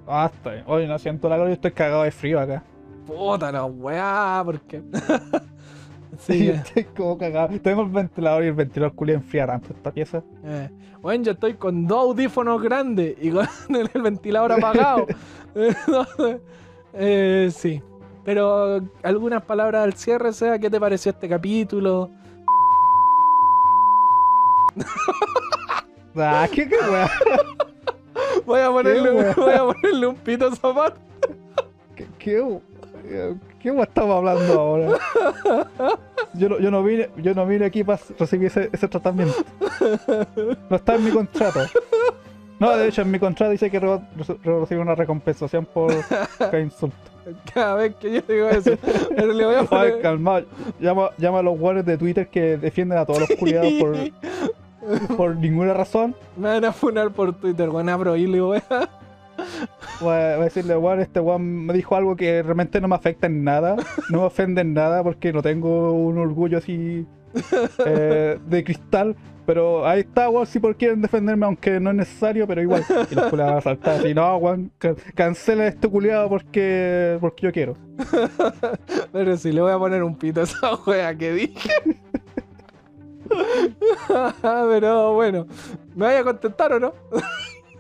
Ah, 0.07 0.31
estoy. 0.33 0.63
Oye, 0.65 0.87
no 0.87 0.97
siento 0.97 1.29
la 1.29 1.37
gloria, 1.37 1.53
estoy 1.53 1.71
cagado 1.71 2.01
de 2.03 2.11
frío 2.11 2.39
acá. 2.39 2.63
Puta 3.05 3.51
la 3.51 3.65
weá, 3.65 4.41
porque. 4.43 4.81
Sí, 6.21 6.49
estoy 6.53 6.83
como 6.85 7.17
cagado. 7.17 7.59
Tengo 7.59 7.81
el 7.81 7.89
ventilador 7.89 8.43
y 8.43 8.47
el 8.47 8.53
ventilador 8.53 8.95
culia 8.95 9.15
enfría 9.15 9.47
tanto 9.47 9.73
esta 9.73 9.91
pieza. 9.91 10.23
eh. 10.43 10.69
Bueno, 11.01 11.23
yo 11.23 11.31
estoy 11.31 11.55
con 11.55 11.87
dos 11.87 11.99
audífonos 11.99 12.61
grandes 12.61 13.15
y 13.19 13.31
con 13.31 13.47
el, 13.93 14.01
ventilador 14.01 14.53
apagado. 14.53 15.07
Eh, 16.93 17.49
sí. 17.55 17.81
Pero 18.25 18.81
algunas 19.01 19.41
palabras 19.43 19.85
al 19.85 19.93
cierre, 19.93 20.33
sea, 20.33 20.59
¿qué 20.59 20.69
te 20.69 20.77
pareció 20.77 21.11
este 21.11 21.29
capítulo? 21.29 22.11
Ah, 26.17 26.49
qué 26.53 26.67
qué. 26.67 26.75
Voy 28.45 28.59
a 28.59 28.69
ponerle, 28.69 29.33
voy 29.33 29.53
a 29.53 29.63
ponerle 29.63 30.07
un 30.07 30.15
pito 30.15 30.47
a 30.47 30.55
zapato. 30.55 30.97
¿Qué, 31.95 32.05
qué, 32.19 32.41
qué 33.61 33.71
weá 33.71 33.83
estamos 33.83 34.15
hablando 34.17 34.59
ahora? 34.59 34.97
Yo 36.33 36.49
no, 36.49 36.59
yo 36.59 36.71
no 36.71 36.83
vine, 36.83 37.09
yo 37.17 37.33
no 37.33 37.45
vine 37.45 37.65
aquí 37.65 37.83
para 37.83 37.99
recibir 38.17 38.47
ese, 38.47 38.69
ese 38.71 38.87
tratamiento. 38.87 39.35
No 40.69 40.75
está 40.77 40.95
en 40.95 41.03
mi 41.05 41.11
contrato. 41.11 41.59
No, 42.59 42.77
de 42.77 42.87
hecho 42.87 43.01
en 43.01 43.11
mi 43.11 43.19
contrato 43.19 43.51
dice 43.51 43.71
que 43.71 43.81
rebo- 43.81 44.01
re- 44.43 44.59
recibo 44.59 44.81
una 44.81 44.93
recompensación 44.95 45.65
por 45.65 45.91
cada 46.37 46.59
insulto. 46.59 46.95
Cada 47.53 47.75
vez 47.75 47.95
que 47.95 48.13
yo 48.13 48.21
digo 48.27 48.47
eso, 48.49 48.71
pero 49.15 49.33
le 49.33 49.45
voy 49.45 49.55
a 49.55 49.59
Ay, 49.61 49.65
poner. 49.67 50.01
calmado. 50.01 50.45
Llama, 50.79 51.09
llama 51.17 51.39
a 51.39 51.43
los 51.43 51.57
guardias 51.57 51.85
de 51.85 51.97
Twitter 51.97 52.27
que 52.27 52.57
defienden 52.57 52.97
a 52.99 53.05
todos 53.05 53.21
los 53.21 53.29
culiados 53.37 53.73
por, 53.73 53.95
por 55.17 55.35
ninguna 55.35 55.73
razón. 55.73 56.15
Me 56.37 56.49
van 56.49 56.65
a 56.65 56.71
funar 56.71 57.11
por 57.11 57.33
Twitter, 57.33 57.69
weón, 57.69 57.89
abro 57.89 58.15
y 58.15 58.25
le 58.27 58.33
digo, 58.33 58.49
weón. 58.49 58.63
Voy 60.01 60.13
a, 60.13 60.37
decirle, 60.37 60.75
weón, 60.77 60.99
este 60.99 61.19
weón 61.19 61.65
me 61.65 61.73
dijo 61.73 61.95
algo 61.95 62.15
que 62.15 62.41
realmente 62.43 62.81
no 62.81 62.87
me 62.87 62.95
afecta 62.95 63.27
en 63.27 63.43
nada, 63.43 63.75
no 64.09 64.19
me 64.19 64.25
ofende 64.25 64.61
en 64.61 64.73
nada 64.73 65.03
porque 65.03 65.31
no 65.31 65.41
tengo 65.41 65.93
un 65.93 66.17
orgullo 66.17 66.57
así 66.57 67.05
eh, 67.85 68.39
de 68.45 68.63
cristal. 68.63 69.15
Pero 69.45 69.87
ahí 69.87 70.01
está, 70.01 70.29
weón, 70.29 70.45
si 70.45 70.59
por 70.59 70.75
quieren 70.75 71.01
defenderme, 71.01 71.45
aunque 71.45 71.79
no 71.79 71.89
es 71.89 71.95
necesario, 71.95 72.47
pero 72.47 72.61
igual. 72.61 72.85
Y 73.09 73.15
los 73.15 73.25
culiados 73.25 73.53
van 73.53 73.57
a 73.57 73.61
saltar 73.61 73.99
así, 73.99 74.13
no, 74.13 74.37
weón, 74.37 74.71
ca- 74.77 74.95
cancela 75.15 75.65
este 75.65 75.89
culiado 75.89 76.29
porque, 76.29 77.17
porque 77.19 77.47
yo 77.47 77.51
quiero. 77.51 77.75
Pero 79.11 79.37
sí, 79.37 79.51
le 79.51 79.61
voy 79.61 79.71
a 79.71 79.79
poner 79.79 80.03
un 80.03 80.15
pito 80.15 80.41
a 80.41 80.43
esa 80.43 80.75
wea 80.85 81.15
que 81.15 81.33
dije. 81.33 81.69
Pero 84.41 85.13
bueno, 85.13 85.47
¿me 85.95 86.05
vaya 86.05 86.19
a 86.19 86.23
contestar 86.23 86.73
o 86.73 86.79
no? 86.79 86.93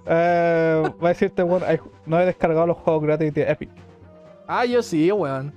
Eh, 0.05 0.83
voy 0.99 1.05
a 1.05 1.09
decirte, 1.09 1.43
weón, 1.43 1.63
no 2.05 2.19
he 2.19 2.25
descargado 2.25 2.67
los 2.67 2.77
juegos 2.77 3.03
gratis 3.03 3.33
de 3.33 3.43
Epic. 3.49 3.69
Ah, 4.47 4.65
yo 4.65 4.81
sí, 4.81 5.11
weón. 5.11 5.53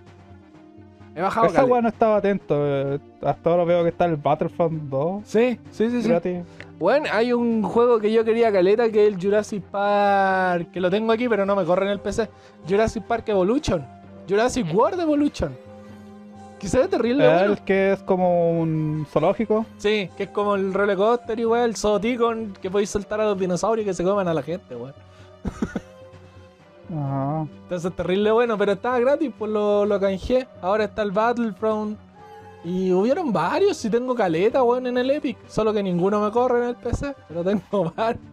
He 1.16 1.22
bajado 1.22 1.46
Esa 1.46 1.64
weón 1.64 1.84
no 1.84 1.88
estaba 1.88 2.16
atento. 2.16 2.54
eh, 2.58 2.98
hasta 3.22 3.50
ahora 3.50 3.64
veo 3.64 3.82
que 3.84 3.90
está 3.90 4.04
el 4.04 4.16
Battlefront 4.16 4.82
2 4.90 5.22
Sí, 5.24 5.58
sí, 5.70 5.88
sí, 5.90 6.02
sí. 6.02 6.08
gratis. 6.08 6.40
Bueno, 6.78 7.06
hay 7.12 7.32
un 7.32 7.62
juego 7.62 8.00
que 8.00 8.12
yo 8.12 8.24
quería 8.24 8.50
caleta 8.52 8.90
que 8.90 9.06
es 9.06 9.14
el 9.14 9.20
Jurassic 9.22 9.62
Park, 9.62 10.72
que 10.72 10.80
lo 10.80 10.90
tengo 10.90 11.12
aquí 11.12 11.28
pero 11.28 11.46
no 11.46 11.54
me 11.54 11.64
corre 11.64 11.86
en 11.86 11.92
el 11.92 12.00
PC. 12.00 12.28
Jurassic 12.68 13.04
Park 13.04 13.28
Evolution. 13.28 13.86
Jurassic 14.28 14.66
World 14.74 15.00
Evolution. 15.00 15.56
Que 16.65 16.70
se 16.70 16.78
ve 16.78 16.89
terrible, 16.89 17.28
bueno. 17.28 17.53
El 17.53 17.59
que 17.62 17.93
es 17.93 18.03
como 18.05 18.59
un 18.59 19.07
zoológico. 19.11 19.66
Sí, 19.77 20.09
que 20.16 20.23
es 20.23 20.31
como 20.31 20.55
el 20.55 20.73
roller 20.73 20.97
coaster 20.97 21.39
igual, 21.39 21.69
el 21.69 21.77
Zooticon, 21.77 22.55
que 22.55 22.70
podéis 22.70 22.89
soltar 22.89 23.20
a 23.20 23.24
los 23.24 23.39
dinosaurios 23.39 23.85
y 23.85 23.89
que 23.91 23.93
se 23.93 24.03
coman 24.03 24.28
a 24.28 24.32
la 24.32 24.43
gente, 24.43 24.74
weón. 24.74 24.95
Ajá. 26.91 27.47
Entonces 27.65 27.95
terrible 27.95 28.31
bueno, 28.31 28.57
pero 28.57 28.73
estaba 28.73 28.99
gratis, 28.99 29.31
pues 29.39 29.51
lo, 29.51 29.85
lo 29.85 30.01
canjeé. 30.01 30.49
Ahora 30.62 30.85
está 30.85 31.03
el 31.03 31.11
Battlefront. 31.11 31.99
Y 32.65 32.93
hubieron 32.93 33.31
varios, 33.31 33.77
si 33.77 33.91
tengo 33.91 34.15
caleta, 34.15 34.62
weón, 34.62 34.86
en 34.86 34.97
el 34.97 35.11
Epic. 35.11 35.36
Solo 35.47 35.70
que 35.70 35.82
ninguno 35.82 36.19
me 36.23 36.31
corre 36.31 36.62
en 36.62 36.69
el 36.70 36.77
PC, 36.77 37.15
pero 37.28 37.45
tengo 37.45 37.93
varios. 37.95 38.24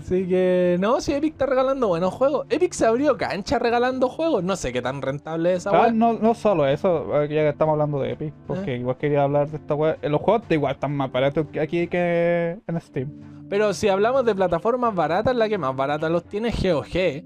Así 0.00 0.26
que, 0.26 0.76
no, 0.80 1.00
si 1.02 1.12
Epic 1.12 1.32
está 1.32 1.44
regalando 1.46 1.88
buenos 1.88 2.14
juegos. 2.14 2.46
Epic 2.48 2.72
se 2.72 2.86
abrió 2.86 3.18
cancha 3.18 3.58
regalando 3.58 4.08
juegos. 4.08 4.42
No 4.42 4.56
sé 4.56 4.72
qué 4.72 4.80
tan 4.80 5.02
rentable 5.02 5.52
es 5.52 5.58
esa 5.58 5.70
Ah, 5.70 5.82
weón. 5.82 5.98
no, 5.98 6.12
no 6.14 6.34
solo 6.34 6.66
eso, 6.66 7.06
ya 7.24 7.28
que 7.28 7.48
estamos 7.50 7.72
hablando 7.74 7.98
de 8.00 8.12
Epic, 8.12 8.32
porque 8.46 8.76
igual 8.78 8.96
quería 8.96 9.24
hablar 9.24 9.48
de 9.50 9.58
esta 9.58 9.74
weá. 9.74 9.98
Eh, 10.00 10.08
Los 10.08 10.22
juegos 10.22 10.42
igual 10.48 10.72
están 10.74 10.96
más 10.96 11.12
baratos 11.12 11.46
aquí 11.60 11.86
que 11.86 12.58
en 12.66 12.80
Steam. 12.80 13.10
Pero 13.50 13.74
si 13.74 13.88
hablamos 13.88 14.24
de 14.24 14.34
plataformas 14.34 14.94
baratas, 14.94 15.36
la 15.36 15.48
que 15.50 15.58
más 15.58 15.76
barata 15.76 16.08
los 16.08 16.24
tiene 16.24 16.48
es 16.48 16.62
GOG. 16.62 17.22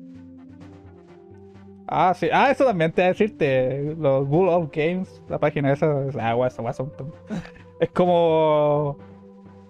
Ah, 1.87 2.13
sí. 2.15 2.29
Ah, 2.33 2.51
eso 2.51 2.65
también 2.65 2.93
te 2.93 3.01
voy 3.03 3.07
a 3.07 3.13
decirte. 3.13 3.95
Los 3.99 4.27
Bull 4.29 4.49
of 4.49 4.69
Games, 4.73 5.23
la 5.29 5.39
página 5.39 5.73
esa, 5.73 6.07
es- 6.07 6.17
ah, 6.17 6.35
weá, 6.37 6.49
esa 6.49 6.73
son 6.73 6.93
Es 7.81 7.89
como. 7.91 8.99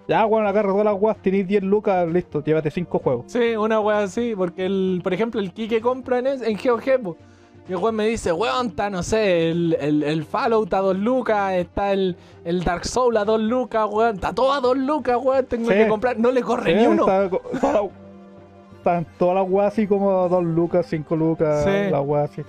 Ya, 0.09 0.25
bueno, 0.25 0.49
agarra 0.49 0.71
todas 0.71 0.87
las 0.87 0.95
weas, 0.99 1.19
tenéis 1.19 1.47
10 1.47 1.63
lucas, 1.65 2.09
listo, 2.09 2.43
llévate 2.43 2.71
5 2.71 2.99
juegos. 2.99 3.25
Sí, 3.29 3.55
una 3.57 3.79
wea 3.79 3.99
así, 4.01 4.35
porque 4.35 4.65
el, 4.65 5.01
por 5.05 5.13
ejemplo, 5.13 5.39
el 5.41 5.53
Kike 5.53 5.81
compra 5.83 6.19
en, 6.21 6.27
es- 6.29 6.41
en 6.43 6.57
GeoG, 6.57 6.99
po. 7.03 7.17
y 7.69 7.73
el 7.73 7.77
weón 7.79 7.95
me 7.95 8.07
dice, 8.07 8.33
weón, 8.33 8.69
está, 8.69 8.89
no 8.89 9.03
sé, 9.03 9.51
el, 9.51 9.77
el, 9.79 10.03
el 10.03 10.25
Fallout 10.25 10.73
a 10.73 10.79
2 10.79 10.97
lucas, 10.97 11.53
está 11.53 11.93
el, 11.93 12.17
el 12.47 12.65
Dark 12.65 12.87
Soul 12.87 13.19
a 13.19 13.27
2 13.27 13.39
lucas, 13.43 13.87
weón, 13.93 14.15
está 14.15 14.33
todo 14.33 14.53
a 14.55 14.61
2 14.61 14.79
lucas, 14.79 15.19
weón, 15.23 15.45
tengo 15.45 15.69
Sí. 15.69 15.75
que 15.77 15.87
comprar, 15.89 16.19
no 16.19 16.31
le 16.33 16.41
corre 16.41 16.73
Sí, 16.73 16.81
ni 16.81 16.87
uno. 16.87 17.03
está 17.03 17.29
toda 17.61 17.73
la- 17.75 17.89
Están 18.79 19.07
todas 19.19 19.35
las 19.35 19.51
weas 19.51 19.73
así 19.75 19.87
como 19.87 20.27
2 20.31 20.43
lucas, 20.45 20.87
5 20.89 21.17
lucas, 21.17 21.65
Sí. 21.65 21.91
las 21.91 22.01
weas 22.07 22.31
así. 22.31 22.43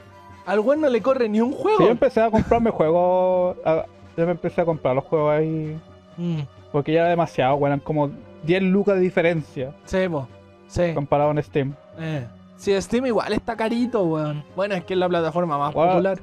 Al 0.45 0.59
weón 0.61 0.79
no 0.79 0.87
le 0.87 1.01
corre 1.01 1.27
ni 1.27 1.41
un 1.41 1.51
Sí, 1.51 1.57
juego. 1.61 1.79
yo 1.81 1.89
empecé 1.89 2.21
a 2.21 2.31
comprarme 2.31 2.69
juegos. 2.71 3.57
a- 3.65 3.83
yo 4.15 4.25
me 4.25 4.31
empecé 4.31 4.61
a 4.61 4.65
comprar 4.65 4.95
los 4.95 5.03
juegos 5.03 5.31
ahí. 5.33 5.77
Mm, 6.17 6.39
Porque 6.71 6.93
ya 6.93 7.01
era 7.01 7.09
demasiado, 7.09 7.55
weón. 7.55 7.67
Eran 7.73 7.79
como 7.79 8.11
10 8.43 8.63
lucas 8.63 8.95
de 8.95 9.01
diferencia 9.01 9.73
sí, 9.85 10.07
po. 10.09 10.27
Sí. 10.67 10.93
comparado 10.93 11.31
en 11.31 11.41
Steam. 11.43 11.73
Eh. 11.99 12.25
Sí, 12.57 12.79
Steam 12.81 13.05
igual 13.05 13.33
está 13.33 13.55
carito, 13.55 14.03
weón. 14.03 14.43
Bueno, 14.55 14.75
es 14.75 14.83
que 14.83 14.93
es 14.93 14.99
la 14.99 15.07
plataforma 15.09 15.57
más 15.57 15.73
Weón. 15.73 15.89
popular. 15.89 16.19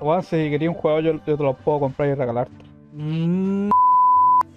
Weón, 0.00 0.22
si 0.22 0.36
quería 0.50 0.70
un 0.70 0.76
juego, 0.76 1.00
yo, 1.00 1.12
yo 1.26 1.36
te 1.36 1.42
lo 1.42 1.54
puedo 1.54 1.80
comprar 1.80 2.08
y 2.08 2.14
regalarte. 2.14 2.64
Mm. 2.92 3.70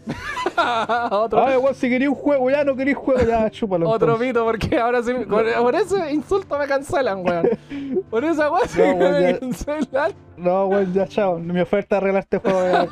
Otro, 1.12 1.46
Ay, 1.46 1.58
weón, 1.58 1.74
si 1.76 1.90
quería 1.90 2.10
un 2.10 2.16
juego, 2.16 2.50
ya 2.50 2.64
no 2.64 2.76
quería 2.76 2.96
un 2.98 3.04
juego, 3.04 3.22
ya 3.28 3.50
chúpalo. 3.52 3.90
Otro 3.90 4.18
pito, 4.18 4.44
porque 4.46 4.78
ahora 4.78 5.02
sí. 5.02 5.14
Por, 5.30 5.52
por 5.54 5.76
ese 5.76 6.14
insulto 6.14 6.58
me 6.60 6.68
cancelan, 6.68 7.26
weón. 7.26 7.50
Por 8.10 8.24
esa 8.24 8.52
weón 8.52 8.68
sí 8.68 8.80
No, 8.80 8.96
me 9.10 9.22
ya- 9.22 9.40
cancelan. 9.40 10.12
No, 10.38 10.66
weón, 10.68 10.94
ya 10.94 11.08
chao. 11.08 11.40
Mi 11.40 11.60
oferta 11.62 11.96
de 11.96 11.98
arreglar 12.02 12.24
este 12.24 12.38
juego 12.38 12.60
ya. 12.72 12.88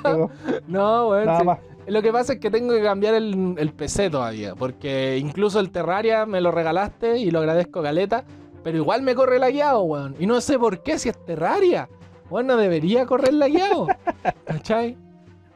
No, 0.67 1.09
weón. 1.09 1.25
Nada 1.25 1.39
sí. 1.39 1.45
más. 1.45 1.59
Lo 1.91 2.01
que 2.01 2.13
pasa 2.13 2.33
es 2.33 2.39
que 2.39 2.49
tengo 2.49 2.73
que 2.73 2.81
cambiar 2.81 3.15
el, 3.15 3.55
el 3.57 3.73
PC 3.73 4.09
todavía. 4.09 4.55
Porque 4.55 5.17
incluso 5.17 5.59
el 5.59 5.71
Terraria 5.71 6.25
me 6.25 6.39
lo 6.39 6.49
regalaste 6.49 7.17
y 7.17 7.31
lo 7.31 7.39
agradezco, 7.39 7.81
Galeta. 7.81 8.23
Pero 8.63 8.77
igual 8.77 9.01
me 9.01 9.13
corre 9.13 9.39
lagueado, 9.39 9.83
weón. 9.83 10.15
Y 10.17 10.25
no 10.25 10.39
sé 10.39 10.57
por 10.57 10.83
qué 10.83 10.97
si 10.97 11.09
es 11.09 11.25
Terraria. 11.25 11.89
Weón, 12.29 12.47
no 12.47 12.55
debería 12.55 13.05
correr 13.05 13.33
lagueado. 13.33 13.87
¿Cachai? 14.45 14.95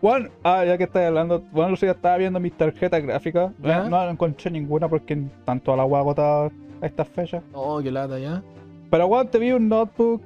Juan, 0.02 0.30
ah, 0.44 0.66
ya 0.66 0.78
que 0.78 0.84
estás 0.84 1.08
hablando, 1.08 1.42
bueno, 1.54 1.78
día 1.80 1.92
estaba 1.92 2.18
viendo 2.18 2.38
mis 2.42 2.52
tarjetas 2.52 3.02
gráficas. 3.02 3.54
No, 3.60 3.90
no 3.90 4.10
encontré 4.10 4.52
ninguna 4.52 4.90
porque 4.90 5.14
están 5.14 5.62
todas 5.62 5.78
las 5.78 5.88
weas 5.88 6.02
agotadas 6.02 6.52
a 6.82 6.86
estas 6.86 7.08
fechas. 7.08 7.44
Oh, 7.54 7.82
qué 7.82 7.92
lata, 7.92 8.20
ya. 8.20 8.44
Pero 8.92 9.08
weón, 9.08 9.30
te 9.30 9.40
vi 9.40 9.54
un 9.54 9.70
notebook 9.70 10.22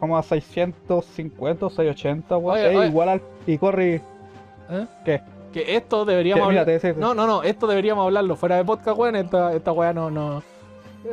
como 0.00 0.18
a 0.18 0.24
650 0.24 1.66
o 1.66 1.70
680, 1.70 2.36
weón. 2.36 2.84
Igual 2.88 3.08
al. 3.08 3.22
Y 3.46 3.58
corre. 3.58 4.02
¿Eh? 4.70 4.86
¿Qué? 5.04 5.20
Que 5.52 5.76
esto 5.76 6.04
deberíamos 6.04 6.42
hablar- 6.48 6.66
No, 7.00 7.14
no, 7.14 7.26
no, 7.26 7.42
esto 7.42 7.66
deberíamos 7.66 8.04
hablarlo 8.04 8.36
fuera 8.36 8.56
de 8.56 8.64
podcast, 8.64 8.98
weón. 8.98 9.16
Esta, 9.16 9.52
esta 9.54 9.72
weá 9.72 9.92
no, 9.92 10.10
no. 10.10 10.42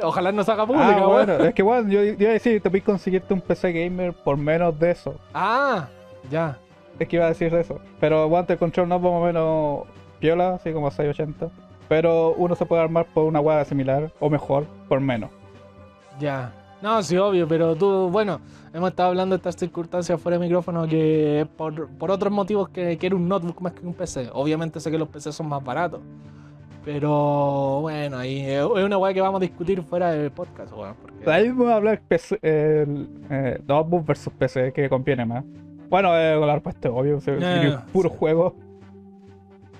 Ojalá 0.04 0.32
no 0.32 0.44
se 0.44 0.52
haga 0.52 0.66
pública, 0.68 0.96
Ah, 0.98 1.08
weón. 1.08 1.26
bueno, 1.28 1.44
es 1.46 1.54
que 1.54 1.64
weón, 1.64 1.90
yo, 1.90 2.04
yo 2.04 2.14
iba 2.20 2.30
a 2.30 2.34
decir, 2.34 2.62
te 2.62 2.70
puedes 2.70 2.86
conseguirte 2.86 3.34
un 3.34 3.42
PC 3.42 3.72
gamer 3.74 4.14
por 4.14 4.38
menos 4.38 4.78
de 4.80 4.92
eso. 4.92 5.16
Ah, 5.34 5.88
ya. 6.30 6.58
Es 7.00 7.08
que 7.08 7.16
iba 7.16 7.26
a 7.26 7.30
decir 7.30 7.54
eso. 7.56 7.80
Pero 8.00 8.28
weón, 8.28 8.46
te 8.46 8.54
encontré 8.54 8.84
un 8.84 8.90
notebook 8.90 9.14
más 9.14 9.22
o 9.22 9.26
menos 9.26 9.80
piola, 10.20 10.56
así 10.56 10.72
como 10.72 10.88
a 10.88 10.92
680. 10.92 11.50
Pero 11.88 12.34
uno 12.38 12.56
se 12.56 12.66
puede 12.66 12.82
armar 12.84 13.08
por 13.14 13.24
una 13.26 13.40
hueá 13.40 13.66
similar 13.66 14.12
o 14.20 14.30
mejor 14.30 14.66
por 14.88 15.00
menos. 15.00 15.32
Ya. 16.20 16.54
No, 16.82 17.04
sí, 17.04 17.18
obvio, 17.18 17.46
pero 17.48 17.76
tú, 17.76 18.10
bueno, 18.10 18.40
hemos 18.74 18.92
estado 18.92 19.10
hablando 19.10 19.36
de 19.36 19.38
estas 19.38 19.56
circunstancias 19.58 20.20
fuera 20.22 20.38
de 20.38 20.46
micrófono 20.46 20.88
que 20.88 21.46
por, 21.58 21.90
por 21.90 22.10
otros 22.10 22.32
motivos 22.32 22.70
que 22.70 22.98
quiero 22.98 23.18
un 23.18 23.28
notebook 23.28 23.60
más 23.62 23.74
que 23.74 23.86
un 23.86 23.94
PC. 23.94 24.30
Obviamente 24.34 24.80
sé 24.80 24.90
que 24.90 24.98
los 24.98 25.10
PC 25.10 25.34
son 25.34 25.50
más 25.50 25.62
baratos. 25.64 26.00
Pero 26.86 27.82
bueno, 27.82 28.18
ahí 28.18 28.40
es 28.46 28.64
una 28.64 28.98
weá 28.98 29.14
que 29.14 29.20
vamos 29.20 29.40
a 29.40 29.42
discutir 29.42 29.82
fuera 29.84 30.12
del 30.12 30.32
podcast, 30.32 30.72
weón. 30.72 30.96
porque- 31.02 31.30
Ahí 31.30 31.50
vamos 31.50 31.68
a 31.68 31.76
hablar 31.76 32.02
PC, 32.08 32.40
el, 32.42 33.10
eh, 33.30 33.62
notebook 33.68 34.06
versus 34.06 34.32
PC, 34.34 34.72
que 34.72 34.88
conviene 34.88 35.26
más. 35.26 35.44
Bueno, 35.90 36.18
eh, 36.18 36.36
con 36.38 36.48
la 36.48 36.54
respuesta 36.54 36.88
es 36.88 36.94
obvio, 36.96 37.20
si 37.20 37.32
Eh, 37.32 37.72
si 37.86 37.92
puro 37.92 38.10
sí. 38.10 38.16
juego, 38.18 38.56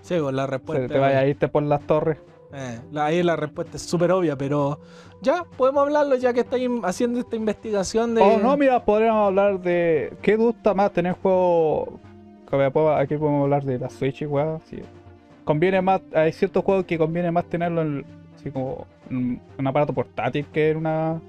Sí, 0.02 0.20
con 0.20 0.36
la 0.36 0.46
se 0.46 0.52
respuesta. 0.52 0.88
te 0.94 1.00
vaya 1.00 1.20
a 1.20 1.26
irte 1.28 1.48
por 1.48 1.64
las 1.64 1.82
torres. 1.82 2.18
Eh, 2.54 2.80
la- 2.92 3.06
ahí 3.06 3.22
la 3.24 3.36
respuesta 3.36 3.78
es 3.78 3.84
súper 3.84 4.12
obvia, 4.12 4.36
pero 4.38 4.80
ya 5.22 5.44
podemos 5.58 5.84
hablarlo 5.84 6.16
ya 6.16 6.34
que 6.34 6.40
estáis 6.42 6.68
haciendo 6.84 7.20
esta 7.20 7.36
investigación 7.36 8.16
de. 8.16 8.22
Oh, 8.22 8.38
no, 8.40 8.56
mira, 8.58 8.84
podríamos 8.84 9.28
hablar 9.28 9.60
de. 9.60 10.14
¿Qué 10.22 10.36
gusta 10.36 10.74
más 10.74 10.92
tener 10.92 11.14
juego? 11.14 12.00
Aquí 12.98 13.16
podemos 13.18 13.44
hablar 13.44 13.64
de 13.64 13.78
la 13.78 13.90
Switch 13.90 14.24
weá. 14.28 14.60
Sí. 14.70 14.80
Conviene 15.46 15.82
más. 15.82 16.02
Hay 16.14 16.32
ciertos 16.32 16.64
juegos 16.64 16.86
que 16.86 16.98
conviene 16.98 17.32
más 17.32 17.46
tenerlo 17.46 17.82
en. 17.82 18.06
Así 18.36 18.50
como. 18.50 18.88
en 19.10 19.40
un 19.58 19.68
aparato 19.68 19.94
portátil 19.94 20.46
que 20.52 20.72
en 20.72 20.78
una. 20.78 21.20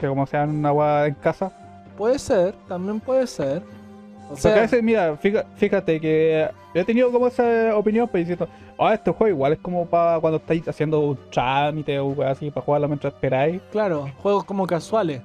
Que 0.00 0.06
como 0.06 0.26
sea 0.26 0.44
en 0.44 0.50
una 0.50 0.72
weá 0.72 1.06
en 1.06 1.14
casa. 1.14 1.52
Puede 1.98 2.18
ser, 2.18 2.54
también 2.68 3.00
puede 3.00 3.26
ser. 3.26 3.62
O 4.30 4.34
Porque 4.34 4.48
a 4.48 4.60
veces, 4.62 4.82
mira, 4.82 5.16
fíjate, 5.16 5.48
fíjate 5.56 6.00
que 6.00 6.48
he 6.74 6.84
tenido 6.84 7.10
como 7.10 7.26
esa 7.28 7.74
opinión, 7.76 8.08
pero 8.12 8.20
diciendo, 8.20 8.48
ah, 8.78 8.92
este 8.94 9.10
juego 9.10 9.34
igual 9.34 9.52
es 9.54 9.58
como 9.60 9.86
para 9.86 10.20
cuando 10.20 10.36
estáis 10.36 10.68
haciendo 10.68 11.00
un 11.00 11.18
trámite 11.30 11.98
o 11.98 12.22
así, 12.22 12.50
para 12.50 12.64
jugarlo 12.64 12.88
mientras 12.88 13.12
esperáis. 13.14 13.60
claro, 13.72 14.08
juegos 14.22 14.44
como 14.44 14.66
casuales. 14.66 15.22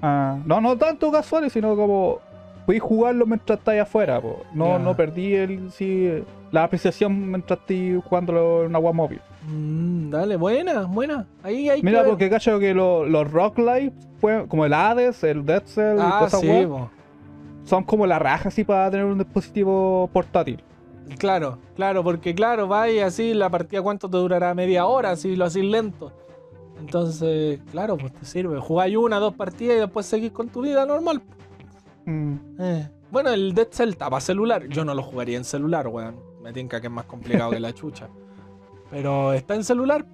Ah, 0.00 0.38
no, 0.44 0.60
no 0.60 0.76
tanto 0.76 1.10
casuales, 1.12 1.52
sino 1.52 1.76
como 1.76 2.18
podéis 2.66 2.82
jugarlo 2.82 3.26
mientras 3.26 3.58
estáis 3.58 3.82
afuera. 3.82 4.20
po. 4.20 4.42
No, 4.54 4.78
no 4.78 4.96
perdí 4.96 5.34
el, 5.34 5.70
sí, 5.72 6.22
la 6.50 6.64
apreciación 6.64 7.30
mientras 7.30 7.58
estáis 7.60 8.02
jugándolo 8.04 8.60
en 8.62 8.66
una 8.68 8.78
web 8.78 8.94
móvil. 8.94 9.20
Mm, 9.48 10.10
dale, 10.10 10.36
buena, 10.36 10.82
buena. 10.82 11.26
Ahí 11.42 11.68
hay 11.68 11.82
Mira, 11.82 12.02
que 12.04 12.08
porque 12.10 12.30
cacho 12.30 12.58
que 12.60 12.72
lo- 12.74 13.04
los 13.04 13.30
Rock 13.30 13.58
Live, 13.58 13.92
como 14.48 14.64
el 14.64 14.72
Hades, 14.74 15.22
el 15.24 15.44
Dead 15.44 15.62
Cell 15.66 15.96
y 15.98 16.00
Ah, 16.00 16.14
todas 16.18 16.34
esas 16.34 16.40
sí. 16.40 16.66
Son 17.64 17.84
como 17.84 18.06
la 18.06 18.18
raja 18.18 18.48
así 18.48 18.64
para 18.64 18.90
tener 18.90 19.06
un 19.06 19.18
dispositivo 19.18 20.08
portátil. 20.12 20.62
Claro, 21.18 21.58
claro, 21.74 22.02
porque 22.02 22.34
claro, 22.34 22.68
va 22.68 22.90
y 22.90 23.00
así 23.00 23.34
la 23.34 23.50
partida 23.50 23.82
cuánto 23.82 24.08
te 24.08 24.16
durará 24.16 24.54
media 24.54 24.86
hora 24.86 25.16
si 25.16 25.36
lo 25.36 25.44
haces 25.44 25.64
lento. 25.64 26.12
Entonces, 26.78 27.60
claro, 27.70 27.96
pues 27.96 28.12
te 28.12 28.24
sirve. 28.24 28.58
Jugáis 28.58 28.96
una, 28.96 29.18
dos 29.18 29.34
partidas 29.34 29.76
y 29.76 29.80
después 29.80 30.06
seguís 30.06 30.32
con 30.32 30.48
tu 30.48 30.62
vida 30.62 30.84
normal. 30.86 31.22
Mm. 32.06 32.34
Eh, 32.58 32.88
Bueno, 33.10 33.30
el 33.30 33.54
Dead 33.54 33.68
Cell 33.70 33.94
para 33.94 34.20
celular. 34.20 34.66
Yo 34.68 34.84
no 34.84 34.94
lo 34.94 35.02
jugaría 35.02 35.36
en 35.36 35.44
celular, 35.44 35.86
weón. 35.86 36.16
Me 36.42 36.52
tinca 36.52 36.80
que 36.80 36.88
es 36.88 36.92
más 36.92 37.04
complicado 37.04 37.50
que 37.50 37.60
la 37.60 37.72
chucha. 37.72 38.08
Pero 38.90 39.32
está 39.32 39.54
en 39.54 39.64
celular. 39.64 40.04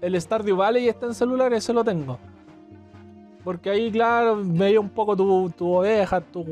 El 0.00 0.20
Stardew 0.20 0.56
Valley 0.56 0.88
está 0.88 1.06
en 1.06 1.14
celular, 1.14 1.52
ese 1.54 1.72
lo 1.72 1.84
tengo. 1.84 2.18
Porque 3.46 3.70
ahí, 3.70 3.92
claro, 3.92 4.40
veía 4.44 4.80
un 4.80 4.88
poco 4.88 5.16
tu, 5.16 5.48
tu 5.50 5.72
oveja, 5.72 6.20
tus 6.20 6.44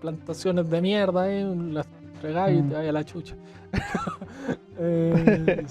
plantaciones 0.00 0.70
de 0.70 0.80
mierda, 0.80 1.24
ahí, 1.24 1.44
las 1.70 1.86
fregáis 2.22 2.58
y 2.58 2.62
Mm. 2.62 2.68
te 2.70 2.74
vaya 2.74 2.88
a 2.88 2.92
la 2.92 3.04
chucha. 3.04 3.34
eh, 4.78 5.66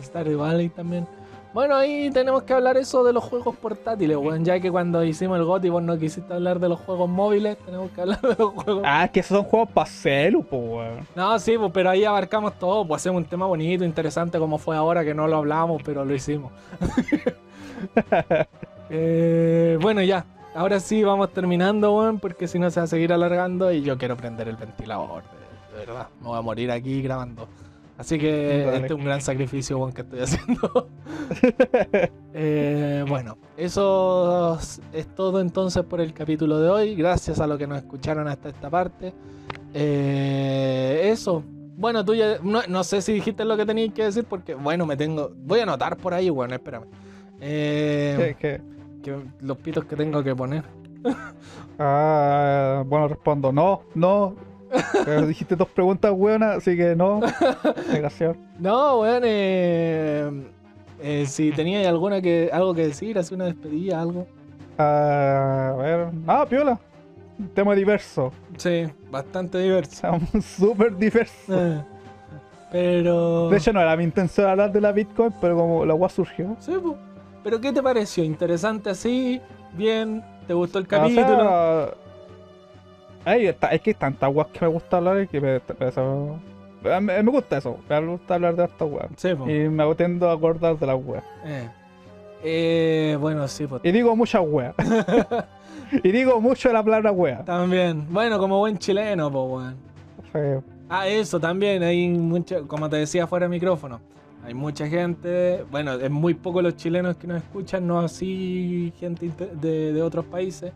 Stardew 0.00 0.38
Valley 0.38 0.68
también. 0.68 1.08
Bueno, 1.52 1.74
ahí 1.74 2.08
tenemos 2.12 2.44
que 2.44 2.52
hablar 2.52 2.76
eso 2.76 3.02
de 3.02 3.12
los 3.12 3.24
juegos 3.24 3.56
portátiles, 3.56 4.16
weón. 4.16 4.44
Ya 4.44 4.60
que 4.60 4.70
cuando 4.70 5.02
hicimos 5.02 5.38
el 5.38 5.44
GOTY 5.44 5.70
vos 5.70 5.82
no 5.82 5.98
quisiste 5.98 6.32
hablar 6.32 6.60
de 6.60 6.68
los 6.68 6.78
juegos 6.78 7.08
móviles, 7.10 7.58
tenemos 7.58 7.90
que 7.90 8.00
hablar 8.00 8.20
de 8.20 8.36
los 8.38 8.52
juegos. 8.52 8.82
Ah, 8.86 9.06
es 9.06 9.10
que 9.10 9.20
esos 9.20 9.38
son 9.38 9.44
juegos 9.46 9.70
para 9.70 9.90
celu, 9.90 10.44
po, 10.44 10.56
weón. 10.56 11.00
No, 11.16 11.36
sí, 11.40 11.58
pues, 11.58 11.72
pero 11.74 11.90
ahí 11.90 12.04
abarcamos 12.04 12.56
todo, 12.60 12.86
pues 12.86 13.02
hacemos 13.02 13.22
un 13.22 13.28
tema 13.28 13.46
bonito, 13.46 13.84
interesante 13.84 14.38
como 14.38 14.56
fue 14.56 14.76
ahora, 14.76 15.04
que 15.04 15.14
no 15.14 15.26
lo 15.26 15.36
hablamos, 15.38 15.82
pero 15.84 16.04
lo 16.04 16.14
hicimos. 16.14 16.52
Eh, 18.90 19.78
bueno, 19.80 20.02
ya. 20.02 20.24
Ahora 20.54 20.78
sí 20.78 21.02
vamos 21.02 21.32
terminando, 21.32 21.96
weón, 21.96 22.20
porque 22.20 22.46
si 22.46 22.58
no 22.58 22.70
se 22.70 22.78
va 22.80 22.84
a 22.84 22.86
seguir 22.86 23.12
alargando 23.12 23.72
y 23.72 23.82
yo 23.82 23.98
quiero 23.98 24.16
prender 24.16 24.48
el 24.48 24.56
ventilador, 24.56 25.22
de, 25.24 25.78
de 25.80 25.86
verdad. 25.86 26.08
Me 26.20 26.28
voy 26.28 26.38
a 26.38 26.42
morir 26.42 26.70
aquí 26.70 27.02
grabando. 27.02 27.48
Así 27.96 28.18
que 28.18 28.74
este 28.74 28.86
es 28.86 28.92
un 28.92 29.04
gran 29.04 29.20
sacrificio, 29.20 29.78
weón, 29.78 29.92
que 29.92 30.02
estoy 30.02 30.20
haciendo. 30.20 30.88
Eh, 32.36 33.04
bueno, 33.08 33.38
eso 33.56 34.58
es 34.92 35.06
todo 35.14 35.40
entonces 35.40 35.84
por 35.84 36.00
el 36.00 36.12
capítulo 36.12 36.58
de 36.58 36.68
hoy. 36.68 36.94
Gracias 36.96 37.38
a 37.40 37.46
los 37.46 37.56
que 37.58 37.66
nos 37.66 37.78
escucharon 37.78 38.26
hasta 38.28 38.48
esta 38.48 38.68
parte. 38.68 39.14
Eh, 39.72 41.10
eso. 41.12 41.42
Bueno, 41.76 42.04
tú 42.04 42.14
ya. 42.14 42.38
No, 42.42 42.60
no 42.68 42.82
sé 42.84 43.00
si 43.02 43.12
dijiste 43.12 43.44
lo 43.44 43.56
que 43.56 43.64
tenías 43.64 43.94
que 43.94 44.04
decir 44.04 44.24
porque, 44.24 44.54
bueno, 44.54 44.84
me 44.86 44.96
tengo. 44.96 45.30
Voy 45.36 45.60
a 45.60 45.62
anotar 45.62 45.96
por 45.96 46.12
ahí, 46.12 46.28
bueno, 46.28 46.54
espérame. 46.54 46.86
Eh, 47.40 48.34
¿Qué- 48.40 48.58
qué? 48.58 48.73
Que 49.04 49.16
los 49.40 49.58
pitos 49.58 49.84
que 49.84 49.94
tengo 49.94 50.22
que 50.24 50.34
poner. 50.34 50.64
Ah, 51.78 52.82
bueno, 52.86 53.08
respondo, 53.08 53.52
no, 53.52 53.82
no. 53.94 54.34
Pero 55.04 55.26
dijiste 55.26 55.54
dos 55.54 55.68
preguntas 55.68 56.10
buenas, 56.12 56.56
así 56.56 56.76
que 56.76 56.96
no. 56.96 57.20
Negación. 57.92 58.36
No, 58.58 59.00
weón, 59.00 59.22
eh, 59.24 60.30
eh, 61.00 61.26
si 61.26 61.52
tenías 61.52 61.86
alguna 61.86 62.20
que, 62.20 62.50
algo 62.52 62.74
que 62.74 62.88
decir, 62.88 63.18
hacer 63.18 63.36
una 63.36 63.44
despedida, 63.44 64.00
algo. 64.00 64.26
Ah, 64.78 65.74
a 65.74 65.76
ver. 65.82 66.08
Ah, 66.26 66.46
piola. 66.48 66.78
Un 67.38 67.48
tema 67.48 67.74
diverso. 67.74 68.32
Sí, 68.56 68.86
bastante 69.10 69.58
diverso. 69.58 70.18
Súper 70.40 70.96
diverso. 70.96 71.52
Eh, 71.54 71.84
Pero. 72.72 73.48
De 73.50 73.58
hecho, 73.58 73.72
no 73.72 73.80
era 73.80 73.96
mi 73.96 74.04
intención 74.04 74.48
hablar 74.48 74.72
de 74.72 74.80
la 74.80 74.92
Bitcoin, 74.92 75.32
pero 75.40 75.56
como 75.56 75.84
la 75.84 75.92
agua 75.92 76.08
surgió. 76.08 76.56
Sí, 76.60 76.72
po. 76.82 76.96
Pero 77.44 77.60
¿qué 77.60 77.72
te 77.72 77.82
pareció? 77.82 78.24
¿Interesante 78.24 78.90
así? 78.90 79.40
¿Bien? 79.74 80.24
¿Te 80.46 80.54
gustó 80.54 80.78
el 80.78 80.86
O 80.86 80.88
sea, 80.88 80.98
capítulo? 81.00 81.94
ay, 83.24 83.46
está- 83.46 83.68
es 83.68 83.80
que 83.82 83.90
hay 83.90 83.94
tantas 83.94 84.32
guas 84.32 84.46
que 84.48 84.60
me 84.62 84.68
gusta 84.68 84.96
hablar 84.96 85.28
que 85.28 85.40
me, 85.40 85.60
eso- 85.86 86.38
me- 86.82 87.22
me 87.22 87.30
gusta 87.30 87.58
eso. 87.58 87.78
Me 87.88 88.00
gusta 88.06 88.34
hablar 88.34 88.56
de 88.56 88.64
estas 88.64 88.88
weas. 88.90 89.08
sí. 89.16 89.28
Y 89.28 89.68
me 89.68 89.94
tiendo 89.94 90.28
a 90.28 90.32
acordar 90.34 90.78
de 90.78 90.86
las 90.86 90.98
weas. 91.04 91.24
Eh. 91.44 91.68
Eh, 92.46 93.16
bueno, 93.20 93.48
sí, 93.48 93.66
pues. 93.66 93.80
Y 93.84 93.90
digo 93.92 94.14
muchas 94.14 94.42
weas. 94.44 94.74
y 96.02 96.10
digo 96.12 96.40
mucho 96.40 96.70
la 96.72 96.82
palabra 96.82 97.10
wea. 97.10 97.42
También. 97.44 98.06
Bueno, 98.10 98.38
como 98.38 98.58
buen 98.58 98.76
chileno, 98.78 99.30
pues, 99.30 99.44
weón. 99.50 99.76
Sí. 100.60 100.66
Ah, 100.90 101.08
eso 101.08 101.40
también. 101.40 101.82
Hay 101.82 102.08
mucha, 102.08 102.60
como 102.62 102.88
te 102.90 102.96
decía 102.96 103.26
fuera 103.26 103.46
de 103.46 103.50
micrófono, 103.50 104.00
hay 104.44 104.54
mucha 104.54 104.86
gente. 104.88 105.64
Bueno, 105.70 105.94
es 105.94 106.10
muy 106.10 106.34
poco 106.34 106.60
los 106.62 106.76
chilenos 106.76 107.16
que 107.16 107.26
nos 107.26 107.38
escuchan, 107.38 107.86
no 107.86 107.98
así 108.00 108.92
gente 108.98 109.30
de, 109.60 109.92
de 109.92 110.02
otros 110.02 110.24
países. 110.26 110.72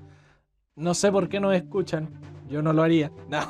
No 0.76 0.94
sé 0.94 1.10
por 1.12 1.28
qué 1.28 1.38
nos 1.40 1.54
escuchan. 1.54 2.08
Yo 2.48 2.62
no 2.62 2.72
lo 2.72 2.82
haría. 2.82 3.10
No. 3.28 3.40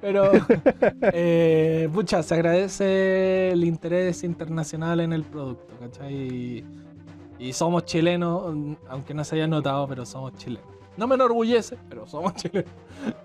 Pero, 0.00 0.30
eh, 1.12 1.88
pucha, 1.92 2.22
se 2.22 2.34
agradece 2.34 3.50
el 3.52 3.64
interés 3.64 4.24
internacional 4.24 5.00
en 5.00 5.12
el 5.12 5.22
producto, 5.22 5.72
¿cachai? 5.78 6.14
Y, 6.14 6.64
y 7.38 7.52
somos 7.52 7.84
chilenos, 7.84 8.76
aunque 8.88 9.14
no 9.14 9.22
se 9.24 9.36
haya 9.36 9.46
notado, 9.46 9.86
pero 9.88 10.04
somos 10.04 10.34
chilenos. 10.36 10.66
No 10.96 11.06
me 11.06 11.14
enorgullece, 11.14 11.76
pero 11.88 12.06
somos 12.06 12.34
chilenos. 12.36 12.70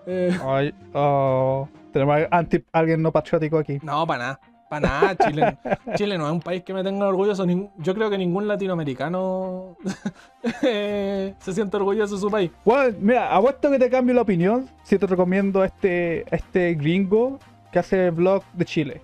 Eh, 0.05 0.37
Ay, 0.45 0.73
oh, 0.93 1.67
tenemos 1.91 2.17
anti- 2.29 2.63
alguien 2.71 3.01
no 3.01 3.11
patriótico 3.11 3.57
aquí. 3.57 3.79
No, 3.81 4.05
para 4.05 4.19
nada. 4.23 4.39
Para 4.69 4.87
nada, 4.87 5.15
Chile. 5.15 5.57
Chile 5.95 6.17
no 6.17 6.25
es 6.27 6.31
un 6.33 6.41
país 6.41 6.63
que 6.63 6.73
me 6.73 6.83
tenga 6.83 7.07
orgulloso. 7.07 7.45
Yo 7.77 7.93
creo 7.95 8.09
que 8.09 8.17
ningún 8.17 8.47
latinoamericano 8.47 9.77
eh, 10.61 11.33
se 11.39 11.53
siente 11.53 11.77
orgulloso 11.77 12.15
de 12.15 12.21
su 12.21 12.29
país. 12.29 12.51
Bueno, 12.65 12.97
mira, 12.99 13.33
apuesto 13.33 13.69
que 13.71 13.79
te 13.79 13.89
cambio 13.89 14.13
la 14.15 14.21
opinión 14.21 14.67
si 14.83 14.97
te 14.97 15.07
recomiendo 15.07 15.61
a 15.61 15.65
este, 15.67 16.25
a 16.31 16.35
este 16.35 16.73
gringo 16.75 17.39
que 17.71 17.79
hace 17.79 18.09
vlog 18.11 18.43
de 18.53 18.65
Chile. 18.65 19.01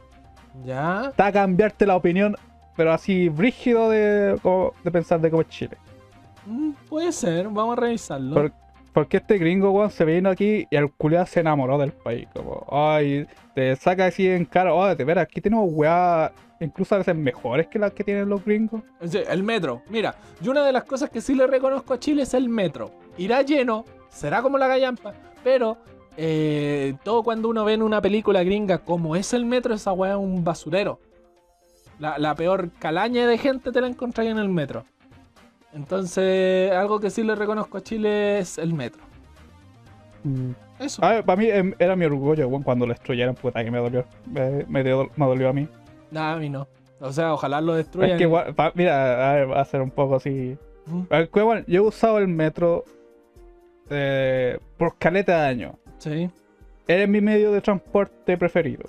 ¿Ya? 0.66 1.08
Está 1.10 1.28
a 1.28 1.32
cambiarte 1.32 1.86
la 1.86 1.96
opinión, 1.96 2.36
pero 2.76 2.92
así 2.94 3.30
brígido 3.30 3.90
de, 3.90 4.40
de 4.84 4.92
pensar 4.92 5.20
de 5.22 5.30
cómo 5.32 5.42
es 5.42 5.50
Chile. 5.50 5.78
Mm, 6.46 6.72
puede 6.90 7.12
ser, 7.12 7.48
vamos 7.48 7.78
a 7.78 7.82
revisarlo. 7.82 8.36
Por- 8.36 8.52
porque 8.94 9.18
este 9.18 9.40
gringo, 9.40 9.72
weón, 9.72 9.90
se 9.90 10.06
vino 10.06 10.30
aquí 10.30 10.68
y 10.70 10.76
el 10.76 10.92
culiado 10.92 11.26
se 11.26 11.40
enamoró 11.40 11.80
del 11.80 11.92
país. 11.94 12.28
Como, 12.32 12.64
ay, 12.72 13.26
te 13.54 13.76
saca 13.76 14.06
así 14.06 14.28
en 14.28 14.46
cara, 14.46 14.74
oh, 14.74 14.96
de 14.96 15.04
veras, 15.04 15.24
aquí 15.24 15.42
tenemos 15.42 15.70
weá, 15.72 16.32
incluso 16.60 16.96
a 16.96 17.00
veces 17.00 17.16
mejores 17.16 17.68
que 17.68 17.80
las 17.80 17.94
que 17.94 18.04
tienen 18.04 18.30
los 18.30 18.44
gringos. 18.44 18.82
El 19.02 19.44
metro. 19.44 19.82
Mira, 19.90 20.16
yo 20.42 20.52
una 20.52 20.66
de 20.66 20.72
las 20.72 20.84
cosas 20.84 21.10
que 21.10 21.22
sí 21.22 21.36
le 21.36 21.48
reconozco 21.48 21.94
a 21.94 22.00
Chile 22.00 22.24
es 22.24 22.34
el 22.34 22.50
metro. 22.50 22.92
Irá 23.18 23.42
lleno, 23.42 23.86
será 24.10 24.42
como 24.42 24.58
la 24.58 24.68
gallampa, 24.68 25.14
pero 25.44 25.78
eh, 26.18 26.96
todo 27.04 27.24
cuando 27.24 27.50
uno 27.50 27.64
ve 27.66 27.74
en 27.74 27.84
una 27.84 28.02
película 28.02 28.44
gringa 28.44 28.80
como 28.80 29.16
es 29.16 29.34
el 29.34 29.46
metro, 29.46 29.74
esa 29.74 29.94
weá 29.94 30.14
es 30.14 30.18
un 30.18 30.44
basurero. 30.44 31.00
La, 32.00 32.18
la 32.18 32.36
peor 32.36 32.72
calaña 32.80 33.28
de 33.28 33.38
gente 33.38 33.72
te 33.72 33.82
la 33.82 33.88
encontráis 33.88 34.32
en 34.32 34.40
el 34.40 34.50
metro. 34.50 34.86
Entonces, 35.74 36.72
algo 36.72 37.00
que 37.00 37.10
sí 37.10 37.24
le 37.24 37.36
reconozco 37.36 37.78
a 37.78 37.82
Chile 37.82 38.40
es 38.40 38.58
el 38.58 38.74
metro. 38.74 39.13
Mm. 40.24 40.52
Eso. 40.80 41.04
A 41.04 41.12
ver, 41.14 41.24
para 41.26 41.40
mí 41.42 41.48
em, 41.50 41.74
era 41.80 41.96
mi 41.96 42.06
orgullo, 42.06 42.50
cuando 42.64 42.86
lo 42.86 42.94
destruyeron, 42.94 43.36
puta 43.36 43.64
que 43.64 43.72
me 43.72 43.78
dolió. 43.80 44.06
Me, 44.26 44.66
me 44.68 44.84
dio- 44.84 45.10
me 45.16 45.26
dolió 45.26 45.50
a 45.50 45.54
mí. 45.54 45.68
Nada, 46.12 46.34
a 46.34 46.38
mí 46.38 46.50
no. 46.50 46.68
O 47.00 47.12
sea, 47.12 47.34
ojalá 47.34 47.60
lo 47.62 47.74
destruyan. 47.76 48.12
Es 48.12 48.18
que, 48.18 48.24
igual- 48.24 48.54
pa- 48.56 48.72
mira, 48.76 49.32
a 49.32 49.34
ver, 49.36 49.52
va 49.52 49.62
a 49.62 49.66
ser 49.66 49.82
un 49.82 49.92
poco 49.92 50.16
así. 50.16 50.58
A 51.10 51.18
ver, 51.18 51.30
que, 51.30 51.42
bueno, 51.42 51.64
yo 51.68 51.84
he 51.84 51.88
usado 51.88 52.18
el 52.18 52.28
metro 52.28 52.84
eh, 53.90 54.58
por 54.78 54.98
caleta 54.98 55.42
de 55.42 55.48
años. 55.48 55.76
Sí. 55.98 56.30
Era 56.88 57.08
mi 57.08 57.22
medio 57.22 57.52
de 57.52 57.62
transporte 57.62 58.38
preferido. 58.38 58.84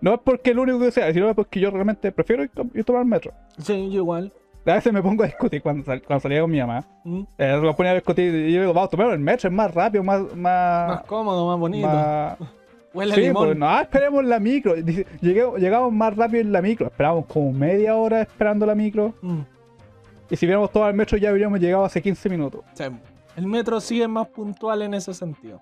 No 0.00 0.14
es 0.14 0.20
porque 0.24 0.50
el 0.50 0.58
único 0.58 0.78
que 0.80 0.90
sea, 0.90 1.12
sino 1.12 1.34
porque 1.34 1.60
yo 1.60 1.70
realmente 1.70 2.12
prefiero 2.12 2.42
ir, 2.42 2.50
ir 2.74 2.84
tomar 2.84 3.02
el 3.02 3.08
metro. 3.08 3.32
Sí, 3.58 3.88
yo 3.90 3.96
igual. 4.00 4.32
A 4.66 4.74
veces 4.74 4.92
me 4.92 5.02
pongo 5.02 5.22
a 5.22 5.26
discutir 5.26 5.62
cuando, 5.62 5.84
sal- 5.84 6.02
cuando 6.02 6.20
salía 6.22 6.40
con 6.40 6.50
mi 6.50 6.58
mamá. 6.58 6.84
Mm. 7.04 7.20
Eh, 7.38 7.60
me 7.62 7.72
ponía 7.74 7.92
a 7.92 7.94
discutir 7.94 8.34
y 8.34 8.52
yo 8.52 8.60
digo, 8.62 8.74
vamos, 8.74 8.90
tomemos 8.90 9.12
el 9.14 9.20
metro, 9.20 9.48
es 9.48 9.54
más 9.54 9.72
rápido, 9.72 10.02
más. 10.02 10.20
Más 10.34 10.88
Más. 10.88 11.04
cómodo, 11.04 11.46
más 11.48 11.58
bonito. 11.58 11.86
más- 11.86 12.36
Huele 12.94 13.12
a 13.12 13.14
Sí, 13.14 13.20
limón. 13.22 13.46
pues 13.48 13.58
no, 13.58 13.80
esperemos 13.80 14.24
la 14.24 14.40
micro. 14.40 14.74
Dice, 14.74 15.06
llegué- 15.20 15.58
llegamos 15.58 15.92
más 15.92 16.16
rápido 16.16 16.40
en 16.40 16.50
la 16.52 16.62
micro. 16.62 16.86
Esperábamos 16.86 17.26
como 17.26 17.52
media 17.52 17.94
hora 17.94 18.22
esperando 18.22 18.64
la 18.64 18.74
micro. 18.74 19.12
Mm. 19.20 19.40
Y 20.30 20.36
si 20.36 20.46
hubiéramos 20.46 20.72
tomado 20.72 20.90
el 20.90 20.96
metro 20.96 21.16
ya 21.18 21.28
habríamos 21.28 21.60
llegado 21.60 21.84
hace 21.84 22.00
15 22.02 22.28
minutos. 22.30 22.62
Sí. 22.72 22.84
El 23.36 23.46
metro 23.46 23.80
sí 23.80 24.00
es 24.00 24.08
más 24.08 24.26
puntual 24.28 24.80
en 24.82 24.94
ese 24.94 25.12
sentido. 25.12 25.60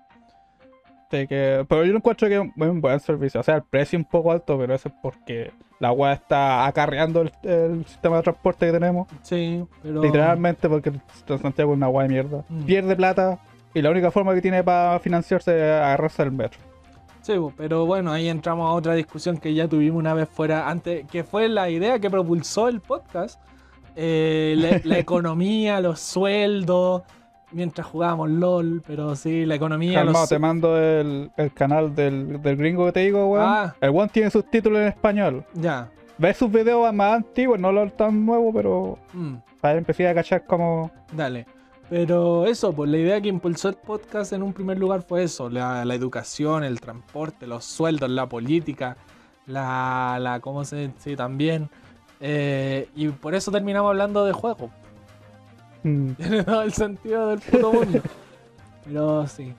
Así 1.15 1.27
que, 1.27 1.65
pero 1.67 1.83
yo 1.83 1.91
no 1.91 1.97
encuentro 1.97 2.27
que 2.27 2.35
es 2.35 2.41
un 2.41 2.81
buen 2.81 2.99
servicio. 2.99 3.39
O 3.39 3.43
sea, 3.43 3.55
el 3.55 3.63
precio 3.63 3.97
es 3.97 4.05
un 4.05 4.09
poco 4.09 4.31
alto, 4.31 4.57
pero 4.57 4.73
eso 4.73 4.89
es 4.89 4.95
porque 5.01 5.51
la 5.79 5.91
weá 5.91 6.13
está 6.13 6.65
acarreando 6.65 7.21
el, 7.21 7.31
el 7.43 7.85
sistema 7.85 8.17
de 8.17 8.23
transporte 8.23 8.65
que 8.67 8.71
tenemos. 8.71 9.07
Sí, 9.21 9.63
pero. 9.81 10.01
Literalmente 10.01 10.69
porque 10.69 10.91
Santiago 11.25 11.71
es 11.71 11.77
una 11.77 11.89
weá 11.89 12.07
de 12.07 12.13
mierda. 12.13 12.45
Mm. 12.49 12.63
Pierde 12.65 12.95
plata 12.95 13.39
y 13.73 13.81
la 13.81 13.91
única 13.91 14.11
forma 14.11 14.33
que 14.33 14.41
tiene 14.41 14.63
para 14.63 14.99
financiarse 14.99 15.55
es 15.55 15.63
agarrarse 15.63 16.23
del 16.23 16.31
metro. 16.31 16.59
Sí, 17.21 17.33
po, 17.35 17.51
pero 17.57 17.85
bueno, 17.85 18.11
ahí 18.11 18.29
entramos 18.29 18.69
a 18.69 18.73
otra 18.73 18.93
discusión 18.93 19.37
que 19.37 19.53
ya 19.53 19.67
tuvimos 19.67 19.99
una 19.99 20.13
vez 20.13 20.29
fuera 20.29 20.69
antes, 20.69 21.07
que 21.07 21.23
fue 21.23 21.49
la 21.49 21.69
idea 21.69 21.99
que 21.99 22.09
propulsó 22.09 22.67
el 22.67 22.81
podcast. 22.81 23.41
Eh, 23.95 24.55
la, 24.57 24.81
la 24.83 24.99
economía, 24.99 25.79
los 25.79 25.99
sueldos, 25.99 27.03
mientras 27.55 27.87
jugábamos 27.87 28.29
LOL, 28.29 28.83
pero 28.85 29.15
sí, 29.15 29.45
la 29.45 29.55
economía, 29.55 29.99
Calmado, 29.99 30.19
los 30.19 30.29
te 30.29 30.37
mando 30.37 30.77
el, 30.77 31.31
el 31.37 31.53
canal 31.53 31.95
del, 31.95 32.41
del 32.41 32.57
gringo 32.57 32.85
que 32.85 32.91
te 32.91 32.99
digo, 32.99 33.27
weón. 33.27 33.45
Ah. 33.47 33.75
El 33.79 33.91
weón 33.91 34.09
tiene 34.09 34.29
subtítulos 34.29 34.81
en 34.81 34.87
español. 34.87 35.45
Ya. 35.53 35.89
Ves 36.17 36.37
sus 36.37 36.51
videos 36.51 36.93
más 36.93 37.15
antiguos, 37.15 37.59
no 37.59 37.71
los 37.71 37.95
tan 37.95 38.25
nuevos, 38.25 38.53
pero 38.53 38.99
mm, 39.13 39.35
para 39.61 39.77
empezar 39.77 40.07
a 40.07 40.15
cachar 40.15 40.45
como. 40.45 40.91
dale. 41.13 41.45
Pero 41.89 42.45
eso, 42.45 42.73
pues 42.73 42.89
la 42.89 42.97
idea 42.97 43.21
que 43.21 43.29
impulsó 43.29 43.69
el 43.69 43.75
podcast 43.75 44.33
en 44.33 44.41
un 44.41 44.53
primer 44.53 44.77
lugar 44.77 45.03
fue 45.03 45.23
eso, 45.23 45.49
la, 45.49 45.85
la 45.85 45.93
educación, 45.93 46.63
el 46.63 46.81
transporte, 46.81 47.45
los 47.45 47.63
sueldos, 47.63 48.09
la 48.09 48.27
política, 48.27 48.97
la, 49.45 50.17
la 50.19 50.39
¿cómo 50.39 50.65
se 50.65 50.87
dice? 50.87 51.15
También. 51.15 51.69
Eh, 52.19 52.89
y 52.95 53.09
por 53.09 53.35
eso 53.35 53.51
terminamos 53.51 53.89
hablando 53.89 54.25
de 54.25 54.33
juegos. 54.33 54.71
Tiene 56.17 56.43
todo 56.43 56.61
el 56.63 56.73
sentido 56.73 57.27
del 57.29 57.39
puto 57.39 57.73
mundo. 57.73 57.99
Pero 58.85 59.27
sí. 59.27 59.53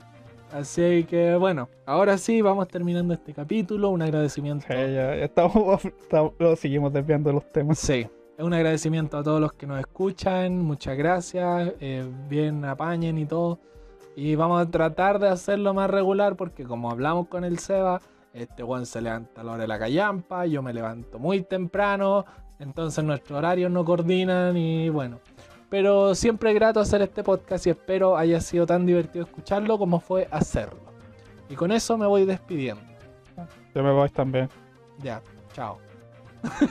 Así 0.51 1.03
que 1.09 1.35
bueno, 1.35 1.67
ahora 1.85 2.17
sí, 2.17 2.41
vamos 2.41 2.67
terminando 2.67 3.13
este 3.13 3.33
capítulo. 3.33 3.89
Un 3.89 4.01
agradecimiento. 4.01 4.65
sí, 4.67 4.73
ya, 4.73 5.15
ya 5.15 5.25
estamos, 5.25 5.83
estamos- 6.01 6.33
lo 6.39 6.55
seguimos 6.55 6.93
desviando 6.93 7.29
de 7.29 7.33
los 7.35 7.51
temas. 7.51 7.77
Sí, 7.79 8.07
un 8.39 8.53
agradecimiento 8.53 9.17
a 9.17 9.23
todos 9.23 9.41
los 9.41 9.53
que 9.53 9.67
nos 9.67 9.79
escuchan. 9.79 10.59
Muchas 10.61 10.97
gracias. 10.97 11.73
eh, 11.79 12.05
bien 12.29 12.63
apañen 12.65 13.17
y 13.17 13.25
todo. 13.25 13.59
Y 14.15 14.35
vamos 14.35 14.61
a 14.61 14.69
tratar 14.71 15.19
de 15.19 15.27
hacerlo 15.29 15.73
más 15.73 15.89
regular 15.89 16.35
porque 16.35 16.63
como 16.63 16.89
hablamos 16.89 17.27
con 17.27 17.43
el 17.43 17.59
Seba, 17.59 18.01
este 18.33 18.63
Juan 18.63 18.85
se 18.85 18.99
levanta 19.01 19.41
a 19.41 19.43
la 19.43 19.51
hora 19.51 19.61
de 19.61 19.67
la 19.67 19.77
callampa, 19.77 20.45
yo 20.47 20.63
me 20.63 20.73
levanto 20.73 21.19
muy 21.19 21.41
temprano, 21.43 22.25
entonces 22.57 23.03
nuestros 23.03 23.37
horarios 23.37 23.69
no 23.69 23.85
coordinan 23.85 24.57
y 24.57 24.89
bueno. 24.89 25.19
Pero 25.69 26.15
siempre 26.15 26.53
grato 26.53 26.79
hacer 26.79 27.01
este 27.01 27.23
podcast 27.23 27.67
y 27.67 27.71
espero 27.71 28.17
haya 28.17 28.39
sido 28.39 28.65
tan 28.65 28.85
divertido 28.85 29.25
escucharlo 29.25 29.77
como 29.77 29.99
fue 29.99 30.27
hacerlo. 30.31 30.79
Y 31.49 31.55
con 31.55 31.71
eso 31.71 31.97
me 31.97 32.05
voy 32.05 32.25
despidiendo. 32.25 32.83
Yo 33.75 33.83
me 33.83 33.91
voy 33.91 34.09
también. 34.09 34.49
Ya, 34.99 35.21
chao. 35.53 35.77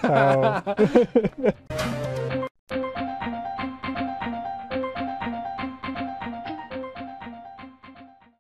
Chao. 0.01 0.63